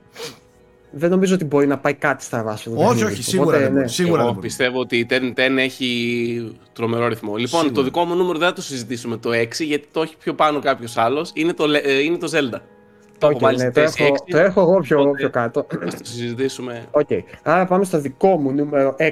δεν 0.95 1.11
νομίζω 1.11 1.35
ότι 1.35 1.45
μπορεί 1.45 1.67
να 1.67 1.79
πάει 1.79 1.95
κάτι 1.95 2.25
στα 2.25 2.43
βάση. 2.43 2.71
Όχι, 2.75 3.05
όχι, 3.05 3.23
σίγουρα, 3.23 3.57
Οπότε, 3.57 3.73
ναι. 3.73 3.87
σίγουρα 3.87 4.23
Εγώ 4.23 4.35
πιστεύω 4.35 4.79
ότι 4.81 4.99
η 4.99 5.07
Turn 5.11 5.33
10 5.37 5.57
έχει 5.57 6.59
τρομερό 6.73 7.09
ρυθμό. 7.09 7.37
Λοιπόν, 7.37 7.61
σίγουρα. 7.61 7.75
το 7.75 7.83
δικό 7.83 8.05
μου 8.05 8.15
νούμερο 8.15 8.39
δεν 8.39 8.49
θα 8.49 8.55
το 8.55 8.63
συζητήσουμε 8.63 9.17
το 9.17 9.31
6, 9.31 9.47
γιατί 9.59 9.87
το 9.93 10.03
έχει 10.03 10.17
πιο 10.17 10.35
πάνω 10.35 10.59
κάποιος 10.59 10.97
άλλος. 10.97 11.31
Είναι, 11.35 11.53
το, 11.53 11.65
ε, 11.83 12.03
είναι 12.03 12.17
το 12.17 12.31
Zelda. 12.33 12.61
Το, 13.19 13.29
okay, 13.29 13.57
ναι, 13.57 13.71
το, 13.71 13.81
έχω, 13.81 13.95
6, 13.99 14.17
το 14.27 14.39
έχω 14.39 14.61
εγώ 14.61 14.81
πιο, 14.81 15.01
οπότε, 15.01 15.17
πιο 15.17 15.31
κάτω. 15.31 15.67
Ας 15.87 15.95
το 15.95 16.05
συζητήσουμε. 16.05 16.85
Okay. 16.91 17.21
Άρα 17.43 17.67
πάμε 17.67 17.85
στο 17.85 18.01
δικό 18.01 18.37
μου 18.41 18.53
νούμερο 18.53 18.97
6. 18.99 19.03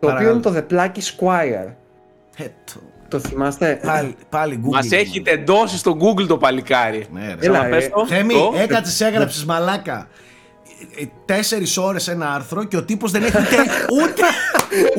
Το 0.00 0.10
οποίο 0.10 0.30
είναι 0.30 0.40
το 0.40 0.54
The 0.56 0.72
Plucky 0.72 1.00
Squire. 1.16 1.72
Έτο. 2.36 2.80
Το 3.08 3.18
θυμάστε; 3.18 3.80
Πάλι, 3.86 4.16
πάλι 4.28 4.60
Google. 4.64 4.70
Μας 4.70 4.90
έχει 4.90 5.22
τεντώσει 5.22 5.78
στο 5.78 5.96
Google 6.00 6.26
το 6.26 6.36
παλικάρι. 6.36 7.06
Ναι, 7.12 7.34
ρε. 7.40 7.46
Έλα, 7.46 7.68
πες 7.68 7.84
ε, 7.84 7.88
το. 7.88 8.06
Θέμη, 8.06 8.34
Το. 8.34 8.52
έκατσε, 8.56 9.06
έγραψε 9.06 9.44
μαλάκα. 9.44 10.08
Τέσσερις 11.24 11.76
ώρες 11.76 12.08
ένα 12.08 12.34
άρθρο 12.34 12.64
και 12.64 12.76
ο 12.76 12.84
τύπος 12.84 13.10
δεν 13.10 13.22
έχει 13.22 13.36
ούτε, 13.36 13.56
ούτε, 14.02 14.22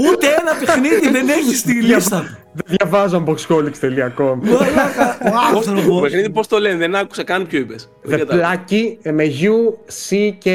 ούτε 0.09 0.27
ένα 0.27 0.51
παιχνίδι 0.65 1.09
δεν 1.09 1.29
έχει 1.29 1.55
στη 1.55 1.73
λίστα 1.81 2.19
του. 2.19 2.37
Δεν 2.53 2.77
διαβάζω 2.79 3.23
unboxholics.com. 3.27 4.37
Μαλάκα, 4.41 5.17
ο 5.25 5.29
Το 5.29 5.57
άνθρωπος. 5.57 6.01
παιχνίδι 6.01 6.29
πώς 6.29 6.47
το 6.47 6.57
λένε, 6.59 6.75
δεν 6.77 6.95
άκουσα 6.95 7.23
καν 7.23 7.47
ποιο 7.47 7.59
είπες. 7.59 7.89
The 8.09 8.19
Plucky 8.19 8.97
ε, 9.01 9.11
με 9.11 9.23
U, 9.25 9.73
C, 10.09 10.15
K, 10.45 10.49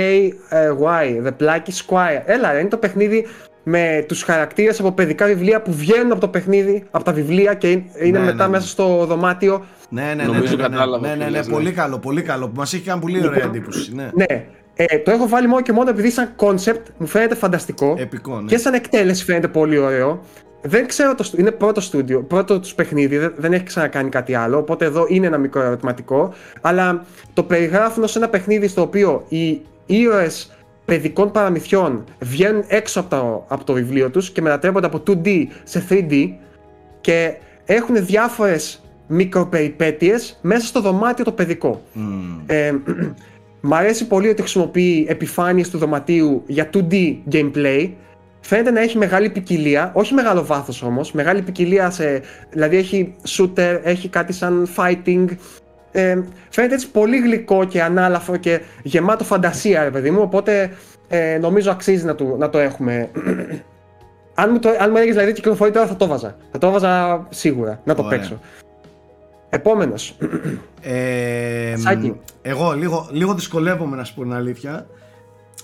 ε, 0.49 0.71
Y. 0.83 1.27
The 1.27 1.31
Plucky 1.43 1.73
Squire. 1.87 2.23
Έλα, 2.25 2.53
ρε, 2.53 2.59
είναι 2.59 2.69
το 2.69 2.77
παιχνίδι 2.77 3.27
με 3.63 4.05
τους 4.09 4.23
χαρακτήρες 4.23 4.81
από 4.81 4.93
παιδικά 4.93 5.27
βιβλία 5.27 5.63
που 5.63 5.73
βγαίνουν 5.73 6.13
από 6.13 6.21
το 6.21 6.29
παιχνίδι, 6.29 6.85
από 6.91 7.05
τα 7.05 7.13
βιβλία 7.13 7.55
και 7.55 7.71
είναι 7.71 7.85
είναι 8.03 8.19
Ναι, 8.19 8.25
μετά 8.25 8.37
ναι, 8.37 8.43
ναι. 8.43 8.49
μέσα 8.49 8.67
στο 8.69 9.05
δωμάτιο. 9.07 9.65
Ναι, 9.89 10.03
ναι, 10.03 10.15
ναι. 10.15 10.23
Νομίζω 10.23 10.57
ναι, 10.57 10.63
ναι, 10.63 10.69
κατάλαβα 10.69 11.07
Ναι, 11.09 11.15
ναι, 11.15 11.25
τι 11.25 11.31
ναι, 11.31 11.37
λες, 11.37 11.47
ναι. 11.47 11.53
πολύ 11.53 11.73
καλό, 11.73 11.99
πολύ 11.99 12.23
καλό. 12.23 12.47
Που 12.49 12.53
μας 12.57 12.73
έχει 12.75 12.83
κάνει 12.83 13.01
πολύ 13.01 13.27
ωραία 13.27 13.45
εντύπωση. 13.45 13.95
Ναι. 13.95 14.11
Ναι, 14.15 14.45
ε, 14.81 14.99
το 14.99 15.11
έχω 15.11 15.29
βάλει 15.29 15.47
μόνο 15.47 15.61
και 15.63 15.73
μόνο 15.73 15.91
επειδή 15.91 16.11
σαν 16.11 16.35
concept 16.37 16.83
μου 16.99 17.07
φαίνεται 17.07 17.35
φανταστικό. 17.35 17.95
Επικό, 17.99 18.41
ναι. 18.41 18.47
Και 18.49 18.59
σαν 18.59 18.75
εκτέλεση 18.75 19.25
φαίνεται 19.25 19.49
πολύ 19.49 19.79
ωραίο. 19.79 20.21
Δεν 20.63 20.87
ξέρω, 20.87 21.15
το, 21.15 21.23
στου- 21.23 21.39
είναι 21.39 21.51
πρώτο 21.51 21.81
στούντιο, 21.81 22.23
πρώτο 22.23 22.61
τους 22.61 22.75
παιχνίδι, 22.75 23.19
δεν, 23.19 23.33
δεν 23.37 23.53
έχει 23.53 23.63
ξανακάνει 23.65 24.09
κάτι 24.09 24.35
άλλο. 24.35 24.59
Οπότε 24.59 24.85
εδώ 24.85 25.05
είναι 25.09 25.27
ένα 25.27 25.39
μικρό 25.39 25.61
ερωτηματικό. 25.63 26.33
Αλλά 26.61 27.05
το 27.35 27.43
περιγράφουν 27.43 28.03
ως 28.03 28.17
ένα 28.17 28.29
παιχνίδι 28.29 28.69
στο 28.69 28.83
οποίο 28.83 29.25
οι 29.29 29.61
ήρωες 29.87 30.53
παιδικών 30.85 31.31
παραμυθιών 31.31 32.05
βγαίνουν 32.21 32.65
έξω 32.67 33.01
από 33.01 33.11
το, 33.11 33.45
από 33.49 33.65
το 33.65 33.73
βιβλίο 33.73 34.11
τους 34.11 34.31
και 34.31 34.41
μετατρέπονται 34.43 34.87
από 34.87 35.03
2D 35.07 35.47
σε 35.65 35.85
3D 35.91 36.29
και 37.01 37.35
έχουν 37.65 38.05
διάφορες 38.07 38.83
μικροπεριπέτειες 39.07 40.39
μέσα 40.43 40.67
στο 40.67 40.81
δωμάτιο 40.81 41.25
το 41.25 41.33
παιδικό. 41.33 41.83
Μμμ. 41.93 42.41
Ε, 42.47 42.75
μ' 43.61 43.75
αρέσει 43.75 44.07
πολύ 44.07 44.29
ότι 44.29 44.41
χρησιμοποιεί 44.41 45.07
επιφάνειες 45.09 45.71
του 45.71 45.79
δωματίου 45.79 46.43
για 46.47 46.71
2D 46.75 47.17
gameplay. 47.33 47.91
Φαίνεται 48.41 48.71
να 48.71 48.81
έχει 48.81 48.99
μεγάλη 48.99 49.31
ποικιλία, 49.31 49.91
όχι 49.95 50.15
μεγάλο 50.15 50.45
βάθος 50.45 50.83
όμως, 50.83 51.13
μεγάλη 51.13 51.43
ποικιλία 51.43 51.91
σε, 51.91 52.23
δηλαδή 52.51 52.77
έχει 52.77 53.15
shooter, 53.29 53.81
έχει 53.83 54.09
κάτι 54.09 54.33
σαν 54.33 54.69
fighting. 54.77 55.25
Ε, 55.93 56.19
φαίνεται 56.49 56.75
έτσι 56.75 56.91
πολύ 56.91 57.19
γλυκό 57.19 57.65
και 57.65 57.83
ανάλαφρο 57.83 58.37
και 58.37 58.61
γεμάτο 58.83 59.25
φαντασία 59.25 59.83
ρε 59.83 59.91
παιδί 59.91 60.11
μου, 60.11 60.21
οπότε 60.23 60.71
ε, 61.09 61.39
νομίζω 61.41 61.71
αξίζει 61.71 62.05
να, 62.05 62.15
του, 62.15 62.37
να 62.39 62.51
το 62.51 62.59
έχουμε. 62.59 63.09
αν 64.41 64.51
μου, 64.53 64.59
το, 64.59 64.69
αν 64.69 64.91
μου 64.91 64.97
έλεγες 64.97 65.15
δηλαδή 65.15 65.33
κυκλοφορεί 65.33 65.71
τώρα 65.71 65.87
θα 65.87 65.97
το 65.97 66.07
βάζα. 66.07 66.37
Θα 66.53 66.59
το 66.59 66.71
βάζα 66.71 67.27
σίγουρα, 67.29 67.81
να 67.85 67.95
το 67.95 68.03
Ωραία. 68.05 68.19
παίξω. 68.19 68.41
Επόμενος. 69.51 70.17
Ε, 70.81 71.75
Σάκη. 71.79 72.21
εγώ 72.43 72.73
λίγο, 72.73 73.09
λίγο 73.11 73.35
δυσκολεύομαι 73.35 73.97
να 73.97 74.05
σου 74.05 74.15
πω 74.15 74.23
την 74.23 74.33
αλήθεια. 74.33 74.87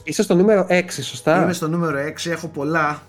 Είσαι 0.02 0.22
στο 0.22 0.34
νούμερο 0.34 0.66
6, 0.68 0.82
σωστά; 0.90 1.42
Είμαι 1.42 1.52
στο 1.52 1.68
νούμερο 1.68 1.98
6, 1.98 2.30
έχω 2.30 2.48
πολλά. 2.48 3.02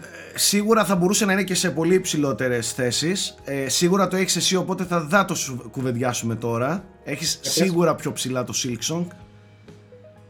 Ε, 0.00 0.38
Σίγουρα 0.38 0.84
θα 0.84 0.96
μπορούσε 0.96 1.24
να 1.24 1.32
είναι 1.32 1.42
και 1.42 1.54
σε 1.54 1.70
πολύ 1.70 1.94
υψηλότερες 1.94 2.72
θέσεις. 2.72 3.34
Ε, 3.44 3.68
σίγουρα 3.68 4.08
το 4.08 4.16
έχεις 4.16 4.36
εσύ, 4.36 4.56
οπότε 4.56 4.84
θα 4.84 5.00
δά 5.00 5.24
το 5.24 5.34
σου 5.34 5.68
κουβεντιάσουμε 5.70 6.34
τώρα. 6.34 6.84
Έχεις 7.04 7.38
σίγουρα 7.42 7.94
πιο 7.94 8.12
ψηλά 8.12 8.44
το 8.44 8.52
Silksong. 8.64 9.04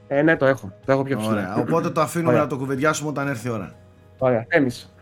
Ε, 0.09 0.23
ναι, 0.23 0.37
το 0.37 0.47
έχω. 0.47 0.73
Το 0.85 0.93
έχω 0.93 1.03
πιο 1.03 1.19
ψηλά. 1.19 1.33
Ωραία. 1.33 1.55
Οπότε 1.57 1.91
το 1.91 2.01
αφήνουμε 2.01 2.31
Ωραία. 2.31 2.43
να 2.43 2.49
το 2.49 2.57
κουβεντιάσουμε 2.57 3.09
όταν 3.09 3.29
έρθει 3.29 3.49
η 3.49 3.51
ώρα. 3.51 3.75
Ωραία. 4.19 4.47
Θέμης. 4.49 4.93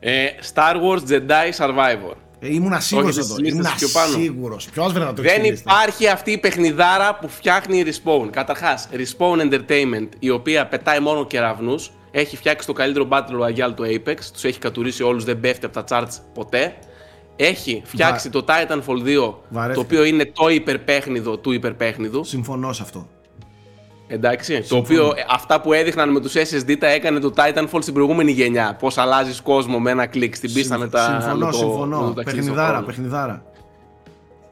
Ε, 0.00 0.26
Star 0.54 0.74
Wars 0.74 1.00
Jedi 1.10 1.52
Survivor. 1.58 2.14
Ε, 2.38 2.52
ήμουνα 2.54 2.80
σίγουρο 2.80 3.06
Όχι, 3.06 3.18
εδώ. 3.18 3.28
στη 3.32 3.42
λίστα 3.42 3.56
Ήμουνα 3.56 3.74
πιο 3.76 3.88
πάνω. 3.88 4.12
σίγουρο. 4.16 4.56
Ποιος 4.72 4.92
βρε 4.92 5.04
να 5.04 5.12
το 5.12 5.22
Δεν 5.22 5.40
έχει 5.44 5.52
υπάρχει 5.52 6.08
αυτή 6.08 6.30
η 6.30 6.38
παιχνιδάρα 6.38 7.14
που 7.18 7.28
φτιάχνει 7.28 7.78
η 7.78 7.84
Respawn. 7.86 8.28
Καταρχάς, 8.30 8.88
Respawn 8.92 9.40
Entertainment, 9.52 10.08
η 10.18 10.30
οποία 10.30 10.66
πετάει 10.66 11.00
μόνο 11.00 11.26
κεραυνούς, 11.26 11.90
έχει 12.10 12.36
φτιάξει 12.36 12.66
το 12.66 12.72
καλύτερο 12.72 13.08
Battle 13.10 13.40
Royale 13.40 13.74
του 13.76 13.84
Apex, 13.84 14.16
τους 14.32 14.44
έχει 14.44 14.58
κατουρίσει 14.58 15.02
όλους, 15.02 15.24
δεν 15.24 15.40
πέφτει 15.40 15.66
από 15.66 15.82
τα 15.82 15.84
charts 15.88 16.20
ποτέ. 16.34 16.74
Έχει 17.36 17.82
φτιάξει 17.84 18.30
το 18.30 18.44
Titanfall 18.48 19.02
2, 19.04 19.34
Βαρέθηκα. 19.48 19.74
το 19.74 19.80
οποίο 19.80 20.04
είναι 20.04 20.24
το 20.34 20.48
υπερπέχνιδο 20.48 21.36
του 21.38 21.52
υπερπέχνιδου. 21.52 22.24
Συμφωνώ 22.24 22.72
σε 22.72 22.82
αυτό. 22.82 23.08
Εντάξει. 24.08 24.62
Το 24.68 24.76
οποίο 24.76 25.04
ε, 25.16 25.24
αυτά 25.30 25.60
που 25.60 25.72
έδειχναν 25.72 26.10
με 26.10 26.20
τους 26.20 26.32
SSD 26.36 26.76
τα 26.78 26.86
έκανε 26.86 27.18
το 27.18 27.32
Titanfall 27.36 27.78
στην 27.80 27.94
προηγούμενη 27.94 28.32
γενιά. 28.32 28.76
Πώς 28.78 28.98
αλλάζεις 28.98 29.40
κόσμο 29.40 29.78
με 29.78 29.90
ένα 29.90 30.06
κλικ 30.06 30.34
στην 30.34 30.52
πίστα 30.52 30.78
με 30.78 30.88
τα. 30.88 31.18
συμφωνώ, 31.20 31.46
με 31.46 31.50
το, 31.50 31.56
συμφωνώ. 31.56 32.00
με 32.00 32.06
το 32.06 32.12
ταξίδι 32.12 32.42
στον 32.42 32.54
παιχνιδάρα, 32.54 32.68
χρόνο. 32.68 32.86
παιχνιδάρα. 32.86 33.44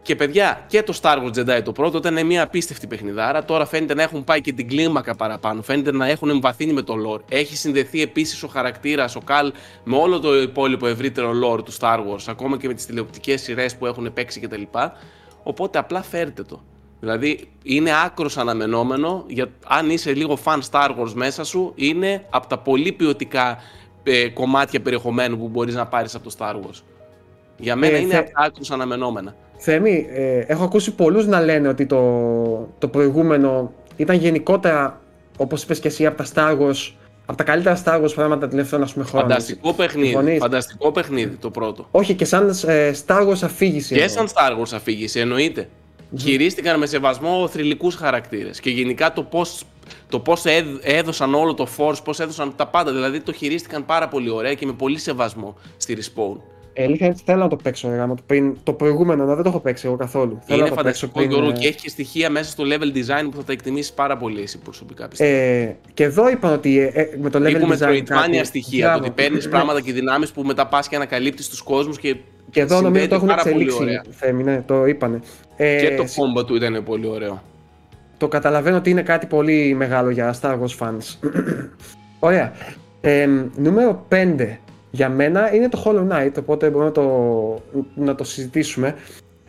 Και 0.02 0.16
παιδιά, 0.16 0.64
και 0.66 0.82
το 0.82 0.98
Star 1.02 1.16
Wars 1.16 1.38
Jedi 1.38 1.62
το 1.64 1.72
πρώτο 1.72 1.98
ήταν 1.98 2.26
μια 2.26 2.42
απίστευτη 2.42 2.86
παιχνιδάρα. 2.86 3.44
Τώρα 3.44 3.66
φαίνεται 3.66 3.94
να 3.94 4.02
έχουν 4.02 4.24
πάει 4.24 4.40
και 4.40 4.52
την 4.52 4.68
κλίμακα 4.68 5.14
παραπάνω. 5.14 5.62
Φαίνεται 5.62 5.92
να 5.92 6.08
έχουν 6.08 6.28
εμβαθύνει 6.30 6.72
με 6.72 6.82
το 6.82 6.94
lore. 7.06 7.20
Έχει 7.28 7.56
συνδεθεί 7.56 8.02
επίσης 8.02 8.42
ο 8.42 8.48
χαρακτήρας, 8.48 9.16
ο 9.16 9.20
Καλ, 9.20 9.52
με 9.84 9.96
όλο 9.96 10.20
το 10.20 10.40
υπόλοιπο 10.40 10.86
ευρύτερο 10.86 11.30
lore 11.44 11.64
του 11.64 11.72
Star 11.72 11.98
Wars, 11.98 12.24
ακόμα 12.26 12.56
και 12.56 12.68
με 12.68 12.74
τις 12.74 12.86
τηλεοπτικές 12.86 13.42
σειρές 13.42 13.76
που 13.76 13.86
έχουν 13.86 14.12
παίξει 14.12 14.40
κτλ. 14.40 14.62
Οπότε 15.42 15.78
απλά 15.78 16.02
φέρτε 16.02 16.42
το. 16.42 16.62
Δηλαδή 17.04 17.48
είναι 17.62 17.90
άκρος 18.04 18.36
αναμενόμενο, 18.38 19.24
για, 19.26 19.46
αν 19.66 19.90
είσαι 19.90 20.12
λίγο 20.12 20.38
fan 20.44 20.58
Star 20.70 20.88
Wars 20.88 21.12
μέσα 21.14 21.44
σου, 21.44 21.72
είναι 21.74 22.24
από 22.30 22.46
τα 22.46 22.58
πολύ 22.58 22.92
ποιοτικά 22.92 23.58
ε, 24.02 24.28
κομμάτια 24.28 24.80
περιεχομένου 24.80 25.38
που 25.38 25.48
μπορείς 25.48 25.74
να 25.74 25.86
πάρεις 25.86 26.14
από 26.14 26.24
το 26.24 26.34
Star 26.38 26.54
Wars. 26.54 26.82
Για 27.56 27.76
μένα 27.76 27.96
Ε, 27.96 28.00
είναι 28.00 28.14
θε- 28.14 28.20
από 28.22 28.30
τα 28.30 28.42
άκρως 28.44 28.70
αναμενόμενα. 28.70 29.34
Θέμη, 29.56 30.06
ε, 30.10 30.38
έχω 30.38 30.64
ακούσει 30.64 30.94
πολλούς 30.94 31.26
να 31.26 31.40
λένε 31.40 31.68
ότι 31.68 31.86
το, 31.86 31.98
το 32.78 32.88
προηγούμενο 32.88 33.72
ήταν 33.96 34.16
γενικότερα, 34.16 35.00
όπως 35.36 35.62
είπες 35.62 35.80
και 35.80 35.88
εσύ, 35.88 36.06
από 36.06 36.16
τα 36.22 36.26
Star 36.34 36.60
Wars, 36.60 36.92
από 37.26 37.36
τα 37.38 37.44
καλύτερα 37.44 37.82
Star 37.84 38.02
Wars 38.04 38.14
πράγματα 38.14 38.40
τα 38.40 38.48
τελευταία 38.48 38.80
ας 38.82 38.92
πούμε 38.92 39.04
χρόνια. 39.04 39.28
Φανταστικό 39.28 39.72
παιχνίδι. 39.72 40.06
Συμφωνείς; 40.08 40.38
Φανταστικό 40.38 40.92
παιχνίδι 40.92 41.36
το 41.36 41.50
πρώτο. 41.50 41.86
Όχι, 41.90 42.14
και 42.14 42.24
σαν 42.24 42.54
ε, 42.66 42.92
Star 43.06 43.28
Wars 43.28 43.42
αφήγηση. 43.42 43.94
Και 43.94 44.02
εννοώ. 44.02 44.14
σαν 44.16 44.26
Star 44.28 44.60
Wars 44.60 44.72
αφήγηση, 44.74 45.20
εννοείται. 45.20 45.68
Χειρίστηκαν 46.20 46.78
με 46.78 46.86
σεβασμό 46.86 47.48
θρηλυκούς 47.48 47.94
χαρακτήρες 47.94 48.60
και 48.60 48.70
γενικά 48.70 49.12
το 49.12 49.22
πώς, 49.22 49.62
το 50.08 50.18
πώς 50.20 50.44
έδ- 50.44 50.78
έδωσαν 50.82 51.34
όλο 51.34 51.54
το 51.54 51.68
force, 51.76 52.04
πώς 52.04 52.20
έδωσαν 52.20 52.52
τα 52.56 52.66
πάντα. 52.66 52.92
Δηλαδή 52.92 53.20
το 53.20 53.32
χειρίστηκαν 53.32 53.86
πάρα 53.86 54.08
πολύ 54.08 54.30
ωραία 54.30 54.54
και 54.54 54.66
με 54.66 54.72
πολύ 54.72 54.98
σεβασμό 54.98 55.56
στη 55.76 55.96
Respawn. 56.00 56.36
Ε, 56.76 56.82
αλήθεια 56.84 57.06
είναι 57.06 57.14
ότι 57.14 57.24
θέλω 57.26 57.42
να 57.42 57.48
το 57.48 57.56
παίξω 57.56 57.88
ρε, 57.88 57.94
γάμο, 57.96 58.14
το, 58.14 58.22
πριν, 58.26 58.56
το 58.62 58.72
προηγούμενο, 58.72 59.24
να 59.24 59.34
δεν 59.34 59.42
το 59.44 59.48
έχω 59.48 59.60
παίξει 59.60 59.86
εγώ 59.86 59.96
καθόλου. 59.96 60.38
Θέλω 60.46 60.58
Είναι 60.60 60.68
να 60.70 60.76
το 60.76 60.82
παίξω 60.82 61.06
φανταστικό 61.06 61.22
Γιώργο 61.34 61.56
ε, 61.56 61.60
και 61.60 61.68
έχει 61.68 61.78
και 61.80 61.88
στοιχεία 61.88 62.30
μέσα 62.30 62.50
στο 62.50 62.64
level 62.66 62.96
design 62.96 63.28
που 63.30 63.36
θα 63.36 63.44
τα 63.44 63.52
εκτιμήσεις 63.52 63.92
πάρα 63.92 64.16
πολύ 64.16 64.42
εσύ 64.42 64.58
προσωπικά 64.58 65.08
πιστεύω. 65.08 65.30
ε, 65.36 65.76
και 65.94 66.04
εδώ 66.04 66.28
είπαν 66.30 66.52
ότι 66.52 66.78
ε, 66.78 66.84
ε, 67.00 67.08
με 67.20 67.30
το 67.30 67.38
level 67.38 67.54
Έχουμε 67.54 67.76
design 67.80 67.84
Metroidvania 67.84 68.04
κάτι- 68.04 68.44
στοιχεία, 68.44 68.84
το 68.84 68.90
Μπράβο. 68.90 69.04
ότι 69.04 69.22
παίρνεις 69.22 69.44
Ναι. 69.44 69.50
πράγματα 69.50 69.80
και 69.80 69.92
δυνάμεις 69.92 70.30
που 70.30 70.42
μετά 70.42 70.66
πας 70.66 70.88
και 70.88 70.96
ανακαλύπτεις 70.96 71.48
τους 71.48 71.62
κόσμους 71.62 71.98
και, 71.98 72.16
Και 72.50 72.60
εδώ 72.60 72.80
νομίζω 72.80 72.84
συνδέεται 73.00 73.08
το 73.08 73.14
έχουν 73.14 73.28
πάρα 73.28 73.42
πολύ 73.42 73.54
εξελίξει. 73.62 73.82
ωραία. 73.82 74.02
Θέμη, 74.10 74.42
ναι, 74.42 74.62
το 74.66 74.86
είπανε. 74.86 75.20
Ε, 75.56 75.76
Και 75.80 75.96
το 75.96 76.02
combo 76.04 76.46
του 76.46 76.54
ήταν 76.54 76.82
πολύ 76.84 77.06
ωραίο. 77.06 77.42
Το 78.16 78.28
καταλαβαίνω 78.28 78.76
ότι 78.76 78.90
είναι 78.90 79.02
κάτι 79.02 79.26
πολύ 79.26 79.74
μεγάλο 79.74 80.10
για 80.10 80.34
Star 80.40 80.58
Wars 80.58 80.78
fans. 80.78 81.30
Ωραία. 82.18 82.52
Ε, 83.00 83.28
νούμερο 83.56 84.06
5 84.10 84.56
για 84.90 85.08
μένα 85.08 85.54
είναι 85.54 85.68
το 85.68 85.82
Hollow 85.84 86.08
Knight, 86.12 86.32
οπότε 86.38 86.66
μπορούμε 86.70 86.84
να 86.84 86.92
το, 86.92 87.62
να 87.94 88.14
το 88.14 88.24
συζητήσουμε. 88.24 88.94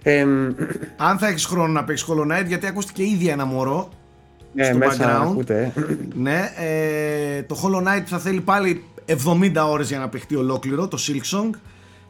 Ε, 0.03 0.21
Αν 1.09 1.17
θα 1.17 1.27
έχεις 1.27 1.45
χρόνο 1.45 1.67
να 1.71 1.83
παίξεις 1.83 2.07
Hollow 2.09 2.31
Knight, 2.39 2.45
γιατί 2.47 2.67
ακούστηκε 2.67 3.03
ήδη 3.03 3.27
ένα 3.27 3.45
μωρό. 3.45 3.89
ναι, 4.53 4.63
στο 4.63 4.77
μέσα 4.77 5.21
background. 5.21 5.29
ακούτε. 5.31 5.73
Ναι, 6.15 6.51
ε, 6.57 7.41
το 7.41 7.57
Hollow 7.63 7.81
Knight 7.87 8.03
θα 8.05 8.17
θέλει 8.19 8.41
πάλι 8.41 8.83
70 9.07 9.51
ώρες 9.69 9.87
για 9.89 9.99
να 9.99 10.09
παιχτεί 10.09 10.35
ολόκληρο, 10.35 10.87
το 10.87 10.97
Silksong. 11.07 11.49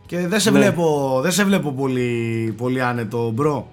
Και 0.06 0.28
δεν 0.28 0.40
σε, 0.40 0.52
Ναι. 0.52 0.60
βλέπω, 0.60 1.20
δεν 1.24 1.32
σε 1.32 1.44
βλέπω 1.44 1.72
πολύ, 1.72 2.54
πολύ 2.58 2.82
άνετο, 2.82 3.32
bro. 3.34 3.68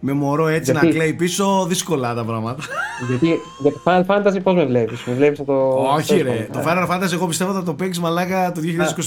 Με 0.00 0.12
μωρό 0.12 0.46
έτσι 0.48 0.70
Γιατί; 0.70 0.86
να 0.86 0.92
κλαίει 0.92 1.12
πίσω, 1.12 1.64
δύσκολα 1.68 2.14
τα 2.14 2.24
πράγματα. 2.24 2.62
γιατί 3.08 3.38
για 3.60 3.72
το 3.72 3.80
Final 3.84 4.04
Fantasy 4.06 4.42
πώς 4.42 4.54
με 4.54 4.64
βλέπεις, 4.64 5.04
με 5.04 5.12
βλέπεις 5.14 5.38
να 5.38 5.44
το... 5.44 5.68
Όχι 5.68 6.06
τέλος 6.16 6.36
ρε, 6.36 6.46
πάντων. 6.52 6.62
το 6.62 6.70
Final 6.70 6.90
Fantasy 7.06 7.12
εγώ 7.12 7.26
πιστεύω 7.26 7.52
θα 7.52 7.62
το 7.62 7.74
παίξεις 7.74 8.02
μαλάκα 8.02 8.52
το 8.52 8.60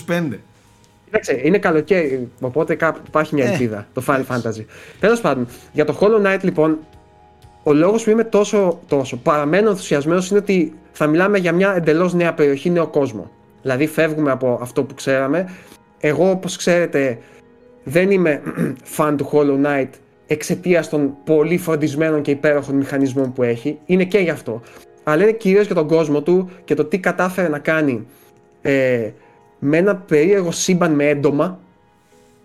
2025. 0.07 0.21
Κοίταξε, 1.05 1.41
είναι 1.43 1.57
καλοκαίρι, 1.57 2.31
οπότε 2.41 2.75
κάπου 2.75 2.99
υπάρχει 3.07 3.35
μια 3.35 3.45
Ε, 3.45 3.49
ελπίδα, 3.51 3.87
το 3.93 4.03
Final 4.07 4.23
Fantasy. 4.35 4.65
Τέλος 4.99 5.21
πάντων, 5.21 5.47
για 5.71 5.85
το 5.85 5.97
Hollow 5.99 6.25
Knight 6.25 6.39
λοιπόν, 6.41 6.77
ο 7.63 7.73
λόγος 7.73 8.03
που 8.03 8.09
είμαι 8.09 8.23
τόσο, 8.23 8.79
τόσο 8.87 9.17
παραμένω 9.17 9.69
ενθουσιασμένος 9.69 10.29
είναι 10.29 10.39
ότι 10.39 10.73
θα 10.91 11.07
μιλάμε 11.07 11.37
για 11.37 11.51
μια 11.51 11.75
εντελώς 11.75 12.13
νέα 12.13 12.33
περιοχή, 12.33 12.69
νέο 12.69 12.87
κόσμο. 12.87 13.29
Δηλαδή 13.61 13.87
φεύγουμε 13.87 14.31
από 14.31 14.59
αυτό 14.61 14.83
που 14.83 14.93
ξέραμε. 14.93 15.49
Εγώ 16.07 16.30
όπως 16.30 16.57
ξέρετε 16.57 17.18
δεν 17.84 18.11
είμαι 18.11 18.41
fan 18.98 19.14
του 19.18 19.30
Hollow 19.32 19.65
Knight 19.65 19.90
εξαιτίας 20.27 20.90
των 20.90 21.14
πολύ 21.26 21.57
φροντισμένων 21.57 22.22
και 22.22 22.32
υπέροχων 22.32 22.76
μηχανισμών 22.76 23.34
που 23.34 23.44
έχει. 23.44 23.80
Είναι 23.86 24.03
και 24.03 24.18
γι' 24.18 24.30
αυτό. 24.30 24.61
Αλλά 25.03 25.23
είναι 25.23 25.32
κυρίως 25.32 25.65
για 25.65 25.76
τον 25.76 25.88
κόσμο 25.88 26.22
του 26.22 26.49
και 26.64 26.73
το 26.73 26.86
τι 26.86 26.99
κατάφερε 26.99 27.48
να 27.48 27.60
κάνει 27.60 28.07
ε, 28.61 29.10
με 29.60 29.77
ένα 29.77 29.95
περίεργο 29.95 30.52
σύμπαν 30.52 30.91
με 30.91 31.10
έντομα 31.10 31.60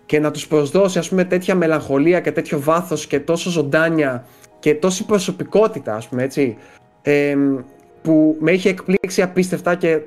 και 0.05 0.19
να 0.19 0.31
τους 0.31 0.47
προσδώσει 0.47 0.99
ας 0.99 1.09
πούμε 1.09 1.23
τέτοια 1.23 1.55
μελαγχολία 1.55 2.19
και 2.19 2.31
τέτοιο 2.31 2.59
βάθος 2.59 3.07
και 3.07 3.19
τόσο 3.19 3.49
ζωντάνια 3.49 4.25
και 4.59 4.75
τόση 4.75 5.05
προσωπικότητα 5.05 5.95
ας 5.95 6.07
πούμε 6.07 6.23
έτσι 6.23 6.57
ε, 7.01 7.35
που 8.01 8.35
με 8.39 8.51
είχε 8.51 8.69
εκπλήξει 8.69 9.21
απίστευτα 9.21 9.75
και 9.75 9.99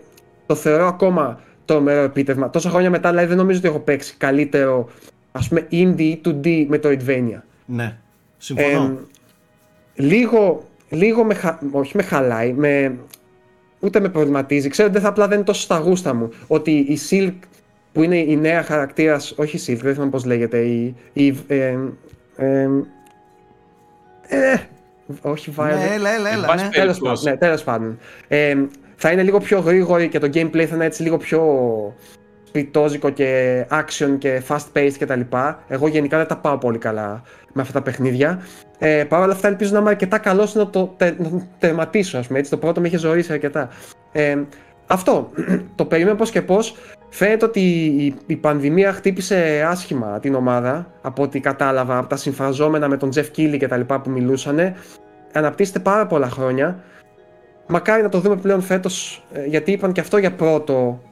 το 0.47 0.55
θεωρώ 0.55 0.87
ακόμα 0.87 1.41
τρομερό 1.65 2.03
επίτευγμα. 2.03 2.51
Τόσα 2.51 2.71
χρόνια 2.71 2.91
μετά 2.91 3.11
δηλαδή 3.11 3.29
δεν 3.29 3.37
νομίζω 3.37 3.59
ότι 3.59 3.69
έχω 3.69 3.79
παίξει 3.79 4.15
καλύτερο 4.19 4.89
ας 5.33 5.49
πούμε 5.49 5.67
indie 5.71 6.01
ή 6.01 6.21
2D 6.25 6.67
με 6.69 6.79
το 6.79 6.89
Advania. 6.89 7.41
Ναι, 7.67 7.97
συμφωνώ. 8.39 8.99
λίγο, 9.95 10.69
λίγο 10.89 11.25
με, 11.25 11.59
όχι 11.71 11.97
με 11.97 12.03
χαλάει, 12.03 12.53
με, 12.53 12.95
ούτε 13.81 14.01
με 14.01 14.09
προβληματίζει. 14.09 14.69
Ξέρω 14.69 14.89
ότι 14.89 14.97
δεν 14.97 15.07
θα 15.07 15.11
απλά 15.13 15.27
δεν 15.27 15.37
είναι 15.37 15.47
τόσο 15.47 15.61
στα 15.61 15.79
γούστα 15.79 16.15
μου. 16.15 16.31
Ότι 16.47 16.71
η 16.71 16.99
Silk 17.11 17.35
που 17.93 18.03
είναι 18.03 18.17
η 18.17 18.37
νέα 18.37 18.63
χαρακτήρας, 18.63 19.35
όχι 19.37 19.57
η 19.57 19.61
Silk, 19.67 19.81
δεν 19.83 19.93
θυμάμαι 19.93 20.11
πώς 20.11 20.25
λέγεται, 20.25 20.59
η. 20.59 20.95
η 21.13 21.37
ε, 21.47 21.79
ε, 22.37 22.69
ε, 24.27 24.57
όχι 25.23 25.55
Violet. 25.57 25.65
Ναι, 25.65 25.95
έλα, 25.95 26.11
έλα, 26.15 26.33
έλα. 26.33 26.55
Ναι. 26.55 26.69
Τέλος 26.69 26.99
πάντων. 26.99 27.23
Ναι, 27.23 27.37
τέλος 27.37 27.63
πάντων. 27.63 27.99
Ε, 28.29 28.57
θα 29.07 29.13
είναι 29.13 29.23
λίγο 29.23 29.39
πιο 29.39 29.59
γρήγορη 29.59 30.09
και 30.09 30.19
το 30.19 30.27
gameplay 30.35 30.65
θα 30.65 30.75
είναι 30.75 30.85
έτσι 30.85 31.03
λίγο 31.03 31.17
πιο 31.17 31.43
σπιτόζικο 32.45 33.11
και 33.11 33.67
action 33.71 34.17
και 34.19 34.43
fast 34.49 34.65
paced 34.73 34.93
κτλ. 34.99 35.21
Εγώ 35.69 35.89
γενικά 35.89 36.17
δεν 36.17 36.27
τα 36.27 36.37
πάω 36.37 36.59
πολύ 36.59 36.79
καλά 36.79 37.23
με 37.53 37.63
αυτά 37.63 37.73
τα 37.73 37.83
παιχνίδια. 37.83 38.41
Ε, 38.79 39.05
Παρ' 39.09 39.23
όλα 39.23 39.33
αυτά 39.33 39.49
ελπίζω 39.49 39.73
να 39.73 39.79
είμαι 39.79 39.91
αρκετά 39.91 40.19
καλός 40.19 40.55
να 40.55 40.71
το 40.71 40.95
τε, 40.97 41.15
να 41.19 41.49
τερματίσω. 41.59 42.19
Ας 42.19 42.27
πούμε, 42.27 42.39
έτσι. 42.39 42.51
Το 42.51 42.57
πρώτο 42.57 42.81
με 42.81 42.87
είχε 42.87 42.99
ζωήσει 42.99 43.33
αρκετά. 43.33 43.69
Ε, 44.13 44.37
αυτό. 44.87 45.31
το 45.75 45.85
περίμενα 45.85 46.17
πώς 46.17 46.31
και 46.31 46.43
πώς. 46.43 46.77
Φαίνεται 47.09 47.45
ότι 47.45 47.61
η, 47.85 48.15
η 48.27 48.37
πανδημία 48.37 48.93
χτύπησε 48.93 49.67
άσχημα 49.69 50.21
την 50.21 50.35
ομάδα 50.35 50.91
από 51.03 51.23
ό,τι 51.23 51.41
κατάλαβα 51.41 51.99
από 51.99 52.09
τα 52.09 52.17
συμφραζόμενα 52.17 52.89
με 52.89 52.97
τον 52.97 53.11
Jeff 53.15 53.27
Keighley 53.37 53.57
και 53.59 53.69
τα 53.69 53.77
λοιπά 53.77 54.01
που 54.01 54.11
μιλούσαν. 54.11 54.75
Αναπτύσσεται 55.33 55.79
πάρα 55.79 56.07
πολλά 56.07 56.29
χρόνια. 56.29 56.83
Μακάρι 57.67 58.03
να 58.03 58.09
το 58.09 58.21
δούμε 58.21 58.37
πλέον 58.37 58.63
φέτος, 58.63 59.25
ε, 59.33 59.45
γιατί 59.45 59.73
είπαν 59.73 59.93
και 59.93 60.01
αυτό 60.01 60.19
για 60.19 60.33
πρώτο, 60.33 61.03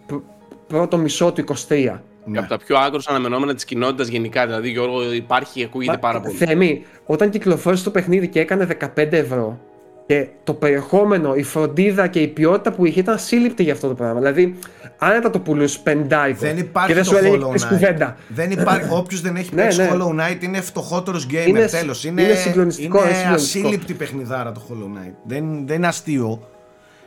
πρώτο 0.67 0.97
μισό 0.97 1.33
του 1.33 1.41
23. 1.69 2.03
Ναι. 2.25 2.39
Από 2.39 2.49
τα 2.49 2.59
πιο 2.59 2.79
άκρο 2.79 3.01
αναμενόμενα 3.07 3.55
της 3.55 3.65
κοινότητας 3.65 4.09
γενικά. 4.09 4.47
Δηλαδή, 4.47 4.71
Γιώργο, 4.71 5.13
υπάρχει, 5.13 5.65
ακούγεται 5.65 5.99
πάρα 5.99 6.21
πολύ. 6.21 6.35
Θεμή, 6.35 6.85
όταν 7.07 7.31
κυκλοφόρησε 7.31 7.85
το 7.85 7.91
παιχνίδι 7.91 8.29
και 8.29 8.41
έκανε 8.41 8.65
15 8.65 9.13
ευρώ 9.13 9.59
και 10.07 10.29
το 10.45 10.55
περιεχόμενο, 10.55 11.35
η 11.35 11.43
φροντίδα 11.43 12.07
και 12.07 12.21
η 12.21 12.29
ποιότητα 12.29 12.73
που 12.73 12.87
είχε 12.87 13.01
ήταν 13.01 13.19
σύλληπτη 13.19 13.63
για 13.63 13.73
αυτό 13.73 13.89
το 13.89 13.95
πράγμα. 13.95 14.19
Δηλαδή, 14.19 14.59
άνετα 15.05 15.31
το 15.31 15.39
πουλούσε 15.39 15.79
πεντάικο 15.83 16.39
δεν 16.41 16.59
υπάρχει 16.59 16.89
και 16.89 16.95
δεν 16.95 17.05
το 17.05 17.11
σου 17.11 17.17
έλεγε 17.17 17.45
κουβέντα. 17.69 18.17
Δεν 18.29 18.51
υπάρχει. 18.51 18.89
Όποιος 18.91 19.21
δεν 19.21 19.37
έχει 19.37 19.55
Ναι, 19.55 19.63
παίξει 19.63 19.81
ναι. 19.81 19.91
Hollow 19.93 20.09
Knight 20.21 20.43
είναι 20.43 20.61
φτωχότερος 20.61 21.27
gamer. 21.31 21.47
Είναι- 21.47 21.67
τέλος. 21.67 22.05
είναι 22.05 22.23
συγκλονιστικό, 22.35 22.99
Είναι 22.99 23.07
είναι 23.07 23.17
συγκλονιστικό. 23.17 23.67
ασύλληπτη 23.67 23.95
παιχνιδάρα 23.95 24.53
το 24.53 24.63
Hollow 24.69 24.97
Knight. 24.99 25.13
Δεν, 25.25 25.67
δεν 25.67 25.77
είναι 25.77 25.87
αστείο. 25.87 26.49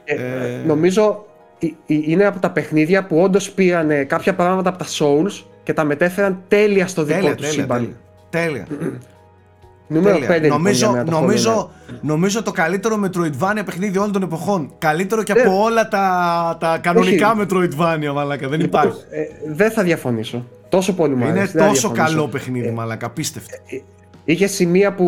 Ε, 0.04 0.16
Νομίζω 0.66 1.26
ε, 1.60 1.66
ε, 1.66 1.72
είναι 1.88 2.26
από 2.26 2.40
τα 2.40 2.50
παιχνίδια 2.50 3.06
που 3.06 3.20
όντως 3.22 3.52
πήραν 3.52 3.90
ε, 3.92 4.04
κάποια 4.04 4.36
πράγματα 4.36 4.70
από 4.70 4.78
τα 4.78 4.86
Souls 4.86 5.44
και 5.64 5.74
τα 5.74 5.84
μετέφεραν 5.84 6.42
τέλεια 6.48 6.88
στο 6.88 7.04
δικό 7.04 7.20
Τέλεια, 7.20 7.36
τους 7.36 7.46
τέλεια, 7.48 7.62
σύμπαν. 7.62 7.96
τέλεια. 8.30 8.66
τέλεια. 8.70 8.94
Νούμερο 9.88 10.16
5 10.18 10.20
Τέλεια. 10.20 10.38
λοιπόν, 10.38 10.58
νομίζω, 10.58 10.86
για 10.86 10.92
μένα, 10.92 11.06
το 11.12 11.18
Hollow 11.18 11.22
νομίζω, 11.22 11.72
νομίζω 12.02 12.44
το 12.44 12.52
καλύτερο 12.52 13.00
Metroidvania 13.06 13.62
παιχνίδι 13.66 13.98
όλων 13.98 14.12
των 14.12 14.22
εποχών. 14.24 14.74
Καλύτερο 14.78 15.24
και 15.24 15.34
Ναι. 15.34 15.42
από 15.42 15.64
όλα 15.64 15.88
τα, 15.88 16.58
τα 16.60 16.78
κανονικά 16.78 17.36
Metroidvania, 17.40 18.12
μαλάκα. 18.14 18.48
Δεν 18.48 18.60
Knight. 18.60 18.64
υπάρχει. 18.64 19.02
Ε, 19.10 19.22
δεν 19.54 19.72
θα 19.72 19.84
διαφωνήσω. 19.84 20.46
Τόσο 20.70 20.94
πολύ 20.94 21.16
μου 21.16 21.24
Είναι 21.28 21.32
άρεσε. 21.40 21.52
δεν 21.52 21.62
θα 21.62 21.68
τόσο 21.70 21.88
διαφωνήσω. 21.90 22.14
καλό 22.16 22.28
παιχνίδι, 22.28 22.72
μαλάκα. 22.72 23.06
Απίστευτο. 23.06 23.56
Είχε 24.28 24.48
σημεία 24.48 24.94
που 24.94 25.06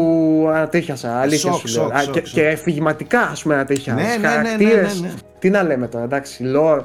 ανατρίχιασα. 0.54 1.20
Αλήθεια 1.20 1.52
Σοκ, 1.52 1.68
σου 1.68 1.78
λέω. 1.80 1.84
σοκ, 1.88 1.96
Α, 1.96 2.02
σοκ, 2.02 2.14
και, 2.14 2.20
σοκ. 2.26 2.34
και 2.36 2.48
εφηγηματικά 2.48 3.22
ας 3.22 3.42
πούμε 3.42 3.54
ανατρίχιασα. 3.54 4.02
Ναι, 4.02 4.08
ναι, 4.08 4.16
ναι, 4.16 4.18
ναι, 4.18 4.28
Χαρακτήρες. 4.28 5.02
ναι, 5.02 5.08
ναι. 5.08 5.14
Τι 5.40 5.50
να 5.50 5.64
λέμε 5.64 5.88
τώρα, 5.88 6.04
εντάξει. 6.04 6.44
Lore. 6.56 6.82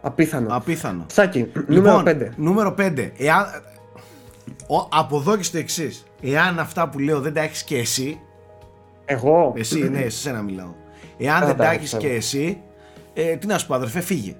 Απίθανο. 0.00 0.46
Απίθανο. 0.50 1.06
Σάκη, 1.12 1.52
νούμερο 1.66 2.02
5. 2.06 2.12
Νούμερο 2.36 2.74
5. 2.78 3.10
Εάν... 3.18 3.46
Ο, 4.68 4.88
από 4.90 5.16
εδώ 5.16 5.36
και 5.36 5.42
στο 5.42 5.58
εξής. 5.58 6.04
Εάν 6.22 6.58
αυτά 6.58 6.88
που 6.88 6.98
λέω 6.98 7.20
δεν 7.20 7.32
τα 7.32 7.40
έχεις 7.40 7.62
και 7.64 7.78
εσύ. 7.78 8.20
Εγώ; 9.04 9.52
Εσύ, 9.56 9.88
ναι, 9.88 10.00
σε 10.00 10.18
σένα 10.18 10.42
μιλάω. 10.42 10.72
Εάν 11.18 11.42
Α, 11.42 11.46
δεν 11.46 11.56
τα 11.56 11.62
εντάξει, 11.62 11.76
έχεις 11.78 11.88
ξέρω. 11.88 12.02
και 12.02 12.14
εσύ. 12.14 12.60
Ε, 13.14 13.36
τι 13.36 13.46
να 13.46 13.58
σου 13.58 13.66
πω, 13.66 13.74
αδερφέ, 13.74 14.00
φύγε. 14.00 14.34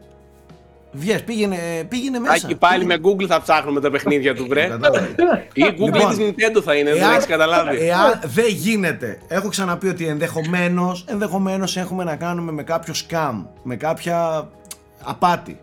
Βγες, 0.93 1.25
πήγαινε, 1.25 1.57
πήγαινε 1.89 2.19
μέσα. 2.19 2.47
Άκη, 2.47 2.55
πάλι 2.55 2.85
με 2.85 2.97
Google 3.03 3.27
θα 3.27 3.41
ψάχνουμε 3.43 3.81
τα 3.81 3.91
παιχνίδια 3.91 4.35
του, 4.35 4.47
βρε. 4.47 4.67
Κατάλαβες. 4.69 5.11
Ή 5.53 5.63
Google 5.79 5.93
Λοιπόν, 5.93 6.09
της 6.09 6.19
Nintendo 6.21 6.63
θα 6.65 6.75
είναι, 6.75 6.93
δεν 6.95 7.11
έχεις 7.11 7.27
καταλάβει. 7.27 7.77
Εάν 7.77 8.21
δεν 8.25 8.47
γίνεται. 8.49 9.19
Έχω 9.29 9.49
ξαναπεί 9.49 9.89
ότι 9.89 10.07
ενδεχομένως 10.07 11.05
ενδεχομένως 11.09 11.77
έχουμε 11.77 12.05
να 12.05 12.17
κάνουμε 12.17 12.53
με 12.53 12.63
κάποιο 12.63 12.95
scam. 12.95 13.45
Με 13.63 13.77
κάποια 13.77 14.49
απάτη. 15.03 15.61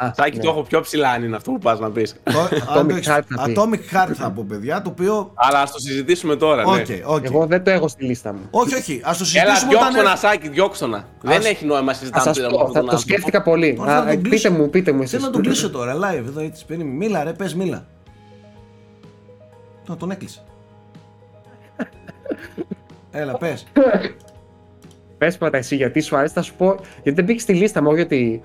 Α, 0.00 0.12
Σάκη, 0.16 0.36
ναι. 0.36 0.42
το 0.42 0.48
έχω 0.50 0.62
πιο 0.62 0.80
ψηλά 0.80 1.10
αν 1.10 1.24
είναι 1.24 1.36
αυτό 1.36 1.50
που 1.50 1.58
πας 1.58 1.78
να 1.80 1.90
πεις. 1.90 2.14
Το- 2.22 2.38
αν 2.40 2.48
το 2.74 2.80
Atomic 2.80 2.90
έχεις- 2.90 3.08
Heart 3.08 3.20
θα 3.36 3.42
πει. 3.44 3.54
Atomic 3.56 3.94
Heart 3.96 4.12
θα 4.14 4.30
πω, 4.30 4.44
παιδιά, 4.48 4.82
το 4.82 4.90
οποίο. 4.90 5.30
Αλλά 5.34 5.60
ας 5.60 5.72
το 5.72 5.78
συζητήσουμε 5.78 6.36
τώρα, 6.36 6.64
ναι. 6.64 6.70
Οκ, 6.70 6.86
οκ. 7.16 7.24
Εγώ 7.24 7.46
δεν 7.46 7.64
το 7.64 7.70
έχω 7.70 7.88
στη 7.88 8.04
λίστα 8.04 8.32
μου. 8.32 8.40
Όχι, 8.50 8.74
όχι, 8.74 9.00
ας 9.04 9.18
το 9.18 9.24
Έλα, 9.24 9.54
συζητήσουμε 9.54 9.70
διώξω 9.72 9.88
όταν. 9.90 10.04
να, 10.04 10.16
Σάκη, 10.16 10.48
διώξω 10.48 10.86
να. 10.86 11.04
Δεν 11.22 11.44
έχει 11.44 11.64
νόημα 11.64 11.82
να 11.82 11.92
Θα 11.92 11.98
συζητάμε 11.98 12.24
σας 12.24 12.36
τώρα 12.36 12.48
πω, 12.50 12.56
με 12.56 12.62
αυτόν 12.64 12.74
θα 12.74 12.80
τον 12.80 12.88
το 12.88 12.94
άνθρωπο. 12.94 13.12
σκέφτηκα 13.12 13.42
πολύ. 13.42 13.74
Τώρα 13.74 13.90
θα 13.90 13.96
Α, 13.98 14.00
τον 14.00 14.08
ε, 14.08 14.16
κλείσω. 14.16 14.30
πείτε 14.48 14.50
μου, 14.62 14.70
πείτε 14.70 14.92
μου 14.92 14.98
εσείς. 15.02 15.10
Θέλω 15.10 15.24
να 15.24 15.30
τον 15.32 15.42
κλείσω 15.42 15.70
τώρα, 15.70 15.94
live 15.96 16.26
εδώ 16.26 16.40
έτσι. 16.40 16.64
Περίμενε. 16.66 16.96
Μίλα, 16.96 17.24
ρε, 17.24 17.32
πες, 17.32 17.54
μίλα. 17.54 17.86
Να 19.86 19.96
τον 19.96 20.10
έκλεισε. 20.10 20.40
Έλα, 23.10 23.36
πες. 23.36 23.66
Πες 25.18 25.38
πρώτα 25.38 25.56
εσύ 25.56 25.76
γιατί 25.76 26.00
σου 26.00 26.16
αρέσει, 26.16 26.34
θα 26.34 26.42
σου 26.42 26.54
πω. 26.54 26.66
Γιατί 27.02 27.12
δεν 27.12 27.24
μπήκε 27.24 27.40
στη 27.40 27.52
λίστα 27.54 27.82
μου, 27.82 27.86
όχι 27.88 27.96
γιατί. 27.96 28.42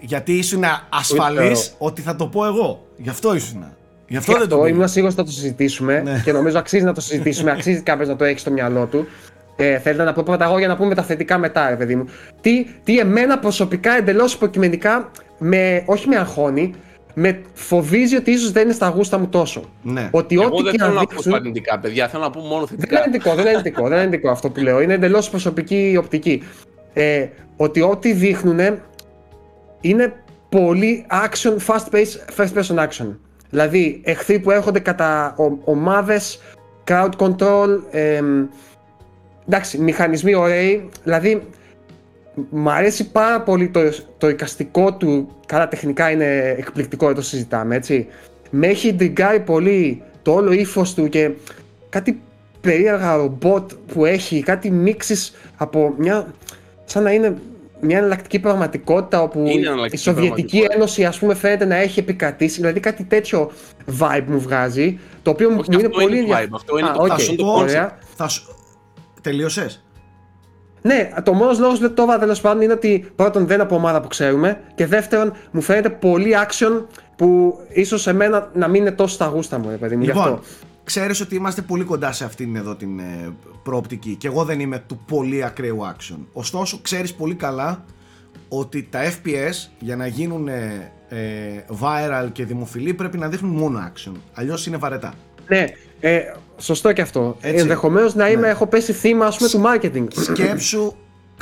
Γιατί 0.00 0.32
ήσουν 0.32 0.62
ασφαλής 0.88 1.74
ότι 1.78 2.00
θα 2.02 2.16
το 2.16 2.26
πω 2.26 2.46
εγώ. 2.46 2.86
Γι' 2.96 3.08
αυτό 3.08 3.34
ήσουν. 3.34 3.64
Γι' 4.08 4.16
αυτό 4.16 4.32
Και 4.32 4.38
δεν 4.38 4.48
το 4.48 4.54
αυτό 4.54 4.66
πήγα. 4.66 4.76
ήμουν 4.76 4.88
σίγουρο 4.88 5.10
ότι 5.12 5.20
θα 5.20 5.26
το 5.26 5.30
συζητήσουμε 5.32 6.00
Ναι. 6.00 6.20
και 6.24 6.32
νομίζω 6.32 6.58
αξίζει 6.58 6.84
να 6.84 6.92
το 6.92 7.00
συζητήσουμε. 7.00 7.50
αξίζει 7.56 7.80
κάποιος 7.82 8.08
να 8.08 8.16
το 8.16 8.24
έχει 8.24 8.38
στο 8.38 8.50
μυαλό 8.50 8.86
του. 8.86 9.06
Ε, 9.56 9.78
θέλετε 9.78 10.04
να 10.04 10.12
πω 10.12 10.22
πρώτα 10.22 10.44
εγώ 10.44 10.58
για 10.58 10.68
να 10.68 10.76
πούμε 10.76 10.94
τα 10.94 11.02
θετικά 11.02 11.38
μετά, 11.38 11.68
ρε 11.68 11.76
παιδί 11.76 11.94
μου. 11.96 12.04
Τι, 12.40 12.66
τι 12.84 12.98
εμένα 12.98 13.38
προσωπικά 13.38 13.96
εντελώς 13.96 14.34
υποκειμενικά, 14.34 15.10
με, 15.38 15.82
όχι 15.86 16.08
με 16.08 16.16
αγχώνει, 16.16 16.74
με 17.14 17.40
φοβίζει 17.54 18.16
ότι 18.16 18.30
ίσως 18.30 18.52
δεν 18.52 18.62
είναι 18.64 18.72
στα 18.72 18.88
γούστα 18.88 19.18
μου 19.18 19.26
τόσο. 19.28 19.62
Ναι. 19.82 20.08
Ότι 20.12 20.34
Εγώ 20.34 20.44
ό,τι 20.44 20.62
δεν 20.62 20.72
και 20.72 20.78
θέλω 20.78 20.88
να 20.90 20.94
να 20.94 21.00
ακούσω 21.00 21.14
δείξουν. 21.22 21.34
αρνητικά, 21.34 21.78
παιδιά. 21.78 22.08
Θέλω 22.08 22.22
να 22.22 22.30
πω 22.30 22.40
μόνο 22.40 22.64
Δεν 22.64 22.68
είναι 22.74 22.80
θετικά. 22.80 23.00
αρνητικό, 23.00 23.30
δεν 23.34 23.40
είναι 23.40 23.50
αρνητικό, 23.50 23.82
δεν 23.82 23.92
είναι 23.92 24.00
αρνητικό 24.00 24.30
αυτό 24.30 24.50
που 24.50 24.60
λέω. 24.60 24.80
Είναι 24.80 24.94
εντελώς 24.94 25.30
προσωπική 25.30 25.96
οπτική. 25.98 26.42
Ε, 26.92 27.26
ότι 27.56 27.80
ό,τι 27.80 28.12
δείχνουν 28.12 28.58
είναι 29.80 30.12
πολύ 30.48 31.06
action, 31.10 31.56
fast 31.66 31.94
paced, 31.94 32.36
first 32.36 32.52
person 32.54 32.86
action. 32.88 33.16
Δηλαδή, 33.50 34.00
εχθροί 34.04 34.38
που 34.38 34.50
έρχονται 34.50 34.78
κατά 34.78 35.34
ομάδες, 35.64 36.40
crowd 36.84 37.10
control, 37.18 37.68
εμ, 37.90 38.46
εντάξει, 39.46 39.78
μηχανισμοί 39.78 40.34
ωραίοι. 40.34 40.88
Δηλαδή, 41.04 41.42
μ' 42.50 42.68
αρέσει 42.68 43.10
πάρα 43.10 43.42
πολύ 43.42 43.68
το, 43.68 43.80
το 44.18 44.28
εικαστικό 44.28 44.94
του. 44.94 45.36
Καλά, 45.46 45.68
τεχνικά 45.68 46.10
είναι 46.10 46.54
εκπληκτικό, 46.58 47.06
δεν 47.06 47.14
το 47.14 47.22
συζητάμε, 47.22 47.76
έτσι. 47.76 48.06
Με 48.50 48.66
έχει 48.66 48.94
ιντριγκάρει 48.94 49.40
πολύ 49.40 50.02
το 50.22 50.32
όλο 50.32 50.52
ύφος 50.52 50.94
του 50.94 51.08
και 51.08 51.30
κάτι 51.88 52.20
περίεργα 52.60 53.16
ρομπότ 53.16 53.70
που 53.92 54.04
έχει, 54.04 54.42
κάτι 54.42 54.70
μίξεις 54.70 55.34
από 55.56 55.94
μια. 55.98 56.26
σαν 56.84 57.02
να 57.02 57.12
είναι 57.12 57.36
μια 57.80 57.98
εναλλακτική 57.98 58.38
πραγματικότητα 58.38 59.22
όπου 59.22 59.38
Είναι 59.38 59.50
η 59.50 59.64
εναλλακτική 59.64 60.02
Σοβιετική 60.02 60.32
πραγματικότητα. 60.34 60.74
Ένωση 60.74 61.04
ας 61.04 61.18
πούμε 61.18 61.34
φαίνεται 61.34 61.64
να 61.64 61.76
έχει 61.76 61.98
επικρατήσει, 62.00 62.60
δηλαδή 62.60 62.80
κάτι 62.80 63.04
τέτοιο 63.04 63.50
vibe 64.00 64.24
μου 64.26 64.40
βγάζει, 64.40 64.98
το 65.22 65.30
οποίο 65.30 65.50
μου 65.50 65.56
Όχι, 65.60 65.68
είναι 65.72 65.86
αυτό 65.86 65.88
πολύ 66.00 66.18
είναι 66.18 66.26
το 66.26 66.36
ενδιαφέρον. 66.36 66.50
vibe, 66.50 66.54
αυτό 66.54 66.78
είναι 66.78 66.88
Α, 66.88 66.92
το- 66.92 67.02
οκ, 67.02 67.08
Θα 67.08 67.18
σου 67.18 67.34
πω. 67.34 67.46
ωραία. 67.52 67.98
Θα 68.16 68.28
σου... 68.28 68.42
Τελείωσες; 69.22 69.84
Ναι, 70.82 71.10
το 71.22 71.32
μόνος 71.32 71.58
λόγος 71.58 71.74
που 71.78 71.80
δεν 71.86 71.94
το 71.94 72.02
έβαλα 72.02 72.18
τέλος 72.18 72.40
πάντων 72.40 72.62
είναι 72.62 72.72
ότι 72.72 73.10
πρώτον 73.16 73.46
δεν 73.46 73.54
είναι 73.54 73.62
από 73.62 73.74
ομάδα 73.74 74.00
που 74.00 74.08
ξέρουμε 74.08 74.60
και 74.74 74.86
δεύτερον 74.86 75.32
μου 75.50 75.60
φαίνεται 75.60 75.88
πολύ 75.90 76.34
action 76.48 76.84
που 77.16 77.58
ίσως 77.72 78.06
εμένα 78.06 78.50
να 78.54 78.68
μην 78.68 78.80
είναι 78.80 78.90
τόσο 78.92 79.14
στα 79.14 79.26
γούστα 79.26 79.58
μου, 79.58 79.66
ρε 79.70 79.76
παιδί 79.76 79.96
μου. 79.96 80.02
γι' 80.02 80.08
Λοιπόν, 80.08 80.22
αυτό. 80.22 80.40
Ξέρεις 80.88 81.20
ότι 81.20 81.34
είμαστε 81.34 81.62
πολύ 81.62 81.84
κοντά 81.84 82.12
σε 82.12 82.24
αυτήν 82.24 82.56
εδώ 82.56 82.74
την 82.76 82.98
ε, 82.98 83.32
προοπτική 83.62 84.14
και 84.14 84.26
εγώ 84.26 84.44
δεν 84.44 84.60
είμαι 84.60 84.84
του 84.86 85.00
πολύ 85.06 85.44
ακραίου 85.44 85.78
action. 85.94 86.18
Ωστόσο, 86.32 86.78
ξέρεις 86.82 87.14
πολύ 87.14 87.34
καλά 87.34 87.84
ότι 88.48 88.88
τα 88.90 89.00
FPS 89.04 89.68
για 89.78 89.96
να 89.96 90.06
γίνουν 90.06 90.48
ε, 90.48 90.92
ε, 91.08 91.64
viral 91.80 92.28
και 92.32 92.44
δημοφιλή 92.44 92.94
πρέπει 92.94 93.18
να 93.18 93.28
δείχνουν 93.28 93.56
μόνο 93.56 93.92
action. 93.92 94.12
Αλλιώς 94.34 94.66
είναι 94.66 94.76
βαρετά. 94.76 95.14
Ναι, 95.48 95.64
ε, 96.00 96.20
σωστό 96.58 96.92
και 96.92 97.02
αυτό. 97.02 97.36
Έτσι. 97.40 97.60
Ενδεχομένως 97.60 98.14
να 98.14 98.30
είμαι, 98.30 98.40
Ναι. 98.40 98.48
έχω 98.48 98.66
πέσει 98.66 98.92
θύμα 98.92 99.26
ας 99.26 99.36
πούμε, 99.36 99.48
του 99.50 99.62
marketing. 99.66 100.06
Σκέψου 100.22 100.94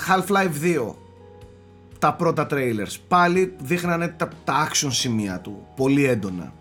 Half-Life 0.09 0.63
2. 0.63 0.95
τα 1.99 2.15
πρώτα 2.15 2.47
trailers. 2.51 2.97
Πάλι 3.09 3.55
δείχνανε 3.63 4.09
τα, 4.09 4.29
τα 4.45 4.69
action 4.69 4.89
σημεία 4.91 5.41
του, 5.41 5.67
πολύ 5.77 6.05
έντονα. 6.05 6.53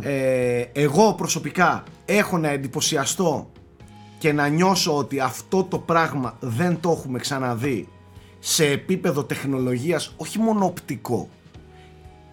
Ε, 0.00 0.64
εγώ 0.72 1.14
προσωπικά 1.14 1.82
έχω 2.04 2.38
να 2.38 2.48
εντυπωσιαστώ 2.48 3.50
και 4.18 4.32
να 4.32 4.48
νιώσω 4.48 4.96
ότι 4.96 5.20
αυτό 5.20 5.64
το 5.64 5.78
πράγμα 5.78 6.36
δεν 6.40 6.80
το 6.80 6.90
έχουμε 6.90 7.18
ξαναδεί 7.18 7.88
σε 8.38 8.66
επίπεδο 8.66 9.24
τεχνολογίας 9.24 10.14
όχι 10.16 10.38
μόνο 10.38 10.64
οπτικό 10.64 11.28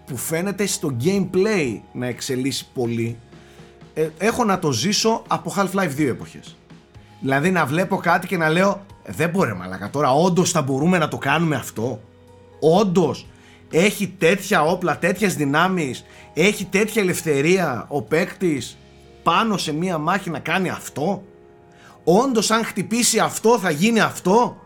που 0.05 0.17
φαίνεται 0.17 0.65
στο 0.65 0.95
gameplay 1.03 1.79
να 1.93 2.07
εξελίσσει 2.07 2.67
πολύ. 2.73 3.17
Ε, 3.93 4.09
έχω 4.17 4.43
να 4.43 4.59
το 4.59 4.71
ζήσω 4.71 5.23
από 5.27 5.53
Half-Life 5.57 5.95
2 5.97 5.99
εποχές. 5.99 6.55
Δηλαδή 7.21 7.51
να 7.51 7.65
βλέπω 7.65 7.95
κάτι 7.95 8.27
και 8.27 8.37
να 8.37 8.49
λέω 8.49 8.85
«Ε, 9.03 9.11
δεν 9.11 9.29
μπορεί 9.29 9.55
μαλακα 9.55 9.89
τώρα 9.89 10.13
όντως 10.13 10.51
θα 10.51 10.61
μπορούμε 10.61 10.97
να 10.97 11.07
το 11.07 11.17
κάνουμε 11.17 11.55
αυτό. 11.55 12.01
Όντως 12.59 13.25
έχει 13.71 14.15
τέτοια 14.17 14.63
όπλα, 14.63 14.97
τέτοιες 14.97 15.35
δυνάμεις 15.35 16.05
έχει 16.33 16.65
τέτοια 16.65 17.01
ελευθερία 17.01 17.85
ο 17.89 18.01
παίκτης 18.01 18.77
πάνω 19.23 19.57
σε 19.57 19.73
μία 19.73 19.97
μάχη 19.97 20.29
να 20.29 20.39
κάνει 20.39 20.69
αυτό; 20.69 21.23
Όντως 22.03 22.51
αν 22.51 22.63
χτυπήσει 22.63 23.19
αυτό 23.19 23.59
θα 23.59 23.69
γίνει 23.69 23.99
αυτό; 23.99 24.57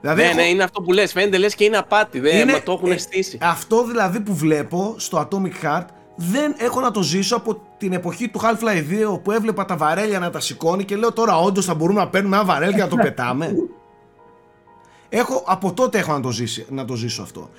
Δηλαδή, 0.00 0.22
ναι, 0.22 0.32
ναι, 0.32 0.42
είναι 0.42 0.62
αυτό 0.62 0.82
που 0.82 0.92
λες, 0.92 1.12
φαίνεται 1.12 1.38
λες 1.38 1.54
και 1.54 1.64
είναι 1.64 1.76
απάτη, 1.76 2.20
δεν 2.20 2.40
είναι, 2.40 2.60
το 2.64 2.72
έχουν 2.72 2.90
ε, 2.90 2.96
στήσει. 2.96 3.38
Αυτό 3.40 3.84
δηλαδή 3.84 4.20
που 4.20 4.34
βλέπω 4.34 4.94
στο 4.98 5.28
Atomic 5.28 5.66
Heart 5.66 5.86
δεν 6.16 6.54
έχω 6.58 6.80
να 6.80 6.90
το 6.90 7.02
ζήσω 7.02 7.36
από 7.36 7.62
την 7.78 7.92
εποχή 7.92 8.28
του 8.28 8.40
Half-Life 8.40 9.12
2 9.14 9.22
που 9.22 9.32
έβλεπα 9.32 9.64
τα 9.64 9.76
βαρέλια 9.76 10.18
να 10.18 10.30
τα 10.30 10.40
σηκώνει 10.40 10.84
και 10.84 10.96
λέω 10.96 11.12
τώρα 11.12 11.38
όντως 11.38 11.64
θα 11.64 11.74
μπορούμε 11.74 12.00
να 12.00 12.08
παίρνουμε 12.08 12.36
ένα 12.36 12.44
βαρέλι 12.44 12.74
και 12.74 12.80
να 12.80 12.88
το 12.88 12.96
πετάμε. 13.06 13.54
έχω, 15.08 15.42
από 15.46 15.72
τότε 15.72 15.98
έχω 15.98 16.12
να 16.12 16.20
το, 16.20 16.30
ζήσει, 16.30 16.66
να 16.68 16.84
το 16.84 16.94
ζήσω 16.94 17.22
αυτό. 17.22 17.50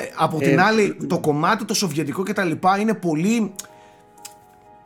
Ε, 0.00 0.04
από 0.14 0.38
την 0.38 0.58
ε, 0.58 0.62
άλλη 0.62 0.96
το 1.06 1.18
κομμάτι 1.18 1.64
το 1.64 1.74
σοβιετικό 1.74 2.22
και 2.22 2.32
τα 2.32 2.44
λοιπά 2.44 2.78
είναι 2.78 2.94
πολύ 2.94 3.52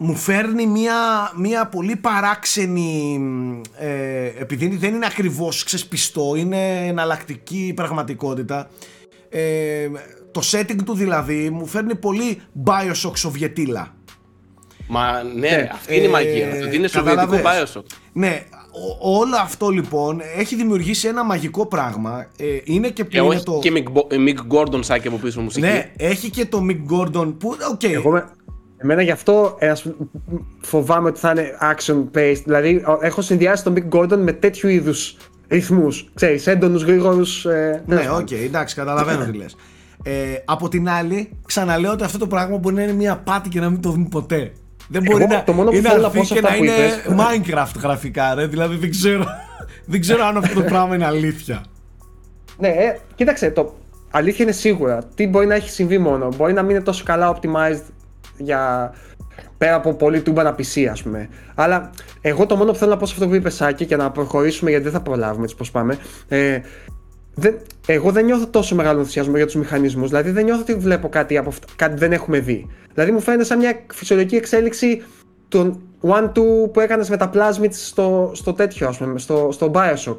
μου 0.02 0.16
φέρνει 0.16 0.66
μια, 0.66 1.32
μια 1.36 1.66
πολύ 1.66 1.97
παράξενη 1.97 3.20
ε, 3.78 4.26
επειδή 4.39 4.76
δεν 4.76 4.94
είναι 4.94 5.06
ακριβώς 5.06 5.64
ξεσπιστό 5.64 6.34
είναι 6.36 6.86
εναλλακτική 6.86 7.72
πραγματικότητα. 7.76 8.70
Ε, 9.28 9.89
το 10.30 10.40
setting 10.51 10.82
του 10.84 10.94
δηλαδή 10.94 11.51
μου 11.51 11.66
φέρνει 11.66 11.94
πολύ 11.94 12.40
Bioshock 12.64 13.16
Σοβιετήλα. 13.16 13.94
Μα 14.86 15.22
ναι, 15.22 15.48
ναι 15.48 15.68
αυτή 15.72 15.97
είναι 15.97 16.05
η 16.05 16.09
μαγεία 16.09 16.48
ε, 16.48 16.74
είναι 16.74 16.89
σοβιετικό 16.89 17.40
Bioshock. 17.44 17.84
Ναι, 18.12 18.43
όλο 19.00 19.36
αυτό 19.42 19.68
λοιπόν 19.68 20.20
έχει 20.36 20.56
δημιουργήσει 20.56 21.08
ένα 21.08 21.24
μαγικό 21.24 21.66
πράγμα. 21.66 22.26
Ε, 22.36 22.44
είναι 22.64 22.88
και 22.88 23.04
που 23.04 23.16
είναι 23.16 23.40
το. 23.40 23.58
Και 23.62 23.84
Mick 24.10 24.56
Gordon 24.56 24.78
σάκι 24.80 25.08
από 25.08 25.16
πίσω 25.16 25.40
μουσική. 25.40 25.66
Ναι, 25.66 25.92
έχει 25.96 26.30
και 26.30 26.46
το 26.46 26.66
Mick 26.68 26.94
Gordon 26.94 27.34
που. 27.38 27.56
Okay. 27.74 27.92
Εγώ, 27.92 28.24
Εμένα 28.76 29.02
γι' 29.02 29.10
αυτό 29.10 29.56
ε, 29.58 29.72
φοβάμαι 30.60 31.08
ότι 31.08 31.18
θα 31.18 31.30
είναι 31.30 31.50
action 31.60 32.18
based. 32.18 32.42
Δηλαδή, 32.44 32.84
έχω 33.00 33.22
συνδυάσει 33.22 33.64
τον 33.64 33.74
Mick 33.76 33.98
Gordon 33.98 34.16
με 34.16 34.32
τέτοιου 34.32 34.68
είδους 34.68 35.16
ρυθμούς. 35.48 36.10
Ξέρεις, 36.14 36.46
έντονους, 36.46 36.82
γρήγορους. 36.82 37.44
Ε, 37.44 37.82
ναι, 37.86 38.10
ok, 38.10 38.26
okay, 38.30 38.44
εντάξει, 38.44 38.74
καταλαβαίνω 38.74 39.24
τι 39.24 39.36
λες. 39.36 39.56
Ε, 40.02 40.12
από 40.44 40.68
την 40.68 40.88
άλλη, 40.88 41.30
ξαναλέω 41.46 41.92
ότι 41.92 42.04
αυτό 42.04 42.18
το 42.18 42.26
πράγμα 42.26 42.56
μπορεί 42.56 42.74
να 42.74 42.82
είναι 42.82 42.92
μια 42.92 43.16
απάτη 43.16 43.48
και 43.48 43.60
να 43.60 43.70
μην 43.70 43.80
το 43.80 43.90
δούμε 43.90 44.06
ποτέ. 44.10 44.52
Δεν 44.93 45.02
μπορεί 45.02 45.23
Εγώ, 45.23 45.32
να 45.32 45.44
το 45.44 45.52
μόνο 45.52 45.70
που 45.70 45.77
είναι 45.77 45.89
θέλω 45.89 46.10
να 46.14 46.20
και 46.20 46.40
να 46.40 46.56
είναι 46.56 46.73
Minecraft 47.09 47.81
γραφικά, 47.82 48.35
ρε. 48.35 48.47
Δηλαδή 48.47 48.77
δεν 48.77 48.90
ξέρω, 48.90 49.24
δεν 49.86 50.01
ξέρω 50.01 50.24
αν 50.24 50.36
αυτό 50.36 50.55
το 50.55 50.62
πράγμα 50.62 50.94
είναι 50.94 51.06
αλήθεια. 51.06 51.64
Ναι, 52.59 52.69
ε, 52.69 52.98
κοίταξε, 53.14 53.51
το 53.51 53.74
αλήθεια 54.10 54.44
είναι 54.44 54.55
σίγουρα. 54.55 55.02
Τι 55.14 55.27
μπορεί 55.27 55.47
να 55.47 55.55
έχει 55.55 55.70
συμβεί 55.70 55.98
μόνο. 55.98 56.28
Μπορεί 56.36 56.52
να 56.52 56.62
μην 56.62 56.70
είναι 56.70 56.85
τόσο 56.85 57.05
καλά 57.05 57.36
optimized 57.36 57.82
για 58.36 58.93
πέρα 59.59 59.74
από 59.74 59.94
πολύ 59.94 60.20
τούμπανα 60.20 60.55
PC, 60.59 60.86
ας 60.90 61.02
πούμε. 61.02 61.28
Αλλά 61.55 61.90
εγώ 62.20 62.47
το 62.47 62.56
μόνο 62.56 62.73
που 62.73 62.78
θέλω 62.78 62.90
να 62.90 62.97
πω 62.97 63.06
σε 63.06 63.12
αυτό 63.14 63.28
που 63.28 63.35
είπε 63.35 63.51
Σάκη 63.51 63.86
και 63.86 63.97
να 63.97 64.10
προχωρήσουμε 64.10 64.70
γιατί 64.70 64.85
δεν 64.85 64.93
θα 64.93 65.01
προλάβουμε 65.01 65.44
έτσι 65.44 65.56
πώς 65.56 65.64
πάμε. 65.73 65.98
Ε, 66.28 66.60
δεν, 67.34 67.54
εγώ 67.86 68.10
δεν 68.10 68.24
νιώθω 68.24 68.46
τόσο 68.46 68.74
μεγάλο 68.74 68.98
ενθουσιασμό 68.98 69.36
για 69.36 69.46
τους 69.46 69.54
μηχανισμούς. 69.54 70.09
Δηλαδή 70.09 70.30
δεν 70.30 70.44
νιώθω 70.44 70.60
ότι 70.60 70.74
βλέπω 70.74 71.09
κάτι, 71.09 71.36
από 71.36 71.52
κάτι 71.76 71.96
δεν 71.96 72.12
έχουμε 72.12 72.38
δει. 72.38 72.66
Δηλαδή 72.94 73.12
μου 73.12 73.20
φαίνεται 73.20 73.44
σαν 73.44 73.59
μια 73.59 73.84
φυσιολογική 73.92 74.36
εξέλιξη 74.36 75.02
των 75.48 75.80
one-two 76.00 76.72
που 76.72 76.80
έκανες 76.80 77.09
με 77.09 77.16
τα 77.16 77.30
plasmids 77.34 77.72
στο, 77.72 78.30
στο 78.34 78.52
τέτοιο, 78.52 78.88
ας 78.88 78.98
πούμε, 78.98 79.18
στο, 79.18 79.48
στο 79.52 79.70
Bioshock 79.74 80.16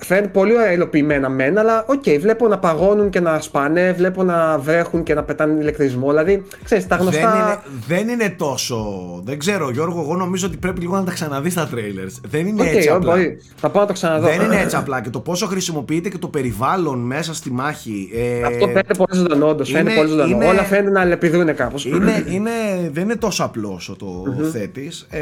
φαίνεται 0.00 0.28
πολύ 0.28 0.52
ωραία 0.52 0.72
υλοποιημένα 0.72 1.28
μεν, 1.28 1.58
αλλά 1.58 1.84
ok, 1.86 2.02
okay, 2.04 2.18
βλέπω 2.20 2.48
να 2.48 2.58
παγώνουν 2.58 3.10
και 3.10 3.20
να 3.20 3.40
σπάνε, 3.40 3.92
βλέπω 3.92 4.22
να 4.22 4.58
βρέχουν 4.58 5.02
και 5.02 5.14
να 5.14 5.22
πετάνε 5.22 5.60
ηλεκτρισμό. 5.60 6.08
Δηλαδή, 6.08 6.42
ξέρεις, 6.64 6.86
τα 6.86 6.96
γνωστά. 6.96 7.30
Δεν 7.30 7.40
είναι, 7.40 7.58
δεν 7.86 8.08
είναι 8.08 8.34
τόσο. 8.36 8.76
Δεν 9.24 9.38
ξέρω, 9.38 9.70
Γιώργο, 9.70 10.00
εγώ 10.00 10.16
νομίζω 10.16 10.46
ότι 10.46 10.56
πρέπει 10.56 10.80
λίγο 10.80 10.96
να 10.96 11.04
τα 11.04 11.12
ξαναδείς 11.12 11.52
στα 11.52 11.68
trailers. 11.74 12.20
Δεν 12.28 12.46
είναι 12.46 12.62
okay, 12.62 12.76
έτσι 12.76 12.88
απλά. 12.88 13.12
Μπορεί. 13.12 13.40
Θα 13.56 13.70
πάω 13.70 13.82
να 13.82 13.88
το 13.88 13.92
ξαναδώ. 13.92 14.26
Δεν 14.26 14.40
είναι 14.40 14.60
έτσι 14.60 14.76
απλά. 14.76 15.00
Και 15.00 15.10
το 15.10 15.20
πόσο 15.20 15.46
χρησιμοποιείται 15.46 16.08
και 16.08 16.18
το 16.18 16.28
περιβάλλον 16.28 16.98
μέσα 16.98 17.34
στη 17.34 17.50
μάχη. 17.50 18.10
Ε... 18.14 18.42
Αυτό 18.42 18.66
φαίνεται 18.66 18.94
πολύ 18.94 19.18
ζωντανό, 19.18 19.48
όντως. 19.48 19.70
Φαίνεται 19.70 19.96
πολύ 19.96 20.08
ζωντανό. 20.08 20.34
Είναι... 20.34 20.46
Όλα 20.46 20.62
φαίνεται 20.62 20.90
να 20.90 21.04
λεπιδούν 21.04 21.54
κάπως. 21.54 21.84
Είναι, 21.84 22.24
είναι, 22.28 22.50
δεν 22.90 23.04
είναι 23.04 23.16
τόσο 23.16 23.44
απλός 23.44 23.76
όσο 23.76 23.96
το 23.96 24.24
mm-hmm. 24.26 24.50
θέτεις. 24.52 25.06
Ε, 25.10 25.20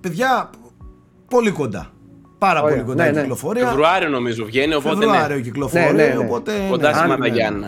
παιδιά, 0.00 0.50
πολύ 1.28 1.50
κοντά. 1.50 1.90
Πάρα 2.38 2.60
πολύ 2.60 2.82
κοντά 2.82 3.04
ναι, 3.04 3.10
η 3.10 3.12
ναι. 3.12 3.20
κυκλοφορία. 3.20 3.66
Φεβρουάριο 3.66 4.08
νομίζω 4.08 4.44
βγαίνει, 4.44 4.74
οπότε. 4.74 4.96
Φεβρουάριο 4.96 5.36
ναι. 5.36 5.42
κυκλοφορία, 5.42 5.92
ναι, 5.92 6.06
ναι, 6.06 6.16
οπότε. 6.16 6.52
Κοντά 6.70 6.90
ναι. 6.90 6.96
στη 6.96 7.08
Μαδαγιάννα. 7.08 7.66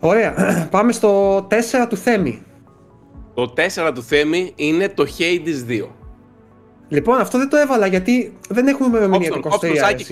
Ωραία. 0.00 0.68
Πάμε 0.70 0.92
στο 0.92 1.36
4 1.50 1.54
του 1.88 1.96
Θέμη. 1.96 2.42
Το 3.34 3.52
4 3.88 3.94
του 3.94 4.02
Θέμη 4.02 4.52
είναι 4.56 4.88
το 4.88 5.06
Hades 5.18 5.70
2. 5.70 5.88
Λοιπόν, 6.88 7.20
αυτό 7.20 7.38
δεν 7.38 7.48
το 7.48 7.56
έβαλα 7.56 7.86
γιατί 7.86 8.36
δεν 8.48 8.66
έχουμε 8.66 8.98
μεμονία 8.98 9.30
το 9.30 9.40
23. 9.42 9.48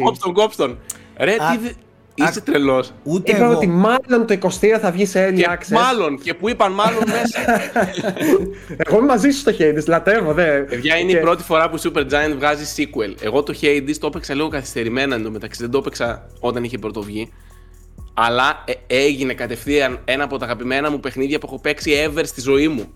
Κόψτον, 0.02 0.32
κόψτον, 0.32 0.78
Ρε, 1.16 1.32
τι, 1.32 1.72
Είσαι 2.14 2.40
τρελός. 2.40 2.92
Ούτε 3.02 3.32
Είπα 3.32 3.44
εγώ. 3.44 3.56
ότι 3.56 3.66
μάλλον 3.66 4.26
το 4.26 4.38
23 4.40 4.48
θα 4.80 4.90
βγει 4.90 5.06
σε 5.06 5.28
early 5.28 5.40
access. 5.40 5.68
Μάλλον, 5.70 6.18
και 6.22 6.34
που 6.34 6.48
είπαν 6.48 6.72
μάλλον 6.72 7.02
μέσα. 7.06 7.60
εγώ 8.86 8.96
είμαι 8.96 9.06
μαζί 9.06 9.30
σου 9.30 9.38
στο 9.38 9.52
Hades, 9.58 9.84
λατρεύω, 9.86 10.32
δε. 10.32 10.58
Παιδιά, 10.58 10.96
είναι 10.96 11.12
και... 11.12 11.16
η 11.16 11.20
πρώτη 11.20 11.42
φορά 11.42 11.70
που 11.70 11.80
Super 11.80 12.00
Giant 12.00 12.34
βγάζει 12.36 12.64
sequel. 12.76 13.14
Εγώ 13.20 13.42
το 13.42 13.54
Hades 13.60 13.94
το 14.00 14.06
έπαιξα 14.06 14.34
λίγο 14.34 14.48
καθυστερημένα 14.48 15.14
εντωμεταξύ. 15.14 15.62
Δεν 15.62 15.70
το 15.70 15.78
έπαιξα 15.78 16.26
όταν 16.40 16.64
είχε 16.64 16.78
πρωτοβγεί. 16.78 17.32
Αλλά 18.14 18.64
ε, 18.64 18.72
έγινε 18.86 19.34
κατευθείαν 19.34 20.00
ένα 20.04 20.24
από 20.24 20.38
τα 20.38 20.44
αγαπημένα 20.44 20.90
μου 20.90 21.00
παιχνίδια 21.00 21.38
που 21.38 21.46
έχω 21.46 21.60
παίξει 21.60 21.92
ever 22.06 22.22
στη 22.24 22.40
ζωή 22.40 22.68
μου. 22.68 22.92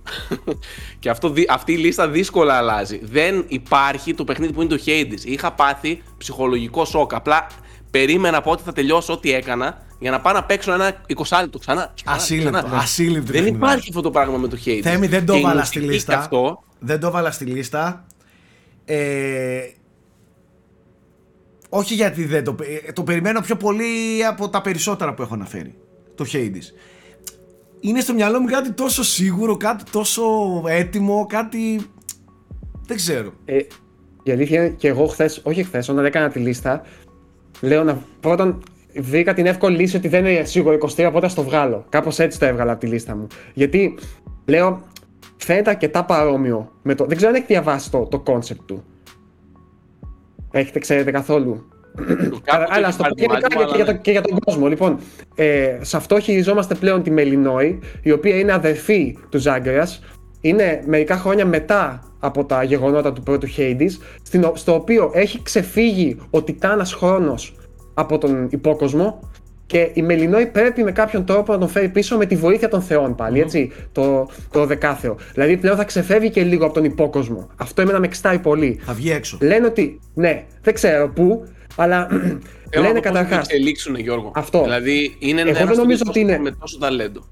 και 0.98 1.10
αυτό, 1.10 1.32
αυτή 1.48 1.72
η 1.72 1.76
λίστα 1.76 2.08
δύσκολα 2.08 2.54
αλλάζει. 2.54 3.00
Δεν 3.02 3.44
υπάρχει 3.48 4.14
το 4.14 4.24
παιχνίδι 4.24 4.52
που 4.52 4.62
είναι 4.62 4.76
το 4.76 4.82
Hades. 4.86 5.24
Είχα 5.24 5.52
πάθει 5.52 6.02
ψυχολογικό 6.18 6.84
σοκ. 6.84 7.14
Απλά 7.14 7.46
περίμενα 7.90 8.40
πότε 8.40 8.62
θα 8.62 8.72
τελειώσω 8.72 9.12
ό,τι 9.12 9.32
έκανα 9.32 9.86
για 9.98 10.10
να 10.10 10.20
πάω 10.20 10.32
να 10.32 10.44
παίξω 10.44 10.72
ένα 10.72 10.92
20 11.16 11.38
λεπτό 11.40 11.58
ξανά. 11.58 11.94
Ασύλληπτο. 12.04 12.68
ασύλληπτο 12.72 13.32
δεν 13.32 13.46
υπάρχει 13.46 13.88
αυτό 13.88 14.00
το 14.00 14.10
πράγμα 14.10 14.36
με 14.36 14.48
το 14.48 14.58
Hades. 14.64 14.80
Θέμη, 14.82 15.06
δεν 15.06 15.26
το 15.26 15.34
έβαλα 15.34 15.64
στη 15.64 15.80
λίστα. 15.80 16.18
Αυτό... 16.18 16.62
Δεν 16.78 17.00
το 17.00 17.06
έβαλα 17.06 17.30
στη 17.30 17.44
λίστα. 17.44 18.06
Ε, 18.84 19.60
όχι 21.68 21.94
γιατί 21.94 22.24
δεν 22.24 22.44
το... 22.44 22.56
Ε, 22.86 22.92
το 22.92 23.02
περιμένω 23.02 23.40
πιο 23.40 23.56
πολύ 23.56 24.24
από 24.28 24.48
τα 24.48 24.60
περισσότερα 24.60 25.14
που 25.14 25.22
έχω 25.22 25.34
αναφέρει. 25.34 25.74
Το 26.14 26.24
Hades. 26.32 26.74
Είναι 27.80 28.00
στο 28.00 28.14
μυαλό 28.14 28.40
μου 28.40 28.46
κάτι 28.46 28.72
τόσο 28.72 29.02
σίγουρο, 29.02 29.56
κάτι 29.56 29.84
τόσο 29.90 30.24
έτοιμο, 30.66 31.26
κάτι... 31.28 31.90
Δεν 32.86 32.96
ξέρω. 32.96 33.32
Ε, 33.44 33.58
η 34.22 34.30
αλήθεια 34.30 34.64
είναι 34.64 34.74
και 34.76 34.88
εγώ 34.88 35.06
χθες, 35.06 35.40
όχι 35.42 35.64
χθες, 35.64 35.88
όταν 35.88 36.04
έκανα 36.04 36.28
τη 36.28 36.38
λίστα, 36.38 36.82
Λέω 37.60 37.84
να. 37.84 37.98
Πρώτον, 38.20 38.62
βρήκα 39.00 39.34
την 39.34 39.46
εύκολη 39.46 39.76
λύση 39.76 39.96
ότι 39.96 40.08
δεν 40.08 40.26
είναι 40.26 40.44
σίγουρο 40.44 40.78
23, 40.96 41.04
οπότε 41.08 41.28
το 41.34 41.42
βγάλω. 41.42 41.84
Κάπως 41.88 42.18
έτσι 42.18 42.38
το 42.38 42.46
έβγαλα 42.46 42.72
από 42.72 42.80
τη 42.80 42.86
λίστα 42.86 43.16
μου. 43.16 43.26
Γιατί 43.54 43.98
λέω, 44.44 44.82
φαίνεται 45.36 45.70
αρκετά 45.70 46.04
παρόμοιο 46.04 46.72
με 46.82 46.94
το. 46.94 47.04
Δεν 47.04 47.16
ξέρω 47.16 47.30
αν 47.30 47.36
έχει 47.36 47.46
διαβάσει 47.48 47.90
το, 47.90 48.06
το 48.06 48.22
concept 48.26 48.64
του. 48.66 48.84
Έχετε, 50.50 50.78
ξέρετε 50.78 51.10
καθόλου; 51.10 51.66
Αλλά 52.68 52.90
στο 52.90 53.04
πω 53.04 53.14
και, 53.14 53.26
για 53.74 53.84
το, 53.84 53.92
και 53.92 54.10
για 54.10 54.22
τον 54.22 54.38
κόσμο. 54.38 54.66
Λοιπόν, 54.66 54.98
ε, 55.34 55.78
σε 55.80 55.96
αυτό 55.96 56.20
χειριζόμαστε 56.20 56.74
πλέον 56.74 57.02
τη 57.02 57.10
Μελινόη, 57.10 57.78
η 58.02 58.10
οποία 58.10 58.36
είναι 58.36 58.52
αδερφή 58.52 59.18
του 59.28 59.38
Ζάγκρεα. 59.38 59.88
Είναι 60.40 60.82
μερικά 60.86 61.16
χρόνια 61.16 61.46
μετά 61.46 62.02
από 62.26 62.44
τα 62.44 62.62
γεγονότα 62.62 63.12
του 63.12 63.22
πρώτου 63.22 63.48
Hades, 63.56 63.90
στο 64.54 64.74
οποίο 64.74 65.10
έχει 65.14 65.42
ξεφύγει 65.42 66.16
ο 66.30 66.42
Τιτάνας 66.42 66.92
Χρόνος 66.92 67.54
από 67.94 68.18
τον 68.18 68.48
υπόκοσμο 68.50 69.20
και 69.66 69.90
η 69.94 70.02
Μελινόη 70.02 70.46
πρέπει 70.46 70.84
με 70.84 70.92
κάποιον 70.92 71.24
τρόπο 71.24 71.52
να 71.52 71.58
τον 71.58 71.68
φέρει 71.68 71.88
πίσω 71.88 72.16
με 72.16 72.26
τη 72.26 72.36
βοήθεια 72.36 72.68
των 72.68 72.82
θεών 72.82 73.14
πάλι, 73.14 73.40
έτσι, 73.40 73.72
το, 73.92 74.28
το 74.50 74.66
δεκάθεο. 74.66 75.16
Δηλαδή 75.32 75.56
πλέον 75.56 75.76
θα 75.76 75.84
ξεφεύγει 75.84 76.30
και 76.30 76.42
λίγο 76.42 76.64
από 76.64 76.74
τον 76.74 76.84
υπόκοσμο. 76.84 77.50
Αυτό 77.56 77.82
εμένα 77.82 77.98
με 77.98 78.06
εξτάει 78.06 78.38
πολύ. 78.38 78.80
Θα 78.84 78.92
βγει 78.92 79.10
έξω. 79.10 79.38
Λένε 79.40 79.66
ότι, 79.66 80.00
ναι, 80.14 80.44
δεν 80.62 80.74
ξέρω 80.74 81.08
πού, 81.08 81.46
αλλά 81.76 82.08
λένε 82.82 83.00
καταρχά. 83.00 83.28
Θα 83.28 83.36
εξελίξουν, 83.36 83.96
Γιώργο. 83.96 84.32
Αυτό. 84.34 84.62
Δηλαδή 84.62 85.16
είναι 85.18 85.40
ένας 85.40 85.58
δεν 85.58 85.76
νομίζω 85.76 86.02
ότι 86.08 86.20
είναι... 86.20 86.38
με 86.38 86.50
τόσο 86.50 86.78
ταλέντο. 86.78 87.24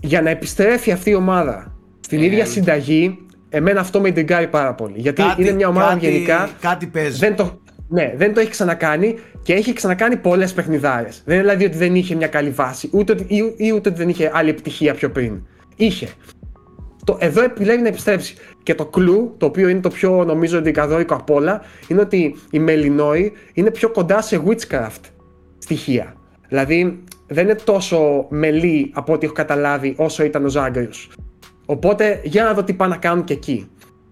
Για 0.00 0.22
να 0.22 0.30
επιστρέφει 0.30 0.92
αυτή 0.92 1.10
η 1.10 1.14
ομάδα 1.14 1.76
στην 2.00 2.20
ε, 2.20 2.24
ίδια 2.24 2.44
συνταγή, 2.46 3.18
εμένα 3.48 3.80
αυτό 3.80 4.00
με 4.00 4.08
εντεγκάρει 4.08 4.46
πάρα 4.46 4.74
πολύ. 4.74 4.94
Γιατί 4.96 5.22
κάτι, 5.22 5.42
είναι 5.42 5.52
μια 5.52 5.68
ομάδα 5.68 5.92
κάτι, 5.92 6.10
γενικά. 6.10 6.50
Κάτι 6.60 6.86
παίζει. 6.86 7.18
Δεν 7.18 7.36
το, 7.36 7.60
ναι, 7.88 8.12
δεν 8.16 8.34
το 8.34 8.40
έχει 8.40 8.50
ξανακάνει 8.50 9.18
και 9.42 9.52
έχει 9.52 9.72
ξανακάνει 9.72 10.16
πολλές 10.16 10.52
παιχνιδάρες. 10.52 11.22
Δεν 11.24 11.34
είναι 11.34 11.44
δηλαδή 11.44 11.64
ότι 11.64 11.76
δεν 11.76 11.94
είχε 11.94 12.14
μια 12.14 12.26
καλή 12.26 12.50
βάση, 12.50 12.88
ούτε, 12.92 13.12
ή, 13.26 13.54
ή 13.56 13.72
ούτε 13.72 13.88
ότι 13.88 13.98
δεν 13.98 14.08
είχε 14.08 14.30
άλλη 14.34 14.50
επιτυχία 14.50 14.94
πιο 14.94 15.10
πριν. 15.10 15.42
Είχε. 15.76 16.08
Το, 17.04 17.16
εδώ 17.20 17.42
επιλέγει 17.42 17.82
να 17.82 17.88
επιστρέψει. 17.88 18.34
Και 18.62 18.74
το 18.74 18.86
κλου, 18.86 19.34
το 19.38 19.46
οποίο 19.46 19.68
είναι 19.68 19.80
το 19.80 19.88
πιο 19.88 20.24
νομίζω 20.24 20.58
εντικαδόρικο 20.58 21.14
απ' 21.14 21.30
όλα, 21.30 21.62
είναι 21.88 22.00
ότι 22.00 22.36
η 22.50 22.58
Μελινόη 22.58 23.32
είναι 23.52 23.70
πιο 23.70 23.90
κοντά 23.90 24.22
σε 24.22 24.42
witchcraft 24.46 25.02
στοιχεία. 25.58 26.14
Δηλαδή 26.48 27.02
δεν 27.26 27.44
είναι 27.44 27.54
τόσο 27.54 28.26
μελή 28.28 28.90
από 28.94 29.12
ό,τι 29.12 29.24
έχω 29.24 29.34
καταλάβει 29.34 29.94
όσο 29.96 30.24
ήταν 30.24 30.44
ο 30.44 30.48
Ζάγκριος. 30.48 31.10
Οπότε 31.70 32.20
για 32.24 32.44
να 32.44 32.54
δω 32.54 32.64
τι 32.64 32.72
πάνε 32.72 32.94
να 32.94 33.00
κάνουν 33.00 33.24
και 33.24 33.32
εκεί. 33.32 33.70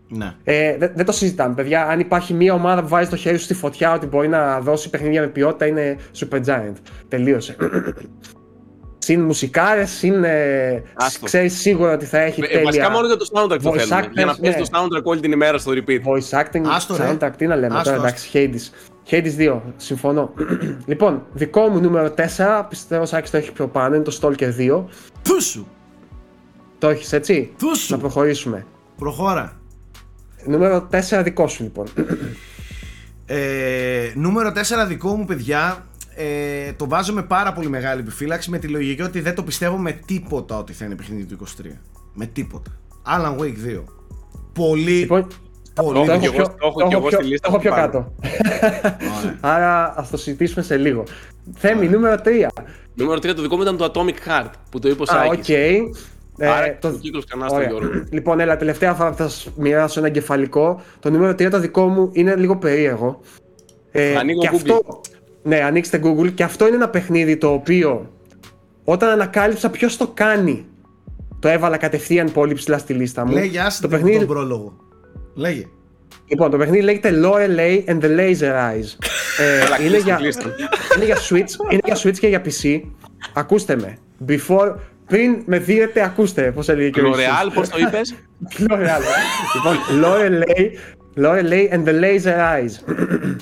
Ναι. 0.08 0.34
Ε, 0.44 0.76
δεν, 0.76 1.04
το 1.04 1.12
συζητάμε, 1.12 1.54
παιδιά. 1.54 1.86
Αν 1.86 2.00
υπάρχει 2.00 2.34
μια 2.34 2.54
ομάδα 2.54 2.82
που 2.82 2.88
βάζει 2.88 3.10
το 3.10 3.16
χέρι 3.16 3.36
σου 3.36 3.44
στη 3.44 3.54
φωτιά 3.54 3.92
ότι 3.92 4.06
μπορεί 4.06 4.28
να 4.28 4.60
δώσει 4.60 4.90
παιχνίδια 4.90 5.20
με 5.20 5.26
ποιότητα, 5.26 5.66
είναι 5.66 5.96
Super 6.18 6.44
Giant. 6.44 6.74
Τελείωσε. 7.08 7.56
συν 9.06 9.20
μουσικάρες, 9.20 9.90
συν. 9.90 10.24
Ε, 10.24 10.82
ξέρεις 11.22 11.60
σίγουρα 11.60 11.92
ότι 11.92 12.04
θα 12.04 12.18
έχει 12.18 12.40
ε, 12.40 12.46
τέλεια. 12.46 12.64
Βασικά 12.64 12.90
μόνο 12.90 13.06
για 13.06 13.16
το 13.16 13.26
soundtrack 13.32 13.60
το 13.62 13.72
θέλουμε. 13.72 14.00
Actors, 14.00 14.12
για 14.12 14.24
να 14.24 14.36
παίζει 14.36 14.58
ναι. 14.58 14.64
το 14.64 14.68
soundtrack 14.72 15.02
όλη 15.02 15.20
την 15.20 15.32
ημέρα 15.32 15.58
στο 15.58 15.72
repeat. 15.74 16.00
Voice 16.02 16.40
acting, 16.40 16.62
άστο, 16.66 16.94
soundtrack, 16.98 17.30
τι 17.36 17.46
να 17.46 17.56
λέμε 17.56 17.80
τώρα, 17.84 17.96
εντάξει, 17.96 18.30
Hades. 18.32 18.90
Hades 19.10 19.54
2, 19.54 19.60
συμφωνώ. 19.76 20.32
λοιπόν, 20.90 21.26
δικό 21.32 21.68
μου 21.68 21.80
νούμερο 21.80 22.14
4, 22.36 22.64
πιστεύω 22.68 23.02
ο 23.02 23.06
Σάκης 23.06 23.30
το 23.30 23.36
έχει 23.36 23.52
πιο 23.52 23.68
πάνω, 23.68 23.94
είναι 23.94 24.04
το 24.04 24.18
Stalker 24.20 24.50
2. 24.58 24.84
Πούσου! 25.22 25.66
Το 26.78 26.88
έχεις 26.88 27.12
έτσι; 27.12 27.50
Πούσου! 27.58 27.92
Να 27.92 27.98
προχωρήσουμε. 27.98 28.66
Προχώρα. 28.98 29.60
Νούμερο 30.44 30.88
4 30.92 31.20
δικό 31.24 31.48
σου 31.48 31.62
λοιπόν. 31.62 31.86
Ε, 33.26 34.12
νούμερο 34.14 34.52
4 34.82 34.86
δικό 34.86 35.16
μου 35.16 35.24
παιδιά 35.24 35.86
ε, 36.14 36.72
το 36.72 36.88
βάζω 36.88 37.12
με 37.12 37.22
πάρα 37.22 37.52
πολύ 37.52 37.68
μεγάλη 37.68 38.00
επιφύλαξη 38.00 38.50
με 38.50 38.58
τη 38.58 38.68
λογική 38.68 39.02
ότι 39.02 39.20
δεν 39.20 39.34
το 39.34 39.42
πιστεύω 39.42 39.76
με 39.76 39.92
τίποτα 39.92 40.58
ότι 40.58 40.72
θα 40.72 40.84
είναι 40.84 40.94
παιχνίδι 40.94 41.24
του 41.24 41.46
23. 41.46 41.66
Με 42.14 42.26
τίποτα. 42.26 42.70
Alan 43.06 43.40
Wake 43.40 43.78
2. 43.78 43.82
Πολύ. 44.52 44.90
Λοιπόν, 44.90 45.26
πολύ. 45.74 46.06
Το 46.06 46.12
έχω, 46.12 46.20
πιο, 46.20 46.32
το 46.32 46.66
έχω, 46.66 46.80
το 46.80 46.88
έχω 46.96 47.08
πιο, 47.08 47.20
λίστα. 47.20 47.48
Το 47.48 47.54
έχω 47.54 47.62
πιο 47.62 47.72
κάτω. 47.72 48.12
Άρα 49.40 49.94
ας 49.96 50.10
το 50.10 50.16
συζητήσουμε 50.16 50.64
σε 50.64 50.76
λίγο. 50.76 51.02
Θέμη, 51.54 51.88
νούμερο 51.88 52.22
3. 52.24 52.28
Νούμερο 52.94 53.18
3 53.18 53.34
το 53.34 53.42
δικό 53.42 53.56
μου 53.56 53.62
ήταν 53.62 53.76
το 53.76 53.92
Atomic 53.94 54.28
Heart 54.28 54.50
που 54.70 54.78
το 54.78 54.88
είπε 54.88 55.02
ο 55.02 55.06
Σάκης. 55.06 55.38
Ok. 55.38 55.44
Okay. 55.46 55.80
Άρα, 56.40 56.64
ε, 56.66 56.78
το 56.80 56.90
κύκλο 56.90 57.22
κανάς 57.28 57.50
στο 57.50 57.60
Γιώργο. 57.60 58.04
Λοιπόν, 58.10 58.40
έλα, 58.40 58.56
τελευταία 58.56 58.94
φορά 58.94 59.12
θα 59.12 59.28
σας 59.28 59.48
μοιράσω 59.56 60.00
ένα 60.00 60.08
κεφαλικό. 60.08 60.80
Το 61.00 61.10
νούμερο 61.10 61.32
3 61.32 61.48
το 61.50 61.60
δικό 61.60 61.86
μου 61.86 62.10
είναι 62.12 62.36
λίγο 62.36 62.56
περίεργο. 62.56 63.20
Ε, 63.92 64.16
Ανοίγω 64.16 64.40
και 64.40 64.48
Google. 64.52 64.54
Αυτό, 64.54 65.00
ναι, 65.42 65.56
ανοίξτε 65.60 66.00
Google. 66.04 66.32
Και 66.34 66.42
αυτό 66.42 66.66
είναι 66.66 66.76
ένα 66.76 66.88
παιχνίδι 66.88 67.36
το 67.36 67.52
οποίο 67.52 68.10
όταν 68.84 69.08
ανακάλυψα 69.10 69.70
ποιος 69.70 69.96
το 69.96 70.06
κάνει, 70.14 70.66
το 71.38 71.48
έβαλα 71.48 71.76
κατευθείαν 71.76 72.32
πολύ 72.32 72.54
ψηλά 72.54 72.78
στη 72.78 72.92
λίστα 72.92 73.26
μου. 73.26 73.32
Λέγε, 73.32 73.60
άσε 73.60 73.82
το 73.82 73.88
παιχνίδι... 73.88 74.18
τον 74.18 74.26
πρόλογο. 74.26 74.76
Λέγε. 75.34 75.66
Λοιπόν, 76.28 76.50
το 76.50 76.56
παιχνίδι 76.56 76.82
λέγεται 76.82 77.20
Lorelei 77.22 77.84
and 77.90 78.00
the 78.00 78.18
Laser 78.18 78.52
Eyes. 78.52 78.96
ε, 79.80 79.84
είναι, 79.84 79.98
για, 79.98 80.18
είναι, 80.96 81.04
για 81.04 81.16
Switch, 81.16 81.72
είναι 81.72 81.80
για 81.84 81.96
Switch 82.02 82.18
και 82.18 82.28
για 82.28 82.42
PC. 82.44 82.80
Ακούστε 83.34 83.76
με. 83.76 83.98
Before, 84.28 84.74
πριν 85.06 85.42
με 85.46 85.58
δείτε, 85.58 86.04
ακούστε 86.04 86.52
πώς 86.52 86.68
έλεγε 86.68 86.90
και 86.90 87.00
ο 87.00 87.10
L'Oreal, 87.10 87.50
πώς 87.54 87.68
το 87.68 87.78
είπες; 87.78 88.14
L'Oreal. 88.68 89.00
λοιπόν, 89.54 89.76
Lorelei, 90.02 90.70
Lorelei 91.16 91.74
and 91.74 91.84
the 91.88 92.00
Laser 92.02 92.36
Eyes. 92.36 92.94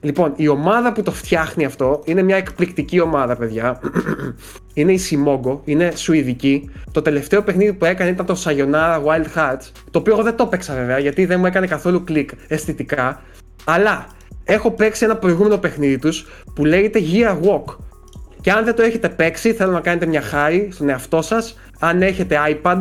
λοιπόν, 0.00 0.32
η 0.36 0.48
ομάδα 0.48 0.92
που 0.92 1.02
το 1.02 1.12
φτιάχνει 1.12 1.64
αυτό 1.64 2.02
είναι 2.04 2.22
μια 2.22 2.36
εκπληκτική 2.36 3.00
ομάδα, 3.00 3.36
παιδιά. 3.36 3.80
είναι 4.74 4.92
η 4.92 5.00
Simogo, 5.10 5.58
είναι 5.64 5.92
σουηδική. 5.94 6.70
Το 6.92 7.02
τελευταίο 7.02 7.42
παιχνίδι 7.42 7.72
που 7.72 7.84
έκανε 7.84 8.10
ήταν 8.10 8.26
το 8.26 8.42
Sayonara 8.44 9.02
Wild 9.04 9.26
Hearts. 9.36 9.70
Το 9.90 9.98
οποίο 9.98 10.12
εγώ 10.12 10.22
δεν 10.22 10.36
το 10.36 10.42
έπαιξα 10.42 10.74
βέβαια, 10.74 10.98
γιατί 10.98 11.24
δεν 11.24 11.40
μου 11.40 11.46
έκανε 11.46 11.66
καθόλου 11.66 12.04
κλικ 12.04 12.30
αισθητικά. 12.48 13.22
Αλλά 13.64 14.06
έχω 14.44 14.70
παίξει 14.70 15.04
ένα 15.04 15.16
προηγούμενο 15.16 15.58
παιχνίδι 15.58 15.98
τους 15.98 16.26
που 16.54 16.64
λέγεται 16.64 17.00
Gear 17.12 17.36
Walk 17.40 17.76
και 18.40 18.50
αν 18.50 18.64
δεν 18.64 18.74
το 18.74 18.82
έχετε 18.82 19.08
παίξει, 19.08 19.52
θέλω 19.52 19.72
να 19.72 19.80
κάνετε 19.80 20.06
μια 20.06 20.22
χάρη 20.22 20.68
στον 20.72 20.88
εαυτό 20.88 21.22
σας. 21.22 21.58
Αν 21.78 22.02
έχετε 22.02 22.36
iPad, 22.48 22.80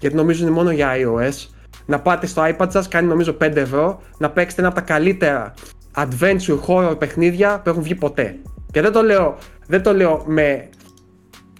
γιατί 0.00 0.16
νομίζω 0.16 0.42
είναι 0.42 0.54
μόνο 0.54 0.70
για 0.70 0.90
iOS, 0.96 1.48
να 1.86 2.00
πάτε 2.00 2.26
στο 2.26 2.42
iPad 2.44 2.66
σας, 2.68 2.88
κάνει 2.88 3.06
νομίζω 3.06 3.36
5 3.40 3.56
ευρώ, 3.56 4.02
να 4.18 4.30
παίξετε 4.30 4.60
ένα 4.60 4.70
από 4.70 4.80
τα 4.80 4.86
καλύτερα 4.86 5.54
adventure 5.94 6.58
horror 6.66 6.98
παιχνίδια 6.98 7.60
που 7.60 7.68
έχουν 7.68 7.82
βγει 7.82 7.94
ποτέ. 7.94 8.36
Και 8.70 8.80
δεν 8.80 8.92
το 8.92 9.02
λέω, 9.02 9.36
δεν 9.66 9.82
το 9.82 9.94
λέω 9.94 10.22
με... 10.26 10.68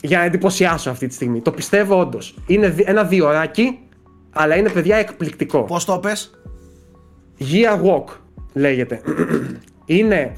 για 0.01 0.19
να 0.19 0.24
εντυπωσιάσω 0.24 0.90
αυτή 0.90 1.06
τη 1.06 1.14
στιγμή. 1.14 1.40
Το 1.40 1.51
πιστεύω 1.51 2.01
όντως. 2.01 2.35
Είναι 2.47 2.74
ένα 2.85 3.05
διωράκι, 3.05 3.78
αλλά 4.32 4.56
είναι 4.56 4.70
παιδιά 4.70 4.97
εκπληκτικό. 4.97 5.62
Πώς 5.62 5.85
το 5.85 5.98
πες; 5.98 6.31
Gear 7.39 7.81
Walk 7.85 8.05
λέγεται. 8.52 9.01
είναι 9.86 10.32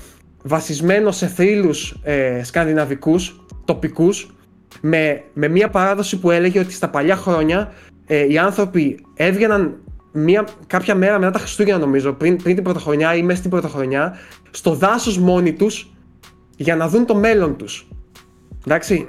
βασισμένο 0.47 1.11
σε 1.11 1.27
θρύλους 1.27 1.97
ε, 2.03 2.41
σκανδιναβικούς, 2.45 3.45
τοπικούς, 3.65 4.35
με, 4.81 5.23
με 5.33 5.49
μια 5.49 5.69
παράδοση 5.69 6.19
που 6.19 6.31
έλεγε 6.31 6.59
ότι 6.59 6.73
στα 6.73 6.89
παλιά 6.91 7.17
χρόνια 7.17 7.73
ε, 8.07 8.33
οι 8.33 8.39
άνθρωποι 8.39 9.05
έβγαιναν 9.15 9.79
μια, 10.13 10.47
κάποια 10.67 10.95
μέρα 10.95 11.19
μετά 11.19 11.31
τα 11.31 11.39
Χριστούγεννα 11.39 11.81
νομίζω, 11.81 12.13
πριν, 12.13 12.37
πριν 12.37 12.55
την 12.55 12.65
πρωτοχρονιά 12.65 13.15
ή 13.15 13.23
μέσα 13.23 13.39
στην 13.39 13.51
πρωτοχρονιά, 13.51 14.17
στο 14.51 14.75
δάσος 14.75 15.19
μόνοι 15.19 15.53
τους 15.53 15.93
για 16.57 16.77
να 16.77 16.89
δουν 16.89 17.07
το 17.07 17.15
μέλλον 17.15 17.57
τους. 17.57 17.89
Εντάξει. 18.67 19.07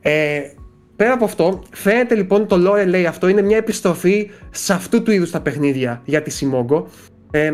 Ε, 0.00 0.40
πέρα 0.96 1.12
από 1.12 1.24
αυτό, 1.24 1.62
φαίνεται 1.70 2.14
λοιπόν 2.14 2.46
το 2.46 2.56
Lore 2.56 2.86
λέει 2.86 3.06
αυτό 3.06 3.28
είναι 3.28 3.42
μια 3.42 3.56
επιστροφή 3.56 4.30
σε 4.50 4.72
αυτού 4.72 5.02
του 5.02 5.10
είδους 5.10 5.30
τα 5.30 5.40
παιχνίδια 5.40 6.02
για 6.04 6.22
τη 6.22 6.38
Simogo. 6.40 6.84
Ε, 7.30 7.52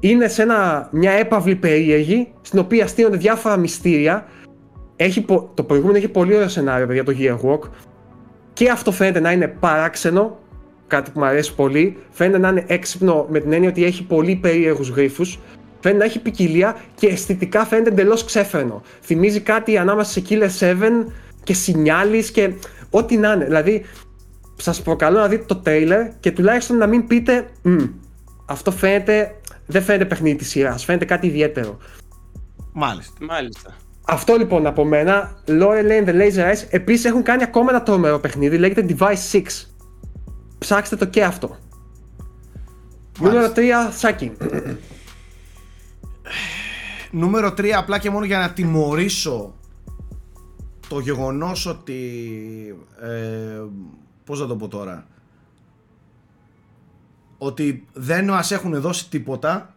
είναι 0.00 0.28
σε 0.28 0.42
ένα, 0.42 0.88
μια 0.92 1.12
έπαυλη 1.12 1.54
περίεργη, 1.54 2.32
στην 2.42 2.58
οποία 2.58 2.86
στείνονται 2.86 3.16
διάφορα 3.16 3.56
μυστήρια. 3.56 4.26
Έχει, 4.96 5.24
το 5.54 5.62
προηγούμενο 5.62 5.96
έχει 5.98 6.08
πολύ 6.08 6.34
ωραίο 6.34 6.48
σενάριο 6.48 6.92
για 6.92 7.04
το 7.04 7.14
Gear 7.18 7.38
Walk. 7.48 7.68
Και 8.52 8.70
αυτό 8.70 8.92
φαίνεται 8.92 9.20
να 9.20 9.32
είναι 9.32 9.48
παράξενο, 9.48 10.38
κάτι 10.86 11.10
που 11.10 11.18
μου 11.18 11.24
αρέσει 11.24 11.54
πολύ. 11.54 11.96
Φαίνεται 12.10 12.38
να 12.38 12.48
είναι 12.48 12.64
έξυπνο 12.66 13.26
με 13.30 13.40
την 13.40 13.52
έννοια 13.52 13.68
ότι 13.68 13.84
έχει 13.84 14.04
πολύ 14.04 14.36
περίεργους 14.36 14.88
γρήφου. 14.88 15.24
Φαίνεται 15.80 16.00
να 16.00 16.04
έχει 16.04 16.18
ποικιλία 16.18 16.76
και 16.94 17.06
αισθητικά 17.06 17.64
φαίνεται 17.64 17.90
εντελώς 17.90 18.24
ξέφρενο. 18.24 18.82
Θυμίζει 19.02 19.40
κάτι 19.40 19.78
ανάμεσα 19.78 20.10
σε 20.10 20.22
Killer 20.28 20.48
7 20.60 20.74
και 21.42 21.54
Σινιάλη 21.54 22.30
και 22.30 22.52
ό,τι 22.90 23.16
να 23.16 23.32
είναι. 23.32 23.44
Δηλαδή, 23.44 23.84
σας 24.56 24.82
προκαλώ 24.82 25.18
να 25.18 25.28
δείτε 25.28 25.44
το 25.44 25.62
trailer 25.66 26.10
και 26.20 26.30
τουλάχιστον 26.30 26.76
να 26.76 26.86
μην 26.86 27.06
πείτε 27.06 27.46
αυτό 28.46 28.70
φαίνεται 28.70 29.37
δεν 29.68 29.82
φαίνεται 29.82 30.04
παιχνίδι 30.04 30.36
της 30.36 30.48
σειράς, 30.48 30.84
φαίνεται 30.84 31.04
κάτι 31.04 31.26
ιδιαίτερο. 31.26 31.78
Μάλιστα. 32.72 33.12
Μάλιστα. 33.20 33.76
Αυτό 34.06 34.36
λοιπόν 34.36 34.66
από 34.66 34.84
μένα. 34.84 35.42
Lorelei 35.46 36.04
and 36.04 36.08
the 36.08 36.12
Laser 36.12 36.52
Eyes. 36.52 36.66
Επίσης 36.70 37.04
έχουν 37.04 37.22
κάνει 37.22 37.42
ακόμα 37.42 37.70
ένα 37.70 37.82
τρομερό 37.82 38.18
παιχνίδι, 38.18 38.58
λέγεται 38.58 38.96
Device 38.98 39.30
6. 39.32 39.42
Ψάξτε 40.58 40.96
το 40.96 41.04
και 41.04 41.24
αυτό. 41.24 41.56
Νούμερο 43.20 43.52
3, 43.56 43.60
Σάκη. 43.90 44.32
Νούμερο 47.10 47.48
3, 47.48 47.66
απλά 47.68 47.98
και 47.98 48.10
μόνο 48.10 48.24
για 48.24 48.38
να 48.38 48.52
τιμωρήσω 48.52 49.54
το 50.88 50.98
γεγονός 50.98 51.66
ότι. 51.66 52.00
Ε, 53.00 53.62
πώς 54.24 54.40
να 54.40 54.46
το 54.46 54.56
πω 54.56 54.68
τώρα 54.68 55.06
ότι 57.38 57.86
δεν 57.92 58.24
μας 58.24 58.50
έχουν 58.50 58.80
δώσει 58.80 59.08
τίποτα 59.08 59.74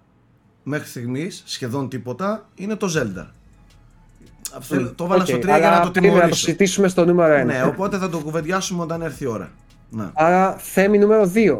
μέχρι 0.63 0.87
στιγμής, 0.87 1.43
σχεδόν 1.45 1.89
τίποτα, 1.89 2.49
είναι 2.55 2.75
το 2.75 2.87
Zelda. 2.97 3.25
Αυτό 4.55 4.75
mm, 4.75 4.93
το 4.95 5.05
βάλα 5.05 5.23
okay, 5.23 5.27
στο 5.27 5.37
3 5.37 5.41
για 5.41 5.69
να 5.69 5.79
το 5.81 5.91
τιμωρήσω. 5.91 6.23
να 6.23 6.29
το 6.29 6.35
συζητήσουμε 6.35 6.87
στο 6.87 7.05
νούμερο 7.05 7.41
1. 7.41 7.45
Ναι, 7.45 7.63
οπότε 7.63 7.97
θα 7.97 8.09
το 8.09 8.17
κουβεντιάσουμε 8.17 8.83
όταν 8.83 9.01
έρθει 9.01 9.23
η 9.23 9.27
ώρα. 9.27 9.51
Να. 9.89 10.11
Άρα 10.13 10.55
θέμη 10.57 10.97
νούμερο 10.97 11.31
2. 11.35 11.57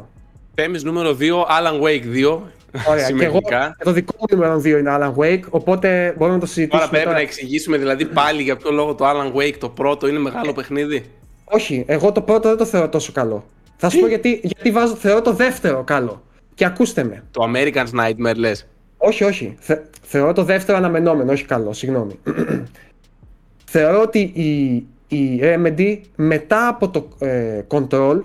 Θέμης 0.55 0.83
νούμερο 0.83 1.17
2, 1.19 1.23
Alan 1.23 1.81
Wake 1.81 2.27
2. 2.27 2.39
Ωραία, 2.87 3.11
και 3.11 3.25
εγώ, 3.25 3.39
το 3.83 3.91
δικό 3.91 4.15
μου 4.19 4.25
νούμερο 4.31 4.57
2 4.59 4.65
είναι 4.65 4.97
Alan 4.99 5.13
Wake, 5.15 5.43
οπότε 5.49 6.13
μπορούμε 6.17 6.35
να 6.35 6.41
το 6.41 6.45
συζητήσουμε. 6.45 6.79
Τώρα 6.79 6.89
πρέπει 6.89 7.03
τώρα. 7.03 7.15
να 7.15 7.23
εξηγήσουμε 7.23 7.77
δηλαδή 7.77 8.05
πάλι 8.05 8.41
για 8.41 8.55
ποιο 8.57 8.71
λόγο 8.71 8.95
το 8.95 9.05
Alan 9.09 9.37
Wake 9.37 9.55
το 9.59 9.69
πρώτο 9.69 10.07
είναι 10.07 10.19
μεγάλο 10.19 10.53
παιχνίδι. 10.53 11.05
Όχι, 11.43 11.83
εγώ 11.87 12.11
το 12.11 12.21
πρώτο 12.21 12.49
δεν 12.49 12.57
το 12.57 12.65
θεωρώ 12.65 12.89
τόσο 12.89 13.11
καλό. 13.11 13.45
Θα 13.83 13.89
σου 13.89 13.99
πω 13.99 14.07
γιατί, 14.07 14.39
γιατί 14.43 14.71
βάζω, 14.71 14.95
θεωρώ 14.95 15.21
το 15.21 15.33
δεύτερο 15.33 15.83
καλό. 15.83 16.23
Και 16.53 16.65
ακούστε 16.65 17.03
με. 17.03 17.23
Το 17.31 17.51
American's 17.53 17.89
Nightmare 17.99 18.35
λες. 18.35 18.67
Όχι, 18.97 19.23
όχι. 19.23 19.55
Θε, 19.59 19.77
θεωρώ 20.01 20.33
το 20.33 20.43
δεύτερο 20.43 20.77
αναμενόμενο, 20.77 21.31
όχι 21.31 21.45
καλό, 21.45 21.73
συγγνώμη. 21.73 22.19
θεωρώ 23.73 24.01
ότι 24.01 24.19
η, 24.33 24.73
η 25.17 25.39
Remedy 25.43 25.99
μετά 26.15 26.67
από 26.67 26.89
το 26.89 27.07
ε, 27.19 27.61
Control 27.67 28.21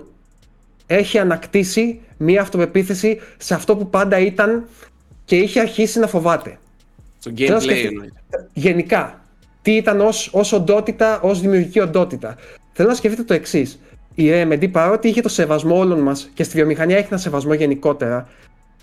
έχει 0.87 1.17
ανακτήσει 1.17 1.99
μία 2.17 2.41
αυτοπεποίθηση 2.41 3.19
σε 3.37 3.53
αυτό 3.53 3.75
που 3.75 3.89
πάντα 3.89 4.19
ήταν 4.19 4.67
και 5.25 5.35
είχε 5.35 5.59
αρχίσει 5.59 5.99
να 5.99 6.07
φοβάται. 6.07 6.57
Στο 7.19 7.31
gameplay 7.37 7.89
Γενικά, 8.53 9.21
τι 9.61 9.71
ήταν 9.71 10.01
ως, 10.01 10.29
ως 10.33 10.51
οντότητα, 10.53 11.19
ως 11.21 11.41
δημιουργική 11.41 11.79
οντότητα. 11.79 12.35
Θέλω 12.73 12.89
να 12.89 12.95
σκεφτείτε 12.95 13.23
το 13.23 13.33
εξής. 13.33 13.79
Η 14.19 14.29
Remedy 14.31 14.71
παρότι 14.71 15.07
είχε 15.07 15.21
το 15.21 15.29
σεβασμό 15.29 15.77
όλων 15.77 15.99
μας 15.99 16.29
και 16.33 16.43
στη 16.43 16.55
βιομηχανία 16.55 16.97
έχει 16.97 17.07
ένα 17.09 17.17
σεβασμό 17.17 17.53
γενικότερα, 17.53 18.27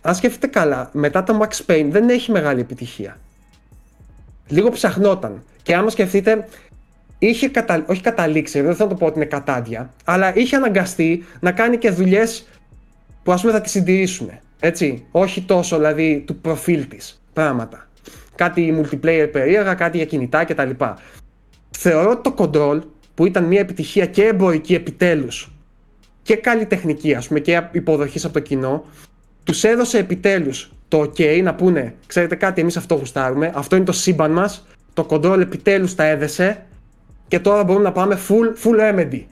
αν 0.02 0.15
σκεφτείτε 0.15 0.47
καλά, 0.47 0.90
μετά 0.93 1.23
το 1.23 1.40
Max 1.43 1.70
Payne 1.70 1.86
δεν 1.90 2.09
έχει 2.09 2.31
μεγάλη 2.31 2.61
επιτυχία. 2.61 3.19
Λίγο 4.48 4.70
ψαχνόταν. 4.70 5.43
Και 5.62 5.74
άμα 5.74 5.90
σκεφτείτε, 5.90 6.48
είχε 7.19 7.48
κατα... 7.48 7.85
όχι 7.86 8.01
καταλήξει, 8.01 8.61
δεν 8.61 8.74
θα 8.74 8.86
το 8.86 8.94
πω 8.94 9.06
ότι 9.06 9.16
είναι 9.16 9.24
κατάντια, 9.24 9.90
αλλά 10.05 10.36
είχε 10.36 10.56
αναγκαστεί 10.56 11.24
να 11.40 11.52
κάνει 11.52 11.78
και 11.78 11.90
δουλειές 11.90 12.47
που 13.23 13.32
ας 13.32 13.40
πούμε 13.40 13.52
θα 13.52 13.61
τη 13.61 13.69
συντηρήσουν. 13.69 14.31
Έτσι. 14.61 15.06
Όχι 15.11 15.43
τόσο 15.43 15.77
δηλαδή 15.77 16.23
του 16.27 16.36
προφίλ 16.36 16.89
της 16.89 17.23
πράγματα. 17.32 17.89
Κάτι 18.35 18.74
multiplayer 18.81 19.28
περίεργα, 19.32 19.74
κάτι 19.74 19.97
για 19.97 20.06
κινητά 20.06 20.44
κτλ. 20.44 20.70
Θεωρώ 21.70 22.11
ότι 22.11 22.31
το 22.31 22.35
control 22.39 22.81
που 23.15 23.27
ήταν 23.27 23.45
μια 23.45 23.61
επιτυχία 23.61 24.07
και 24.07 24.24
εμπορική 24.24 24.74
επιτέλους 24.74 25.53
και 26.23 26.36
καλλιτεχνική, 26.36 27.15
ας 27.15 27.28
πούμε, 27.28 27.41
και 27.41 27.62
υποδοχής 27.73 28.24
από 28.24 28.35
το 28.35 28.41
κοινό, 28.41 28.85
τους 29.45 29.65
έδωσε 29.65 29.99
επιτέλους 29.99 30.73
το 30.89 31.01
OK 31.01 31.43
να 31.43 31.55
πούνε: 31.55 31.95
Ξέρετε 32.07 32.35
κάτι, 32.35 32.61
εμείς 32.61 32.77
αυτό 32.77 32.95
γουστάρουμε, 32.95 33.53
αυτό 33.55 33.77
είναι 33.77 33.85
το 33.85 33.93
σύμπαν 33.93 34.31
μας. 34.31 34.66
Το 34.93 35.07
control 35.11 35.39
επιτέλους 35.41 35.95
τα 35.95 36.05
έδεσε 36.05 36.65
και 37.28 37.39
τώρα 37.39 37.65
μπορούμε 37.65 37.85
να 37.85 37.93
πάμε 37.93 38.19
full, 38.28 38.65
full 38.65 38.81
remedy. 38.81 39.23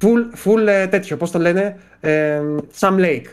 Full, 0.00 0.44
full 0.44 0.66
ε, 0.66 0.86
τέτοιο, 0.86 1.16
πώς 1.16 1.30
το 1.30 1.38
λένε, 1.38 1.76
ε, 2.00 2.40
Sam 2.78 2.98
Lake. 2.98 3.26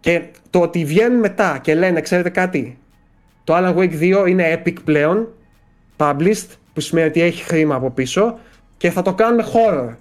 Και 0.00 0.22
το 0.50 0.60
ότι 0.60 0.84
βγαίνουν 0.84 1.18
μετά 1.18 1.58
και 1.62 1.74
λένε, 1.74 2.00
ξέρετε 2.00 2.30
κάτι, 2.30 2.78
το 3.44 3.54
Alan 3.56 3.74
Wake 3.76 4.24
2 4.24 4.28
είναι 4.28 4.62
epic 4.64 4.74
πλέον, 4.84 5.28
published, 5.96 6.48
που 6.72 6.80
σημαίνει 6.80 7.06
ότι 7.06 7.22
έχει 7.22 7.44
χρήμα 7.44 7.74
από 7.74 7.90
πίσω 7.90 8.38
και 8.84 8.90
θα 8.90 9.02
το 9.02 9.14
κάνουμε 9.14 9.44
horror. 9.52 9.94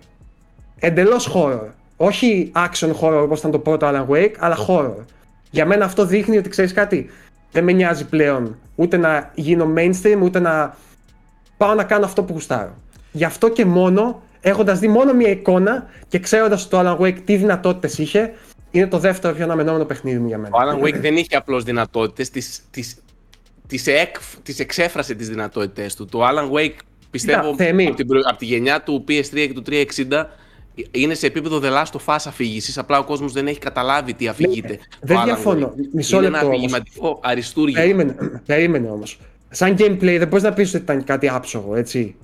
Εντελώς 0.79 1.31
horror. 1.35 1.67
Όχι 1.97 2.51
action 2.55 2.91
horror 3.01 3.21
όπως 3.23 3.39
ήταν 3.39 3.51
το 3.51 3.59
πρώτο 3.59 3.89
Alan 3.89 4.13
Wake, 4.13 4.33
αλλά 4.39 4.57
horror. 4.67 5.05
Για 5.51 5.65
μένα 5.65 5.85
αυτό 5.85 6.05
δείχνει 6.05 6.37
ότι 6.37 6.49
ξέρεις 6.49 6.73
κάτι, 6.73 7.09
δεν 7.51 7.63
με 7.63 7.71
νοιάζει 7.71 8.05
πλέον 8.05 8.57
ούτε 8.75 8.97
να 8.97 9.31
γίνω 9.35 9.73
mainstream, 9.77 10.19
ούτε 10.21 10.39
να 10.39 10.77
πάω 11.57 11.73
να 11.73 11.83
κάνω 11.83 12.05
αυτό 12.05 12.23
που 12.23 12.33
γουστάρω. 12.33 12.75
Γι' 13.11 13.23
αυτό 13.23 13.49
και 13.49 13.65
μόνο, 13.65 14.21
έχοντας 14.41 14.79
δει 14.79 14.87
μόνο 14.87 15.13
μία 15.13 15.29
εικόνα 15.29 15.85
και 16.07 16.19
ξέροντας 16.19 16.67
το 16.67 16.79
Alan 16.79 16.97
Wake 16.97 17.19
τι 17.25 17.35
δυνατότητες 17.35 17.97
είχε, 17.97 18.33
είναι 18.71 18.87
το 18.87 18.97
δεύτερο 18.97 19.33
πιο 19.33 19.43
αναμενόμενο 19.43 19.85
παιχνίδι 19.85 20.17
μου 20.17 20.27
για 20.27 20.37
μένα. 20.37 20.57
Ο 20.57 20.59
Alan 20.61 20.83
Wake 20.85 20.99
δεν 20.99 21.17
είχε 21.17 21.35
απλώς 21.35 21.63
δυνατότητες, 21.63 22.29
τις 24.43 24.59
εξέφρασε 24.59 25.13
τις 25.15 25.29
δυνατότητέ 25.29 25.89
του. 25.95 26.05
Το 26.05 26.19
Alan 26.23 26.51
Wake 26.57 26.75
πιστεύω 27.13 27.49
από, 27.49 27.57
την, 27.57 28.17
από 28.29 28.37
τη 28.37 28.45
γενιά 28.45 28.81
του 28.81 29.03
PS3 29.07 29.23
και 29.31 29.53
του 29.53 29.63
360 29.67 30.25
είναι 30.91 31.13
σε 31.13 31.25
επίπεδο 31.25 31.59
The 31.63 31.71
Last 31.71 31.99
of 31.99 32.15
Us 32.15 32.23
αφήγησης. 32.27 32.77
Απλά 32.77 32.99
ο 32.99 33.03
κόσμος 33.03 33.31
δεν 33.31 33.47
έχει 33.47 33.59
καταλάβει 33.59 34.13
τι 34.13 34.27
αφηγείται. 34.27 34.73
Ναι, 34.73 34.77
δεν 35.01 35.23
διαφωνώ. 35.23 35.73
Μισό 35.93 36.17
είναι 36.17 36.25
ένα 36.25 36.39
αφηγηματικό 36.39 37.19
αριστούργημα. 37.23 37.79
Περίμενε, 37.81 38.15
περίμενε 38.45 38.89
όμως 38.89 39.19
σαν 39.53 39.75
gameplay 39.79 40.15
δεν 40.17 40.27
μπορείς 40.27 40.43
να 40.43 40.53
πεις 40.53 40.73
ότι 40.73 40.83
ήταν 40.83 41.03
κάτι 41.03 41.29
άψογο, 41.29 41.75
έτσι. 41.75 42.15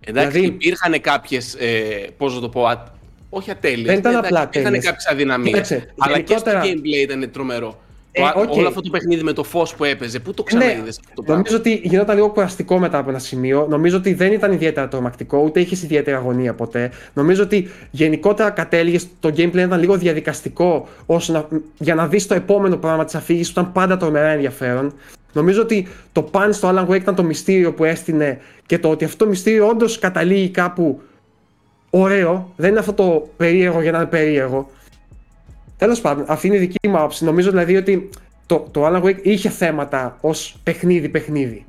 Εντάξει, 0.00 0.38
δηλαδή... 0.38 0.54
υπήρχαν 0.54 1.00
κάποιες. 1.00 1.54
Ε, 1.54 2.08
Πώς 2.16 2.34
να 2.34 2.40
το 2.40 2.48
πω, 2.48 2.66
α, 2.66 2.84
όχι 3.30 3.50
ατέλειες. 3.50 3.86
Δεν 3.86 3.98
ήταν 3.98 4.16
απλά 4.16 4.42
Υπήρχαν 4.42 4.72
κάποιες 4.72 5.06
αδυναμίες. 5.06 5.70
Αλλά 5.70 6.12
γενικότερα... 6.12 6.60
και 6.60 6.66
στο 6.66 6.80
gameplay 6.80 7.02
ήταν 7.02 7.30
τρομερό. 7.30 7.80
Ε, 8.12 8.22
okay. 8.22 8.48
Όλο 8.48 8.68
αυτό 8.68 8.80
το 8.80 8.90
παιχνίδι 8.90 9.22
με 9.22 9.32
το 9.32 9.44
φως 9.44 9.74
που 9.74 9.84
έπαιζε, 9.84 10.18
πού 10.18 10.34
το 10.34 10.42
ξαναείδες 10.42 10.76
ναι, 10.76 10.88
αυτό 10.88 11.14
το 11.14 11.22
πράγμα; 11.22 11.34
Νομίζω 11.34 11.56
ότι 11.56 11.80
γινόταν 11.84 12.16
λίγο 12.16 12.28
κουραστικό 12.28 12.78
μετά 12.78 12.98
από 12.98 13.10
ένα 13.10 13.18
σημείο. 13.18 13.66
Νομίζω 13.68 13.96
ότι 13.96 14.14
δεν 14.14 14.32
ήταν 14.32 14.52
ιδιαίτερα 14.52 14.88
τρομακτικό, 14.88 15.38
ούτε 15.38 15.60
είχες 15.60 15.82
ιδιαίτερη 15.82 16.16
αγωνία 16.16 16.54
ποτέ. 16.54 16.90
Νομίζω 17.14 17.42
ότι 17.42 17.68
γενικότερα 17.90 18.50
κατέληγες 18.50 19.06
το 19.20 19.28
gameplay 19.28 19.54
ήταν 19.54 19.80
λίγο 19.80 19.96
διαδικαστικό 19.96 20.88
ώστε 21.06 21.32
να, 21.32 21.48
για 21.78 21.94
να 21.94 22.06
δεις 22.06 22.26
το 22.26 22.34
επόμενο 22.34 22.76
πράγμα 22.76 23.04
της 23.04 23.14
αφήγησης 23.14 23.52
που 23.52 23.60
ήταν 23.60 23.72
πάντα 23.72 23.96
τρομερά 23.96 24.28
ενδιαφέρον. 24.28 24.94
Νομίζω 25.32 25.62
ότι 25.62 25.88
το 26.12 26.22
παν 26.22 26.52
στο 26.52 26.68
Alan 26.74 26.88
Wake 26.88 27.00
ήταν 27.00 27.14
το 27.14 27.22
μυστήριο 27.22 27.72
που 27.72 27.84
έστεινε 27.84 28.38
και 28.66 28.78
το 28.78 28.90
ότι 28.90 29.04
αυτό 29.04 29.24
το 29.24 29.30
μυστήριο 29.30 29.68
όντως 29.68 29.98
καταλήγει 29.98 30.48
κάπου 30.48 31.00
ωραίο. 31.90 32.52
Δεν 32.56 32.70
είναι 32.70 32.78
αυτό 32.78 32.92
το 32.92 33.28
περίεργο 33.36 33.82
για 33.82 33.92
να 33.92 33.98
είναι 33.98 34.06
περίεργο. 34.06 34.70
Τέλος 35.78 36.00
πάντων, 36.00 36.24
αυτή 36.28 36.46
είναι 36.46 36.56
η 36.56 36.58
δική 36.58 36.88
μου 36.88 36.96
άποψη. 36.96 37.24
Νομίζω 37.24 37.50
δηλαδή 37.50 37.76
ότι 37.76 38.10
το, 38.46 38.66
το 38.70 38.86
Alan 38.86 39.02
Wake 39.02 39.22
είχε 39.22 39.48
θέματα 39.48 40.18
ως 40.20 40.56
παιχνίδι-παιχνίδι. 40.62 41.64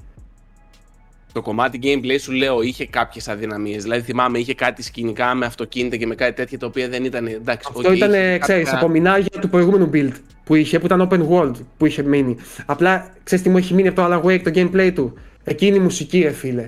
Το 1.34 1.42
κομμάτι 1.42 1.80
gameplay 1.84 2.18
σου 2.20 2.32
λέω 2.32 2.62
είχε 2.62 2.86
κάποιες 2.88 3.28
αδυναμίες. 3.28 3.84
Δηλαδή 3.84 4.02
θυμάμαι 4.02 4.40
είχε 4.40 4.54
κάτι 4.54 4.84
σκηνικά 4.84 5.34
με 5.36 5.46
αυτοκίνητα 5.46 5.96
και 5.96 6.08
με 6.08 6.16
κάτι 6.16 6.34
τέτοια 6.34 6.60
τα 6.60 6.66
οποία 6.66 6.90
δεν 6.90 7.04
ήταν. 7.04 7.28
Εντάξει, 7.28 7.70
Αυτό 7.76 7.94
ήταν, 7.94 8.12
ξέρεις, 8.40 8.70
κάποια... 8.70 8.78
απομεινάγια 8.78 9.40
του 9.40 9.50
προηγούμενου 9.50 9.90
build 9.94 10.14
που 10.44 10.56
είχε, 10.56 10.80
που 10.80 10.86
ήταν 10.86 11.10
open 11.12 11.28
world 11.30 11.56
που 11.78 11.86
είχε 11.86 12.04
μείνει. 12.04 12.36
Απλά 12.66 13.14
ξέρεις 13.24 13.44
τι 13.44 13.50
μου 13.50 13.58
έχει 13.58 13.74
μείνει 13.74 13.88
από 13.88 14.02
το 14.02 14.08
Alan 14.08 14.26
Wake 14.26 14.42
το 14.42 14.52
gameplay 14.56 14.92
του; 14.96 15.14
Εκείνη 15.44 15.78
η 15.78 15.80
μουσική, 15.80 16.22
ρε 16.22 16.32
φίλε. 16.32 16.64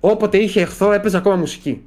Όποτε 0.00 0.38
είχε 0.38 0.60
εχθρό 0.60 0.92
έπαιζε 0.92 1.16
ακόμα 1.16 1.36
μουσική. 1.36 1.82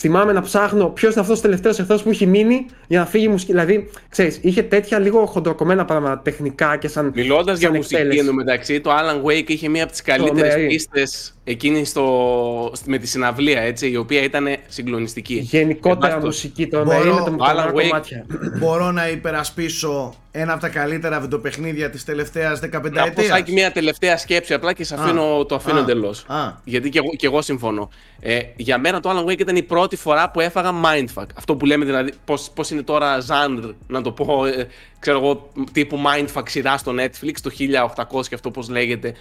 Θυμάμαι 0.00 0.32
να 0.32 0.40
ψάχνω 0.40 0.88
ποιος 0.88 1.12
είναι 1.12 1.20
αυτός 1.20 1.38
ο 1.38 1.42
τελευταίος 1.42 1.78
εχθρός 1.78 2.02
που 2.02 2.10
έχει 2.10 2.26
μείνει 2.26 2.66
για 2.86 2.98
να 2.98 3.06
φύγει 3.06 3.24
η 3.24 3.28
μουσική. 3.28 3.52
Δηλαδή, 3.52 3.90
ξέρεις, 4.08 4.38
είχε 4.42 4.62
τέτοια 4.62 4.98
λίγο 4.98 5.26
χοντροκομμένα 5.26 5.84
πράγματα 5.84 6.20
τεχνικά 6.20 6.76
και 6.76 6.88
σαν. 6.88 7.12
Μιλώντας 7.14 7.58
για 7.58 7.72
μουσική 7.72 8.18
εντωμεταξύ, 8.18 8.80
το 8.80 8.90
Alan 8.90 9.26
Wake 9.28 9.48
είχε 9.50 9.68
μία 9.68 9.82
από 9.82 9.92
τις 9.92 10.02
καλύτερες 10.02 10.66
πίστες 10.66 11.34
εκείνη 11.44 11.84
στο, 11.84 12.72
με 12.84 12.98
τη 12.98 13.06
συναυλία, 13.06 13.60
έτσι, 13.60 13.90
η 13.90 13.96
οποία 13.96 14.22
ήταν 14.22 14.46
συγκλονιστική. 14.68 15.34
Γενικότερα 15.34 16.18
μουσική, 16.20 16.66
το 16.66 16.84
μπορώ, 16.84 17.14
με 17.14 17.36
το 17.36 17.36
Alan 17.38 17.74
Wake. 17.74 18.58
Μπορώ 18.58 18.90
να 18.90 19.08
υπερασπίσω 19.08 20.14
ένα 20.40 20.52
από 20.52 20.60
τα 20.60 20.68
καλύτερα 20.68 21.20
βιντεοπαιχνίδια 21.20 21.90
της 21.90 22.04
τελευταίας 22.04 22.60
15 22.60 22.64
ετία. 22.64 23.04
Να 23.04 23.12
πω 23.12 23.22
σαν 23.22 23.44
μια 23.48 23.72
τελευταία 23.72 24.16
σκέψη 24.16 24.54
απλά 24.54 24.72
και 24.72 24.84
σε 24.84 24.94
αφήνω, 24.94 25.44
το 25.44 25.54
αφήνω 25.54 25.78
εντελώς. 25.78 26.26
Γιατί 26.64 26.88
και 26.88 26.98
εγώ, 26.98 27.10
και 27.16 27.26
εγώ 27.26 27.42
συμφωνώ. 27.42 27.90
Ε, 28.20 28.40
για 28.56 28.78
μένα 28.78 29.00
το 29.00 29.10
Alan 29.10 29.30
Wake 29.30 29.40
ήταν 29.40 29.56
η 29.56 29.62
πρώτη 29.62 29.96
φορά 29.96 30.30
που 30.30 30.40
έφαγα 30.40 30.72
mindfuck. 30.84 31.26
Αυτό 31.34 31.56
που 31.56 31.66
λέμε 31.66 31.84
δηλαδή, 31.84 32.12
πώς 32.54 32.70
είναι 32.70 32.82
τώρα 32.82 33.18
genre, 33.18 33.74
να 33.86 34.02
το 34.02 34.12
πω, 34.12 34.44
ε, 34.44 34.66
ξέρω 34.98 35.18
εγώ, 35.18 35.48
τύπου 35.72 35.98
mindfuck 36.06 36.42
σειρά 36.48 36.76
στο 36.76 36.94
Netflix, 36.98 37.34
το 37.42 37.50
1800 37.50 38.28
και 38.28 38.34
αυτό 38.34 38.50
πώς 38.50 38.68
λέγεται. 38.68 39.14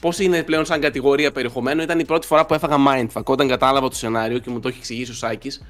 Πώς 0.00 0.18
είναι 0.18 0.42
πλέον 0.42 0.64
σαν 0.64 0.80
κατηγορία 0.80 1.32
περιεχομένου, 1.32 1.82
ήταν 1.82 1.98
η 1.98 2.04
πρώτη 2.04 2.26
φορά 2.26 2.46
που 2.46 2.54
έφαγα 2.54 2.76
mindfuck. 2.88 3.24
Όταν 3.24 3.48
κατάλαβα 3.48 3.88
το 3.88 3.96
σενάριο 3.96 4.38
και 4.38 4.50
μου 4.50 4.60
το 4.60 4.68
έχει 4.68 4.78
εξηγήσει 4.78 5.10
ο 5.10 5.14
Σάκης, 5.14 5.62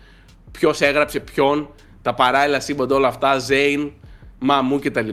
ποιος 0.51 0.81
έγραψε 0.81 1.21
ποιον, 1.21 1.69
τα 2.03 2.15
παράλληλα 2.15 2.61
σύμπαντα 2.61 2.95
όλα 2.95 3.09
αυτά, 3.09 3.37
Zane, 3.49 3.91
Μαμού 4.47 4.79
κτλ. 4.79 5.09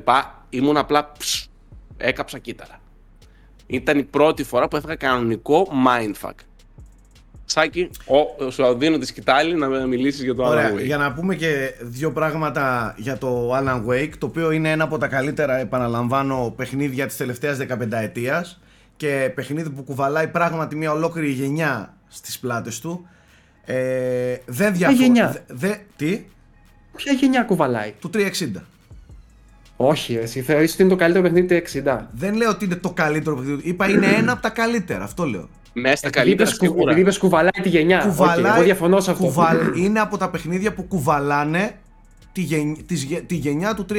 Ήμουν 0.49 0.77
απλά 0.77 1.11
ψ, 1.17 1.49
έκαψα 1.97 2.39
κύτταρα. 2.39 2.79
Ήταν 3.67 3.97
η 3.97 4.03
πρώτη 4.03 4.43
φορά 4.43 4.67
που 4.67 4.75
έφαγα 4.75 4.95
κανονικό 4.95 5.67
mindfuck. 5.87 6.33
Σάκη, 7.45 7.89
ο, 8.05 8.49
σου 8.51 8.77
δίνω 8.77 8.97
τη 8.97 9.05
σκητάλη 9.05 9.55
να 9.55 9.67
μιλήσεις 9.67 10.23
για 10.23 10.35
το 10.35 10.51
Alan 10.51 10.73
Wake. 10.73 10.83
Για 10.83 10.97
να 10.97 11.13
πούμε 11.13 11.35
και 11.35 11.73
δύο 11.81 12.11
πράγματα 12.11 12.95
για 12.97 13.17
το 13.17 13.57
Alan 13.57 13.85
Wake, 13.87 14.11
το 14.17 14.25
οποίο 14.25 14.51
είναι 14.51 14.71
ένα 14.71 14.83
από 14.83 14.97
τα 14.97 15.07
καλύτερα, 15.07 15.57
επαναλαμβάνω, 15.57 16.53
παιχνίδια 16.57 17.05
της 17.05 17.17
τελευταίας 17.17 17.57
15 17.57 17.91
ετίας 17.91 18.61
και 18.95 19.31
παιχνίδι 19.35 19.69
που 19.69 19.83
κουβαλάει 19.83 20.27
πράγματι 20.27 20.75
μια 20.75 20.91
ολόκληρη 20.91 21.29
γενιά 21.29 21.97
στις 22.07 22.39
πλάτες 22.39 22.79
του. 22.79 23.07
Ε, 23.65 24.37
δεν 24.45 24.73
διαφωνώ. 24.73 25.33
Δε, 25.47 25.75
τι; 25.95 26.25
Ποια 26.95 27.13
γενιά 27.13 27.43
κουβαλάει; 27.43 27.93
Του 27.99 28.09
360. 28.13 28.61
Όχι, 29.83 30.15
εσύ 30.15 30.41
θεωρείς 30.41 30.73
ότι 30.73 30.81
είναι 30.81 30.91
το 30.91 30.97
καλύτερο 30.97 31.23
παιχνίδι 31.23 31.61
του 31.61 31.79
60. 31.85 31.99
Δεν 32.11 32.35
λέω 32.35 32.49
ότι 32.49 32.65
είναι 32.65 32.75
το 32.75 32.89
καλύτερο 32.89 33.35
παιχνίδι. 33.35 33.61
Είπα 33.69 33.89
είναι 33.89 34.07
ένα 34.07 34.31
από 34.31 34.41
τα 34.41 34.49
καλύτερα. 34.49 35.03
Αυτό 35.03 35.23
λέω. 35.25 35.49
Μέσα 35.73 35.95
στα 35.95 36.09
καλύτερα 36.09 36.49
σίγουρα. 36.49 36.95
κουβαλάει 37.19 37.61
τη 37.61 37.69
γενιά. 37.69 37.99
Κουβαλάει, 37.99 38.51
okay, 38.51 38.55
εγώ 38.55 38.63
διαφωνώ 38.63 38.99
σε 38.99 39.11
αυτό. 39.11 39.23
Κουβαλ... 39.23 39.57
είναι 39.75 39.99
από 39.99 40.17
τα 40.17 40.29
παιχνίδια 40.29 40.73
που 40.73 40.83
κουβαλάνε 40.83 41.71
τη, 42.31 42.45
τη 43.21 43.35
γενιά 43.35 43.73
του 43.73 43.85
360. 43.89 43.95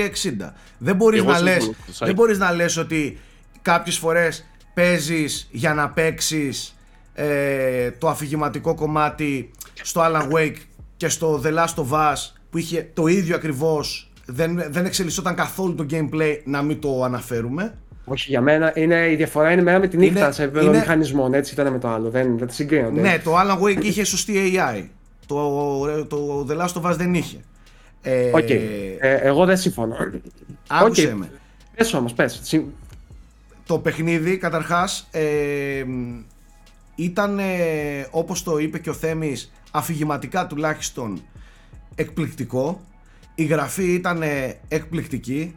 Δεν 0.78 0.96
μπορείς, 0.96 1.24
να 1.24 1.40
λες, 1.40 1.70
δεν 2.00 2.14
μπορείς 2.14 2.38
να 2.38 2.52
λες 2.52 2.76
ότι 2.76 3.18
κάποιες 3.62 3.96
φορές 3.98 4.44
παίζεις 4.74 5.48
για 5.50 5.74
να 5.74 5.88
παίξεις 5.90 6.76
ε, 7.14 7.90
το 7.90 8.08
αφηγηματικό 8.08 8.74
κομμάτι 8.74 9.50
στο 9.82 10.00
Alan 10.04 10.32
Wake 10.32 10.56
και 10.96 11.08
στο 11.08 11.42
The 11.44 11.54
Last 11.54 11.74
of 11.74 11.90
Us 11.90 12.32
που 12.50 12.58
είχε 12.58 12.90
το 12.94 13.06
ίδιο 13.06 13.34
ακριβώς 13.34 14.11
δεν, 14.26 14.64
δεν 14.70 14.84
εξελισσόταν 14.84 15.34
καθόλου 15.34 15.74
το 15.74 15.86
gameplay 15.90 16.38
να 16.44 16.62
μην 16.62 16.80
το 16.80 17.02
αναφέρουμε 17.02 17.74
όχι 18.04 18.30
για 18.30 18.40
μένα, 18.40 18.72
είναι, 18.74 19.10
η 19.10 19.16
διαφορά 19.16 19.52
είναι 19.52 19.62
μέρα 19.62 19.78
με 19.78 19.88
τη 19.88 19.96
νύχτα 19.96 20.20
είναι, 20.20 20.32
σε 20.32 20.42
επίπεδο 20.42 20.66
είναι... 20.66 20.78
μηχανισμών, 20.78 21.34
έτσι 21.34 21.54
ήταν 21.54 21.72
με 21.72 21.78
το 21.78 21.88
άλλο, 21.88 22.10
δεν, 22.10 22.38
δεν 22.38 22.50
συγκρίνονται. 22.50 23.00
Ναι, 23.00 23.18
το 23.24 23.32
Alan 23.38 23.62
Wake 23.62 23.84
είχε 23.84 24.04
σωστή 24.04 24.52
AI, 24.54 24.84
το, 25.26 26.06
το 26.06 26.46
The 26.48 26.56
Last 26.56 26.82
of 26.82 26.90
Us 26.90 26.96
δεν 26.96 27.14
είχε. 27.14 27.36
Ε, 28.02 28.30
okay. 28.34 28.60
ε, 28.98 29.14
εγώ 29.14 29.44
δεν 29.44 29.56
συμφωνώ. 29.56 29.96
Άκουσε 30.66 31.10
okay. 31.12 31.16
με. 31.16 31.30
Πες 31.74 31.94
όμως, 31.94 32.12
πες. 32.12 32.60
Το 33.66 33.78
παιχνίδι, 33.78 34.36
καταρχάς, 34.36 35.08
ε, 35.10 35.84
ήταν, 36.94 37.38
ε, 37.38 37.44
όπως 38.10 38.42
το 38.42 38.58
είπε 38.58 38.78
και 38.78 38.90
ο 38.90 38.94
Θέμης, 38.94 39.52
αφηγηματικά 39.70 40.46
τουλάχιστον 40.46 41.20
εκπληκτικό. 41.94 42.80
Η 43.42 43.44
γραφή 43.44 43.94
ήταν 43.94 44.22
εκπληκτική. 44.68 45.56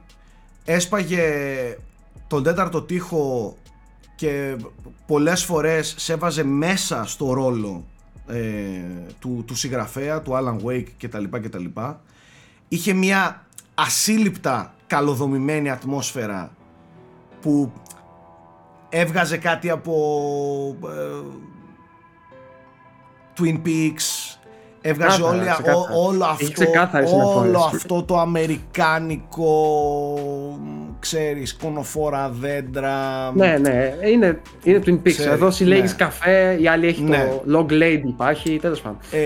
Έσπαγε 0.66 1.22
τον 2.28 2.44
τέταρτο 2.44 2.82
τοίχο 2.82 3.58
και 4.16 4.56
πολλές 5.06 5.44
φορές 5.44 5.96
σε 5.98 6.14
έβαζε 6.14 6.44
μέσα 6.44 7.04
στο 7.06 7.34
ρόλο 7.34 7.86
ε, 8.28 8.42
του, 9.20 9.44
του 9.48 9.56
συγγραφέα, 9.56 10.22
του 10.22 10.32
Alan 10.32 10.66
Wake 10.66 10.88
κτλ. 11.00 11.24
κτλ. 11.30 11.66
Είχε 12.68 12.94
μια 12.94 13.46
ασύλληπτα 13.74 14.74
καλοδομημένη 14.88 15.70
ατμόσφαιρα 15.70 16.56
που 17.42 17.74
έβγαζε 18.90 19.38
κάτι 19.38 19.70
από 19.70 19.96
ε, 20.84 21.26
Twin 23.38 23.62
Peaks 23.66 24.25
έβγαζε 24.88 25.22
όλη, 25.22 25.40
όλο, 25.40 25.50
αυτό, 26.26 26.58
όλο 27.38 27.60
αυτό 27.60 28.04
το 28.04 28.20
αμερικάνικο 28.20 29.48
ξέρεις 31.00 31.56
κονοφόρα 31.56 32.30
δέντρα 32.30 33.32
ναι 33.36 33.58
ναι 33.58 33.94
είναι, 34.12 34.42
είναι 34.64 34.82
Twin 34.86 35.08
Peaks. 35.08 35.20
Εδώ 35.20 35.52
συλλέγεις 35.52 35.92
ναι. 35.92 35.98
καφέ 35.98 36.58
η 36.62 36.68
άλλη 36.68 36.88
έχει 36.88 37.02
ναι. 37.02 37.42
το 37.46 37.58
Log 37.58 37.72
Lady 37.72 38.08
υπάρχει 38.08 38.60
τέλος 38.60 38.82
πάντων. 38.82 38.98
Ε, 39.12 39.20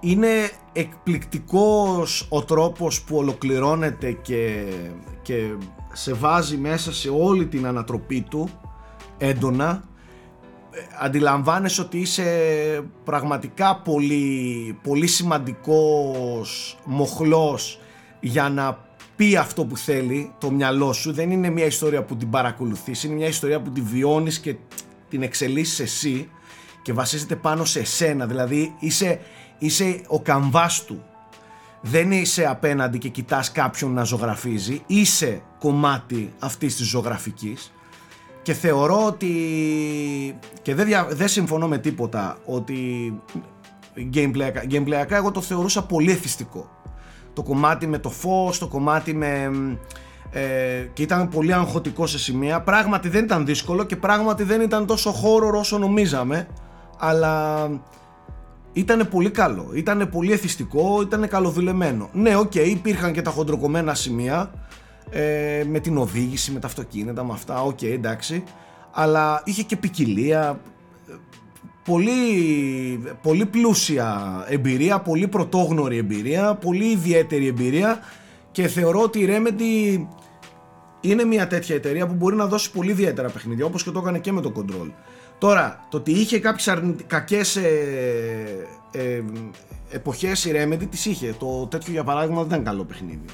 είναι 0.00 0.28
εκπληκτικός 0.72 2.26
ο 2.28 2.42
τρόπος 2.42 3.02
που 3.02 3.16
ολοκληρώνεται 3.16 4.12
και, 4.12 4.64
και 5.22 5.48
σε 5.92 6.12
βάζει 6.12 6.56
μέσα 6.56 6.92
σε 6.92 7.10
όλη 7.18 7.46
την 7.46 7.66
ανατροπή 7.66 8.20
του 8.30 8.48
έντονα. 9.18 9.68
ε, 9.70 9.80
αντιλαμβάνεσαι 11.00 11.80
ότι 11.80 11.98
είσαι 11.98 12.24
πραγματικά 13.04 13.76
πολύ, 13.76 14.78
πολύ 14.82 15.06
σημαντικός 15.06 16.78
μοχλός 16.84 17.80
για 18.20 18.48
να 18.48 18.86
πει 19.16 19.36
αυτό 19.36 19.64
που 19.64 19.76
θέλει 19.76 20.32
το 20.38 20.50
μυαλό 20.50 20.92
σου. 20.92 21.12
Δεν 21.12 21.30
είναι 21.30 21.50
μια 21.50 21.64
ιστορία 21.64 22.02
που 22.02 22.16
την 22.16 22.30
παρακολουθείς 22.30 23.04
είναι 23.04 23.14
μια 23.14 23.26
ιστορία 23.26 23.60
που 23.60 23.70
τη 23.70 23.80
βιώνεις 23.80 24.38
και 24.38 24.56
την 25.08 25.22
εξελίσσεις 25.22 25.80
εσύ 25.80 26.30
και 26.82 26.92
βασίζεται 26.92 27.36
πάνω 27.36 27.64
σε 27.64 27.80
εσένα. 27.80 28.26
Δηλαδή 28.26 28.74
είσαι, 28.78 29.20
είσαι 29.58 30.00
ο 30.06 30.20
καμβάς 30.20 30.84
του. 30.84 31.02
Δεν 31.80 32.12
είσαι 32.12 32.46
απέναντι 32.46 32.98
και 32.98 33.08
κοιτάς 33.08 33.52
κάποιον 33.52 33.92
να 33.92 34.04
ζωγραφίζει. 34.04 34.82
Είσαι 34.86 35.42
κομμάτι 35.58 36.32
αυτής 36.38 36.76
της 36.76 36.86
ζωγραφικής 36.86 37.72
και 38.48 38.54
θεωρώ 38.54 39.06
ότι 39.06 39.28
και 40.62 40.74
δεν, 40.74 40.88
δεν 41.10 41.28
συμφωνώ 41.28 41.68
με 41.68 41.78
τίποτα 41.78 42.36
ότι 42.44 42.78
gameplay, 44.14 45.04
εγώ 45.08 45.30
το 45.30 45.40
θεωρούσα 45.40 45.82
πολύ 45.82 46.10
εθιστικό. 46.10 46.70
Το 47.32 47.42
κομμάτι 47.42 47.86
με 47.86 47.98
το 47.98 48.10
φως, 48.10 48.58
το 48.58 48.68
κομμάτι 48.68 49.14
με 49.14 49.50
ε, 50.30 50.40
και 50.92 51.02
ήταν 51.02 51.28
πολύ 51.28 51.54
αγχωτικό 51.54 52.06
σε 52.06 52.18
σημεία. 52.18 52.60
Πράγματι 52.60 53.08
δεν 53.08 53.24
ήταν 53.24 53.46
δύσκολο 53.46 53.84
και 53.84 53.96
πράγματι 53.96 54.42
δεν 54.42 54.60
ήταν 54.60 54.86
τόσο 54.86 55.10
horror 55.10 55.58
όσο 55.58 55.78
νομίζαμε 55.78 56.48
αλλά 56.98 57.66
ήταν 58.72 59.08
πολύ 59.08 59.30
καλό, 59.30 59.70
ήταν 59.74 60.08
πολύ 60.12 60.32
εθιστικό, 60.32 61.02
ήταν 61.02 61.28
καλοδουλεμένο. 61.28 62.08
Ναι 62.12 62.36
ok 62.36 62.52
okay, 62.54 62.66
υπήρχαν 62.66 63.12
και 63.12 63.22
τα 63.22 63.30
χοντροκομμένα 63.30 63.94
σημεία 63.94 64.50
ε, 65.10 65.64
με 65.68 65.80
την 65.80 65.96
οδήγηση, 65.96 66.52
με 66.52 66.60
τα 66.60 66.66
αυτοκίνητα, 66.66 67.24
με 67.24 67.32
αυτά, 67.32 67.62
ok, 67.62 67.78
okay, 67.78 67.92
εντάξει. 67.92 68.44
Αλλά 68.92 69.42
είχε 69.44 69.62
και 69.62 69.76
ποικιλία, 69.76 70.60
πολύ, 71.84 72.12
πολύ 73.22 73.46
πλούσια 73.46 74.44
εμπειρία, 74.48 75.00
πολύ 75.00 75.28
πρωτόγνωρη 75.28 75.96
εμπειρία, 75.96 76.54
πολύ 76.54 76.84
ιδιαίτερη 76.84 77.46
εμπειρία 77.46 77.98
και 78.52 78.68
θεωρώ 78.68 79.02
ότι 79.02 79.18
η 79.18 79.28
Remedy 79.30 80.06
είναι 81.00 81.24
μια 81.24 81.46
τέτοια 81.46 81.74
εταιρεία 81.74 82.06
που 82.06 82.14
μπορεί 82.14 82.36
να 82.36 82.46
δώσει 82.46 82.70
πολύ 82.70 82.90
ιδιαίτερα 82.90 83.28
παιχνίδια 83.28 83.64
όπως 83.64 83.82
και 83.82 83.90
το 83.90 83.98
έκανε 83.98 84.18
και 84.18 84.32
με 84.32 84.40
το 84.40 84.52
Control. 84.56 84.90
Τώρα, 85.38 85.86
το 85.90 85.96
ότι 85.96 86.10
είχε 86.10 86.38
κάποιες 86.38 86.68
αρνητι... 86.68 87.04
κακές 87.04 87.56
ε, 87.56 88.66
ε, 88.92 89.22
εποχές 89.90 90.44
η 90.44 90.52
Remedy 90.54 90.86
τις 90.90 91.06
είχε. 91.06 91.34
Το 91.38 91.66
τέτοιο 91.66 91.92
για 91.92 92.04
παράδειγμα 92.04 92.36
δεν 92.42 92.46
ήταν 92.46 92.64
καλό 92.64 92.84
παιχνίδι. 92.84 93.24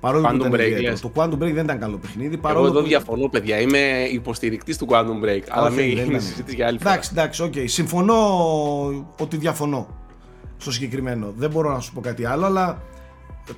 Παρόλο 0.00 0.28
Quantum 0.28 0.38
που 0.38 0.50
Break, 0.52 0.94
Το 1.00 1.12
Quantum 1.14 1.34
Break 1.34 1.52
δεν 1.52 1.64
ήταν 1.64 1.78
καλό 1.78 1.96
παιχνίδι. 1.96 2.36
Παρόλο 2.36 2.64
Εγώ 2.64 2.72
εδώ 2.72 2.82
που... 2.82 2.88
διαφωνώ, 2.88 3.28
παιδιά. 3.28 3.60
Είμαι 3.60 3.78
υποστηρικτής 4.12 4.78
του 4.78 4.86
Quantum 4.90 5.24
Break. 5.24 5.42
αλλά 5.48 5.70
μην 5.70 5.98
είναι 5.98 6.18
συζήτηση 6.18 6.56
για 6.56 6.66
άλλη 6.66 6.78
φορά. 6.78 6.90
Εντάξει, 6.90 7.10
εντάξει, 7.12 7.42
ok. 7.42 7.52
Okay. 7.56 7.64
Συμφωνώ 7.66 8.16
ότι 9.18 9.36
διαφωνώ 9.36 9.86
στο 10.56 10.72
συγκεκριμένο. 10.72 11.32
Δεν 11.36 11.50
μπορώ 11.50 11.72
να 11.72 11.80
σου 11.80 11.92
πω 11.92 12.00
κάτι 12.00 12.24
άλλο, 12.24 12.44
αλλά 12.46 12.82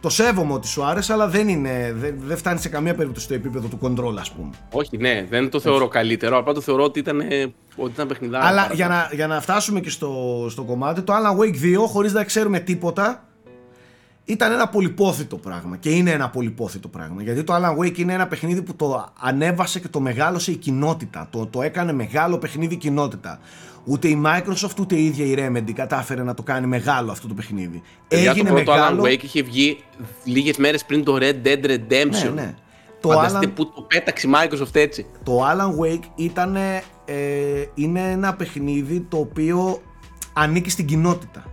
το 0.01 0.09
σέβομαι 0.09 0.53
ότι 0.53 0.67
σου 0.67 0.85
άρεσε, 0.85 1.13
αλλά 1.13 1.29
δεν, 1.29 1.49
είναι, 1.49 1.95
δεν, 1.97 2.15
δεν 2.25 2.37
φτάνει 2.37 2.59
σε 2.59 2.69
καμία 2.69 2.95
περίπτωση 2.95 3.25
στο 3.25 3.35
επίπεδο 3.35 3.69
του 3.69 3.79
control, 3.83 4.15
ας 4.19 4.31
πούμε. 4.31 4.51
Όχι, 4.73 4.97
ναι, 4.97 5.27
δεν 5.31 5.51
το 5.51 5.61
θεωρώ 5.61 5.89
καλύτερο. 5.89 6.39
Απλά 6.39 6.53
το 6.53 6.61
θεωρώ 6.61 6.83
ότι 6.83 6.99
ήταν, 6.99 7.23
ότι 7.77 7.91
ήταν 7.93 8.07
παιχνιδάκι. 8.07 8.47
Αλλά 8.47 8.71
για 8.73 8.89
να, 8.89 9.11
για 9.13 9.27
να 9.27 9.41
φτάσουμε 9.41 9.81
και 9.81 9.91
στο, 9.91 10.47
στο 10.51 10.63
κομμάτι, 10.63 11.03
το 11.03 11.13
Alan 11.13 11.41
Wake 11.41 11.79
2, 11.83 11.85
χωρίς 11.87 12.13
να 12.13 12.25
ξέρουμε 12.25 12.59
τίποτα, 12.59 13.25
ήταν 14.31 14.53
ένα 14.53 14.69
πολυπόθητο 14.69 15.37
πράγμα 15.37 15.77
και 15.77 15.91
είναι 15.91 16.11
ένα 16.11 16.31
πολυπόθητο 16.31 16.89
πράγμα 16.89 17.23
γιατί 17.23 17.45
το 17.45 17.55
Alan 17.55 17.79
Wake 17.79 17.99
είναι 17.99 18.13
ένα 18.13 18.27
παιχνίδι 18.27 18.63
που 18.63 18.77
το 18.77 19.13
ανέβασε 19.21 19.81
και 19.81 19.89
το 19.89 20.01
μεγάλωσε 20.01 20.51
η 20.51 20.57
κοινότητα. 20.57 21.29
Το, 21.31 21.47
το 21.47 21.63
έκανε 21.63 21.93
μεγάλο 21.93 22.39
παιχνίδι 22.39 22.77
κοινότητα. 22.77 23.39
Ούτε 23.85 24.09
η 24.09 24.23
Microsoft 24.25 24.81
ούτε 24.81 24.95
η 24.97 25.05
ίδια 25.05 25.25
η 25.25 25.35
Remedy 25.39 25.73
κατάφερε 25.73 26.23
να 26.23 26.35
το 26.35 26.43
κάνει 26.43 26.67
μεγάλο 26.67 27.11
αυτό 27.11 27.29
το 27.29 27.35
παιχνίδι. 27.35 27.83
Έγινε 28.09 28.49
το 28.49 28.55
πρώτο 28.55 28.71
μεγάλο... 28.71 29.03
Alan 29.03 29.07
Wake 29.07 29.23
είχε 29.23 29.43
βγει 29.43 29.79
λίγες 30.25 30.57
μέρες 30.57 30.85
πριν 30.85 31.05
το 31.05 31.17
Red 31.21 31.47
Dead 31.47 31.65
Redemption. 31.65 32.33
Ναι, 32.35 32.43
ναι. 32.43 32.55
Το 33.01 33.09
Φανταστείτε 33.09 33.47
Alan... 33.47 33.55
που 33.55 33.73
το 33.73 33.83
πέταξε 33.83 34.29
η 34.29 34.31
Microsoft 34.35 34.75
έτσι. 34.75 35.07
Το 35.23 35.41
Alan 35.47 35.85
Wake 35.85 36.05
ήταν, 36.15 36.57
ε, 36.57 36.75
είναι 37.75 38.11
ένα 38.11 38.35
παιχνίδι 38.35 39.01
το 39.01 39.17
οποίο 39.17 39.83
ανήκει 40.33 40.71
στην 40.71 40.87
κοινότητα. 40.87 41.45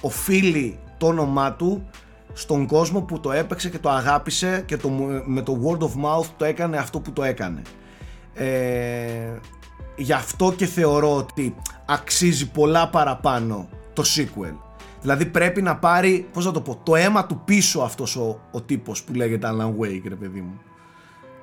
Οφείλει 0.00 0.78
το 0.98 1.06
όνομά 1.06 1.52
του 1.52 1.88
στον 2.32 2.66
κόσμο 2.66 3.00
που 3.00 3.20
το 3.20 3.32
έπαιξε 3.32 3.68
και 3.68 3.78
το 3.78 3.90
αγάπησε 3.90 4.62
και 4.66 4.76
το, 4.76 4.88
με 5.24 5.42
το 5.42 5.60
word 5.64 5.82
of 5.82 6.04
mouth 6.04 6.26
το 6.36 6.44
έκανε 6.44 6.76
αυτό 6.76 7.00
που 7.00 7.12
το 7.12 7.22
έκανε. 7.22 7.62
Ε, 8.34 9.38
γι' 9.96 10.12
αυτό 10.12 10.52
και 10.56 10.66
θεωρώ 10.66 11.16
ότι 11.16 11.54
αξίζει 11.86 12.50
πολλά 12.50 12.88
παραπάνω 12.88 13.68
το 13.92 14.02
sequel. 14.16 14.54
Δηλαδή 15.00 15.26
πρέπει 15.26 15.62
να 15.62 15.76
πάρει, 15.76 16.28
πώς 16.32 16.44
να 16.44 16.52
το 16.52 16.60
πω, 16.60 16.80
το 16.82 16.96
αίμα 16.96 17.26
του 17.26 17.40
πίσω 17.44 17.80
αυτός 17.80 18.16
ο, 18.16 18.40
ο 18.52 18.62
τύπος 18.62 19.02
που 19.02 19.14
λέγεται 19.14 19.48
Alan 19.50 19.84
Wake 19.84 20.02
ρε 20.08 20.14
παιδί 20.14 20.40
μου. 20.40 20.60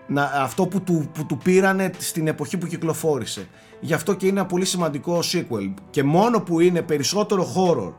Να, 0.07 0.24
αυτό 0.24 0.68
που 0.68 0.82
του, 0.82 1.10
που 1.14 1.26
του 1.26 1.38
πήρανε 1.38 1.90
στην 1.98 2.28
εποχή 2.28 2.57
που 2.57 2.68
κυκλοφόρησε. 2.68 3.48
Γι' 3.80 3.94
αυτό 3.94 4.14
και 4.14 4.28
είναι 4.28 4.40
ένα 4.40 4.48
πολύ 4.48 4.66
σημαντικό 4.66 5.20
sequel. 5.34 5.74
Και 5.90 6.03
μόνο 6.03 6.41
που 6.41 6.60
είναι 6.60 6.82
περισσότερο 6.82 7.48
horror 7.56 7.94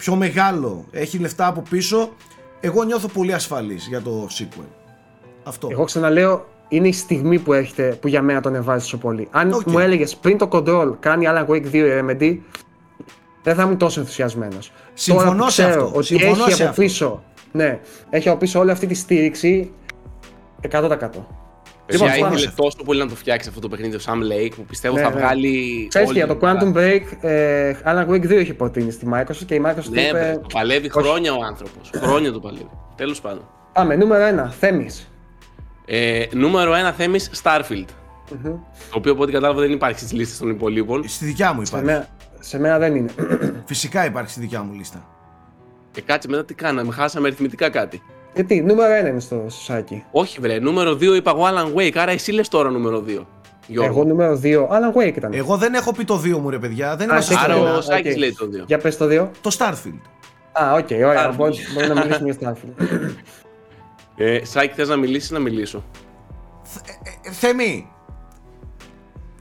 πιο 0.00 0.14
μεγάλο, 0.14 0.84
έχει 0.90 1.18
λεφτά 1.18 1.46
από 1.46 1.62
πίσω, 1.70 2.12
εγώ 2.60 2.82
νιώθω 2.82 3.08
πολύ 3.08 3.32
ασφαλής 3.32 3.86
για 3.86 4.00
το 4.00 4.28
sequel. 4.38 4.66
Αυτό. 5.44 5.68
Εγώ 5.70 5.84
ξαναλέω, 5.84 6.46
είναι 6.68 6.88
η 6.88 6.92
στιγμή 6.92 7.38
που, 7.38 7.52
έχετε, 7.52 7.98
που 8.00 8.08
για 8.08 8.22
μένα 8.22 8.40
τον 8.40 8.54
εβάζει 8.54 8.82
τόσο 8.82 8.98
πολύ. 8.98 9.28
Αν 9.30 9.54
okay. 9.54 9.64
μου 9.64 9.78
έλεγες 9.78 10.16
πριν 10.16 10.38
το 10.38 10.48
Control 10.52 10.92
κάνει 11.00 11.26
Alan 11.28 11.46
Wake 11.46 11.64
2 11.64 11.72
η 11.72 11.82
Remedy, 12.00 12.38
δεν 13.42 13.54
θα 13.54 13.62
ήμουν 13.62 13.76
τόσο 13.76 14.00
ενθουσιασμένος. 14.00 14.72
Συμφωνώ 14.94 15.48
σε 15.48 15.64
αυτό. 15.64 15.90
Ότι 15.94 16.06
Συμφωνώ 16.06 16.44
έχει 16.48 16.62
από 16.62 16.74
πίσω. 16.74 17.22
Ναι, 17.52 17.80
έχει 18.10 18.28
από 18.28 18.38
πίσω 18.38 18.58
όλη 18.58 18.70
αυτή 18.70 18.86
τη 18.86 18.94
στήριξη 18.94 19.72
100%. 20.70 20.96
Λοιπόν, 21.90 22.08
ήθελε 22.08 22.52
τόσο 22.56 22.76
πολύ 22.84 22.98
να 22.98 23.08
το 23.08 23.14
φτιάξεις 23.14 23.48
αυτό 23.48 23.60
το 23.60 23.68
παιχνίδι 23.68 23.96
ο 23.96 24.00
Sam 24.06 24.12
Lake 24.12 24.52
που 24.56 24.64
πιστεύω 24.64 24.94
ναι, 24.94 25.02
θα 25.02 25.10
ναι. 25.10 25.16
βγάλει. 25.16 25.86
Ξέρεις 25.88 26.10
για 26.10 26.26
το 26.26 26.38
Quantum 26.40 26.76
Break, 26.76 27.00
ε, 27.20 27.72
Alan 27.84 28.08
Wake 28.08 28.24
2 28.24 28.30
έχει 28.30 28.54
προτείνει 28.54 28.90
στη 28.90 29.08
Microsoft 29.14 29.44
και 29.46 29.54
η 29.54 29.62
Microsoft 29.66 29.90
ναι, 29.90 30.00
είπε. 30.00 30.38
Το 30.42 30.46
παλεύει 30.52 30.90
χρόνια 30.90 31.32
ο 31.32 31.44
άνθρωπος. 31.44 31.90
χρόνια 31.96 32.32
το 32.32 32.40
παλεύει. 32.40 32.70
Τέλος 32.96 33.20
πάντων. 33.20 33.48
Πάμε, 33.72 33.96
νούμερο 33.96 34.44
1, 34.46 34.50
Θέμη. 34.58 34.88
Ε, 35.86 36.24
νούμερο 36.32 36.72
1 36.72 36.92
Θέμη 36.96 37.18
Starfield. 37.42 37.84
Mm-hmm. 38.30 38.58
Το 38.90 38.96
οποίο 38.96 39.12
από 39.12 39.22
ό,τι 39.22 39.32
κατάλαβα 39.32 39.60
δεν 39.60 39.72
υπάρχει 39.72 39.98
στις 39.98 40.12
λίστες 40.12 40.38
των 40.38 40.50
υπολείπων. 40.50 41.08
Στη 41.08 41.24
δικιά 41.24 41.52
μου 41.52 41.62
υπάρχει. 41.66 41.86
Σε 41.86 41.92
μένα, 41.92 42.08
σε 42.40 42.58
μένα 42.58 42.78
δεν 42.78 42.94
είναι. 42.94 43.10
Φυσικά 43.64 44.04
υπάρχει 44.04 44.30
στη 44.30 44.40
δικιά 44.40 44.62
μου 44.62 44.72
λίστα. 44.72 45.06
Και 45.90 46.00
κάτσε 46.00 46.28
μετά 46.28 46.44
τι 46.44 46.54
κάναμε, 46.54 46.92
χάσαμε 46.92 47.26
αριθμητικά 47.26 47.70
κάτι. 47.70 48.02
Γιατί, 48.34 48.62
νούμερο 48.62 49.06
1 49.06 49.08
είναι 49.08 49.20
στο 49.20 49.44
σάκι. 49.48 50.04
Όχι, 50.10 50.40
βρε, 50.40 50.58
νούμερο 50.58 50.92
2 50.92 51.02
είπα 51.02 51.30
εγώ 51.30 51.44
Alan 51.46 51.78
Wake, 51.78 51.96
άρα 51.96 52.10
εσύ 52.10 52.32
λες 52.32 52.48
τώρα 52.48 52.70
νούμερο 52.70 53.04
2. 53.06 53.26
Γιώργο. 53.66 53.90
Εγώ 53.92 54.04
νούμερο 54.04 54.40
2, 54.42 54.66
Alan 54.68 54.98
Wake 54.98 55.16
ήταν. 55.16 55.32
Εγώ 55.32 55.56
δεν 55.56 55.74
έχω 55.74 55.92
πει 55.92 56.04
το 56.04 56.20
2 56.24 56.38
μου, 56.38 56.50
ρε 56.50 56.58
παιδιά. 56.58 56.96
Δεν 56.96 57.08
είμαστε 57.08 57.34
Άρα 57.38 57.56
ο 57.56 57.80
Σάκης 57.80 58.16
λέει 58.16 58.32
το 58.32 58.48
2. 58.62 58.64
Για 58.66 58.78
πες 58.78 58.96
το 58.96 59.04
2. 59.04 59.28
Το 59.40 59.56
Starfield. 59.58 60.00
Α, 60.52 60.72
ok, 60.72 60.86
okay, 60.88 61.02
ωραία. 61.04 61.32
Μπορεί, 61.32 61.56
μπορεί 61.74 61.88
να 61.88 61.94
μιλήσουμε 61.94 62.36
για 62.38 62.56
Starfield. 62.56 62.86
Ε, 64.16 64.44
Σάκη, 64.44 64.74
θες 64.74 64.88
να 64.88 64.96
μιλήσεις 64.96 65.30
να 65.30 65.38
μιλήσω; 65.38 65.84
Ε, 66.86 67.28
ε, 67.28 67.32
Θέμη, 67.32 67.90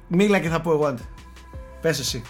μίλα 0.07 0.39
και 0.39 0.47
θα 0.47 0.61
πω 0.61 0.71
εγώ. 0.71 0.93
Πες 1.81 1.99
εσύ. 1.99 2.21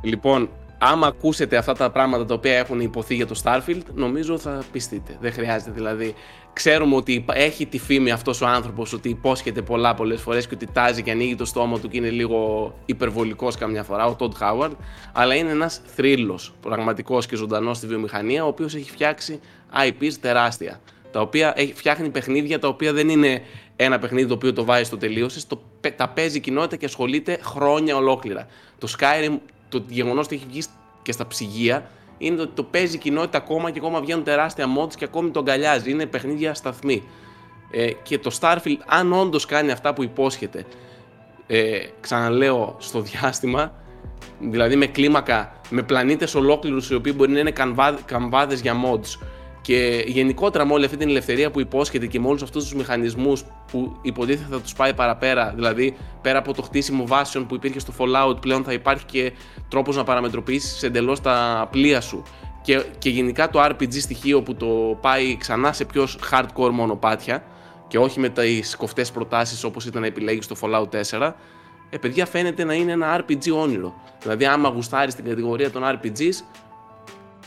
Λοιπόν, 0.00 0.48
άμα 0.86 1.06
ακούσετε 1.06 1.56
αυτά 1.56 1.72
τα 1.72 1.90
πράγματα 1.90 2.24
τα 2.24 2.34
οποία 2.34 2.56
έχουν 2.58 2.80
ειπωθεί 2.80 3.14
για 3.14 3.26
το 3.26 3.40
Starfield, 3.44 3.82
νομίζω 3.94 4.38
θα 4.38 4.62
πειστείτε. 4.72 5.16
Δεν 5.20 5.32
χρειάζεται 5.32 5.70
δηλαδή. 5.70 6.14
Ξέρουμε 6.52 6.96
ότι 6.96 7.24
έχει 7.32 7.66
τη 7.66 7.78
φήμη 7.78 8.10
αυτός 8.10 8.40
ο 8.40 8.46
άνθρωπος 8.46 8.92
ότι 8.92 9.08
υπόσχεται 9.08 9.62
πολλά 9.62 9.94
πολλές 9.94 10.20
φορές 10.20 10.46
και 10.46 10.54
ότι 10.54 10.66
τάζει 10.66 11.02
και 11.02 11.10
ανοίγει 11.10 11.34
το 11.34 11.44
στόμα 11.44 11.78
του 11.78 11.88
και 11.88 11.96
είναι 11.96 12.10
λίγο 12.10 12.72
υπερβολικός 12.84 13.56
καμιά 13.56 13.82
φορά, 13.82 14.06
ο 14.06 14.16
Todd 14.18 14.30
Howard. 14.40 14.70
Αλλά 15.12 15.34
είναι 15.34 15.50
ένας 15.50 15.80
θρύλος 15.84 16.54
πραγματικός 16.60 17.26
και 17.26 17.36
ζωντανός 17.36 17.76
στη 17.76 17.86
βιομηχανία, 17.86 18.44
ο 18.44 18.48
οποίος 18.48 18.74
έχει 18.74 18.90
φτιάξει 18.90 19.40
IPs 19.88 20.12
τεράστια. 20.20 20.80
Τα 21.10 21.20
οποία 21.20 21.54
φτιάχνει 21.74 22.08
παιχνίδια 22.08 22.58
τα 22.58 22.68
οποία 22.68 22.92
δεν 22.92 23.08
είναι 23.08 23.42
ένα 23.76 23.98
παιχνίδι 23.98 24.28
το 24.28 24.34
οποίο 24.34 24.52
το 24.52 24.64
βάζει 24.64 24.84
στο 24.84 24.96
τελείωσες, 24.96 25.46
το, 25.46 25.62
τα 25.96 26.08
παίζει 26.08 26.36
η 26.36 26.40
κοινότητα 26.40 26.76
και 26.76 26.84
ασχολείται 26.84 27.38
χρόνια 27.42 27.96
ολόκληρα. 27.96 28.46
Το 28.78 28.88
Skyrim 28.98 29.38
το 29.80 29.84
γεγονός 29.88 30.24
ότι 30.24 30.34
έχει 30.34 30.46
βγει 30.48 30.62
και 31.02 31.12
στα 31.12 31.26
ψυγεία 31.26 31.90
είναι 32.18 32.40
ότι 32.40 32.52
το 32.54 32.62
παίζει 32.62 32.96
η 32.96 32.98
κοινότητα 32.98 33.38
ακόμα 33.38 33.70
και 33.70 33.78
ακόμα 33.78 34.00
βγαίνουν 34.00 34.24
τεράστια 34.24 34.66
mods 34.78 34.94
και 34.94 35.04
ακόμη 35.04 35.30
τον 35.30 35.42
αγκαλιάζει. 35.42 35.90
Είναι 35.90 36.06
παιχνίδια 36.06 36.54
σταθμή. 36.54 37.02
Ε, 37.70 37.90
και 38.02 38.18
το 38.18 38.38
Starfield, 38.40 38.78
αν 38.86 39.12
όντως 39.12 39.46
κάνει 39.46 39.70
αυτά 39.70 39.94
που 39.94 40.02
υπόσχεται, 40.02 40.64
ε, 41.46 41.78
ξαναλέω, 42.00 42.76
στο 42.78 43.00
διάστημα, 43.00 43.72
δηλαδή 44.40 44.76
με 44.76 44.86
κλίμακα, 44.86 45.60
με 45.70 45.82
πλανήτες 45.82 46.34
ολόκληρους 46.34 46.90
οι 46.90 46.94
οποίοι 46.94 47.12
μπορεί 47.16 47.32
να 47.32 47.38
είναι 47.38 47.52
καμβάδες 48.06 48.60
για 48.60 48.74
mods 48.84 49.26
και 49.64 50.04
γενικότερα 50.06 50.66
με 50.66 50.72
όλη 50.72 50.84
αυτή 50.84 50.96
την 50.96 51.08
ελευθερία 51.08 51.50
που 51.50 51.60
υπόσχεται 51.60 52.06
και 52.06 52.20
με 52.20 52.28
όλους 52.28 52.42
αυτούς 52.42 52.62
τους 52.62 52.74
μηχανισμούς 52.74 53.44
που 53.70 53.96
υποτίθεται 54.02 54.54
θα 54.54 54.60
τους 54.60 54.72
πάει 54.72 54.94
παραπέρα, 54.94 55.52
δηλαδή 55.54 55.96
πέρα 56.22 56.38
από 56.38 56.54
το 56.54 56.62
χτίσιμο 56.62 57.06
βάσεων 57.06 57.46
που 57.46 57.54
υπήρχε 57.54 57.78
στο 57.78 57.92
Fallout, 57.98 58.40
πλέον 58.40 58.64
θα 58.64 58.72
υπάρχει 58.72 59.04
και 59.04 59.32
τρόπος 59.68 59.96
να 59.96 60.04
παραμετροποιήσεις 60.04 60.82
εντελώς 60.82 61.20
τα 61.20 61.68
πλοία 61.70 62.00
σου. 62.00 62.22
Και, 62.62 62.82
και 62.98 63.10
γενικά 63.10 63.50
το 63.50 63.64
RPG 63.64 63.92
στοιχείο 64.00 64.42
που 64.42 64.54
το 64.54 64.98
πάει 65.00 65.36
ξανά 65.36 65.72
σε 65.72 65.84
πιο 65.84 66.08
hardcore 66.30 66.70
μονοπάτια 66.70 67.44
και 67.88 67.98
όχι 67.98 68.20
με 68.20 68.28
τις 68.28 68.76
κοφτές 68.76 69.10
προτάσεις 69.10 69.64
όπως 69.64 69.86
ήταν 69.86 70.00
να 70.00 70.06
επιλέγεις 70.06 70.44
στο 70.44 70.56
Fallout 70.60 71.18
4. 71.18 71.32
Ε, 71.90 71.98
παιδιά, 71.98 72.26
φαίνεται 72.26 72.64
να 72.64 72.74
είναι 72.74 72.92
ένα 72.92 73.20
RPG 73.20 73.52
όνειρο. 73.56 73.94
Δηλαδή, 74.22 74.44
άμα 74.44 74.68
γουστάρεις 74.68 75.14
την 75.14 75.24
κατηγορία 75.24 75.70
των 75.70 75.82
RPGs, 75.84 76.44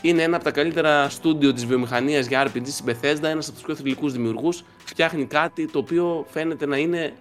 είναι 0.02 0.22
ένα 0.22 0.36
από 0.36 0.44
τα 0.44 0.50
καλύτερα 0.50 1.08
στούντιο 1.08 1.52
της 1.52 1.66
βιομηχανίας 1.66 2.26
για 2.26 2.46
RPG 2.46 2.62
στην 2.64 2.86
Bethesda, 2.88 3.22
ένας 3.22 3.46
από 3.46 3.56
τους 3.56 3.64
πιο 3.64 3.74
θρηλυκούς 3.74 4.12
δημιουργούς. 4.12 4.64
Φτιάχνει 4.84 5.24
κάτι 5.24 5.66
το 5.66 5.78
οποίο 5.78 6.26
φαίνεται 6.30 6.66
να 6.66 6.76
είναι 6.76 7.12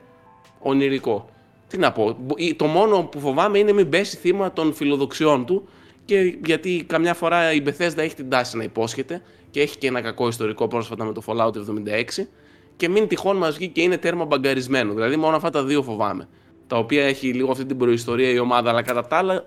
ονειρικό. 0.60 1.30
Τι 1.68 1.78
να 1.78 1.91
πω, 1.91 2.18
το 2.56 2.66
μόνο 2.66 3.04
που 3.04 3.20
φοβάμαι 3.20 3.58
είναι 3.58 3.72
μην 3.72 3.90
πέσει 3.90 4.18
θύμα 4.18 4.54
των 4.54 4.74
φιλοδοξιών 4.74 5.45
του 5.45 5.68
και 6.06 6.38
γιατί 6.45 6.84
καμιά 6.88 7.14
φορά 7.14 7.54
η 7.54 7.64
Bethesda 7.66 7.98
έχει 7.98 8.16
την 8.16 8.30
τάση 8.30 8.58
να 8.58 8.64
υπόσχεται 8.64 9.22
και 9.49 9.62
έχει 9.62 9.78
και 9.78 9.88
ένα 9.88 10.02
κακό 10.02 10.28
ιστορικό 10.28 10.68
πρόσφατα 10.68 11.04
με 11.04 11.14
το 11.14 11.22
Fallout 11.26 11.52
76 11.52 12.24
και 12.78 12.90
μην 12.90 13.08
τυχόν 13.08 13.38
μας 13.38 13.56
βγει 13.56 13.68
και 13.68 13.82
είναι 13.82 13.98
τέρμα 13.98 14.26
μπαγκαρισμένο. 14.26 14.94
Δηλαδή 14.94 15.16
μόνο 15.16 15.36
αυτά 15.36 15.49
τα 15.49 15.64
δύο 15.64 15.84
φοβάμαι. 15.84 16.28
Τα 16.68 16.78
οποία 16.78 17.06
έχει 17.06 17.34
λίγο 17.34 17.52
αυτή 17.52 17.66
την 17.66 17.78
προϊστορία 17.78 18.30
η 18.30 18.40
ομάδα, 18.40 18.70
αλλά 18.70 18.82
κατά 18.82 19.08
τα 19.08 19.18
άλλα 19.18 19.45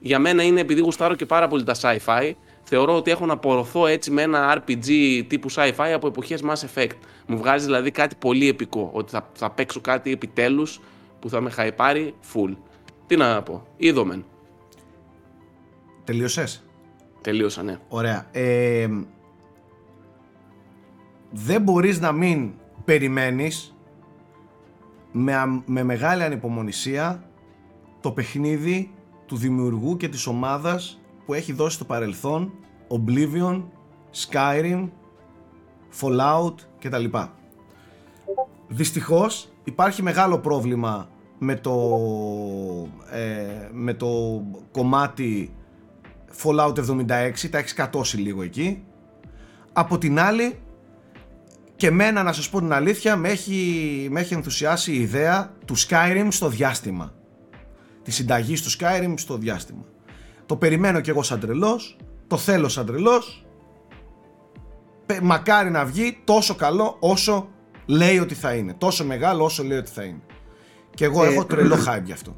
για 0.00 0.18
μένα 0.18 0.42
είναι 0.42 0.60
επειδή 0.60 0.80
γουστάρω 0.80 1.14
και 1.14 1.26
πάρα 1.26 1.48
πολύ 1.48 1.64
τα 1.64 1.74
sci-fi 1.80 2.32
θεωρώ 2.64 2.96
ότι 2.96 3.10
έχω 3.10 3.26
να 3.26 3.38
πορωθώ 3.38 3.86
έτσι 3.86 4.10
με 4.10 4.22
ένα 4.22 4.58
RPG 4.58 4.88
τύπου 5.28 5.52
sci-fi 5.52 5.90
από 5.94 6.06
εποχές 6.06 6.42
Mass 6.44 6.64
Effect. 6.74 6.96
Μου 7.26 7.38
βγάζει 7.38 7.64
δηλαδή 7.64 7.90
κάτι 7.90 8.14
πολύ 8.18 8.48
επικό, 8.48 8.90
ότι 8.92 9.10
θα, 9.10 9.30
θα 9.32 9.50
παίξω 9.50 9.80
κάτι 9.80 10.12
επιτέλους 10.12 10.80
που 11.20 11.28
θα 11.28 11.40
με 11.40 11.50
χαϊπάρει 11.50 12.14
full. 12.34 12.56
Τι 13.06 13.16
να 13.16 13.42
πω, 13.42 13.66
είδομεν. 13.76 14.24
Τελείωσες; 16.04 16.62
Τελείωσα, 17.20 17.62
ναι. 17.62 17.78
Ωραία. 17.88 18.26
Ε, 18.32 18.88
δεν 21.30 21.62
μπορείς 21.62 22.00
να 22.00 22.12
μην 22.12 22.52
περιμένεις 22.84 23.74
με, 25.12 25.62
με 25.66 25.82
μεγάλη 25.82 26.22
ανυπομονησία 26.22 27.24
το 28.00 28.10
παιχνίδι 28.10 28.90
του 29.26 29.36
δημιουργού 29.36 29.96
και 29.96 30.08
της 30.08 30.26
ομάδας 30.26 31.00
που 31.26 31.34
έχει 31.34 31.52
δώσει 31.52 31.74
στο 31.74 31.84
παρελθόν 31.84 32.52
Oblivion, 32.88 33.62
Skyrim, 34.14 34.88
Fallout 36.00 36.54
κτλ. 36.80 37.04
Δυστυχώς 38.68 39.52
υπάρχει 39.64 40.02
μεγάλο 40.02 40.38
πρόβλημα 40.38 41.08
με 41.38 41.54
το, 41.54 41.98
ε, 43.10 43.68
με 43.72 43.94
το 43.94 44.42
κομμάτι 44.72 45.54
Fallout 46.42 46.74
76, 46.78 47.48
τα 47.50 47.58
έχεις 47.58 47.72
κατώσει 47.74 48.16
λίγο 48.16 48.42
εκεί. 48.42 48.84
Από 49.72 49.98
την 49.98 50.18
άλλη, 50.18 50.58
και 51.76 51.90
μένα 51.90 52.22
να 52.22 52.32
σας 52.32 52.50
πω 52.50 52.58
την 52.58 52.72
αλήθεια, 52.72 53.16
με 53.16 53.28
έχει, 53.28 54.08
με 54.10 54.20
έχει 54.20 54.34
ενθουσιάσει 54.34 54.92
η 54.92 55.00
ιδέα 55.00 55.54
του 55.64 55.78
Skyrim 55.78 56.26
στο 56.30 56.48
διάστημα. 56.48 57.14
Τη 58.02 58.10
συνταγή 58.10 58.54
του 58.54 58.70
Skyrim 58.70 59.14
στο 59.16 59.36
διάστημα. 59.36 59.84
Το 60.46 60.56
περιμένω 60.56 61.00
κι 61.00 61.10
εγώ 61.10 61.22
σαν 61.22 61.40
τρελός, 61.40 61.96
το 62.26 62.36
θέλω 62.36 62.68
σαν 62.68 62.86
τρελός. 62.86 63.46
Μακάρι 65.22 65.70
να 65.70 65.84
βγει 65.84 66.20
τόσο 66.24 66.54
καλό 66.54 66.96
όσο 66.98 67.48
λέει 67.86 68.18
ότι 68.18 68.34
θα 68.34 68.54
είναι. 68.54 68.74
Τόσο 68.78 69.04
μεγάλο 69.04 69.44
όσο 69.44 69.62
λέει 69.62 69.78
ότι 69.78 69.90
θα 69.90 70.02
είναι. 70.02 70.20
Και 70.94 71.04
εγώ 71.04 71.24
ε, 71.24 71.28
έχω 71.28 71.44
τρελό 71.44 71.74
hype 71.74 72.02
γι' 72.04 72.12
αυτό. 72.12 72.36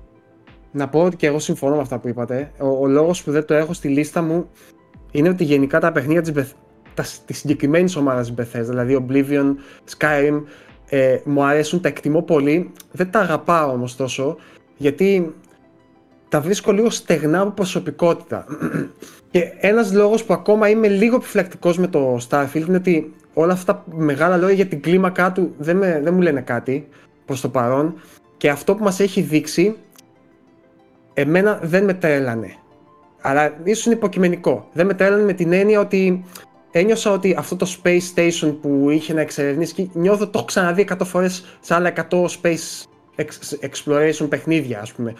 Να 0.73 0.89
πω 0.89 1.03
ότι 1.03 1.16
και 1.16 1.27
εγώ 1.27 1.39
συμφωνώ 1.39 1.74
με 1.74 1.81
αυτά 1.81 1.99
που 1.99 2.09
είπατε. 2.09 2.53
Ο, 2.59 2.69
ο 2.69 2.87
λόγος 2.87 3.23
που 3.23 3.31
δεν 3.31 3.45
το 3.45 3.55
έχω 3.55 3.73
στη 3.73 3.89
λίστα 3.89 4.23
μου 4.23 4.49
είναι 5.11 5.28
ότι 5.28 5.45
γενικά 5.45 5.81
τα 5.81 5.93
παιχνίδια 5.93 6.23
της 6.23 6.33
Beth... 6.37 7.05
της 7.24 7.39
συγκεκριμένης 7.39 7.97
ομάδας 7.97 8.35
Bethesda, 8.39 8.65
δηλαδή 8.65 9.07
Oblivion, 9.09 9.55
Skyrim, 9.99 10.43
ε, 10.89 11.19
μου 11.24 11.45
αρέσουν, 11.45 11.81
τα 11.81 11.89
εκτιμώ 11.89 12.23
πολύ. 12.23 12.73
Δεν 12.93 13.11
τα 13.11 13.20
αγαπάω 13.20 13.70
όμως 13.70 13.97
τόσο, 13.97 14.37
γιατί 14.77 15.35
τα 16.36 16.42
βρίσκω 16.42 16.72
λίγο 16.72 16.90
στεγνά 16.90 17.40
από 17.40 17.50
προσωπικότητα. 17.50 18.46
Και 19.30 19.52
ένας 19.60 19.92
λόγος 19.92 20.24
που 20.24 20.32
ακόμα 20.32 20.68
είμαι 20.68 20.88
λίγο 20.88 21.16
επιφυλακτικός 21.16 21.78
με 21.78 21.86
το 21.86 22.18
Starfield 22.28 22.64
είναι 22.68 22.76
ότι 22.76 23.14
όλα 23.34 23.52
αυτά 23.52 23.74
τα 23.74 23.84
μεγάλα 23.96 24.36
λόγια 24.36 24.54
για 24.54 24.66
την 24.66 24.80
κλίμακά 24.80 25.32
του 25.32 25.54
δεν, 25.58 25.76
με, 25.76 26.00
δεν 26.04 26.14
μου 26.14 26.20
λένε 26.20 26.40
κάτι 26.40 26.88
προς 27.24 27.40
το 27.40 27.48
παρόν. 27.48 27.94
Και 28.36 28.50
αυτό 28.50 28.74
που 28.74 28.84
μας 28.84 29.00
έχει 29.00 29.20
δείξει, 29.20 29.76
εμένα 31.14 31.60
δεν 31.62 31.84
με 31.84 31.94
τρέλανε. 31.94 32.54
Αλλά 33.20 33.56
ίσως 33.62 33.86
είναι 33.86 33.94
υποκειμενικό. 33.94 34.68
Δεν 34.72 34.86
με 34.86 34.94
τρέλανε 34.94 35.22
με 35.22 35.32
την 35.32 35.52
έννοια 35.52 35.80
ότι 35.80 36.24
ένιωσα 36.70 37.10
ότι 37.10 37.34
αυτό 37.38 37.56
το 37.56 37.76
Space 37.82 38.14
Station 38.14 38.56
που 38.60 38.90
είχε 38.90 39.12
να 39.12 39.20
εξερευνήσει 39.20 39.74
και 39.74 39.88
νιώθω 39.92 40.24
το 40.24 40.32
έχω 40.34 40.44
ξαναδεί 40.44 40.86
100 40.90 40.96
φορές 41.04 41.58
σε 41.60 41.74
άλλα 41.74 41.92
100 42.10 42.26
Space 42.42 42.84
Exploration 43.60 44.26
παιχνίδια, 44.28 44.80
ας 44.80 44.92
πούμε 44.92 45.14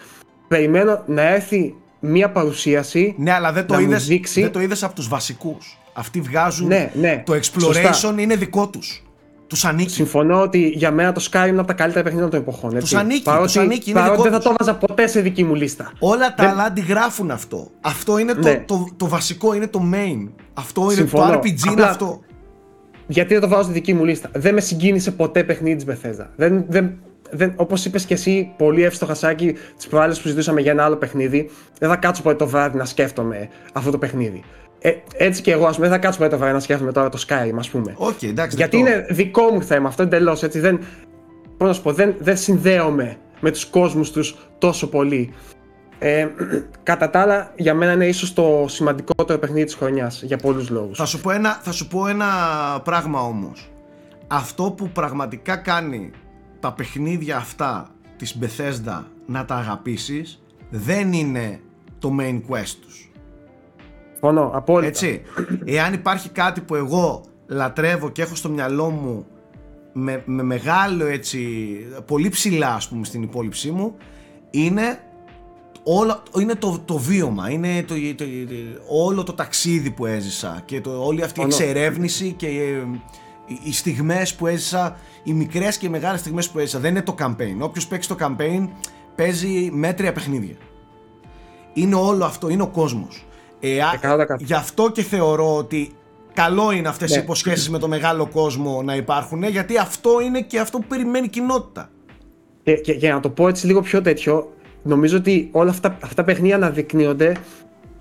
περιμένω 0.47 1.03
να 1.05 1.21
έρθει 1.21 1.75
μία 1.99 2.31
παρουσίαση. 2.31 3.15
Ναι, 3.17 3.31
αλλά 3.31 3.51
δεν 3.51 3.65
το 3.65 3.79
είδε 3.79 3.97
δεν 4.33 4.51
το 4.51 4.61
είδες 4.61 4.83
από 4.83 4.95
τους 4.95 5.07
βασικούς. 5.07 5.77
Αυτοί 5.93 6.21
βγάζουν. 6.21 6.67
Ναι, 6.67 6.91
ναι, 6.93 7.23
το 7.25 7.33
exploration 7.33 8.13
είναι 8.17 8.35
δικό 8.35 8.67
τους. 8.67 9.01
Τους 9.47 9.65
ανήκει. 9.65 9.89
Συμφωνώ 9.89 10.41
ότι 10.41 10.67
για 10.67 10.91
μένα 10.91 11.11
το 11.11 11.27
Skyrim 11.31 11.47
είναι 11.47 11.59
από 11.59 11.67
τα 11.67 11.73
καλύτερα 11.73 12.03
παιχνίδια 12.03 12.29
των 12.29 12.39
εποχών. 12.39 12.79
Τους 12.79 12.93
ανήκει. 12.93 13.23
Παρότι, 13.23 13.45
τους 13.45 13.57
ανήκει 13.57 13.89
είναι 13.89 13.99
παρότι 13.99 14.21
δεν 14.21 14.31
θα 14.31 14.39
το 14.39 14.55
βάζα 14.57 14.75
ποτέ 14.75 15.07
σε 15.07 15.21
δική 15.21 15.43
μου 15.43 15.55
λίστα. 15.55 15.91
Όλα 15.99 16.33
τα 16.33 16.49
άλλα 16.49 16.63
αντιγράφουν 16.63 17.31
αυτό. 17.31 17.67
Αυτό 17.81 18.17
είναι 18.17 18.33
το, 18.33 18.47
ναι. 18.47 18.63
το, 18.67 18.87
το, 18.97 19.07
βασικό, 19.07 19.53
είναι 19.53 19.67
το 19.67 19.81
main. 19.93 20.29
Αυτό 20.53 20.91
είναι 20.91 21.03
το 21.03 21.33
RPG, 21.33 21.71
είναι 21.71 21.83
αυτό. 21.83 22.19
γιατί 23.07 23.33
δεν 23.33 23.41
το 23.41 23.47
βάζω 23.47 23.63
στη 23.63 23.71
δική 23.71 23.93
μου 23.93 24.05
λίστα; 24.05 24.29
Δεν 24.33 24.53
με 24.53 24.61
συγκίνησε 24.61 25.11
ποτέ 25.11 25.43
παιχνίδι 25.43 25.85
της 25.85 25.95
Bethesda. 25.95 26.25
Δεν, 26.35 26.65
δεν, 26.67 26.93
δεν, 27.29 27.53
Όπως 27.55 27.85
είπες 27.85 28.05
και 28.05 28.13
εσύ, 28.13 28.53
πολύ 28.57 28.83
εύστοχα 28.83 29.13
σάκι 29.13 29.55
τις 29.75 29.87
προάλλες 29.87 30.17
που 30.17 30.21
συζητούσαμε 30.21 30.61
για 30.61 30.71
ένα 30.71 30.83
άλλο 30.83 30.95
παιχνίδι, 30.95 31.49
δεν 31.79 31.89
θα 31.89 31.95
κάτσω 31.95 32.21
ποτέ 32.21 32.35
το 32.35 32.47
βράδυ 32.47 32.77
να 32.77 32.85
σκέφτομαι 32.85 33.49
αυτό 33.73 33.91
το 33.91 33.97
παιχνίδι. 33.97 34.43
Ε, 34.79 34.93
έτσι 35.17 35.41
και 35.41 35.51
εγώ, 35.51 35.65
ας 35.65 35.75
πούμε, 35.75 35.87
δεν 35.87 35.95
θα 35.95 36.01
κάτσω 36.01 36.19
ποτέ 36.19 36.31
το 36.31 36.37
βράδυ 36.37 36.53
να 36.53 36.59
σκέφτομαι 36.59 36.91
τώρα 36.91 37.09
το 37.09 37.23
Skyrim, 37.27 37.55
ας 37.57 37.69
πούμε. 37.69 37.95
Okay, 37.99 38.27
εντάξει, 38.27 38.55
Γιατί 38.57 38.77
είναι 38.77 39.05
δικό 39.09 39.41
μου 39.41 39.61
θέμα 39.61 39.87
αυτό 39.87 40.03
εντελώς. 40.03 40.47
Δεν, 40.47 40.79
πώς 41.57 41.67
να 41.67 41.73
σου 41.73 41.81
πω, 41.81 41.93
δεν, 41.93 42.15
δεν 42.19 42.37
συνδέομαι 42.37 43.17
με 43.39 43.51
τους 43.51 43.65
κόσμους 43.65 44.11
τους 44.11 44.35
τόσο 44.57 44.89
πολύ. 44.89 45.33
Ε, 45.99 46.27
κατά 46.83 47.09
τα 47.09 47.19
άλλα, 47.21 47.51
για 47.55 47.73
μένα 47.73 47.91
είναι 47.91 48.07
ίσως 48.07 48.33
το 48.33 48.65
σημαντικότερο 48.67 49.39
παιχνίδι 49.39 49.65
της 49.65 49.75
χρονιάς, 49.75 50.21
για 50.23 50.37
πολλούς 50.37 50.69
λόγους. 50.69 50.97
Θα 50.97 51.05
σου 51.05 51.21
πω 51.21 51.31
ένα, 51.31 51.59
θα 51.61 51.71
σου 51.71 51.87
πω 51.87 52.07
ένα 52.07 52.25
πράγμα 52.83 53.21
όμως. 53.21 53.69
Αυτό 54.27 54.73
που 54.77 54.89
πραγματικά 54.89 55.55
κάνει 55.55 56.11
τα 56.59 56.73
παιχνίδια 56.73 57.37
αυτά 57.37 57.89
της 58.17 58.37
Bethesda 58.41 59.03
να 59.25 59.45
τα 59.45 59.55
αγαπήσεις, 59.55 60.41
δεν 60.69 61.13
είναι 61.13 61.59
το 61.99 62.15
main 62.19 62.41
quest 62.49 62.75
τους. 62.81 63.11
Φωνώ, 64.19 64.51
απόλυτα. 64.53 64.87
Έτσι, 64.87 65.21
εάν 65.65 65.93
υπάρχει 65.93 66.29
κάτι 66.29 66.61
που 66.61 66.75
εγώ 66.75 67.23
λατρεύω 67.47 68.09
και 68.09 68.21
έχω 68.21 68.35
στο 68.35 68.49
μυαλό 68.49 68.89
μου 68.89 69.25
με, 69.93 70.23
με 70.25 70.43
μεγάλο 70.43 71.05
έτσι, 71.05 71.39
πολύ 72.05 72.29
ψηλά 72.29 72.73
ας 72.73 72.87
πούμε 72.87 73.05
στην 73.05 73.23
υπόλοιψή 73.23 73.71
μου, 73.71 73.95
είναι 74.49 74.99
όλο, 75.83 76.23
είναι 76.39 76.55
το, 76.55 76.81
το 76.85 76.97
βίωμα, 76.97 77.49
είναι 77.49 77.83
το, 77.83 77.95
το, 78.15 78.25
όλο 78.89 79.23
το 79.23 79.33
ταξίδι 79.33 79.91
που 79.91 80.05
έζησα 80.05 80.61
και 80.65 80.81
το, 80.81 81.05
όλη 81.05 81.23
αυτή 81.23 81.41
η 81.41 81.43
εξερεύνηση 81.43 82.31
και 82.31 82.47
ε, 82.47 82.83
οι 83.63 83.73
στιγμές 83.73 84.35
που 84.35 84.47
έζησα, 84.47 84.97
οι 85.23 85.33
μικρές 85.33 85.77
και 85.77 85.85
οι 85.85 85.89
μεγάλες 85.89 86.19
στιγμές 86.19 86.49
που 86.49 86.59
έζησα. 86.59 86.79
Δεν 86.79 86.91
είναι 86.91 87.01
το 87.01 87.15
campaign. 87.19 87.57
Όποιος 87.59 87.87
παίξει 87.87 88.09
το 88.09 88.15
campaign 88.19 88.67
παίζει 89.15 89.69
μέτρια 89.73 90.13
παιχνίδια. 90.13 90.55
Είναι 91.73 91.95
όλο 91.95 92.25
αυτό, 92.25 92.49
είναι 92.49 92.61
ο 92.61 92.67
κόσμος. 92.67 93.25
Ε, 93.59 93.79
γι' 94.39 94.53
αυτό 94.53 94.91
και 94.91 95.01
θεωρώ 95.01 95.55
ότι 95.55 95.91
καλό 96.33 96.71
είναι 96.71 96.87
αυτές 96.87 97.11
ναι. 97.11 97.17
οι 97.17 97.19
υποσχέσεις 97.19 97.69
με 97.69 97.77
το 97.77 97.87
μεγάλο 97.87 98.27
κόσμο 98.27 98.81
να 98.81 98.95
υπάρχουν, 98.95 99.43
γιατί 99.43 99.77
αυτό 99.77 100.21
είναι 100.21 100.41
και 100.41 100.59
αυτό 100.59 100.79
που 100.79 100.87
περιμένει 100.87 101.25
η 101.25 101.29
κοινότητα. 101.29 101.89
Και, 102.63 102.73
και, 102.73 102.91
για 102.91 103.13
να 103.13 103.19
το 103.19 103.29
πω 103.29 103.47
έτσι 103.47 103.65
λίγο 103.65 103.81
πιο 103.81 104.01
τέτοιο, 104.01 104.53
νομίζω 104.83 105.17
ότι 105.17 105.49
όλα 105.51 105.69
αυτά, 105.69 105.97
αυτά 106.01 106.15
τα 106.15 106.23
παιχνίδια 106.23 106.55
αναδεικνύονται 106.55 107.35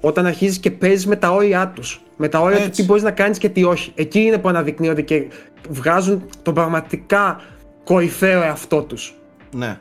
όταν 0.06 0.26
αρχίζεις 0.26 0.58
και 0.58 0.70
παίζεις 0.70 1.06
με 1.06 1.16
τα 1.16 1.30
όρια 1.30 1.72
τους. 1.74 2.00
Με 2.16 2.28
τα 2.28 2.40
όρια 2.40 2.58
του 2.60 2.70
τι 2.70 2.84
μπορείς 2.84 3.02
να 3.02 3.10
κάνεις 3.10 3.38
και 3.38 3.48
τι 3.48 3.64
όχι. 3.64 3.92
Εκεί 3.94 4.20
είναι 4.20 4.38
που 4.38 4.48
αναδεικνύονται 4.48 5.02
και 5.02 5.26
βγάζουν 5.68 6.22
τον 6.42 6.54
πραγματικά 6.54 7.40
κορυφαίο 7.84 8.42
εαυτό 8.42 8.82
τους. 8.82 9.14
Ναι. 9.54 9.78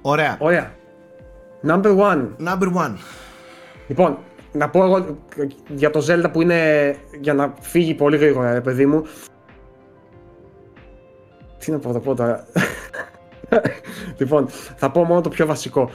Ωραία. 0.00 0.36
Ωραία. 0.40 0.74
Number 1.66 1.96
one. 1.96 2.26
Number 2.46 2.72
one. 2.74 2.94
Λοιπόν, 3.88 4.18
να 4.52 4.68
πω 4.68 4.84
εγώ 4.84 5.18
για 5.68 5.90
το 5.90 6.04
Zelda 6.08 6.32
που 6.32 6.42
είναι 6.42 6.94
για 7.20 7.34
να 7.34 7.54
φύγει 7.60 7.94
πολύ 7.94 8.16
γρήγορα, 8.16 8.52
ρε 8.52 8.60
παιδί 8.60 8.86
μου. 8.86 9.02
Τι 11.58 11.70
να 11.70 11.78
πω, 11.78 11.92
το 11.92 12.00
πω 12.00 12.14
τώρα. 12.14 12.46
λοιπόν, 14.18 14.48
θα 14.76 14.90
πω 14.90 15.04
μόνο 15.04 15.20
το 15.20 15.28
πιο 15.28 15.46
βασικό. 15.46 15.90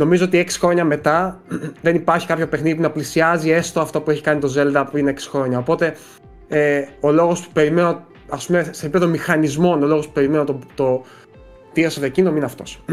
Νομίζω 0.00 0.24
ότι 0.24 0.44
6 0.48 0.50
χρόνια 0.58 0.84
μετά 0.84 1.40
δεν 1.82 1.94
υπάρχει 1.94 2.26
κάποιο 2.26 2.46
παιχνίδι 2.46 2.76
που 2.76 2.82
να 2.82 2.90
πλησιάζει 2.90 3.50
έστω 3.50 3.80
αυτό 3.80 4.00
που 4.00 4.10
έχει 4.10 4.22
κάνει 4.22 4.40
το 4.40 4.52
Zelda 4.56 4.86
που 4.90 4.96
είναι 4.96 5.14
6 5.16 5.20
χρόνια. 5.30 5.58
Οπότε 5.58 5.96
ε, 6.48 6.84
ο 7.00 7.12
λόγος 7.12 7.40
που 7.40 7.52
περιμένω, 7.52 8.06
ας 8.28 8.46
πούμε, 8.46 8.70
σε 8.72 8.86
επίπεδο 8.86 9.06
μηχανισμών, 9.06 9.82
ο 9.82 9.86
λόγος 9.86 10.06
που 10.06 10.12
περιμένω 10.12 10.44
το, 10.44 10.58
το 10.74 11.04
Tears 11.74 11.90
of 11.90 12.02
the 12.02 12.10
Kingdom 12.10 12.36
είναι 12.36 12.44
αυτός. 12.44 12.80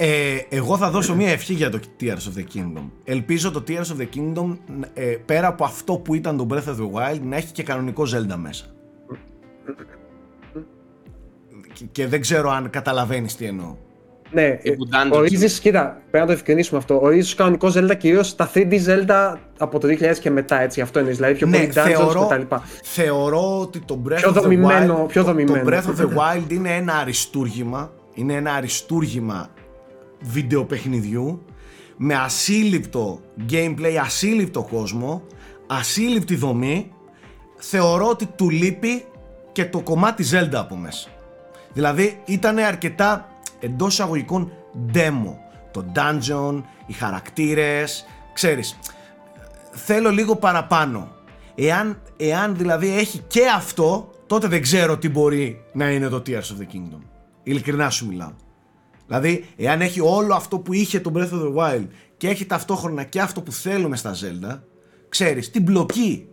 Ε, 0.00 0.36
εγώ 0.48 0.76
θα 0.76 0.90
δώσω 0.90 1.14
μια 1.14 1.30
ευχή 1.30 1.52
για 1.52 1.70
το 1.70 1.80
Tears 2.00 2.04
of 2.04 2.38
the 2.38 2.44
Kingdom. 2.54 2.82
Ελπίζω 3.04 3.50
το 3.50 3.64
Tears 3.68 3.84
of 3.84 4.00
the 4.00 4.06
Kingdom 4.16 4.56
ε, 4.94 5.16
πέρα 5.24 5.46
από 5.46 5.64
αυτό 5.64 5.96
που 5.98 6.14
ήταν 6.14 6.36
το 6.36 6.46
Breath 6.50 6.68
of 6.68 6.76
the 6.76 6.90
Wild 6.92 7.20
να 7.22 7.36
έχει 7.36 7.52
και 7.52 7.62
κανονικό 7.62 8.02
Zelda 8.14 8.36
μέσα 8.36 8.64
και 11.92 12.06
δεν 12.06 12.20
ξέρω 12.20 12.50
αν 12.50 12.70
καταλαβαίνεις 12.70 13.36
τι 13.36 13.44
εννοώ. 13.44 13.76
Ναι, 14.30 14.58
ο 15.10 15.20
Ρίζης, 15.20 15.60
κοίτα, 15.60 16.00
πρέπει 16.10 16.18
να 16.18 16.26
το 16.26 16.32
ευκρινίσουμε 16.32 16.78
αυτό. 16.78 17.00
Ο 17.02 17.08
Ρίζης 17.08 17.34
κανονικός 17.34 17.76
Zelda 17.76 17.96
κυρίως 17.98 18.34
τα 18.34 18.50
3D 18.54 18.72
Zelda 18.72 19.34
από 19.58 19.78
το 19.78 19.88
2000 19.88 20.18
και 20.20 20.30
μετά, 20.30 20.60
έτσι, 20.60 20.80
αυτό 20.80 21.00
είναι, 21.00 21.10
δηλαδή 21.10 21.34
πιο 21.34 21.46
ναι, 21.46 21.58
πολύ 21.58 21.72
θεωρώ, 21.72 22.26
κτλ. 22.26 22.54
Θεωρώ 22.82 23.60
ότι 23.60 23.78
το 23.78 24.02
Breath, 24.08 24.16
πιο 24.16 24.32
of, 24.34 24.42
the 24.42 24.48
Wild, 24.48 25.08
πιο 25.08 25.24
το, 25.24 25.34
το 25.34 25.60
Breath 25.66 25.84
of 25.84 26.00
the 26.00 26.06
Wild 26.06 26.50
είναι 26.52 26.76
ένα 26.76 26.94
αριστούργημα, 26.94 27.92
είναι 28.14 28.34
ένα 28.34 28.52
αριστούργημα 28.52 29.50
βιντεοπαιχνιδιού 30.20 31.44
με 31.96 32.14
ασύλληπτο 32.14 33.20
gameplay, 33.50 33.94
ασύλληπτο 34.04 34.62
κόσμο, 34.70 35.22
ασύλληπτη 35.66 36.34
δομή. 36.34 36.92
Θεωρώ 37.56 38.08
ότι 38.08 38.26
του 38.26 38.50
λείπει 38.50 39.04
και 39.52 39.64
το 39.64 39.80
κομμάτι 39.80 40.24
Zelda 40.32 40.54
από 40.54 40.76
μέσα. 40.76 41.08
Δηλαδή 41.78 42.22
ήταν 42.24 42.58
αρκετά 42.58 43.28
εντός 43.60 43.92
εισαγωγικών 43.92 44.52
demo. 44.92 45.34
Το 45.70 45.92
dungeon, 45.94 46.62
οι 46.86 46.92
χαρακτήρες, 46.92 48.06
ξέρεις, 48.32 48.78
θέλω 49.72 50.10
λίγο 50.10 50.36
παραπάνω. 50.36 51.12
Εάν, 51.54 52.02
εάν 52.16 52.56
δηλαδή 52.56 52.98
έχει 52.98 53.18
και 53.26 53.48
αυτό, 53.56 54.10
τότε 54.26 54.48
δεν 54.48 54.62
ξέρω 54.62 54.98
τι 54.98 55.08
μπορεί 55.08 55.64
να 55.72 55.90
είναι 55.90 56.08
το 56.08 56.22
Tears 56.26 56.32
of 56.32 56.60
the 56.60 56.74
Kingdom. 56.74 57.00
Ειλικρινά 57.42 57.90
σου 57.90 58.06
μιλάω. 58.06 58.32
Δηλαδή, 59.06 59.44
εάν 59.56 59.80
έχει 59.80 60.00
όλο 60.00 60.34
αυτό 60.34 60.58
που 60.58 60.72
είχε 60.72 61.00
το 61.00 61.12
Breath 61.14 61.30
of 61.30 61.42
the 61.42 61.54
Wild 61.54 61.86
και 62.16 62.28
έχει 62.28 62.46
ταυτόχρονα 62.46 63.04
και 63.04 63.20
αυτό 63.20 63.42
που 63.42 63.52
θέλουμε 63.52 63.96
στα 63.96 64.14
Zelda, 64.14 64.58
ξέρεις, 65.08 65.50
την 65.50 65.62
μπλοκή. 65.62 66.28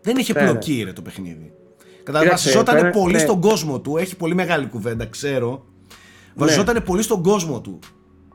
Δεν 0.00 0.16
είχε 0.16 0.32
πλοκή 0.32 0.82
ρε 0.84 0.92
το 0.92 1.02
παιχνίδι. 1.02 1.52
Κατά 2.06 2.24
βασιζόταν 2.28 2.90
πολύ 2.90 3.12
ναι. 3.12 3.18
στον 3.18 3.40
κόσμο 3.40 3.80
του. 3.80 3.96
Έχει 3.96 4.16
πολύ 4.16 4.34
μεγάλη 4.34 4.66
κουβέντα, 4.66 5.06
ξέρω. 5.06 5.50
Ναι. 5.50 5.94
Βασιζόταν 6.34 6.82
πολύ 6.82 7.02
στον 7.02 7.22
κόσμο 7.22 7.60
του. 7.60 7.78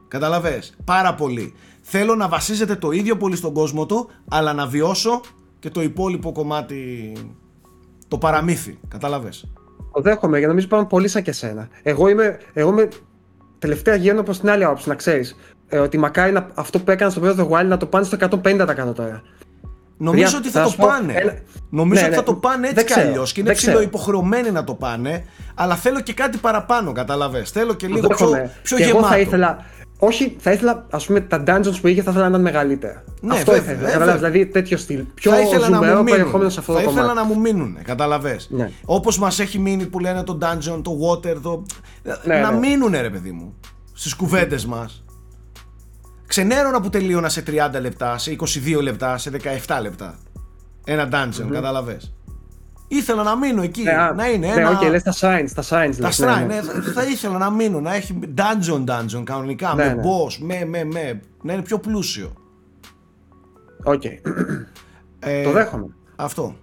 Καταλαβέ. 0.07 0.63
Πάρα 0.85 1.13
πολύ. 1.15 1.53
Θέλω 1.81 2.15
να 2.15 2.27
βασίζεται 2.27 2.75
το 2.75 2.91
ίδιο 2.91 3.17
πολύ 3.17 3.35
στον 3.35 3.53
κόσμο 3.53 3.85
του, 3.85 4.09
αλλά 4.29 4.53
να 4.53 4.67
βιώσω 4.67 5.21
και 5.59 5.69
το 5.69 5.81
υπόλοιπο 5.81 6.31
κομμάτι. 6.31 7.11
Το 8.07 8.17
παραμύθι. 8.17 8.79
Κατάλαβε. 8.87 9.29
Το 9.93 10.01
δέχομαι 10.01 10.37
για 10.37 10.47
να 10.47 10.53
νομίζω 10.53 10.67
πάμε 10.67 10.85
πολύ 10.85 11.07
σαν 11.07 11.23
και 11.23 11.31
σένα. 11.31 11.67
Εγώ 11.83 12.07
είμαι, 12.07 12.39
εγώ 12.53 12.69
είμαι 12.69 12.87
τελευταία 13.59 13.95
γίνω 13.95 14.23
προς 14.23 14.39
την 14.39 14.49
άλλη 14.49 14.63
άποψη, 14.63 14.89
να 14.89 14.95
ξέρεις. 14.95 15.35
Ε, 15.67 15.77
ότι 15.79 15.97
μακάρι 15.97 16.31
να, 16.31 16.47
αυτό 16.53 16.79
που 16.79 16.91
έκανα 16.91 17.11
στο 17.11 17.19
πρώτο 17.19 17.49
Wild 17.51 17.65
να 17.65 17.77
το 17.77 17.85
πάνε 17.85 18.05
στο 18.05 18.17
150% 18.43 18.95
τώρα. 18.95 19.21
Νομίζω 20.01 20.37
ότι 20.37 20.49
θα, 20.49 20.63
το 20.63 20.73
πάνε. 20.77 21.43
Νομίζω 21.69 22.01
ναι, 22.01 22.07
ότι 22.07 22.15
θα 22.15 22.21
ναι. 22.21 22.27
το 22.27 22.33
πάνε 22.33 22.67
έτσι 22.67 22.85
κι 22.85 22.99
αλλιώς 22.99 23.31
και 23.31 23.39
είναι 23.39 23.53
ψηλό 23.53 23.81
υποχρεωμένοι 23.81 24.51
να 24.51 24.63
το 24.63 24.73
πάνε. 24.73 25.25
Αλλά 25.55 25.75
θέλω 25.75 25.99
και 25.99 26.13
κάτι 26.13 26.37
παραπάνω, 26.37 26.91
καταλαβέ. 26.91 27.43
Θέλω 27.43 27.73
και 27.73 27.87
λίγο 27.87 28.07
πιο, 28.07 28.49
πιο 28.61 28.77
και 28.77 28.83
γεμάτο. 28.83 29.05
Εγώ 29.05 29.13
θα 29.13 29.19
ήθελα, 29.19 29.65
όχι, 29.99 30.35
θα 30.39 30.51
ήθελα, 30.51 30.85
ας 30.91 31.05
πούμε, 31.05 31.19
τα 31.19 31.43
dungeons 31.47 31.77
που 31.81 31.87
είχε 31.87 32.01
θα 32.01 32.11
ήθελα 32.11 32.29
να 32.29 32.35
είναι 32.35 32.51
μεγαλύτερα. 32.51 33.03
Ναι, 33.21 33.33
αυτό 33.33 33.51
βέβαια, 33.51 33.73
ήθελα. 33.73 33.97
Βέβαια. 33.97 34.15
Δηλαδή 34.15 34.45
τέτοιο 34.45 34.77
στυλ. 34.77 35.03
Πιο 35.13 35.31
ζουμερό 35.63 36.03
περιεχόμενο 36.03 36.49
σε 36.49 36.59
αυτό 36.59 36.73
θα 36.73 36.79
το 36.79 36.85
κομμάτι. 36.85 37.05
Θα 37.05 37.11
ήθελα 37.11 37.13
να 37.13 37.33
μου 37.33 37.39
μείνουν, 37.39 37.77
καταλαβέ. 37.83 38.39
Ναι. 38.49 38.71
Όπως 38.85 39.19
μας 39.19 39.39
έχει 39.39 39.59
μείνει 39.59 39.85
που 39.85 39.99
λένε 39.99 40.23
το 40.23 40.37
dungeon, 40.41 40.81
το 40.83 40.97
water, 41.09 41.35
το. 41.41 41.63
Ναι, 42.23 42.39
να 42.39 42.51
ναι. 42.51 42.57
μείνουν, 42.57 42.91
ρε 42.91 43.09
παιδί 43.09 43.31
μου. 43.31 43.53
Στις 43.93 44.13
κουβέντες 44.13 44.65
μας. 44.65 45.03
Ξενέρωνα 46.31 46.81
που 46.81 46.89
τελείωνα 46.89 47.29
σε 47.29 47.43
30 47.47 47.51
λεπτά, 47.81 48.17
σε 48.17 48.35
22 48.75 48.81
λεπτά, 48.81 49.17
σε 49.17 49.31
17 49.67 49.79
λεπτά. 49.81 50.15
Ένα 50.85 51.09
dungeon, 51.11 51.45
mm-hmm. 51.45 51.51
καταλαβες. 51.51 52.13
Ήθελα 52.87 53.23
να 53.23 53.37
μείνω 53.37 53.61
εκεί, 53.61 53.83
ναι, 53.83 53.91
να 54.15 54.27
είναι 54.27 54.47
ναι, 54.47 54.61
ένα... 54.61 54.71
Ναι, 54.71 54.77
okay, 54.81 54.89
λες 54.89 55.03
τα 55.03 55.13
signs, 55.13 55.49
τα 55.55 55.63
signs. 55.69 55.95
Τα 55.99 56.11
signs, 56.11 56.47
ναι, 56.47 56.55
ναι. 56.55 56.61
ναι, 56.61 56.81
θα 56.93 57.03
ήθελα 57.03 57.37
να 57.37 57.49
μείνω, 57.49 57.79
να 57.79 57.93
έχει 57.93 58.19
dungeon 58.35 58.83
dungeon 58.85 59.23
κανονικά, 59.23 59.73
ναι, 59.73 59.83
με 59.85 59.93
ναι. 59.93 60.01
boss, 60.01 60.37
με, 60.39 60.65
με, 60.65 60.83
με, 60.83 61.19
να 61.41 61.53
είναι 61.53 61.61
πιο 61.61 61.79
πλούσιο. 61.79 62.33
Ok. 63.83 64.01
Okay. 64.01 64.31
Ε, 65.19 65.43
το 65.43 65.51
δέχομαι. 65.51 65.87
Αυτό. 66.15 66.55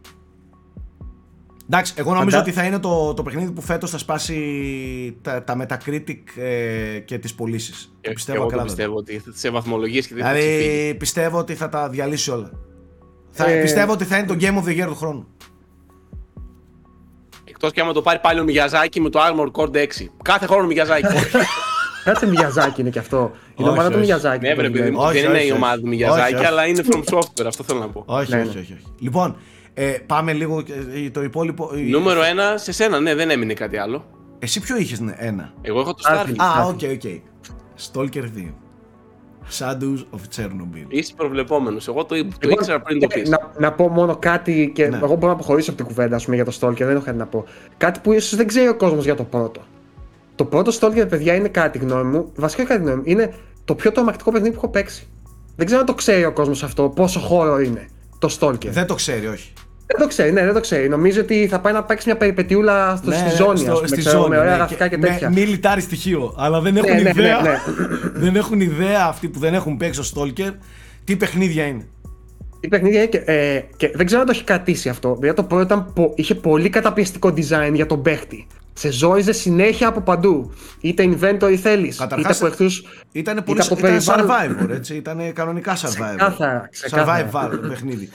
Εντάξει, 1.71 1.93
εγώ 1.97 2.15
νομίζω 2.15 2.39
ότι 2.39 2.53
θα 2.53 2.65
είναι 2.65 2.79
το, 2.79 3.15
το 3.15 3.23
παιχνίδι 3.23 3.51
που 3.51 3.61
φέτος 3.61 3.91
θα 3.91 3.99
σπάσει 3.99 5.19
τα, 5.23 5.45
τα 5.45 5.57
Metacritic 5.61 6.19
ε, 6.37 6.99
και 6.99 7.19
τις 7.19 7.35
πωλήσεις. 7.35 7.93
Ε, 8.01 8.11
πιστεύω 8.11 8.49
εγώ 8.51 8.63
πιστεύω 8.63 8.97
ότι 8.97 9.23
σε 9.35 9.51
βαθμολογίες 9.51 10.07
και 10.07 10.15
δηλαδή, 10.15 10.89
θα 10.91 10.97
πιστεύω 10.97 11.39
ότι 11.39 11.55
θα 11.55 11.69
τα 11.69 11.89
διαλύσει 11.89 12.31
όλα. 12.31 12.51
Θα, 13.31 13.51
ε... 13.51 13.61
Πιστεύω 13.61 13.93
ότι 13.93 14.05
θα 14.05 14.19
είναι 14.19 14.27
το 14.27 14.37
Game 14.41 14.65
of 14.65 14.69
the 14.69 14.83
Year 14.83 14.87
του 14.87 14.95
χρόνου. 14.95 15.27
Εκτός 17.45 17.73
και 17.73 17.81
άμα 17.81 17.93
το 17.93 18.03
πάρει 18.03 18.19
πάλι 18.19 18.41
ο 18.41 18.45
Μιγιαζάκη 18.45 19.01
με 19.01 19.11
το 19.11 19.21
Armor 19.23 19.51
Core 19.51 19.77
6. 19.77 19.87
Κάθε 20.23 20.47
χρόνο 20.47 20.63
ο 20.63 20.67
Μιγιαζάκη. 20.67 21.07
Κάτσε 22.05 22.27
Μιγιαζάκη 22.27 22.81
είναι 22.81 22.91
και 22.91 22.99
αυτό. 22.99 23.31
Είναι 23.55 23.69
ομάδα 23.69 23.91
του 23.91 23.99
Μιγιαζάκη. 23.99 24.47
Ναι, 24.47 24.55
βρε 24.55 24.71
παιδί 24.71 24.91
μου, 24.91 25.03
δεν 25.13 25.25
είναι 25.25 25.43
η 25.43 25.51
ομάδα 25.51 25.81
του 25.81 25.89
Μιγιαζάκη, 25.89 26.45
αλλά 26.45 26.67
είναι 26.67 26.83
From 26.91 27.15
Software, 27.15 27.47
αυτό 27.47 27.65
θέλω 27.65 27.79
να 27.79 27.89
πω. 27.89 28.03
Όχι, 28.07 28.35
ναι, 28.35 28.41
όχι, 28.41 28.55
ναι. 28.55 28.61
όχι. 28.61 28.77
Λοιπόν, 28.99 29.37
Ε, 29.81 29.99
πάμε 30.07 30.33
λίγο 30.33 30.63
ε, 31.05 31.11
το 31.11 31.23
υπόλοιπο. 31.23 31.71
Νούμερο 31.91 32.23
ένα 32.23 32.57
σε 32.57 32.73
σένα, 32.73 33.01
ναι, 33.01 33.15
δεν 33.15 33.31
έμεινε 33.31 33.55
κάτι 33.55 33.77
άλλο. 33.77 34.05
Εσύ 34.39 34.61
ποιο 34.61 34.77
είχες, 34.77 35.01
ναι, 35.01 35.15
ένα. 35.17 35.53
Εγώ 35.61 35.81
έχω 35.81 35.95
το 35.95 36.03
Starfield. 36.11 36.37
Α, 36.37 36.65
ok, 36.65 36.81
ok. 36.93 37.03
Stalker 37.93 38.23
2. 38.23 38.53
Shadows 39.59 40.05
of 40.15 40.37
Chernobyl. 40.37 40.87
Είσαι 40.89 41.13
προβλεπόμενος. 41.17 41.89
Εγώ 41.89 42.05
το, 42.05 42.25
το 42.39 42.49
ήξερα 42.49 42.81
πριν 42.81 43.01
το 43.01 43.07
πεις. 43.07 43.29
Να, 43.29 43.51
να 43.59 43.73
πω 43.73 43.89
μόνο 43.89 44.17
κάτι 44.17 44.71
και 44.75 44.89
ναι. 44.89 44.97
εγώ 44.97 45.15
μπορώ 45.15 45.27
να 45.27 45.33
αποχωρήσω 45.33 45.71
από 45.71 45.79
την 45.79 45.89
κουβέντα 45.89 46.21
πούμε, 46.25 46.37
για 46.37 46.45
το 46.45 46.57
Stalker, 46.61 46.77
δεν 46.77 46.97
έχω 46.97 47.05
κάτι 47.05 47.19
να 47.19 47.27
πω. 47.27 47.45
Κάτι 47.77 48.01
που 48.03 48.13
ίσως 48.13 48.37
δεν 48.37 48.47
ξέρει 48.47 48.69
ο 48.69 48.77
κόσμος 48.77 49.05
για 49.05 49.15
το 49.15 49.25
πρώτο. 49.25 49.61
Το 50.35 50.45
πρώτο 50.45 50.73
Stalker, 50.81 51.09
παιδιά, 51.09 51.35
είναι 51.35 51.49
κατά 51.49 51.69
τη 51.69 51.79
γνώμη 51.79 52.05
μου. 52.05 52.33
Βασικά 52.35 52.65
κατά 52.65 52.77
τη 52.77 52.83
γνώμη 52.83 52.97
μου. 52.97 53.03
Είναι 53.05 53.35
το 53.65 53.75
πιο 53.75 53.93
τρομακτικό 53.93 54.31
παιχνίδι 54.31 54.55
που 54.55 54.61
έχω 54.63 54.71
παίξει. 54.71 55.09
Δεν 55.57 55.67
ξέρω 55.67 55.81
αν 55.81 55.87
το 55.87 55.95
ξέρει 55.95 56.25
ο 56.25 56.33
κόσμος 56.33 56.63
αυτό, 56.63 56.89
πόσο 56.89 57.21
horror 57.21 57.61
είναι 57.61 57.89
το 58.19 58.37
Stalker. 58.41 58.69
Δεν 58.69 58.87
το 58.87 58.95
ξέρει, 58.95 59.27
όχι. 59.27 59.53
Δεν 59.91 60.01
το 60.01 60.07
ξέρει, 60.07 60.33
ναι, 60.33 60.45
δεν 60.45 60.55
το 60.55 60.61
ξέρει. 60.61 60.89
Νομίζω 60.89 61.21
ότι 61.21 61.47
θα 61.51 61.61
πάει 61.61 61.73
να 61.73 61.85
παίξει 61.85 62.07
μια 62.07 62.17
περιπετιούλα 62.17 62.97
στο, 62.97 63.11
ναι, 63.11 63.17
στη 63.17 63.37
ζώνη, 63.37 63.59
στο, 63.59 63.73
πούμε, 63.73 63.87
στη 63.87 63.97
ξέρω, 63.99 64.19
ζώνη, 64.19 64.29
με 64.29 64.39
ωραία 64.39 64.51
ναι, 64.51 64.57
γραφικά 64.57 64.89
και, 64.89 64.97
και 64.97 65.07
τέτοια. 65.07 65.31
Με 65.31 65.41
μιλιτάρι 65.41 65.81
στοιχείο. 65.81 66.35
Αλλά 66.37 66.61
δεν 66.61 66.77
έχουν, 66.77 66.95
ναι, 66.95 67.01
ναι 67.01 67.11
ιδέα, 67.11 67.41
ναι, 67.41 67.51
ναι, 67.51 67.59
δεν 68.13 68.37
έχουν 68.37 68.61
ιδέα 68.61 69.05
αυτοί 69.07 69.29
που 69.29 69.39
δεν 69.39 69.55
έχουν 69.55 69.77
παίξει 69.77 70.03
στο 70.03 70.23
Stalker 70.23 70.53
τι 71.05 71.17
παιχνίδια 71.17 71.65
είναι. 71.65 71.87
Τι 72.61 72.69
παιχνίδια 72.69 72.99
είναι 72.99 73.09
και, 73.09 73.23
ε, 73.25 73.63
και 73.77 73.91
δεν 73.95 74.07
ξέρω 74.07 74.21
αν 74.21 74.27
το 74.27 74.33
έχει 74.35 74.45
κρατήσει 74.45 74.89
αυτό. 74.89 75.17
Δηλαδή 75.21 75.37
το 75.37 75.43
πρώτο 75.43 75.63
ήταν, 75.63 76.13
είχε 76.15 76.35
πολύ 76.35 76.69
καταπιεστικό 76.69 77.29
design 77.37 77.71
για 77.73 77.87
τον 77.87 78.03
παίχτη. 78.03 78.47
Σε 78.73 78.93
ζόριζε 78.93 79.33
συνέχεια 79.33 79.89
από 79.89 80.01
παντού. 80.01 80.53
Είτε 80.81 81.05
inventory 81.05 81.55
θέλεις, 81.55 81.99
είτε 82.19 82.29
από 82.31 82.47
εχθρούς. 82.47 82.85
Ήταν 83.13 83.43
πολύ 83.45 83.61
ήταν 83.79 84.01
survivor, 84.05 84.71
έτσι. 84.71 84.97
Ήταν 84.97 85.33
κανονικά 85.33 85.77
survivor. 85.77 86.17
Ξεκάθαρα, 86.17 86.69
ξεκάθαρα. 86.71 87.31
Survivor 87.33 87.69
παιχνίδι 87.69 88.11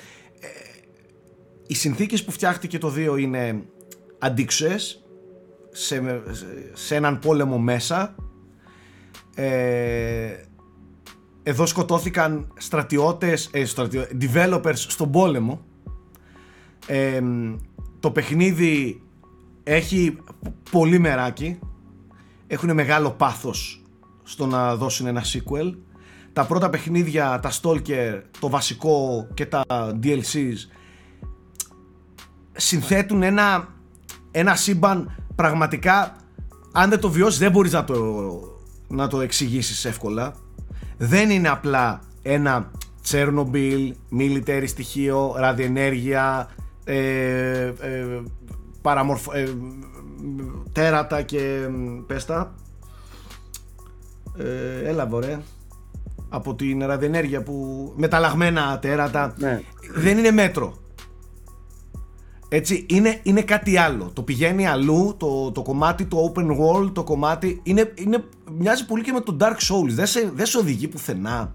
οι 1.73 1.75
συνθήκες 1.75 2.23
που 2.23 2.31
φτιάχτηκε 2.31 2.77
το 2.77 2.93
2 2.95 3.19
είναι 3.19 3.63
αντίξωες 4.19 5.03
σε, 5.71 6.21
σε 6.73 6.95
έναν 6.95 7.19
πόλεμο 7.19 7.57
μέσα. 7.57 8.15
Ε, 9.35 10.35
εδώ 11.43 11.65
σκοτώθηκαν 11.65 12.53
στρατιώτες, 12.57 13.49
ε, 13.51 13.63
developers 14.21 14.75
στον 14.75 15.11
πόλεμο. 15.11 15.65
Ε, 16.87 17.21
το 17.99 18.11
παιχνίδι 18.11 19.01
έχει 19.63 20.17
πολύ 20.71 20.99
μεράκι. 20.99 21.59
Έχουν 22.47 22.73
μεγάλο 22.73 23.11
πάθος 23.11 23.81
στο 24.23 24.45
να 24.45 24.75
δώσουν 24.75 25.07
ένα 25.07 25.23
sequel. 25.23 25.75
Τα 26.33 26.45
πρώτα 26.45 26.69
παιχνίδια, 26.69 27.39
τα 27.39 27.51
Stalker, 27.61 28.21
το 28.39 28.49
βασικό 28.49 29.27
και 29.33 29.45
τα 29.45 29.63
DLCs 30.03 30.57
συνθέτουν 32.55 33.23
ένα, 33.23 33.67
ένα 34.31 34.55
σύμπαν 34.55 35.15
πραγματικά 35.35 36.15
αν 36.71 36.89
δεν 36.89 36.99
το 36.99 37.09
βιώσεις 37.09 37.39
δεν 37.39 37.51
μπορείς 37.51 37.71
να 37.71 37.83
το, 37.83 37.95
να 38.87 39.07
το 39.07 39.21
εξηγήσεις 39.21 39.85
εύκολα 39.85 40.33
δεν 40.97 41.29
είναι 41.29 41.49
απλά 41.49 42.01
ένα 42.21 42.71
Τσέρνομπιλ, 43.03 43.95
military 44.19 44.63
στοιχείο, 44.65 45.33
ραδιενέργεια, 45.37 46.49
ε, 46.83 47.65
ε, 47.65 48.21
παραμορφ, 48.81 49.27
ε, 49.33 49.47
τέρατα 50.71 51.21
και 51.21 51.69
πέστα. 52.07 52.55
Ε, 54.37 54.89
έλα 54.89 55.05
βορέ. 55.07 55.39
Από 56.29 56.55
την 56.55 56.85
ραδιενέργεια 56.85 57.43
που 57.43 57.93
μεταλλαγμένα 57.95 58.79
τέρατα. 58.79 59.33
Ναι. 59.37 59.61
Δεν 59.95 60.17
είναι 60.17 60.31
μέτρο. 60.31 60.77
Έτσι, 62.55 62.85
είναι, 62.89 63.19
είναι 63.23 63.41
κάτι 63.41 63.77
άλλο. 63.77 64.11
Το 64.13 64.21
πηγαίνει 64.21 64.67
αλλού, 64.67 65.15
το, 65.17 65.51
το 65.51 65.61
κομμάτι, 65.61 66.05
το 66.05 66.33
open 66.35 66.47
world, 66.47 66.91
το 66.93 67.03
κομμάτι. 67.03 67.59
Είναι, 67.63 67.93
είναι, 67.95 68.23
μοιάζει 68.57 68.85
πολύ 68.85 69.03
και 69.03 69.11
με 69.11 69.19
το 69.19 69.37
Dark 69.39 69.45
Souls. 69.45 69.89
Δεν 69.89 70.05
σε, 70.05 70.31
δεν 70.35 70.45
σε 70.45 70.57
οδηγεί 70.57 70.87
πουθενά. 70.87 71.51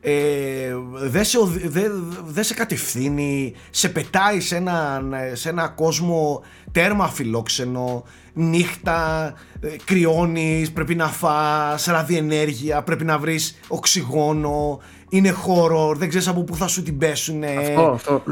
Ε, 0.00 0.74
δεν 0.92 1.24
σε, 1.24 1.38
δε, 1.64 1.82
δε 2.24 2.42
σε 2.42 2.54
κατευθύνει, 2.54 3.54
σε 3.70 3.88
πετάει 3.88 4.40
σε 4.40 4.56
ένα, 4.56 5.02
σε 5.32 5.48
ένα 5.48 5.68
κόσμο 5.68 6.42
τέρμα 6.72 7.08
φιλόξενο, 7.08 8.04
νύχτα, 8.32 9.32
ε, 9.60 9.68
κρυώνεις, 9.84 10.72
πρέπει 10.72 10.94
να 10.94 11.08
φας, 11.08 11.84
ραδιενέργεια, 11.84 12.82
πρέπει 12.82 13.04
να 13.04 13.18
βρεις 13.18 13.58
οξυγόνο, 13.68 14.80
είναι 15.08 15.30
χώρο, 15.30 15.94
δεν 15.96 16.08
ξέρεις 16.08 16.28
από 16.28 16.42
πού 16.42 16.56
θα 16.56 16.66
σου 16.66 16.82
την 16.82 16.98
πέσουνε. 16.98 17.54
Αυτό, 17.58 17.90
αυτό. 17.94 18.22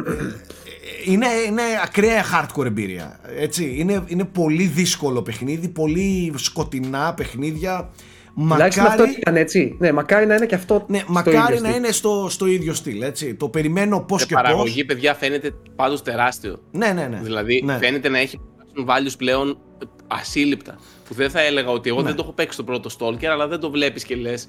Ε, 1.06 1.10
είναι, 1.12 1.26
είναι 1.46 1.62
ακραία 1.84 2.24
hardcore 2.24 2.64
εμπειρία. 2.64 3.20
Έτσι. 3.38 3.74
Είναι, 3.76 4.04
είναι 4.06 4.24
πολύ 4.24 4.64
δύσκολο 4.64 5.22
παιχνίδι, 5.22 5.68
πολύ 5.68 6.32
σκοτεινά 6.36 7.14
παιχνίδια. 7.14 7.90
Μακάρι... 8.34 8.80
αυτό 8.80 9.04
ήταν 9.18 9.36
έτσι. 9.36 9.76
Ναι, 9.78 9.92
μακάρι 9.92 10.26
να 10.26 10.34
είναι 10.34 10.46
και 10.46 10.54
αυτό. 10.54 10.84
Ναι, 10.88 11.02
μακάρι 11.06 11.60
να 11.60 11.68
είναι 11.68 11.90
στο, 11.90 12.26
στο 12.30 12.46
ίδιο 12.46 12.74
στυλ. 12.74 13.02
Έτσι. 13.02 13.34
Το 13.34 13.48
περιμένω 13.48 14.00
πώς 14.00 14.26
και 14.26 14.34
πώς. 14.34 14.42
Η 14.42 14.44
παραγωγή, 14.44 14.84
παιδιά, 14.84 15.14
φαίνεται 15.14 15.54
πάντως 15.76 16.02
τεράστιο. 16.02 16.60
Ναι, 16.70 16.92
ναι, 16.92 17.06
ναι. 17.06 17.20
Δηλαδή 17.22 17.62
ναι. 17.64 17.78
φαίνεται 17.78 18.08
να 18.08 18.18
έχει 18.18 18.40
values 18.86 19.14
πλέον 19.18 19.58
ασύλληπτα. 20.06 20.78
Που 21.08 21.14
δεν 21.14 21.30
θα 21.30 21.40
έλεγα 21.40 21.70
ότι 21.70 21.88
εγώ 21.88 22.00
ναι. 22.00 22.06
δεν 22.06 22.16
το 22.16 22.22
έχω 22.22 22.32
παίξει 22.32 22.56
το 22.56 22.64
πρώτο 22.64 22.90
Stalker, 22.98 23.26
αλλά 23.26 23.48
δεν 23.48 23.60
το 23.60 23.70
βλέπεις 23.70 24.04
και 24.04 24.16
λες 24.16 24.48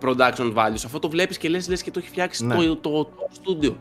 production 0.00 0.54
values. 0.54 0.82
Αυτό 0.84 0.98
το 0.98 1.08
βλέπεις 1.08 1.38
και 1.38 1.48
λες 1.48 1.82
και 1.82 1.90
το 1.90 1.98
έχει 1.98 2.08
φτιάξει 2.08 2.46
ναι. 2.46 2.54
το, 2.54 2.76
το, 2.76 3.04
το, 3.04 3.28
studio. 3.42 3.74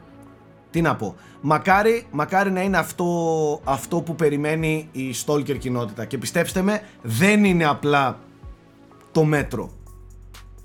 Τι 0.72 0.82
να 0.82 0.96
πω. 0.96 1.16
Μακάρι, 1.42 2.06
μακάρι 2.12 2.52
να 2.52 2.62
είναι 2.62 2.78
αυτό, 2.78 3.62
αυτό 3.64 4.02
που 4.02 4.16
περιμένει 4.16 4.90
η 4.92 5.14
Stalker 5.26 5.58
κοινότητα. 5.58 6.06
Και 6.06 6.18
πιστέψτε 6.18 6.62
με, 6.62 6.82
δεν 7.02 7.44
είναι 7.44 7.66
απλά 7.66 8.20
το 9.12 9.24
μέτρο. 9.24 9.72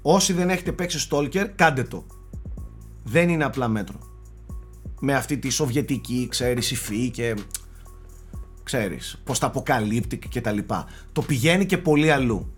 Όσοι 0.03 0.33
δεν 0.33 0.51
έχετε 0.51 0.73
παίξει 0.73 1.09
Stalker, 1.11 1.47
κάντε 1.55 1.83
το. 1.83 2.07
Δεν 3.03 3.29
είναι 3.29 3.45
απλά 3.45 3.69
μέτρο. 3.69 3.99
Με 5.01 5.15
αυτή 5.15 5.39
τη 5.39 5.51
σοβιετική, 5.51 6.27
ξέρεις, 6.31 6.71
υφή 6.71 7.11
και 7.11 7.35
ξέρεις, 8.63 9.21
πως 9.25 9.39
τα 9.39 9.47
αποκαλύπτει 9.47 10.19
και 10.19 10.41
τα 10.41 10.53
λοιπά. 10.53 10.87
Το 11.13 11.23
πηγαίνει 11.23 11.67
και 11.67 11.79
πολύ 11.79 12.11
αλλού. 12.11 12.53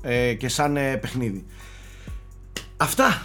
Ε, 0.00 0.34
και 0.34 0.48
σαν 0.48 0.76
ε, 0.76 0.96
παιχνίδι. 0.96 1.46
Αυτά. 2.76 3.22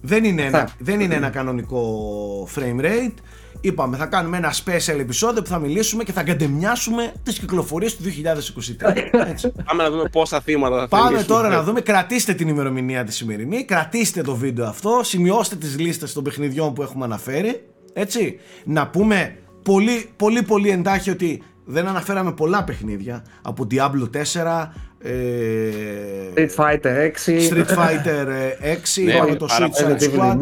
Δεν 0.00 0.24
είναι, 0.24 0.42
ένα, 0.42 0.68
δεν 0.78 1.00
είναι 1.00 1.14
ένα 1.14 1.28
κανονικό 1.28 2.48
frame 2.54 2.84
rate. 2.84 3.14
Είπαμε, 3.60 3.96
θα 3.96 4.06
κάνουμε 4.06 4.36
ένα 4.36 4.52
special 4.52 4.98
επεισόδιο 4.98 5.42
που 5.42 5.48
θα 5.48 5.58
μιλήσουμε 5.58 6.04
και 6.04 6.12
θα 6.12 6.22
καντεμιάσουμε 6.22 7.12
τις 7.22 7.38
κυκλοφορίες 7.38 7.96
του 7.96 8.02
2023. 8.02 8.94
Έτσι. 9.26 9.52
Πάμε 9.64 9.82
να 9.82 9.90
δούμε 9.90 10.08
πόσα 10.08 10.40
θύματα 10.40 10.78
θα 10.78 10.88
Πάμε 10.88 11.22
τώρα 11.22 11.48
να 11.48 11.62
δούμε, 11.62 11.80
κρατήστε 11.80 12.34
την 12.34 12.48
ημερομηνία 12.48 13.04
τη 13.04 13.12
σημερινή, 13.12 13.64
κρατήστε 13.64 14.22
το 14.22 14.34
βίντεο 14.34 14.66
αυτό, 14.66 15.00
σημειώστε 15.02 15.56
τις 15.56 15.78
λίστες 15.78 16.12
των 16.12 16.22
παιχνιδιών 16.22 16.72
που 16.72 16.82
έχουμε 16.82 17.04
αναφέρει. 17.04 17.66
Έτσι, 17.92 18.38
να 18.64 18.88
πούμε 18.88 19.36
πολύ 19.62 20.10
πολύ 20.16 20.42
πολύ 20.42 20.70
εντάχει 20.70 21.10
ότι 21.10 21.42
δεν 21.64 21.86
αναφέραμε 21.86 22.32
πολλά 22.32 22.64
παιχνίδια 22.64 23.24
από 23.42 23.66
Diablo 23.70 24.08
4, 24.12 24.14
ε, 24.14 24.70
Street 25.02 26.54
Fighter 26.56 27.12
6 27.16 27.48
Street 27.48 27.70
Fighter 27.78 28.26
6 28.94 29.04
ναι, 29.04 29.36
το 29.36 29.48
Suicide 29.50 30.00
Squad 30.00 30.38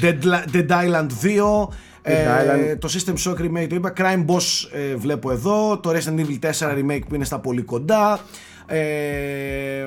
Dead, 0.00 0.22
Dead 0.52 0.68
Island 0.68 1.08
2 1.22 1.68
ε, 2.02 2.76
το 2.76 2.88
System 2.92 3.14
Shock 3.24 3.38
Remake 3.38 3.66
το 3.68 3.74
είπα 3.74 3.92
Crime 3.96 4.24
Boss 4.26 4.68
ε, 4.72 4.94
βλέπω 4.94 5.30
εδώ 5.30 5.78
το 5.78 5.90
Resident 5.90 6.20
Evil 6.20 6.50
4 6.50 6.78
Remake 6.78 7.02
που 7.08 7.14
είναι 7.14 7.24
στα 7.24 7.38
πολύ 7.38 7.62
κοντά 7.62 8.20
ε, 8.66 9.86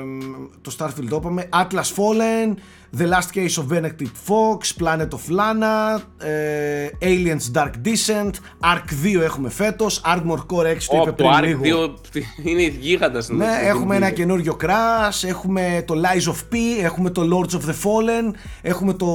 το 0.61 0.75
Starfield 0.77 1.07
το 1.09 1.15
είπαμε 1.15 1.49
Atlas 1.51 1.93
Fallen 1.95 2.53
The 2.97 3.07
Last 3.07 3.31
Case 3.33 3.57
of 3.57 3.67
Benedict 3.69 4.17
Fox, 4.27 4.71
Planet 4.77 5.07
of 5.13 5.27
Lana, 5.37 6.01
ε, 6.17 6.89
Aliens 7.01 7.51
Dark 7.53 7.71
Descent, 7.85 8.31
Ark 8.59 9.15
2 9.17 9.21
έχουμε 9.21 9.49
φέτος, 9.49 10.01
Armor 10.05 10.37
Core 10.37 10.65
6 10.65 10.77
το 10.89 10.97
είπε 11.01 11.11
πριν 11.11 11.29
το 11.29 11.37
Ark 11.37 12.17
2 12.17 12.21
είναι 12.43 12.61
γίγαντας. 12.61 13.29
Ναι, 13.29 13.59
έχουμε 13.63 13.95
ένα 13.95 14.09
καινούριο 14.09 14.57
Crash, 14.61 15.27
έχουμε 15.27 15.83
το 15.87 15.95
Lies 15.95 16.31
of 16.31 16.53
P, 16.53 16.55
έχουμε 16.83 17.09
το 17.09 17.21
Lords 17.21 17.53
of 17.53 17.59
the 17.59 17.73
Fallen, 17.83 18.33
έχουμε 18.61 18.93
το 18.93 19.07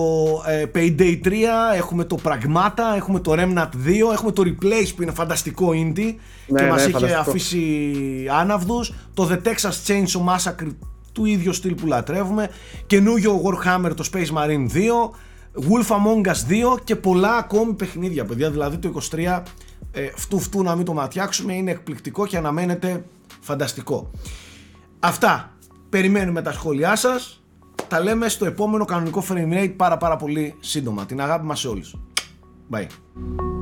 ε, 0.47 0.65
Payday 0.75 1.21
3, 1.25 1.31
έχουμε 1.77 2.05
το 2.05 2.19
Pragmata, 2.25 2.97
έχουμε 2.97 3.21
το 3.21 3.33
Remnant 3.33 3.89
2, 3.89 4.13
έχουμε 4.13 4.33
το 4.33 4.43
Replace 4.47 4.93
που 4.97 5.03
είναι 5.03 5.13
φανταστικό 5.13 5.71
indie 5.71 6.15
ναι, 6.47 6.59
και 6.59 6.65
ναι, 6.65 6.71
μας 6.71 6.87
είχε 6.87 7.15
αφήσει 7.15 7.93
άναυδους, 8.41 8.93
το 9.15 9.29
The 9.31 9.49
Texas 9.49 9.87
Chainsaw 9.87 10.35
Massacre 10.35 10.69
του 11.19 11.25
ίδιου 11.25 11.53
στυλ 11.53 11.75
που 11.75 11.87
λατρεύουμε, 11.87 12.51
καινούριο 12.87 13.43
Warhammer 13.45 13.91
το 13.97 14.09
Space 14.13 14.33
Marine 14.37 14.67
2, 14.73 15.11
Wolf 15.69 15.89
Among 15.89 16.27
Us 16.27 16.75
2 16.75 16.79
και 16.85 16.97
πολλά 16.97 17.37
ακόμη 17.37 17.73
παιχνίδια, 17.73 18.25
παιδιά. 18.25 18.51
Δηλαδή 18.51 18.77
το 18.77 19.01
23 19.13 19.43
ε, 19.93 20.09
φτού 20.15 20.39
φτού 20.39 20.63
να 20.63 20.77
μην 20.77 20.85
το 20.85 20.93
ματιάξουμε, 20.93 21.53
είναι 21.53 21.71
εκπληκτικό 21.71 22.27
και 22.27 22.37
αναμένεται 22.37 23.05
φανταστικό. 23.41 24.11
Αυτά. 25.01 25.53
Περιμένουμε 25.89 26.43
τα 26.43 26.53
σχόλιά 26.53 26.97
σας. 26.97 27.43
Τα 27.89 28.01
λέμε 28.01 28.29
στο 28.29 28.45
επόμενο 28.45 28.85
κανονικό 28.85 29.25
frame 29.29 29.53
rate 29.53 29.75
πάρα 29.77 29.97
πάρα 29.97 30.17
πολύ 30.17 30.55
σύντομα. 30.61 31.07
Την 31.07 31.21
αγάπη 31.21 31.47
μας 31.47 31.61
σε 31.61 31.69
όλους. 31.69 31.97
Bye. 32.71 33.58